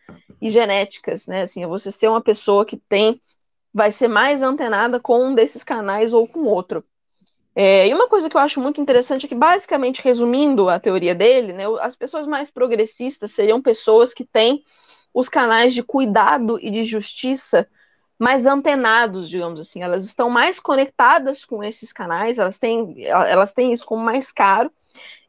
e 0.41 0.49
genéticas, 0.49 1.27
né? 1.27 1.43
Assim, 1.43 1.67
você 1.67 1.91
ser 1.91 2.09
uma 2.09 2.23
pessoa 2.23 2.65
que 2.65 2.79
tem, 2.79 3.21
vai 3.73 3.91
ser 3.91 4.09
mais 4.09 4.43
antenada 4.43 4.99
com 4.99 5.27
um 5.27 5.35
desses 5.35 5.63
canais 5.63 6.15
ou 6.15 6.27
com 6.27 6.45
outro. 6.45 6.83
É, 7.61 7.89
e 7.89 7.93
uma 7.93 8.09
coisa 8.09 8.31
que 8.31 8.37
eu 8.37 8.41
acho 8.41 8.61
muito 8.61 8.81
interessante 8.81 9.27
é 9.27 9.29
que, 9.29 9.35
basicamente, 9.35 10.01
resumindo 10.01 10.69
a 10.69 10.79
teoria 10.79 11.13
dele, 11.13 11.53
né, 11.53 11.65
as 11.81 11.97
pessoas 11.97 12.25
mais 12.25 12.53
progressistas 12.53 13.33
seriam 13.33 13.61
pessoas 13.61 14.15
que 14.15 14.25
têm 14.25 14.65
os 15.13 15.29
canais 15.29 15.75
de 15.75 15.83
cuidado 15.83 16.61
e 16.63 16.71
de 16.71 16.85
justiça 16.85 17.69
mais 18.17 18.47
antenados, 18.47 19.29
digamos 19.29 19.61
assim. 19.61 19.83
Elas 19.83 20.05
estão 20.05 20.31
mais 20.31 20.61
conectadas 20.61 21.45
com 21.45 21.65
esses 21.65 21.93
canais, 21.93 22.39
elas 22.39 22.59
têm, 22.59 23.05
elas 23.05 23.53
têm 23.53 23.73
isso 23.73 23.85
como 23.85 24.05
mais 24.05 24.31
caro. 24.31 24.71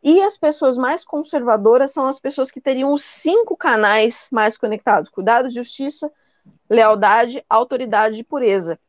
E 0.04 0.22
as 0.22 0.38
pessoas 0.38 0.78
mais 0.78 1.04
conservadoras 1.04 1.92
são 1.92 2.06
as 2.06 2.20
pessoas 2.20 2.52
que 2.52 2.62
teriam 2.62 2.94
os 2.94 3.04
cinco 3.04 3.58
canais 3.58 4.30
mais 4.32 4.56
conectados: 4.56 5.10
cuidado, 5.10 5.50
justiça, 5.50 6.12
lealdade, 6.70 7.44
autoridade 7.50 8.22
e 8.22 8.24
pureza. 8.24 8.80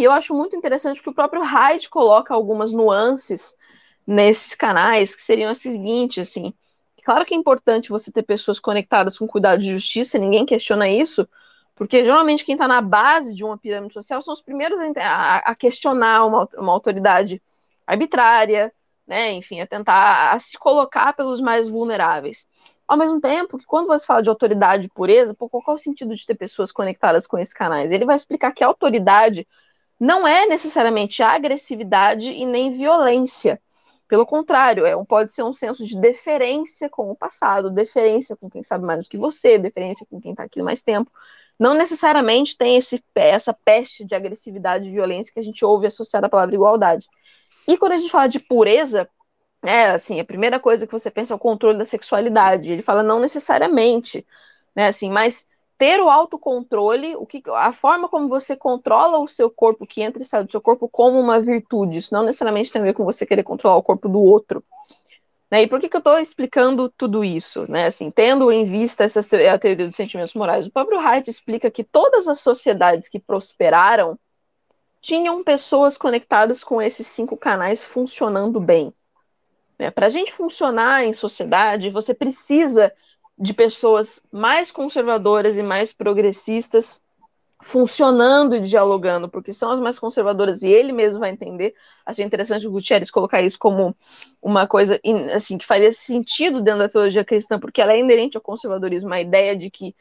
E 0.00 0.04
eu 0.04 0.12
acho 0.12 0.32
muito 0.32 0.56
interessante 0.56 1.02
que 1.02 1.10
o 1.10 1.14
próprio 1.14 1.42
Hyde 1.42 1.90
coloca 1.90 2.32
algumas 2.32 2.72
nuances 2.72 3.54
nesses 4.06 4.54
canais, 4.54 5.14
que 5.14 5.20
seriam 5.20 5.50
as 5.50 5.58
seguintes, 5.58 6.26
assim. 6.26 6.54
Claro 7.04 7.26
que 7.26 7.34
é 7.34 7.36
importante 7.36 7.90
você 7.90 8.10
ter 8.10 8.22
pessoas 8.22 8.58
conectadas 8.58 9.18
com 9.18 9.26
cuidado 9.26 9.60
de 9.60 9.70
justiça, 9.70 10.16
ninguém 10.16 10.46
questiona 10.46 10.88
isso, 10.88 11.28
porque 11.74 12.02
geralmente 12.02 12.46
quem 12.46 12.54
está 12.54 12.66
na 12.66 12.80
base 12.80 13.34
de 13.34 13.44
uma 13.44 13.58
pirâmide 13.58 13.92
social 13.92 14.22
são 14.22 14.32
os 14.32 14.40
primeiros 14.40 14.80
a, 14.96 15.36
a 15.36 15.54
questionar 15.54 16.24
uma, 16.24 16.48
uma 16.56 16.72
autoridade 16.72 17.42
arbitrária, 17.86 18.72
né? 19.06 19.32
Enfim, 19.32 19.60
a 19.60 19.66
tentar 19.66 20.32
a 20.32 20.38
se 20.38 20.56
colocar 20.56 21.12
pelos 21.12 21.42
mais 21.42 21.68
vulneráveis. 21.68 22.46
Ao 22.88 22.96
mesmo 22.96 23.20
tempo 23.20 23.58
que 23.58 23.66
quando 23.66 23.86
você 23.86 24.06
fala 24.06 24.22
de 24.22 24.30
autoridade 24.30 24.86
e 24.86 24.90
pureza, 24.90 25.34
pô, 25.34 25.46
qual 25.46 25.62
é 25.68 25.72
o 25.72 25.78
sentido 25.78 26.14
de 26.14 26.24
ter 26.24 26.36
pessoas 26.36 26.72
conectadas 26.72 27.26
com 27.26 27.38
esses 27.38 27.52
canais? 27.52 27.92
Ele 27.92 28.06
vai 28.06 28.16
explicar 28.16 28.50
que 28.52 28.64
a 28.64 28.66
autoridade 28.66 29.46
não 30.00 30.26
é 30.26 30.46
necessariamente 30.46 31.22
agressividade 31.22 32.32
e 32.32 32.46
nem 32.46 32.72
violência. 32.72 33.60
Pelo 34.08 34.26
contrário, 34.26 34.86
é 34.86 34.96
um, 34.96 35.04
pode 35.04 35.32
ser 35.32 35.44
um 35.44 35.52
senso 35.52 35.86
de 35.86 36.00
deferência 36.00 36.88
com 36.88 37.10
o 37.10 37.14
passado, 37.14 37.70
deferência 37.70 38.34
com 38.34 38.48
quem 38.48 38.62
sabe 38.62 38.84
mais 38.84 39.04
do 39.04 39.10
que 39.10 39.18
você, 39.18 39.58
deferência 39.58 40.06
com 40.10 40.20
quem 40.20 40.32
está 40.32 40.42
aqui 40.44 40.62
mais 40.62 40.82
tempo. 40.82 41.10
Não 41.58 41.74
necessariamente 41.74 42.56
tem 42.56 42.76
esse, 42.76 43.04
essa 43.14 43.52
peste 43.52 44.04
de 44.04 44.14
agressividade 44.14 44.88
e 44.88 44.92
violência 44.92 45.32
que 45.32 45.38
a 45.38 45.42
gente 45.42 45.64
ouve 45.64 45.86
associada 45.86 46.26
à 46.26 46.30
palavra 46.30 46.54
igualdade. 46.54 47.06
E 47.68 47.76
quando 47.76 47.92
a 47.92 47.96
gente 47.98 48.10
fala 48.10 48.26
de 48.26 48.40
pureza, 48.40 49.08
é 49.62 49.90
assim, 49.90 50.18
a 50.18 50.24
primeira 50.24 50.58
coisa 50.58 50.86
que 50.86 50.92
você 50.92 51.10
pensa 51.10 51.34
é 51.34 51.36
o 51.36 51.38
controle 51.38 51.76
da 51.76 51.84
sexualidade. 51.84 52.72
Ele 52.72 52.82
fala 52.82 53.02
não 53.02 53.20
necessariamente, 53.20 54.26
né? 54.74 54.88
Assim, 54.88 55.10
mas 55.10 55.46
ter 55.80 55.98
o 55.98 56.10
autocontrole, 56.10 57.16
o 57.16 57.24
que, 57.24 57.42
a 57.54 57.72
forma 57.72 58.06
como 58.06 58.28
você 58.28 58.54
controla 58.54 59.18
o 59.18 59.26
seu 59.26 59.48
corpo, 59.48 59.86
que 59.86 60.02
entra 60.02 60.20
e 60.20 60.26
sai 60.26 60.44
do 60.44 60.50
seu 60.50 60.60
corpo, 60.60 60.86
como 60.86 61.18
uma 61.18 61.40
virtude. 61.40 61.96
Isso 61.96 62.12
não 62.12 62.22
necessariamente 62.22 62.70
tem 62.70 62.82
a 62.82 62.84
ver 62.84 62.92
com 62.92 63.02
você 63.02 63.24
querer 63.24 63.42
controlar 63.42 63.78
o 63.78 63.82
corpo 63.82 64.06
do 64.06 64.20
outro. 64.20 64.62
Né? 65.50 65.62
E 65.62 65.66
por 65.66 65.80
que, 65.80 65.88
que 65.88 65.96
eu 65.96 66.00
estou 66.00 66.18
explicando 66.18 66.90
tudo 66.90 67.24
isso? 67.24 67.64
Né? 67.66 67.86
Assim, 67.86 68.10
tendo 68.10 68.52
em 68.52 68.62
vista 68.62 69.04
essa 69.04 69.20
a 69.20 69.58
teoria 69.58 69.86
dos 69.86 69.96
sentimentos 69.96 70.34
morais, 70.34 70.66
o 70.66 70.70
próprio 70.70 70.98
Haidt 71.00 71.30
explica 71.30 71.70
que 71.70 71.82
todas 71.82 72.28
as 72.28 72.40
sociedades 72.40 73.08
que 73.08 73.18
prosperaram 73.18 74.18
tinham 75.00 75.42
pessoas 75.42 75.96
conectadas 75.96 76.62
com 76.62 76.82
esses 76.82 77.06
cinco 77.06 77.38
canais 77.38 77.82
funcionando 77.82 78.60
bem. 78.60 78.92
Né? 79.78 79.90
Para 79.90 80.08
a 80.08 80.10
gente 80.10 80.30
funcionar 80.30 81.04
em 81.04 81.12
sociedade, 81.14 81.88
você 81.88 82.12
precisa 82.12 82.92
de 83.40 83.54
pessoas 83.54 84.22
mais 84.30 84.70
conservadoras 84.70 85.56
e 85.56 85.62
mais 85.62 85.94
progressistas 85.94 87.02
funcionando 87.62 88.54
e 88.54 88.60
dialogando, 88.60 89.28
porque 89.28 89.52
são 89.52 89.70
as 89.70 89.80
mais 89.80 89.98
conservadoras 89.98 90.62
e 90.62 90.68
ele 90.68 90.92
mesmo 90.92 91.20
vai 91.20 91.30
entender. 91.30 91.74
Achei 92.04 92.24
interessante 92.24 92.66
o 92.66 92.70
Gutierrez 92.70 93.10
colocar 93.10 93.42
isso 93.42 93.58
como 93.58 93.94
uma 94.42 94.66
coisa 94.66 95.00
assim 95.34 95.56
que 95.56 95.66
faria 95.66 95.90
sentido 95.90 96.62
dentro 96.62 96.80
da 96.80 96.88
teologia 96.88 97.24
cristã, 97.24 97.58
porque 97.58 97.80
ela 97.80 97.92
é 97.92 98.00
inerente 98.00 98.36
ao 98.36 98.42
conservadorismo, 98.42 99.12
a 99.12 99.20
ideia 99.20 99.56
de 99.56 99.70
que 99.70 99.94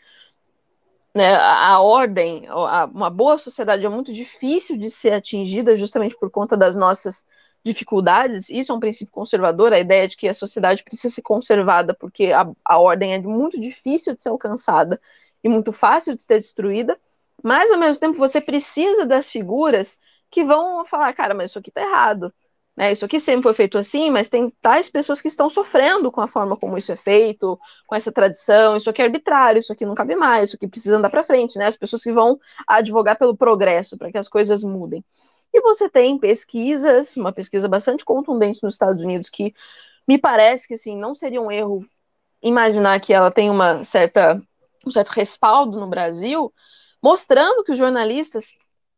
né, 1.13 1.35
a 1.35 1.79
ordem, 1.81 2.45
a, 2.47 2.85
uma 2.85 3.09
boa 3.09 3.37
sociedade 3.37 3.85
é 3.85 3.89
muito 3.89 4.13
difícil 4.13 4.77
de 4.77 4.89
ser 4.89 5.13
atingida 5.13 5.75
justamente 5.75 6.15
por 6.17 6.29
conta 6.29 6.55
das 6.55 6.75
nossas 6.75 7.25
dificuldades, 7.63 8.49
isso 8.49 8.71
é 8.71 8.75
um 8.75 8.79
princípio 8.79 9.11
conservador, 9.11 9.73
a 9.73 9.79
ideia 9.79 10.07
de 10.07 10.15
que 10.17 10.27
a 10.27 10.33
sociedade 10.33 10.83
precisa 10.83 11.13
ser 11.13 11.21
conservada 11.21 11.93
porque 11.93 12.27
a, 12.31 12.49
a 12.65 12.79
ordem 12.79 13.13
é 13.13 13.19
muito 13.19 13.59
difícil 13.59 14.15
de 14.15 14.21
ser 14.21 14.29
alcançada 14.29 14.99
e 15.43 15.49
muito 15.49 15.71
fácil 15.71 16.15
de 16.15 16.21
ser 16.21 16.35
destruída, 16.37 16.99
mas 17.43 17.71
ao 17.71 17.79
mesmo 17.79 17.99
tempo 17.99 18.17
você 18.17 18.41
precisa 18.41 19.05
das 19.05 19.29
figuras 19.29 19.97
que 20.31 20.43
vão 20.43 20.85
falar, 20.85 21.13
cara, 21.13 21.33
mas 21.33 21.51
isso 21.51 21.59
aqui 21.59 21.71
tá 21.71 21.81
errado, 21.81 22.33
né? 22.75 22.91
Isso 22.91 23.03
aqui 23.03 23.19
sempre 23.19 23.43
foi 23.43 23.53
feito 23.53 23.77
assim, 23.77 24.09
mas 24.09 24.29
tem 24.29 24.49
tais 24.61 24.89
pessoas 24.89 25.21
que 25.21 25.27
estão 25.27 25.49
sofrendo 25.49 26.11
com 26.11 26.21
a 26.21 26.27
forma 26.27 26.55
como 26.55 26.77
isso 26.77 26.91
é 26.91 26.95
feito, 26.95 27.59
com 27.87 27.95
essa 27.95 28.11
tradição, 28.11 28.77
isso 28.77 28.89
aqui 28.89 29.01
é 29.01 29.05
arbitrário, 29.05 29.59
isso 29.59 29.73
aqui 29.73 29.85
não 29.85 29.95
cabe 29.95 30.15
mais, 30.15 30.49
isso 30.49 30.55
aqui 30.55 30.67
precisa 30.67 30.97
andar 30.97 31.09
para 31.09 31.23
frente, 31.23 31.57
né? 31.57 31.65
As 31.67 31.77
pessoas 31.77 32.03
que 32.03 32.11
vão 32.11 32.39
advogar 32.67 33.17
pelo 33.17 33.35
progresso, 33.35 33.97
para 33.97 34.11
que 34.11 34.17
as 34.17 34.29
coisas 34.29 34.63
mudem. 34.63 35.03
E 35.53 35.61
você 35.61 35.89
tem 35.89 36.17
pesquisas, 36.17 37.15
uma 37.17 37.31
pesquisa 37.33 37.67
bastante 37.67 38.05
contundente 38.05 38.61
nos 38.61 38.75
Estados 38.75 39.01
Unidos, 39.01 39.29
que 39.29 39.53
me 40.07 40.17
parece 40.17 40.67
que 40.67 40.73
assim, 40.75 40.97
não 40.97 41.15
seria 41.15 41.41
um 41.41 41.51
erro 41.51 41.85
imaginar 42.41 42.99
que 42.99 43.13
ela 43.13 43.31
tem 43.31 43.49
uma 43.49 43.83
certa, 43.83 44.41
um 44.85 44.91
certo 44.91 45.09
respaldo 45.09 45.79
no 45.79 45.87
Brasil, 45.87 46.53
mostrando 47.01 47.63
que 47.63 47.71
os 47.71 47.77
jornalistas 47.77 48.53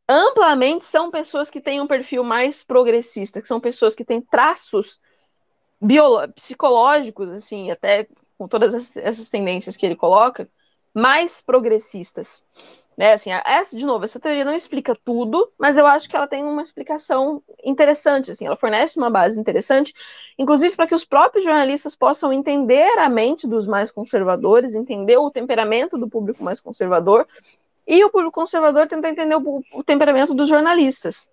amplamente 0.07 0.85
são 0.85 1.09
pessoas 1.09 1.49
que 1.49 1.61
têm 1.61 1.79
um 1.79 1.87
perfil 1.87 2.23
mais 2.23 2.63
progressista, 2.63 3.41
que 3.41 3.47
são 3.47 3.59
pessoas 3.59 3.95
que 3.95 4.03
têm 4.03 4.21
traços 4.21 4.99
psicológicos, 6.35 7.29
assim, 7.29 7.71
até 7.71 8.07
com 8.37 8.47
todas 8.47 8.95
essas 8.95 9.29
tendências 9.29 9.77
que 9.77 9.85
ele 9.85 9.95
coloca, 9.95 10.49
mais 10.93 11.41
progressistas. 11.41 12.43
Né, 12.97 13.13
assim, 13.13 13.31
essa, 13.31 13.75
de 13.77 13.85
novo, 13.85 14.03
essa 14.03 14.19
teoria 14.19 14.43
não 14.43 14.53
explica 14.53 14.95
tudo, 15.03 15.51
mas 15.57 15.77
eu 15.77 15.87
acho 15.87 16.09
que 16.09 16.15
ela 16.15 16.27
tem 16.27 16.43
uma 16.43 16.61
explicação 16.61 17.41
interessante, 17.63 18.29
assim, 18.29 18.45
ela 18.45 18.55
fornece 18.57 18.99
uma 18.99 19.09
base 19.09 19.39
interessante, 19.39 19.93
inclusive 20.37 20.75
para 20.75 20.85
que 20.85 20.93
os 20.93 21.05
próprios 21.05 21.45
jornalistas 21.45 21.95
possam 21.95 22.33
entender 22.33 22.99
a 22.99 23.09
mente 23.09 23.47
dos 23.47 23.65
mais 23.65 23.91
conservadores, 23.91 24.75
entender 24.75 25.17
o 25.17 25.31
temperamento 25.31 25.97
do 25.97 26.09
público 26.09 26.43
mais 26.43 26.59
conservador, 26.59 27.25
e 27.87 28.03
o 28.03 28.09
público 28.09 28.33
conservador 28.33 28.87
tentar 28.87 29.09
entender 29.09 29.35
o, 29.35 29.63
o 29.73 29.83
temperamento 29.83 30.33
dos 30.33 30.49
jornalistas. 30.49 31.31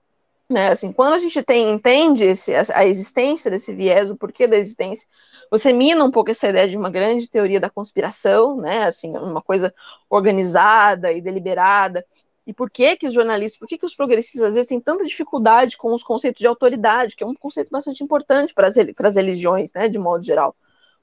Né, 0.48 0.68
assim, 0.68 0.92
quando 0.92 1.12
a 1.12 1.18
gente 1.18 1.42
tem, 1.42 1.70
entende 1.70 2.24
esse, 2.24 2.54
a, 2.54 2.62
a 2.72 2.86
existência 2.86 3.50
desse 3.50 3.74
viés, 3.74 4.10
o 4.10 4.16
porquê 4.16 4.46
da 4.46 4.56
existência, 4.56 5.06
você 5.50 5.72
mina 5.72 6.04
um 6.04 6.10
pouco 6.10 6.30
essa 6.30 6.48
ideia 6.48 6.68
de 6.68 6.76
uma 6.76 6.90
grande 6.90 7.28
teoria 7.28 7.60
da 7.60 7.70
conspiração, 7.70 8.56
né? 8.56 8.84
Assim, 8.84 9.16
uma 9.16 9.42
coisa 9.42 9.74
organizada 10.08 11.12
e 11.12 11.20
deliberada. 11.20 12.04
E 12.46 12.52
por 12.54 12.70
que 12.70 12.96
que 12.96 13.06
os 13.06 13.12
jornalistas, 13.12 13.58
por 13.58 13.68
que 13.68 13.76
que 13.78 13.84
os 13.84 13.94
progressistas 13.94 14.42
às 14.42 14.54
vezes 14.54 14.68
têm 14.68 14.80
tanta 14.80 15.04
dificuldade 15.04 15.76
com 15.76 15.92
os 15.92 16.02
conceitos 16.02 16.40
de 16.40 16.46
autoridade, 16.46 17.14
que 17.14 17.22
é 17.22 17.26
um 17.26 17.34
conceito 17.34 17.70
bastante 17.70 18.02
importante 18.02 18.54
para 18.54 18.66
as, 18.68 18.74
para 18.96 19.08
as 19.08 19.16
religiões, 19.16 19.72
né, 19.72 19.88
de 19.88 19.98
modo 19.98 20.24
geral? 20.24 20.56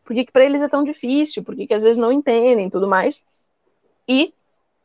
Por 0.04 0.16
que 0.16 0.26
que 0.26 0.32
para 0.32 0.46
eles 0.46 0.64
é 0.64 0.68
tão 0.68 0.84
difícil? 0.84 1.44
Por 1.44 1.56
que 1.56 1.68
que 1.68 1.74
às 1.74 1.84
vezes 1.84 1.98
não 1.98 2.12
entendem 2.12 2.70
tudo 2.70 2.88
mais? 2.88 3.24
E 4.08 4.34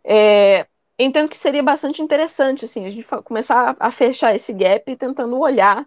é, 0.05 0.67
entendo 0.99 1.29
que 1.31 1.39
seria 1.39 1.63
bastante 1.63 2.03
interessante, 2.03 2.65
assim, 2.65 2.87
a 2.87 2.91
gente 2.91 3.07
começar 3.25 3.77
a 3.79 3.91
fechar 3.91 4.35
esse 4.35 4.53
gap 4.53 4.97
tentando 4.97 5.39
olhar 5.39 5.87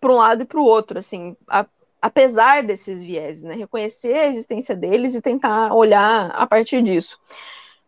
para 0.00 0.12
um 0.12 0.16
lado 0.16 0.42
e 0.42 0.46
para 0.46 0.58
o 0.58 0.64
outro, 0.64 0.98
assim, 0.98 1.36
a, 1.48 1.66
apesar 2.00 2.62
desses 2.62 3.02
viés, 3.02 3.42
né? 3.42 3.54
Reconhecer 3.54 4.14
a 4.14 4.26
existência 4.28 4.74
deles 4.74 5.14
e 5.14 5.22
tentar 5.22 5.74
olhar 5.74 6.30
a 6.30 6.46
partir 6.46 6.82
disso. 6.82 7.18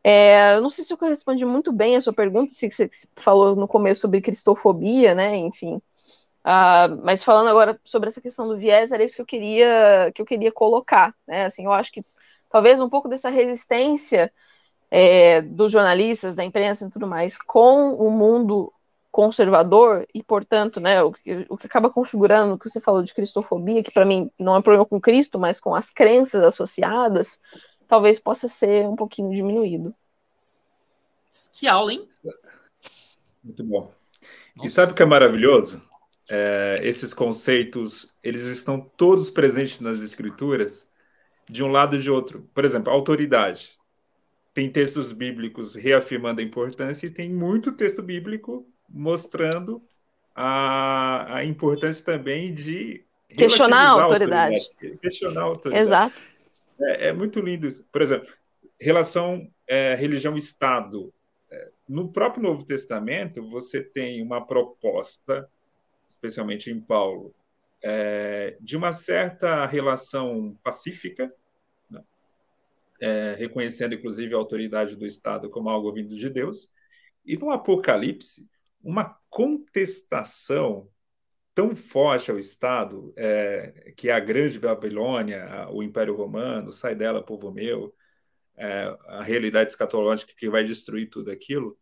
É, 0.04 0.56
eu 0.56 0.60
não 0.60 0.70
sei 0.70 0.84
se 0.84 0.92
eu 0.92 0.98
respondi 1.00 1.44
muito 1.44 1.72
bem 1.72 1.96
a 1.96 2.00
sua 2.00 2.12
pergunta, 2.12 2.52
se 2.52 2.70
você 2.70 2.90
falou 3.16 3.54
no 3.54 3.68
começo 3.68 4.00
sobre 4.00 4.20
cristofobia, 4.20 5.14
né? 5.14 5.36
Enfim. 5.36 5.76
Uh, 6.44 6.98
mas 7.04 7.22
falando 7.22 7.48
agora 7.48 7.80
sobre 7.84 8.08
essa 8.08 8.20
questão 8.20 8.48
do 8.48 8.56
viés, 8.58 8.90
era 8.90 9.04
isso 9.04 9.14
que 9.14 9.22
eu 9.22 9.26
queria 9.26 10.10
que 10.12 10.20
eu 10.20 10.26
queria 10.26 10.50
colocar, 10.50 11.14
né? 11.26 11.44
Assim, 11.44 11.64
eu 11.64 11.72
acho 11.72 11.92
que 11.92 12.04
talvez 12.50 12.80
um 12.80 12.88
pouco 12.88 13.08
dessa 13.08 13.30
resistência 13.30 14.32
é, 14.90 15.40
dos 15.40 15.72
jornalistas, 15.72 16.34
da 16.34 16.44
imprensa 16.44 16.86
e 16.86 16.90
tudo 16.90 17.06
mais 17.06 17.38
com 17.38 17.94
o 17.94 18.10
mundo 18.10 18.72
conservador 19.12 20.06
e, 20.14 20.22
portanto, 20.22 20.80
né, 20.80 21.02
o 21.02 21.12
que, 21.12 21.46
o 21.50 21.56
que 21.56 21.66
acaba 21.66 21.90
configurando 21.90 22.54
o 22.54 22.58
que 22.58 22.68
você 22.68 22.80
falou 22.80 23.02
de 23.02 23.12
cristofobia, 23.12 23.82
que 23.82 23.92
para 23.92 24.06
mim 24.06 24.30
não 24.38 24.54
é 24.54 24.58
um 24.58 24.62
problema 24.62 24.86
com 24.86 24.98
Cristo, 24.98 25.38
mas 25.38 25.60
com 25.60 25.74
as 25.74 25.90
crenças 25.90 26.42
associadas, 26.42 27.38
talvez 27.86 28.18
possa 28.18 28.48
ser 28.48 28.88
um 28.88 28.96
pouquinho 28.96 29.32
diminuído. 29.34 29.94
Que 31.52 31.68
aula, 31.68 31.92
hein? 31.92 32.08
Muito 33.44 33.62
bom. 33.62 33.92
Nossa. 34.56 34.66
E 34.66 34.70
sabe 34.70 34.92
o 34.92 34.94
que 34.94 35.02
é 35.02 35.06
maravilhoso? 35.06 35.82
É, 36.30 36.76
esses 36.82 37.12
conceitos, 37.12 38.16
eles 38.22 38.44
estão 38.44 38.80
todos 38.96 39.28
presentes 39.28 39.78
nas 39.80 40.00
escrituras, 40.00 40.90
de 41.48 41.62
um 41.62 41.70
lado 41.70 41.96
e 41.96 41.98
de 41.98 42.10
outro. 42.10 42.48
Por 42.54 42.64
exemplo, 42.64 42.90
autoridade. 42.90 43.78
Tem 44.54 44.70
textos 44.70 45.12
bíblicos 45.12 45.74
reafirmando 45.74 46.40
a 46.40 46.44
importância 46.44 47.06
e 47.06 47.10
tem 47.10 47.30
muito 47.30 47.72
texto 47.72 48.02
bíblico 48.02 48.66
mostrando 48.92 49.82
a, 50.34 51.36
a 51.38 51.44
importância 51.44 52.04
também 52.04 52.52
de 52.52 53.04
questionar 53.28 53.86
a 53.86 53.90
autoridade. 53.90 54.54
autoridade. 54.54 54.98
Questionar 55.00 55.40
a 55.40 55.44
autoridade. 55.44 55.82
Exato. 55.82 56.22
É, 56.80 57.08
é 57.08 57.12
muito 57.12 57.40
lindo 57.40 57.66
isso. 57.66 57.86
Por 57.90 58.02
exemplo, 58.02 58.32
relação 58.80 59.48
é, 59.66 59.94
religião-estado. 59.94 61.12
É, 61.50 61.70
no 61.88 62.12
próprio 62.12 62.42
Novo 62.42 62.64
Testamento, 62.64 63.48
você 63.48 63.82
tem 63.82 64.22
uma 64.22 64.44
proposta, 64.44 65.48
especialmente 66.08 66.70
em 66.70 66.80
Paulo, 66.80 67.34
é, 67.82 68.56
de 68.60 68.76
uma 68.76 68.92
certa 68.92 69.66
relação 69.66 70.56
pacífica, 70.62 71.32
né? 71.90 72.02
é, 73.00 73.34
reconhecendo 73.38 73.94
inclusive 73.94 74.34
a 74.34 74.38
autoridade 74.38 74.96
do 74.96 75.06
Estado 75.06 75.48
como 75.48 75.68
algo 75.68 75.92
vindo 75.92 76.16
de 76.16 76.30
Deus. 76.30 76.72
E 77.24 77.36
no 77.36 77.50
Apocalipse, 77.50 78.48
uma 78.82 79.16
contestação 79.30 80.88
tão 81.54 81.74
forte 81.76 82.30
ao 82.30 82.38
Estado, 82.38 83.12
é, 83.16 83.92
que 83.96 84.08
é 84.08 84.12
a 84.12 84.20
grande 84.20 84.58
Babilônia, 84.58 85.68
o 85.70 85.82
Império 85.82 86.16
Romano, 86.16 86.72
sai 86.72 86.94
dela, 86.94 87.22
povo 87.22 87.50
meu, 87.50 87.94
é, 88.56 88.96
a 89.08 89.22
realidade 89.22 89.70
escatológica 89.70 90.32
que 90.36 90.48
vai 90.48 90.64
destruir 90.64 91.10
tudo 91.10 91.30
aquilo. 91.30 91.78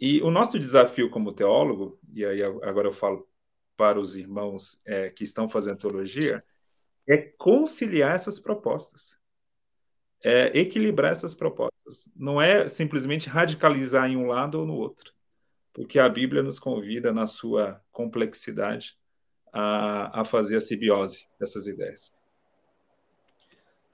E 0.00 0.20
o 0.22 0.30
nosso 0.30 0.58
desafio 0.58 1.10
como 1.10 1.32
teólogo, 1.32 1.98
e 2.12 2.24
aí 2.24 2.42
agora 2.42 2.88
eu 2.88 2.92
falo 2.92 3.28
para 3.76 3.98
os 3.98 4.16
irmãos 4.16 4.80
é, 4.84 5.10
que 5.10 5.24
estão 5.24 5.48
fazendo 5.48 5.78
teologia 5.78 6.44
é 7.06 7.16
conciliar 7.16 8.14
essas 8.14 8.38
propostas, 8.38 9.16
é 10.22 10.58
equilibrar 10.58 11.12
essas 11.12 11.34
propostas. 11.34 12.10
Não 12.14 12.40
é 12.42 12.68
simplesmente 12.68 13.28
radicalizar 13.28 14.10
em 14.10 14.16
um 14.16 14.26
lado 14.26 14.60
ou 14.60 14.66
no 14.66 14.74
outro, 14.74 15.12
porque 15.78 16.00
a 16.00 16.08
Bíblia 16.08 16.42
nos 16.42 16.58
convida, 16.58 17.12
na 17.12 17.24
sua 17.24 17.80
complexidade, 17.92 18.96
a, 19.52 20.22
a 20.22 20.24
fazer 20.24 20.56
a 20.56 20.60
simbiose 20.60 21.24
dessas 21.38 21.68
ideias. 21.68 22.12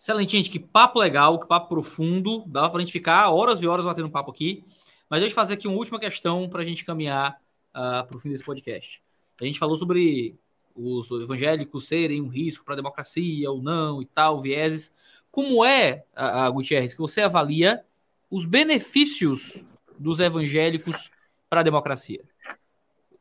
Excelente, 0.00 0.32
gente. 0.32 0.50
Que 0.50 0.58
papo 0.58 0.98
legal, 0.98 1.38
que 1.38 1.46
papo 1.46 1.68
profundo. 1.68 2.42
Dá 2.46 2.70
para 2.70 2.78
a 2.78 2.80
gente 2.80 2.90
ficar 2.90 3.28
horas 3.28 3.62
e 3.62 3.66
horas 3.66 3.84
batendo 3.84 4.08
papo 4.08 4.30
aqui. 4.30 4.64
Mas 5.10 5.20
deixa 5.20 5.32
eu 5.32 5.34
fazer 5.34 5.54
aqui 5.54 5.68
uma 5.68 5.76
última 5.76 6.00
questão 6.00 6.48
para 6.48 6.62
a 6.62 6.64
gente 6.64 6.86
caminhar 6.86 7.32
uh, 7.32 8.00
ah, 8.00 8.04
para 8.08 8.16
o 8.16 8.18
fim 8.18 8.30
desse 8.30 8.44
podcast. 8.44 9.02
A 9.38 9.44
gente 9.44 9.58
falou 9.58 9.76
sobre 9.76 10.38
os 10.74 11.10
evangélicos 11.10 11.86
serem 11.86 12.22
um 12.22 12.28
risco 12.28 12.64
para 12.64 12.72
a 12.72 12.76
democracia 12.76 13.50
ou 13.50 13.62
não 13.62 14.00
e 14.00 14.06
tal, 14.06 14.40
vieses. 14.40 14.90
Como 15.30 15.62
é, 15.62 16.06
a, 16.16 16.46
a 16.46 16.50
Gutierrez, 16.50 16.94
que 16.94 17.00
você 17.00 17.20
avalia 17.20 17.84
os 18.30 18.46
benefícios 18.46 19.62
dos 19.98 20.18
evangélicos 20.18 21.10
para 21.54 21.60
a 21.60 21.64
democracia? 21.64 22.20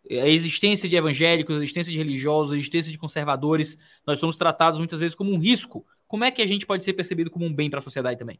A 0.10 0.27
existência 0.27 0.89
de 0.89 0.95
evangélicos, 0.95 1.55
a 1.55 1.60
existência 1.60 1.91
de 1.91 1.97
religiosos, 1.97 2.51
a 2.51 2.55
existência 2.55 2.91
de 2.91 2.97
conservadores, 2.97 3.77
nós 4.05 4.19
somos 4.19 4.35
tratados 4.35 4.80
muitas 4.80 4.99
vezes 4.99 5.15
como 5.15 5.31
um 5.31 5.38
risco. 5.38 5.85
Como 6.07 6.23
é 6.23 6.31
que 6.31 6.41
a 6.41 6.47
gente 6.47 6.65
pode 6.65 6.84
ser 6.84 6.93
percebido 6.93 7.30
como 7.30 7.45
um 7.45 7.53
bem 7.53 7.69
para 7.69 7.80
a 7.80 7.81
sociedade 7.81 8.18
também? 8.19 8.39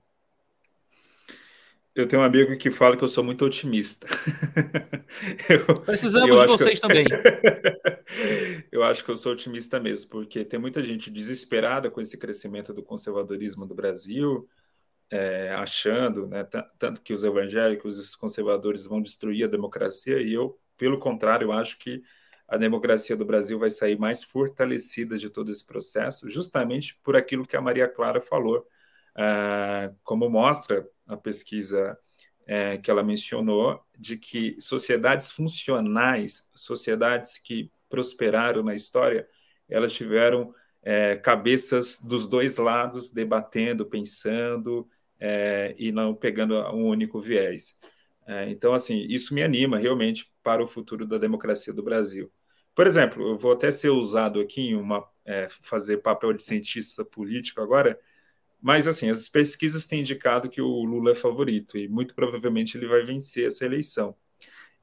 Eu 1.96 2.08
tenho 2.08 2.24
um 2.24 2.26
amigo 2.26 2.58
que 2.58 2.72
fala 2.72 2.98
que 2.98 3.04
eu 3.04 3.08
sou 3.08 3.24
muito 3.24 3.46
otimista. 3.46 4.08
eu, 5.48 5.80
Precisamos 5.82 6.28
eu 6.28 6.38
de 6.38 6.48
vocês 6.48 6.82
eu... 6.82 6.88
também. 6.88 7.06
eu 8.72 8.84
acho 8.84 9.06
que 9.06 9.12
eu 9.12 9.16
sou 9.16 9.34
otimista 9.34 9.80
mesmo, 9.80 10.10
porque 10.10 10.44
tem 10.44 10.60
muita 10.60 10.84
gente 10.84 11.12
desesperada 11.12 11.92
com 11.92 12.02
esse 12.02 12.18
crescimento 12.18 12.74
do 12.74 12.82
conservadorismo 12.82 13.68
do 13.68 13.76
Brasil, 13.76 14.50
é, 15.10 15.54
achando, 15.54 16.28
né, 16.28 16.44
tanto 16.80 17.02
que 17.02 17.14
os 17.14 17.24
evangélicos 17.24 18.00
os 18.00 18.16
conservadores 18.16 18.86
vão 18.86 19.02
destruir 19.02 19.46
a 19.46 19.48
democracia, 19.48 20.22
e 20.22 20.34
eu, 20.34 20.60
pelo 20.78 21.00
contrário, 21.00 21.52
acho 21.52 21.78
que 21.78 22.02
a 22.48 22.58
democracia 22.58 23.16
do 23.16 23.26
Brasil 23.26 23.58
vai 23.58 23.70
sair 23.70 23.98
mais 23.98 24.24
fortalecida 24.24 25.18
de 25.18 25.30
todo 25.30 25.52
esse 25.52 25.66
processo, 25.66 26.30
justamente 26.30 27.00
por 27.04 27.16
aquilo 27.16 27.48
que 27.48 27.56
a 27.56 27.62
Maria 27.62 27.88
Clara 27.88 28.22
falou, 28.22 28.68
uh, 29.18 29.96
como 30.04 30.30
mostra 30.30 30.88
a 31.08 31.18
pesquisa 31.18 31.98
é, 32.46 32.78
que 32.78 32.92
ela 32.92 33.04
mencionou, 33.04 33.82
de 33.98 34.18
que 34.18 34.60
sociedades 34.60 35.32
funcionais, 35.32 36.48
sociedades 36.54 37.38
que 37.38 37.72
prosperaram 37.90 38.64
na 38.64 38.76
história, 38.76 39.28
elas 39.70 39.94
tiveram 39.94 40.54
é, 40.84 41.16
cabeças 41.16 42.00
dos 42.02 42.28
dois 42.28 42.58
lados 42.58 43.12
debatendo, 43.12 43.86
pensando 43.86 44.88
é, 45.20 45.74
e 45.78 45.92
não 45.92 46.14
pegando 46.14 46.56
um 46.72 46.86
único 46.88 47.22
viés. 47.22 47.78
É, 48.28 48.50
então, 48.50 48.74
assim, 48.74 49.06
isso 49.10 49.34
me 49.34 49.42
anima 49.44 49.78
realmente 49.78 50.32
para 50.44 50.64
o 50.64 50.68
futuro 50.68 51.06
da 51.06 51.18
democracia 51.18 51.74
do 51.74 51.84
Brasil. 51.84 52.32
Por 52.76 52.88
exemplo, 52.88 53.30
eu 53.30 53.38
vou 53.38 53.54
até 53.54 53.72
ser 53.72 53.90
usado 53.90 54.40
aqui 54.40 54.62
em 54.62 54.76
uma 54.76 55.08
é, 55.26 55.48
fazer 55.50 55.98
papel 55.98 56.34
de 56.34 56.44
cientista 56.44 57.06
político 57.06 57.62
agora, 57.62 58.00
mas, 58.62 58.88
assim, 58.88 59.10
as 59.10 59.28
pesquisas 59.28 59.88
têm 59.88 60.02
indicado 60.02 60.50
que 60.50 60.62
o 60.62 60.84
Lula 60.84 61.12
é 61.12 61.16
favorito 61.16 61.78
e 61.78 61.88
muito 61.88 62.16
provavelmente 62.16 62.78
ele 62.78 62.88
vai 62.88 63.04
vencer 63.04 63.48
essa 63.48 63.66
eleição. 63.66 64.16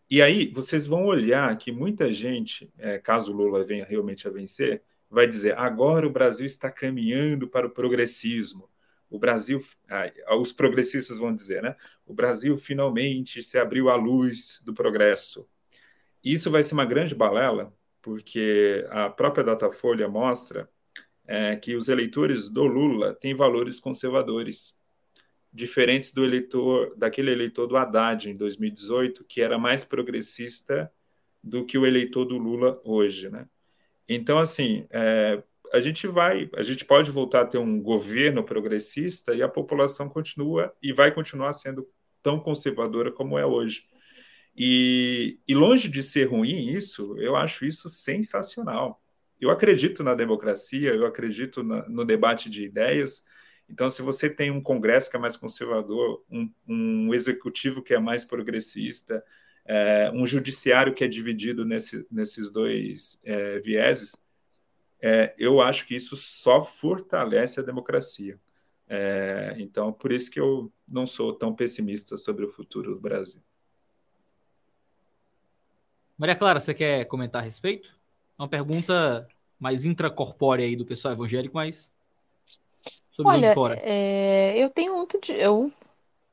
E 0.09 0.20
aí, 0.20 0.52
vocês 0.52 0.86
vão 0.86 1.06
olhar 1.06 1.56
que 1.56 1.72
muita 1.72 2.12
gente, 2.12 2.70
é, 2.78 2.98
caso 2.98 3.32
o 3.32 3.36
Lula 3.36 3.64
venha 3.64 3.85
realmente 3.85 4.28
a 4.28 4.31
vencer, 4.31 4.82
vai 5.10 5.26
dizer: 5.26 5.58
agora 5.58 6.06
o 6.06 6.12
Brasil 6.12 6.46
está 6.46 6.70
caminhando 6.70 7.48
para 7.48 7.66
o 7.66 7.70
progressismo. 7.70 8.70
O 9.10 9.18
Brasil, 9.18 9.60
ah, 9.88 10.36
os 10.36 10.52
progressistas 10.52 11.18
vão 11.18 11.34
dizer, 11.34 11.62
né? 11.62 11.76
O 12.06 12.14
Brasil 12.14 12.56
finalmente 12.56 13.42
se 13.42 13.58
abriu 13.58 13.90
à 13.90 13.96
luz 13.96 14.60
do 14.64 14.72
progresso. 14.72 15.48
Isso 16.22 16.50
vai 16.50 16.62
ser 16.62 16.74
uma 16.74 16.84
grande 16.84 17.14
balela, 17.14 17.74
porque 18.00 18.86
a 18.90 19.10
própria 19.10 19.42
Datafolha 19.42 20.08
mostra 20.08 20.70
é, 21.26 21.56
que 21.56 21.74
os 21.74 21.88
eleitores 21.88 22.48
do 22.48 22.64
Lula 22.64 23.14
têm 23.14 23.34
valores 23.34 23.80
conservadores, 23.80 24.78
diferentes 25.52 26.12
do 26.12 26.24
eleitor, 26.24 26.94
daquele 26.96 27.32
eleitor 27.32 27.66
do 27.66 27.76
Haddad 27.76 28.30
em 28.30 28.36
2018, 28.36 29.24
que 29.24 29.40
era 29.40 29.58
mais 29.58 29.82
progressista 29.82 30.92
do 31.42 31.64
que 31.64 31.78
o 31.78 31.86
eleitor 31.86 32.24
do 32.24 32.38
Lula 32.38 32.80
hoje, 32.84 33.28
né? 33.28 33.48
Então, 34.12 34.38
assim, 34.38 34.86
é, 34.90 35.42
a 35.72 35.80
gente 35.80 36.06
vai, 36.06 36.50
a 36.56 36.62
gente 36.62 36.84
pode 36.84 37.10
voltar 37.10 37.42
a 37.42 37.46
ter 37.46 37.58
um 37.58 37.80
governo 37.80 38.44
progressista 38.44 39.34
e 39.34 39.42
a 39.42 39.48
população 39.48 40.08
continua 40.08 40.74
e 40.82 40.92
vai 40.92 41.12
continuar 41.12 41.52
sendo 41.52 41.88
tão 42.22 42.40
conservadora 42.40 43.12
como 43.12 43.38
é 43.38 43.46
hoje. 43.46 43.84
E, 44.56 45.38
e 45.46 45.54
longe 45.54 45.88
de 45.88 46.02
ser 46.02 46.24
ruim 46.24 46.70
isso, 46.70 47.16
eu 47.18 47.36
acho 47.36 47.64
isso 47.64 47.88
sensacional 47.88 49.00
eu 49.40 49.50
acredito 49.50 50.04
na 50.04 50.14
democracia, 50.14 50.94
eu 50.94 51.06
acredito 51.06 51.62
na, 51.62 51.88
no 51.88 52.04
debate 52.04 52.50
de 52.50 52.64
ideias. 52.64 53.24
Então, 53.68 53.88
se 53.88 54.02
você 54.02 54.28
tem 54.28 54.50
um 54.50 54.60
Congresso 54.60 55.10
que 55.10 55.16
é 55.16 55.20
mais 55.20 55.36
conservador, 55.36 56.22
um, 56.30 56.52
um 56.68 57.14
executivo 57.14 57.82
que 57.82 57.94
é 57.94 57.98
mais 57.98 58.24
progressista, 58.24 59.24
é, 59.64 60.10
um 60.14 60.26
judiciário 60.26 60.94
que 60.94 61.04
é 61.04 61.08
dividido 61.08 61.64
nesse, 61.64 62.06
nesses 62.10 62.50
dois 62.50 63.20
é, 63.24 63.58
vieses, 63.60 64.16
é, 65.00 65.34
eu 65.38 65.60
acho 65.60 65.86
que 65.86 65.94
isso 65.94 66.16
só 66.16 66.60
fortalece 66.62 67.60
a 67.60 67.62
democracia. 67.62 68.38
É, 68.88 69.54
então, 69.58 69.92
por 69.92 70.12
isso 70.12 70.30
que 70.30 70.40
eu 70.40 70.72
não 70.86 71.06
sou 71.06 71.32
tão 71.32 71.54
pessimista 71.54 72.16
sobre 72.16 72.44
o 72.44 72.50
futuro 72.50 72.94
do 72.94 73.00
Brasil. 73.00 73.42
Maria 76.18 76.36
Clara, 76.36 76.60
você 76.60 76.74
quer 76.74 77.04
comentar 77.06 77.40
a 77.40 77.44
respeito? 77.44 78.00
uma 78.40 78.48
pergunta 78.48 79.28
mais 79.58 79.84
intracorpórea 79.84 80.64
aí 80.64 80.74
do 80.74 80.86
pessoal 80.86 81.12
evangélico, 81.12 81.54
mas 81.54 81.92
sobre 83.10 83.32
Olha, 83.32 83.48
de 83.48 83.54
fora. 83.54 83.78
É, 83.82 84.54
eu 84.56 84.70
tenho 84.70 84.96
muito 84.96 85.20
de. 85.20 85.32
Eu 85.32 85.70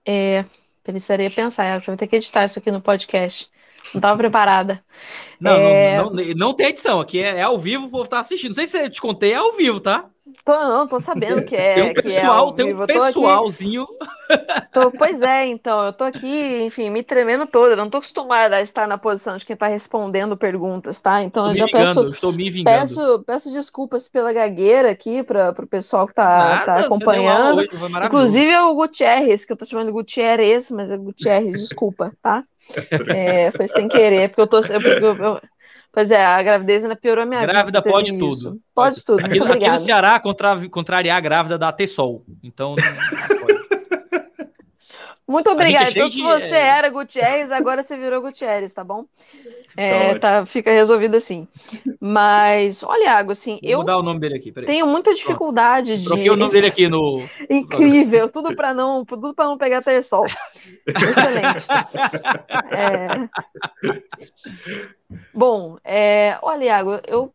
é, 0.05 0.45
precisaria 0.91 1.29
pensar, 1.29 1.79
você 1.79 1.91
vai 1.91 1.97
ter 1.97 2.07
que 2.07 2.15
editar 2.15 2.45
isso 2.45 2.59
aqui 2.59 2.71
no 2.71 2.81
podcast. 2.81 3.49
Não 3.93 3.99
estava 3.99 4.17
preparada. 4.17 4.83
Não, 5.39 5.51
é... 5.51 5.97
não, 5.97 6.09
não, 6.09 6.23
não, 6.35 6.53
tem 6.53 6.67
edição. 6.67 6.99
Aqui 6.99 7.21
é, 7.21 7.37
é, 7.37 7.41
ao 7.43 7.57
vivo, 7.57 7.87
o 7.87 7.89
povo 7.89 8.09
tá 8.09 8.19
assistindo. 8.19 8.49
Não 8.49 8.55
sei 8.55 8.67
se 8.67 8.77
eu 8.77 8.89
te 8.89 8.99
contei, 8.99 9.31
é 9.31 9.35
ao 9.35 9.53
vivo, 9.53 9.79
tá? 9.79 10.09
Tô, 10.43 10.53
não, 10.53 10.87
tô 10.87 10.99
sabendo 10.99 11.43
que 11.45 11.55
é. 11.55 11.75
Tem 11.75 11.91
um 11.91 11.93
pessoal, 11.93 12.49
é 12.49 12.53
tem 12.53 12.73
um 12.73 12.85
pessoalzinho. 12.85 13.87
Tô, 14.73 14.91
pois 14.91 15.21
é, 15.21 15.45
então, 15.45 15.85
eu 15.85 15.93
tô 15.93 16.03
aqui, 16.03 16.63
enfim, 16.63 16.89
me 16.89 17.03
tremendo 17.03 17.45
toda. 17.45 17.73
Eu 17.73 17.77
não 17.77 17.89
tô 17.89 17.97
acostumada 17.97 18.57
a 18.57 18.61
estar 18.61 18.87
na 18.87 18.97
posição 18.97 19.37
de 19.37 19.45
quem 19.45 19.55
tá 19.55 19.67
respondendo 19.67 20.35
perguntas, 20.35 20.99
tá? 20.99 21.23
Então 21.23 21.49
eu 21.49 21.55
já 21.55 21.65
vingando, 21.65 22.01
peço. 22.01 22.07
estou 22.09 22.31
me 22.33 22.49
vingando. 22.49 22.77
Peço, 22.77 23.23
peço 23.25 23.53
desculpas 23.53 24.07
pela 24.07 24.33
gagueira 24.33 24.91
aqui 24.91 25.23
para 25.23 25.53
o 25.57 25.67
pessoal 25.67 26.05
que 26.07 26.13
tá, 26.13 26.23
Nada, 26.25 26.65
tá 26.65 26.73
acompanhando. 26.81 27.59
Hoje, 27.59 28.05
Inclusive 28.05 28.51
é 28.51 28.61
o 28.61 28.75
Gutierrez, 28.75 29.45
que 29.45 29.53
eu 29.53 29.57
tô 29.57 29.65
chamando 29.65 29.87
de 29.87 29.93
Gutierrez, 29.93 30.69
mas 30.71 30.91
é 30.91 30.97
Gutierrez, 30.97 31.59
desculpa, 31.59 32.11
tá? 32.21 32.43
É, 33.15 33.49
foi 33.51 33.67
sem 33.67 33.87
querer, 33.87 34.29
porque 34.29 34.41
eu 34.41 34.47
tô. 34.47 34.59
Eu, 34.59 34.81
eu, 34.81 35.39
Pois 35.97 36.11
é, 36.11 36.23
a 36.23 36.43
gravidez 36.43 36.83
ainda 36.83 36.95
piorou 36.95 37.23
a 37.23 37.25
minha 37.25 37.41
grávida 37.41 37.81
vida. 37.81 37.81
Grávida 37.81 37.91
pode 37.91 38.19
tudo. 38.19 38.51
Pode, 38.51 38.61
pode 38.75 39.03
tudo. 39.03 39.25
Aqui, 39.25 39.39
aqui 39.39 39.67
no 39.67 39.79
Ceará, 39.79 40.19
contra, 40.19 40.69
contrariar 40.69 41.17
a 41.17 41.19
grávida 41.19 41.57
dá 41.57 41.71
ter 41.71 41.87
sol. 41.87 42.23
Então. 42.43 42.75
Muito 45.27 45.49
obrigada. 45.49 45.89
Então, 45.89 46.07
se 46.07 46.21
você 46.21 46.55
é... 46.55 46.67
era 46.67 46.89
Gutierrez, 46.89 47.51
agora 47.51 47.83
você 47.83 47.97
virou 47.97 48.21
Gutierrez, 48.21 48.73
tá 48.73 48.81
bom? 48.81 49.05
É, 49.75 50.17
tá, 50.17 50.45
fica 50.45 50.71
resolvido 50.71 51.17
assim. 51.17 51.45
Mas, 51.99 52.81
olha, 52.81 53.11
Água, 53.11 53.33
assim, 53.33 53.59
Vou 53.61 53.69
eu. 53.69 53.77
mudar 53.79 53.97
o 53.97 54.03
nome 54.03 54.21
dele 54.21 54.37
aqui, 54.37 54.53
peraí. 54.53 54.67
Tenho 54.67 54.87
muita 54.87 55.13
dificuldade 55.13 55.89
Pronto. 55.89 55.99
de. 55.99 56.05
Troquei 56.05 56.29
o 56.29 56.37
nome 56.37 56.51
dele 56.51 56.67
aqui 56.67 56.87
no. 56.87 57.21
Incrível, 57.49 58.29
tudo 58.29 58.55
para 58.55 58.73
não, 58.73 59.03
tudo 59.03 59.33
para 59.33 59.45
não 59.45 59.57
pegar 59.57 59.83
sol. 60.01 60.25
Excelente. 60.85 61.67
É... 62.69 63.29
Bom, 65.33 65.77
é... 65.83 66.37
olha, 66.41 66.65
Iago, 66.65 66.99
eu 67.07 67.33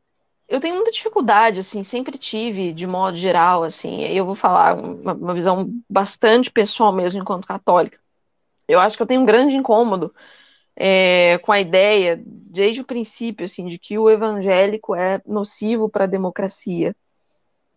eu 0.52 0.60
tenho 0.60 0.74
muita 0.74 0.92
dificuldade, 0.92 1.60
assim, 1.60 1.82
sempre 1.82 2.18
tive, 2.18 2.74
de 2.74 2.86
modo 2.86 3.16
geral, 3.16 3.62
assim, 3.62 4.02
eu 4.02 4.26
vou 4.26 4.34
falar 4.34 4.74
uma, 4.74 5.14
uma, 5.14 5.32
visão 5.32 5.66
bastante 5.88 6.52
pessoal 6.52 6.92
mesmo, 6.92 7.22
enquanto 7.22 7.46
católica. 7.46 7.98
Eu 8.68 8.78
acho 8.78 8.94
que 8.94 9.02
eu 9.02 9.06
tenho 9.06 9.22
um 9.22 9.24
grande 9.24 9.56
incômodo 9.56 10.14
é, 10.76 11.38
com 11.38 11.52
a 11.52 11.58
ideia, 11.58 12.20
desde 12.26 12.82
o 12.82 12.84
princípio, 12.84 13.46
assim, 13.46 13.64
de 13.66 13.78
que 13.78 13.98
o 13.98 14.10
evangélico 14.10 14.94
é 14.94 15.22
nocivo 15.26 15.88
para 15.88 16.04
a 16.04 16.06
democracia. 16.06 16.94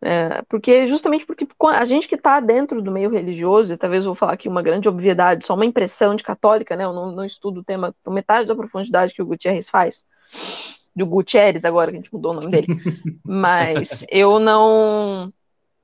É, 0.01 0.41
porque 0.49 0.85
justamente 0.85 1.25
porque 1.25 1.47
a 1.61 1.85
gente 1.85 2.09
que 2.09 2.15
está 2.15 2.41
dentro 2.41 2.81
do 2.81 2.91
meio 2.91 3.09
religioso, 3.09 3.73
e 3.73 3.77
talvez 3.77 4.03
eu 4.03 4.09
vou 4.09 4.15
falar 4.15 4.33
aqui 4.33 4.49
uma 4.49 4.61
grande 4.61 4.89
obviedade, 4.89 5.45
só 5.45 5.55
uma 5.55 5.65
impressão 5.65 6.13
de 6.13 6.25
católica, 6.25 6.75
né? 6.75 6.83
Eu 6.83 6.91
não, 6.91 7.09
não 7.09 7.23
estudo 7.23 7.61
o 7.61 7.63
tema 7.63 7.95
com 8.03 8.11
metade 8.11 8.47
da 8.47 8.55
profundidade 8.55 9.13
que 9.13 9.21
o 9.21 9.25
Gutierrez 9.25 9.69
faz. 9.69 10.05
Do 10.95 11.05
Gutierrez 11.05 11.65
agora, 11.65 11.91
que 11.91 11.97
a 11.97 12.01
gente 12.01 12.13
mudou 12.13 12.31
o 12.31 12.35
nome 12.35 12.51
dele. 12.51 12.67
Mas 13.23 14.05
eu 14.09 14.39
não. 14.39 15.33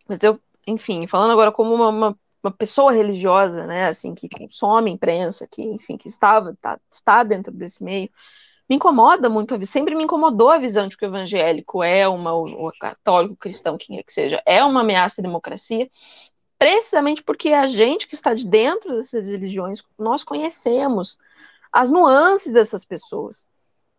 Mas 0.08 0.24
eu, 0.24 0.40
enfim, 0.66 1.06
falando 1.08 1.32
agora 1.32 1.52
como 1.52 1.74
uma, 1.74 1.90
uma, 1.90 2.20
uma, 2.44 2.52
pessoa 2.52 2.92
religiosa, 2.92 3.66
né, 3.66 3.88
assim, 3.88 4.14
que 4.16 4.30
consome 4.30 4.92
imprensa, 4.92 5.48
que, 5.48 5.62
enfim, 5.62 5.98
que 5.98 6.08
estava, 6.08 6.56
tá, 6.62 6.80
está 6.90 7.24
dentro 7.24 7.52
desse 7.52 7.84
meio, 7.84 8.10
me 8.70 8.76
incomoda 8.76 9.30
muito, 9.30 9.66
sempre 9.66 9.96
me 9.96 10.04
incomodou 10.04 10.50
a 10.50 10.58
visão 10.58 10.88
de 10.88 10.98
que 10.98 11.06
o 11.06 11.08
evangélico 11.08 11.84
é 11.84 12.08
uma, 12.08 12.34
o 12.34 12.72
católico, 12.80 13.36
cristão, 13.36 13.78
quem 13.78 13.98
é 13.98 14.04
que 14.04 14.14
seja, 14.14 14.42
é 14.46 14.64
uma 14.64 14.82
ameaça 14.82 15.22
à 15.22 15.24
democracia, 15.24 15.90
precisamente 16.58 17.24
porque 17.24 17.50
a 17.50 17.68
gente 17.68 18.08
que 18.08 18.16
está 18.16 18.34
de 18.34 18.48
dentro 18.48 18.96
dessas 18.96 19.28
religiões, 19.28 19.84
nós 19.98 20.24
conhecemos 20.24 21.18
as 21.72 21.90
nuances 21.90 22.54
dessas 22.54 22.86
pessoas. 22.86 23.48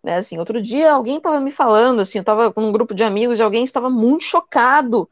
Né, 0.03 0.17
assim, 0.17 0.37
outro 0.39 0.61
dia 0.61 0.93
alguém 0.93 1.19
estava 1.19 1.39
me 1.41 1.53
falando, 1.53 2.01
assim, 2.01 2.19
eu 2.19 2.23
estava 2.23 2.53
com 2.53 2.67
um 2.67 2.73
grupo 2.73 2.93
de 2.93 3.05
amigos 3.05 3.39
e 3.39 3.43
alguém 3.43 3.63
estava 3.63 3.89
muito 3.89 4.25
chocado 4.25 5.09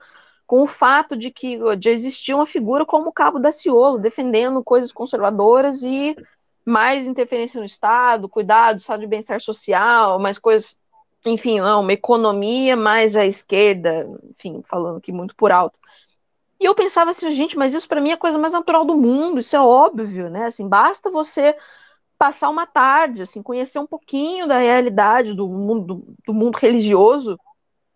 com 0.47 0.63
o 0.63 0.67
fato 0.67 1.17
de 1.17 1.31
que 1.31 1.57
de 1.77 1.91
existir 1.91 2.35
uma 2.35 2.45
figura 2.45 2.85
como 2.85 3.09
o 3.09 3.13
Cabo 3.13 3.39
da 3.39 3.53
Ciolo, 3.53 4.01
defendendo 4.01 4.65
coisas 4.65 4.91
conservadoras 4.91 5.85
e 5.85 6.17
mais 6.65 7.07
interferência 7.07 7.61
no 7.61 7.67
Estado, 7.67 8.29
cuidado, 8.29 8.79
Estado 8.79 9.01
de 9.01 9.07
bem-estar 9.07 9.41
social, 9.41 10.19
mais 10.19 10.41
coisas, 10.41 10.77
enfim, 11.25 11.61
uma 11.61 11.93
economia 11.93 12.77
mais 12.77 13.15
à 13.15 13.25
esquerda, 13.25 14.09
enfim, 14.29 14.61
falando 14.69 14.99
aqui 14.99 15.13
muito 15.13 15.37
por 15.37 15.53
alto. 15.53 15.79
E 16.59 16.65
eu 16.65 16.75
pensava 16.75 17.11
assim, 17.11 17.31
gente, 17.31 17.57
mas 17.57 17.73
isso 17.73 17.87
para 17.89 18.01
mim 18.01 18.11
é 18.11 18.15
a 18.15 18.19
coisa 18.19 18.39
mais 18.39 18.53
natural 18.53 18.85
do 18.85 18.97
mundo, 18.97 19.39
isso 19.39 19.55
é 19.55 19.61
óbvio, 19.61 20.29
né? 20.29 20.47
Assim, 20.47 20.69
basta 20.69 21.11
você 21.11 21.57
passar 22.21 22.51
uma 22.51 22.67
tarde, 22.67 23.23
assim, 23.23 23.43
conhecer 23.43 23.79
um 23.79 23.87
pouquinho 23.87 24.47
da 24.47 24.59
realidade 24.59 25.35
do 25.35 25.49
mundo, 25.49 26.05
do 26.27 26.35
mundo 26.35 26.57
religioso, 26.57 27.41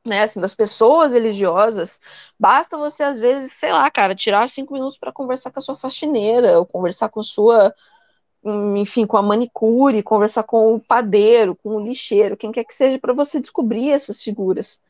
né, 0.03 0.23
assim, 0.23 0.41
das 0.41 0.55
pessoas 0.55 1.13
religiosas, 1.13 2.01
basta 2.41 2.79
você, 2.79 3.03
às 3.03 3.19
vezes, 3.19 3.53
sei 3.53 3.71
lá, 3.71 3.91
cara, 3.91 4.15
tirar 4.15 4.49
cinco 4.49 4.73
minutos 4.73 4.97
para 4.97 5.13
conversar 5.13 5.51
com 5.51 5.59
a 5.59 5.63
sua 5.63 5.75
faxineira, 5.75 6.59
ou 6.59 6.65
conversar 6.65 7.11
com 7.11 7.21
a 7.21 7.23
sua 7.23 7.75
enfim, 8.77 9.07
com 9.07 9.17
a 9.17 9.23
manicure, 9.23 10.03
conversar 10.03 10.43
com 10.45 10.75
o 10.75 10.81
padeiro, 10.81 11.57
com 11.57 11.77
o 11.77 11.81
lixeiro, 11.81 12.37
quem 12.37 12.53
quer 12.53 12.65
que 12.65 12.75
seja, 12.75 12.99
para 12.99 13.13
você 13.15 13.41
descobrir 13.41 13.91
essas 13.91 14.23
figuras. 14.23 14.81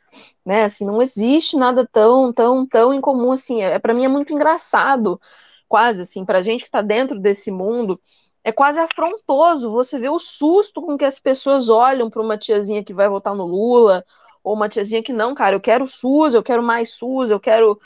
Né, 0.45 0.65
assim, 0.65 0.85
não 0.85 1.03
existe 1.03 1.57
nada 1.57 1.89
tão, 1.91 2.33
tão, 2.33 2.67
tão 2.67 2.95
incomum 2.95 3.33
assim. 3.33 3.63
É, 3.63 3.79
para 3.81 3.95
mim 3.95 4.05
é 4.05 4.09
muito 4.09 4.33
engraçado, 4.33 5.21
quase 5.69 6.03
assim, 6.03 6.25
para 6.25 6.43
gente 6.43 6.61
que 6.63 6.69
está 6.69 6.83
dentro 6.83 7.19
desse 7.19 7.51
mundo, 7.51 8.01
é 8.45 8.53
quase 8.53 8.79
afrontoso 8.79 9.71
você 9.71 9.99
ver 9.99 10.11
o 10.11 10.19
susto 10.19 10.83
com 10.83 10.97
que 10.99 11.05
as 11.05 11.19
pessoas 11.19 11.69
olham 11.71 12.11
para 12.11 12.23
uma 12.23 12.37
tiazinha 12.37 12.85
que 12.85 12.95
vai 12.95 13.09
votar 13.09 13.35
no 13.35 13.47
Lula, 13.47 14.05
ou 14.43 14.55
uma 14.55 14.69
tiazinha 14.69 15.03
que 15.03 15.13
não, 15.13 15.35
cara, 15.35 15.57
eu 15.57 15.61
quero 15.61 15.87
SUS, 15.87 16.35
eu 16.35 16.43
quero 16.43 16.63
mais 16.63 16.91
SUS, 16.91 17.31
eu 17.31 17.41
quero 17.41 17.81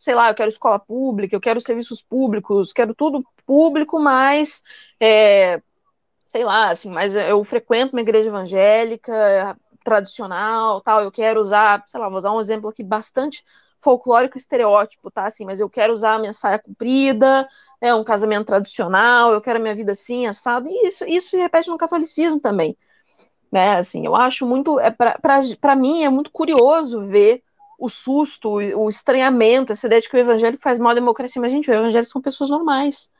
sei 0.00 0.14
lá, 0.14 0.30
eu 0.30 0.34
quero 0.34 0.48
escola 0.48 0.78
pública, 0.78 1.36
eu 1.36 1.40
quero 1.40 1.60
serviços 1.60 2.00
públicos, 2.00 2.72
quero 2.72 2.94
tudo 2.94 3.22
público, 3.44 4.00
mas, 4.00 4.62
é, 4.98 5.60
sei 6.24 6.42
lá, 6.42 6.70
assim, 6.70 6.90
mas 6.90 7.14
eu 7.14 7.44
frequento 7.44 7.94
uma 7.94 8.00
igreja 8.00 8.30
evangélica 8.30 9.56
tradicional, 9.84 10.80
tal, 10.80 11.02
eu 11.02 11.12
quero 11.12 11.38
usar, 11.38 11.82
sei 11.86 12.00
lá, 12.00 12.08
vou 12.08 12.16
usar 12.16 12.32
um 12.32 12.40
exemplo 12.40 12.70
aqui 12.70 12.82
bastante 12.82 13.44
folclórico 13.80 14.36
estereótipo, 14.36 15.10
tá, 15.10 15.26
assim, 15.26 15.44
mas 15.44 15.60
eu 15.60 15.68
quero 15.68 15.92
usar 15.92 16.14
a 16.14 16.18
minha 16.18 16.32
saia 16.32 16.58
comprida, 16.58 17.48
é 17.80 17.94
um 17.94 18.04
casamento 18.04 18.46
tradicional, 18.46 19.32
eu 19.32 19.40
quero 19.40 19.58
a 19.58 19.62
minha 19.62 19.74
vida 19.74 19.92
assim, 19.92 20.26
assado, 20.26 20.68
e 20.68 20.86
isso, 20.86 21.04
isso 21.06 21.30
se 21.30 21.38
repete 21.38 21.68
no 21.70 21.78
catolicismo 21.78 22.38
também, 22.38 22.76
né, 23.50 23.76
assim, 23.76 24.04
eu 24.04 24.14
acho 24.14 24.46
muito, 24.46 24.78
é, 24.78 24.90
para 24.90 25.76
mim 25.76 26.04
é 26.04 26.10
muito 26.10 26.30
curioso 26.30 27.00
ver 27.00 27.42
o 27.78 27.88
susto, 27.88 28.50
o 28.50 28.88
estranhamento, 28.88 29.72
essa 29.72 29.86
ideia 29.86 30.02
de 30.02 30.08
que 30.08 30.16
o 30.16 30.20
evangelho 30.20 30.58
faz 30.58 30.78
mal 30.78 30.92
à 30.92 30.94
democracia, 30.94 31.40
mas, 31.40 31.50
gente, 31.50 31.70
o 31.70 31.74
evangelho 31.74 32.04
são 32.04 32.20
pessoas 32.20 32.50
normais, 32.50 33.10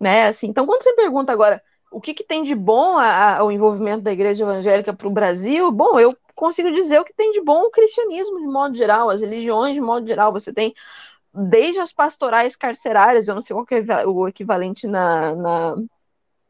né, 0.00 0.26
assim, 0.26 0.48
então 0.48 0.66
quando 0.66 0.82
você 0.82 0.92
pergunta 0.94 1.32
agora 1.32 1.62
o 1.90 2.00
que, 2.00 2.12
que 2.12 2.24
tem 2.24 2.42
de 2.42 2.54
bom 2.54 2.98
a, 2.98 3.36
a, 3.36 3.44
o 3.44 3.52
envolvimento 3.52 4.02
da 4.02 4.12
igreja 4.12 4.44
evangélica 4.44 4.92
para 4.92 5.06
o 5.06 5.10
Brasil, 5.10 5.70
bom, 5.70 5.98
eu 5.98 6.14
consigo 6.36 6.70
dizer 6.70 7.00
o 7.00 7.04
que 7.04 7.12
tem 7.12 7.32
de 7.32 7.40
bom 7.40 7.62
o 7.62 7.70
cristianismo 7.70 8.38
de 8.38 8.46
modo 8.46 8.76
geral, 8.76 9.10
as 9.10 9.20
religiões 9.20 9.74
de 9.74 9.80
modo 9.80 10.06
geral, 10.06 10.30
você 10.30 10.52
tem 10.52 10.72
desde 11.34 11.80
as 11.80 11.92
pastorais 11.92 12.54
carcerárias, 12.54 13.26
eu 13.26 13.34
não 13.34 13.42
sei 13.42 13.54
qual 13.54 13.66
é 13.70 14.06
o 14.06 14.28
equivalente 14.28 14.86
na, 14.86 15.34
na 15.34 15.76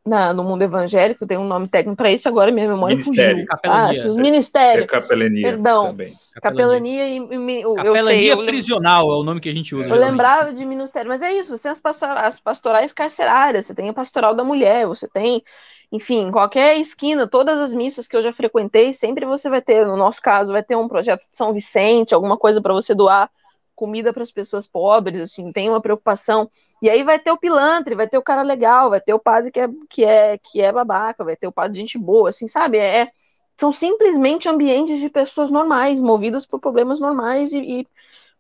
na, 0.07 0.33
no 0.33 0.45
mundo 0.45 0.63
evangélico, 0.63 1.27
tem 1.27 1.37
um 1.37 1.47
nome 1.47 1.67
técnico 1.67 1.97
para 1.97 2.13
isso, 2.13 2.29
agora 2.29 2.53
minha 2.53 2.69
memória 2.69 2.97
ministério. 2.97 3.35
fugiu. 3.35 3.47
Capelania. 3.49 4.05
Ah, 4.05 4.15
ministério. 4.15 4.85
É 4.85 4.87
capelania 4.87 5.43
Perdão. 5.43 5.87
Também. 5.87 6.13
Capelania, 6.41 7.09
e, 7.09 7.17
e 7.17 7.63
eu 7.63 7.75
Capelania 7.75 8.05
sei, 8.05 8.33
eu 8.33 8.47
prisional 8.47 9.13
é 9.13 9.17
o 9.17 9.25
nome 9.25 9.41
que 9.41 9.49
a 9.49 9.53
gente 9.53 9.75
usa. 9.75 9.89
Eu 9.89 9.97
lembrava 9.99 10.53
de 10.53 10.65
ministério, 10.65 11.09
mas 11.09 11.23
é 11.23 11.33
isso, 11.33 11.55
você 11.55 11.65
tem 11.65 11.73
as, 11.73 11.81
pastorais, 11.81 12.25
as 12.25 12.41
pastorais 12.41 12.93
carcerárias, 12.93 13.67
você 13.67 13.75
tem 13.75 13.89
a 13.89 13.93
pastoral 13.93 14.33
da 14.33 14.45
mulher, 14.45 14.87
você 14.87 15.09
tem, 15.09 15.43
enfim, 15.91 16.31
qualquer 16.31 16.79
esquina, 16.79 17.29
todas 17.29 17.59
as 17.61 17.73
missas 17.73 18.09
que 18.09 18.17
eu 18.17 18.23
já 18.23 18.33
frequentei, 18.33 18.93
sempre 18.93 19.25
você 19.25 19.49
vai 19.49 19.63
ter, 19.63 19.87
no 19.87 19.97
nosso 19.97 20.21
caso, 20.21 20.53
vai 20.53 20.63
ter 20.63 20.77
um 20.77 20.89
projeto 20.89 21.21
de 21.29 21.37
São 21.37 21.53
Vicente, 21.53 22.15
alguma 22.15 22.37
coisa 22.37 22.61
para 22.61 22.73
você 22.73 22.95
doar 22.95 23.31
comida 23.75 24.13
para 24.13 24.23
as 24.23 24.33
pessoas 24.33 24.67
pobres, 24.67 25.21
assim, 25.21 25.53
tem 25.53 25.69
uma 25.69 25.81
preocupação. 25.81 26.51
E 26.83 26.89
aí 26.89 27.03
vai 27.05 27.19
ter 27.19 27.31
o 27.31 27.37
pilantre, 27.37 27.95
vai 27.95 28.09
ter 28.09 28.19
o 28.19 28.23
cara 28.23 28.43
legal, 28.43 28.91
vai 28.91 29.01
ter 29.01 29.13
o 29.15 29.19
padre 29.19 29.53
que 29.53 29.61
é, 29.61 29.69
que 29.89 30.05
é, 30.05 30.39
que 30.39 30.61
é 30.61 30.73
babaca, 30.73 31.23
vai 31.23 31.37
ter 31.37 31.47
o 31.47 31.53
padre 31.53 31.75
de 31.75 31.81
gente 31.81 31.99
boa, 31.99 32.31
assim, 32.31 32.49
sabe? 32.49 32.79
É, 32.79 33.11
são 33.57 33.71
simplesmente 33.71 34.49
ambientes 34.49 34.99
de 34.99 35.11
pessoas 35.11 35.51
normais, 35.51 36.01
movidas 36.03 36.47
por 36.47 36.59
problemas 36.59 36.99
normais 36.99 37.53
e, 37.53 37.61
e 37.61 37.89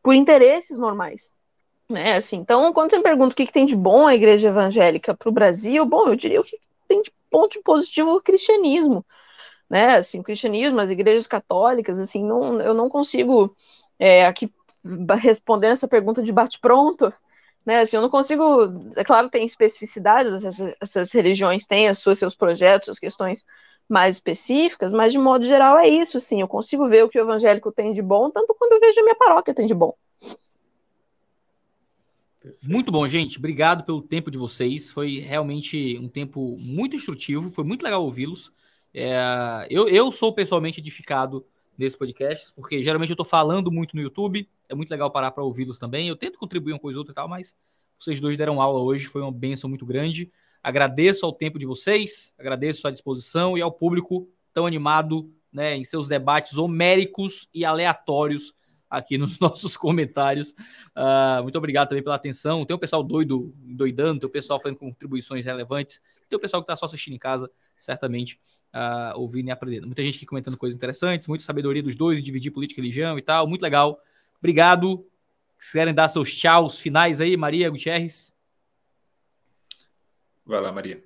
por 0.02 0.14
interesses 0.14 0.78
normais. 0.78 1.34
Né, 1.88 2.16
assim, 2.16 2.38
então, 2.38 2.72
quando 2.72 2.90
você 2.90 2.96
me 2.96 3.02
pergunta 3.04 3.32
o 3.32 3.36
que, 3.36 3.46
que 3.46 3.52
tem 3.52 3.64
de 3.64 3.76
bom 3.76 4.08
a 4.08 4.14
igreja 4.14 4.48
evangélica 4.48 5.14
para 5.14 5.28
o 5.28 5.32
Brasil, 5.32 5.86
bom, 5.86 6.08
eu 6.08 6.16
diria 6.16 6.40
o 6.40 6.44
que 6.44 6.58
tem 6.86 7.02
de 7.02 7.12
ponto 7.30 7.60
positivo 7.62 8.14
o 8.14 8.22
cristianismo, 8.22 9.04
né, 9.68 9.96
assim, 9.96 10.20
o 10.20 10.22
cristianismo, 10.22 10.80
as 10.80 10.90
igrejas 10.90 11.26
católicas, 11.26 11.98
assim, 11.98 12.24
não, 12.24 12.60
eu 12.60 12.74
não 12.74 12.88
consigo 12.88 13.54
é, 13.98 14.26
aqui 14.26 14.52
respondendo 15.18 15.72
essa 15.72 15.88
pergunta 15.88 16.22
de 16.22 16.32
bate-pronto, 16.32 17.12
né, 17.64 17.80
assim, 17.80 17.96
eu 17.96 18.02
não 18.02 18.10
consigo, 18.10 18.92
é 18.96 19.04
claro, 19.04 19.28
tem 19.28 19.44
especificidades, 19.44 20.44
essas, 20.44 20.76
essas 20.80 21.12
religiões 21.12 21.66
têm 21.66 21.88
as 21.88 21.98
suas, 21.98 22.18
seus 22.18 22.34
projetos, 22.34 22.88
as 22.88 22.98
questões 22.98 23.44
mais 23.88 24.16
específicas, 24.16 24.92
mas 24.92 25.12
de 25.12 25.18
modo 25.18 25.44
geral 25.44 25.78
é 25.78 25.88
isso, 25.88 26.16
assim, 26.16 26.40
eu 26.40 26.48
consigo 26.48 26.88
ver 26.88 27.04
o 27.04 27.08
que 27.08 27.18
o 27.18 27.22
evangélico 27.22 27.72
tem 27.72 27.92
de 27.92 28.02
bom, 28.02 28.30
tanto 28.30 28.54
quando 28.58 28.72
eu 28.72 28.80
vejo 28.80 29.00
a 29.00 29.02
minha 29.02 29.16
paróquia 29.16 29.54
tem 29.54 29.66
de 29.66 29.74
bom. 29.74 29.94
Muito 32.62 32.92
bom, 32.92 33.06
gente. 33.08 33.38
Obrigado 33.38 33.84
pelo 33.84 34.02
tempo 34.02 34.30
de 34.30 34.38
vocês. 34.38 34.90
Foi 34.90 35.18
realmente 35.18 35.98
um 35.98 36.08
tempo 36.08 36.56
muito 36.58 36.96
instrutivo. 36.96 37.50
Foi 37.50 37.64
muito 37.64 37.82
legal 37.82 38.02
ouvi-los. 38.02 38.52
É, 38.92 39.66
eu, 39.70 39.88
eu 39.88 40.10
sou 40.10 40.32
pessoalmente 40.32 40.80
edificado 40.80 41.44
nesse 41.76 41.96
podcast, 41.98 42.52
porque 42.54 42.80
geralmente 42.82 43.10
eu 43.10 43.14
estou 43.14 43.26
falando 43.26 43.70
muito 43.70 43.94
no 43.94 44.00
YouTube, 44.00 44.48
é 44.68 44.74
muito 44.74 44.90
legal 44.90 45.10
parar 45.10 45.30
para 45.30 45.44
ouvi-los 45.44 45.78
também. 45.78 46.08
Eu 46.08 46.16
tento 46.16 46.38
contribuir 46.38 46.72
uma 46.72 46.78
coisa 46.78 46.98
ou 46.98 47.00
outra 47.00 47.12
e 47.12 47.14
tal, 47.14 47.28
mas 47.28 47.54
vocês 47.98 48.20
dois 48.20 48.36
deram 48.36 48.60
aula 48.60 48.80
hoje, 48.80 49.06
foi 49.06 49.20
uma 49.20 49.32
benção 49.32 49.68
muito 49.68 49.84
grande. 49.84 50.30
Agradeço 50.62 51.24
ao 51.26 51.32
tempo 51.32 51.58
de 51.58 51.66
vocês, 51.66 52.34
agradeço 52.38 52.88
a 52.88 52.90
disposição 52.90 53.56
e 53.56 53.62
ao 53.62 53.70
público 53.70 54.28
tão 54.52 54.66
animado 54.66 55.30
né, 55.52 55.76
em 55.76 55.84
seus 55.84 56.08
debates 56.08 56.56
homéricos 56.58 57.48
e 57.52 57.64
aleatórios 57.64 58.54
aqui 58.88 59.18
nos 59.18 59.38
nossos 59.40 59.76
comentários. 59.76 60.52
Uh, 60.96 61.42
muito 61.42 61.56
obrigado 61.56 61.88
também 61.88 62.02
pela 62.02 62.16
atenção. 62.16 62.64
Tem 62.64 62.74
o 62.74 62.78
pessoal 62.78 63.02
doido, 63.02 63.52
doidando, 63.56 64.20
tem 64.20 64.28
o 64.28 64.32
pessoal 64.32 64.60
fazendo 64.60 64.78
contribuições 64.78 65.44
relevantes, 65.44 66.00
tem 66.28 66.36
o 66.36 66.40
pessoal 66.40 66.62
que 66.62 66.64
está 66.64 66.76
só 66.76 66.86
assistindo 66.86 67.14
em 67.14 67.18
casa, 67.18 67.50
certamente 67.78 68.40
uh, 68.74 69.18
ouvindo 69.18 69.48
e 69.48 69.50
aprendendo. 69.50 69.86
Muita 69.86 70.02
gente 70.02 70.16
aqui 70.16 70.26
comentando 70.26 70.56
coisas 70.56 70.76
interessantes, 70.76 71.26
muita 71.26 71.44
sabedoria 71.44 71.82
dos 71.82 71.96
dois, 71.96 72.22
dividir 72.22 72.50
política 72.50 72.80
e 72.80 72.82
religião 72.82 73.18
e 73.18 73.22
tal, 73.22 73.46
muito 73.46 73.62
legal. 73.62 74.00
Obrigado. 74.38 75.06
Se 75.58 75.78
querem 75.78 75.94
dar 75.94 76.08
seus 76.08 76.32
tchauz 76.32 76.78
finais 76.78 77.20
aí, 77.20 77.36
Maria 77.36 77.70
Gutierrez? 77.70 78.34
Vai 80.44 80.60
lá, 80.60 80.70
Maria. 80.70 81.02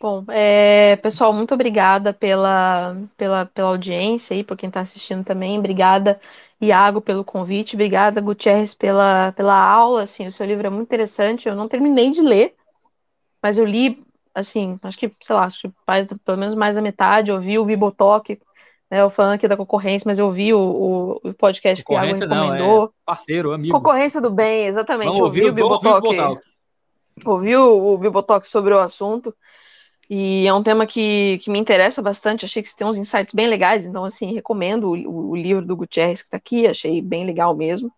Bom, 0.00 0.24
é, 0.28 0.96
pessoal, 0.96 1.32
muito 1.32 1.54
obrigada 1.54 2.12
pela, 2.12 2.96
pela, 3.16 3.46
pela 3.46 3.68
audiência 3.68 4.34
aí, 4.34 4.44
por 4.44 4.56
quem 4.56 4.68
está 4.68 4.80
assistindo 4.80 5.24
também. 5.24 5.58
Obrigada, 5.58 6.20
Iago, 6.60 7.00
pelo 7.00 7.24
convite. 7.24 7.76
Obrigada, 7.76 8.20
Gutierrez, 8.20 8.74
pela, 8.74 9.32
pela 9.32 9.54
aula. 9.54 10.02
Assim, 10.02 10.26
o 10.26 10.32
seu 10.32 10.46
livro 10.46 10.66
é 10.66 10.70
muito 10.70 10.86
interessante. 10.86 11.48
Eu 11.48 11.54
não 11.54 11.68
terminei 11.68 12.10
de 12.10 12.22
ler, 12.22 12.54
mas 13.42 13.58
eu 13.58 13.64
li 13.64 14.04
assim, 14.36 14.78
acho 14.82 14.98
que, 14.98 15.10
sei 15.20 15.34
lá, 15.34 15.44
acho 15.44 15.60
que 15.62 15.70
mais, 15.88 16.06
pelo 16.06 16.36
menos 16.36 16.54
mais 16.54 16.76
da 16.76 16.82
metade, 16.82 17.30
eu 17.30 17.40
vi 17.40 17.58
o 17.58 17.64
Bibotalk, 17.64 18.38
né, 18.90 19.00
eu 19.00 19.08
falando 19.08 19.34
aqui 19.34 19.48
da 19.48 19.56
concorrência, 19.56 20.06
mas 20.06 20.18
eu 20.18 20.30
vi 20.30 20.52
o, 20.52 21.18
o 21.24 21.32
podcast 21.34 21.82
que 21.82 21.90
o 21.90 21.94
Iago 21.94 22.12
recomendou. 22.12 22.58
Não, 22.58 22.84
é 22.84 22.88
parceiro, 23.04 23.52
amigo. 23.52 23.74
Concorrência 23.74 24.20
do 24.20 24.30
bem, 24.30 24.66
exatamente. 24.66 25.08
Vamos 25.08 25.22
ouvir, 25.22 25.50
o 25.50 25.54
Bibotalk. 25.54 26.38
Ouvi 27.24 27.56
o, 27.56 27.94
o 27.94 27.98
Bibotalk 27.98 28.46
sobre 28.46 28.74
o 28.74 28.78
assunto. 28.78 29.34
E 30.08 30.46
é 30.46 30.54
um 30.54 30.62
tema 30.62 30.86
que, 30.86 31.38
que 31.42 31.50
me 31.50 31.58
interessa 31.58 32.00
bastante. 32.00 32.44
Achei 32.44 32.62
que 32.62 32.68
você 32.68 32.76
tem 32.76 32.86
uns 32.86 32.96
insights 32.96 33.34
bem 33.34 33.48
legais, 33.48 33.86
então, 33.86 34.04
assim, 34.04 34.34
recomendo 34.34 34.88
o, 34.88 35.30
o 35.30 35.36
livro 35.36 35.64
do 35.64 35.76
Gutierrez 35.76 36.22
que 36.22 36.28
está 36.28 36.36
aqui, 36.36 36.66
achei 36.66 37.02
bem 37.02 37.24
legal 37.26 37.56
mesmo, 37.56 37.92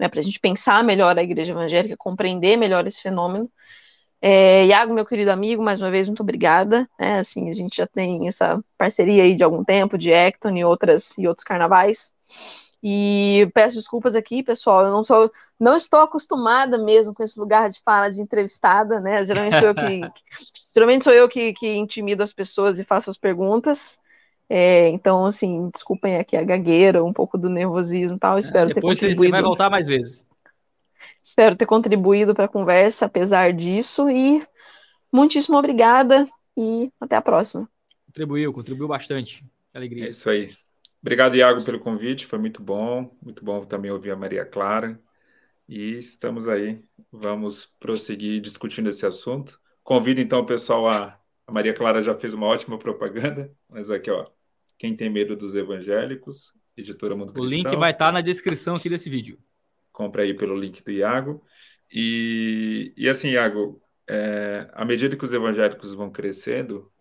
né, 0.00 0.08
para 0.08 0.20
a 0.20 0.22
gente 0.22 0.40
pensar 0.40 0.82
melhor 0.82 1.16
a 1.18 1.22
igreja 1.22 1.52
evangélica, 1.52 1.96
compreender 1.96 2.56
melhor 2.56 2.86
esse 2.86 3.02
fenômeno. 3.02 3.50
É, 4.24 4.66
Iago, 4.66 4.94
meu 4.94 5.04
querido 5.04 5.32
amigo, 5.32 5.62
mais 5.62 5.80
uma 5.80 5.90
vez, 5.90 6.06
muito 6.06 6.22
obrigada. 6.22 6.88
É, 6.98 7.18
assim, 7.18 7.50
a 7.50 7.52
gente 7.52 7.76
já 7.76 7.88
tem 7.88 8.28
essa 8.28 8.62
parceria 8.78 9.24
aí 9.24 9.34
de 9.34 9.42
algum 9.42 9.64
tempo, 9.64 9.98
de 9.98 10.14
Acton 10.14 10.56
e, 10.56 10.64
outras, 10.64 11.18
e 11.18 11.26
outros 11.26 11.44
carnavais. 11.44 12.14
E 12.82 13.48
peço 13.54 13.76
desculpas 13.76 14.16
aqui, 14.16 14.42
pessoal. 14.42 14.84
Eu 14.84 14.90
não 14.90 15.04
sou, 15.04 15.30
não 15.58 15.76
estou 15.76 16.00
acostumada 16.00 16.76
mesmo 16.76 17.14
com 17.14 17.22
esse 17.22 17.38
lugar 17.38 17.70
de 17.70 17.80
fala 17.80 18.10
de 18.10 18.20
entrevistada, 18.20 18.98
né? 18.98 19.22
Geralmente 19.22 19.60
sou 19.60 19.68
eu 19.68 19.74
que, 19.74 20.00
geralmente 20.74 21.04
sou 21.04 21.12
eu 21.12 21.28
que, 21.28 21.52
que 21.52 21.74
intimido 21.74 22.22
as 22.22 22.32
pessoas 22.32 22.80
e 22.80 22.84
faço 22.84 23.08
as 23.08 23.16
perguntas. 23.16 24.00
É, 24.48 24.88
então, 24.88 25.24
assim, 25.24 25.70
desculpem 25.72 26.16
aqui 26.16 26.36
a 26.36 26.42
gagueira, 26.42 27.04
um 27.04 27.12
pouco 27.12 27.38
do 27.38 27.48
nervosismo 27.48 28.16
e 28.16 28.18
tal. 28.18 28.36
Espero 28.36 28.70
é, 28.70 28.74
ter 28.74 28.80
contribuído. 28.80 29.14
Depois 29.14 29.28
você 29.28 29.30
vai 29.30 29.42
voltar 29.42 29.70
mais 29.70 29.86
vezes. 29.86 30.26
Espero 31.22 31.54
ter 31.54 31.66
contribuído 31.66 32.34
para 32.34 32.46
a 32.46 32.48
conversa, 32.48 33.06
apesar 33.06 33.52
disso. 33.52 34.10
E 34.10 34.44
muitíssimo 35.12 35.56
obrigada 35.56 36.28
e 36.56 36.92
até 37.00 37.14
a 37.14 37.22
próxima. 37.22 37.68
Contribuiu, 38.06 38.52
contribuiu 38.52 38.88
bastante. 38.88 39.44
Que 39.70 39.78
alegria. 39.78 40.06
É 40.06 40.10
isso 40.10 40.28
aí. 40.28 40.52
Obrigado, 41.02 41.34
Iago, 41.34 41.64
pelo 41.64 41.80
convite. 41.80 42.24
Foi 42.24 42.38
muito 42.38 42.62
bom. 42.62 43.14
Muito 43.20 43.44
bom 43.44 43.64
também 43.64 43.90
ouvir 43.90 44.12
a 44.12 44.16
Maria 44.16 44.46
Clara. 44.46 44.98
E 45.68 45.98
estamos 45.98 46.46
aí. 46.46 46.80
Vamos 47.10 47.66
prosseguir 47.66 48.40
discutindo 48.40 48.88
esse 48.88 49.04
assunto. 49.04 49.60
Convido 49.82 50.20
então 50.20 50.40
o 50.40 50.46
pessoal 50.46 50.88
a. 50.88 51.18
A 51.44 51.50
Maria 51.50 51.74
Clara 51.74 52.00
já 52.00 52.14
fez 52.14 52.34
uma 52.34 52.46
ótima 52.46 52.78
propaganda, 52.78 53.52
mas 53.68 53.90
aqui, 53.90 54.08
ó. 54.10 54.30
Quem 54.78 54.94
tem 54.96 55.10
medo 55.10 55.36
dos 55.36 55.56
evangélicos, 55.56 56.52
editora 56.76 57.16
Mundo 57.16 57.32
Cristão. 57.32 57.44
O 57.44 57.50
link 57.50 57.76
vai 57.76 57.90
estar 57.90 58.12
na 58.12 58.20
descrição 58.20 58.76
aqui 58.76 58.88
desse 58.88 59.10
vídeo. 59.10 59.38
Compre 59.90 60.22
aí 60.22 60.34
pelo 60.34 60.56
link 60.56 60.84
do 60.84 60.90
Iago. 60.92 61.44
E, 61.90 62.94
e 62.96 63.08
assim, 63.08 63.30
Iago, 63.30 63.82
é, 64.08 64.68
à 64.72 64.84
medida 64.84 65.16
que 65.16 65.24
os 65.24 65.32
evangélicos 65.32 65.94
vão 65.94 66.10
crescendo, 66.10 66.91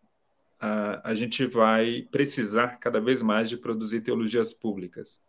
a, 0.61 1.09
a 1.09 1.13
gente 1.15 1.43
vai 1.47 2.07
precisar 2.11 2.77
cada 2.77 3.01
vez 3.01 3.23
mais 3.23 3.49
de 3.49 3.57
produzir 3.57 4.01
teologias 4.01 4.53
públicas. 4.53 5.25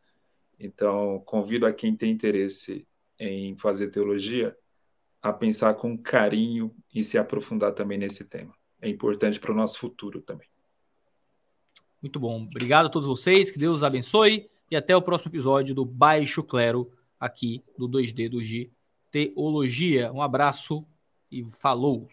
Então, 0.61 1.23
convido 1.25 1.65
a 1.65 1.73
quem 1.73 1.97
tem 1.97 2.13
interesse 2.13 2.87
em 3.19 3.57
fazer 3.57 3.89
teologia 3.89 4.55
a 5.23 5.33
pensar 5.33 5.75
com 5.75 5.97
carinho 5.97 6.75
e 6.95 7.03
se 7.03 7.17
aprofundar 7.17 7.73
também 7.73 7.97
nesse 7.97 8.25
tema. 8.25 8.53
É 8.81 8.89
importante 8.89 9.41
para 9.41 9.53
o 9.53 9.55
nosso 9.55 9.79
futuro 9.79 10.21
também. 10.21 10.49
Muito 12.03 12.21
bom. 12.21 12.43
Obrigado 12.43 12.87
a 12.87 12.91
todos 12.91 13.09
vocês, 13.09 13.51
que 13.51 13.59
Deus 13.59 13.77
os 13.77 13.85
abençoe 13.85 14.51
e 14.71 14.77
até 14.77 14.95
o 14.95 15.01
próximo 15.01 15.31
episódio 15.31 15.75
do 15.75 15.85
Baixo 15.85 16.43
Clero 16.43 16.91
aqui 17.19 17.63
do 17.79 17.89
2 17.89 18.13
d 18.13 18.29
G 18.43 18.71
Teologia. 19.11 20.13
Um 20.13 20.21
abraço 20.21 20.85
e 21.31 21.45
falou! 21.45 22.09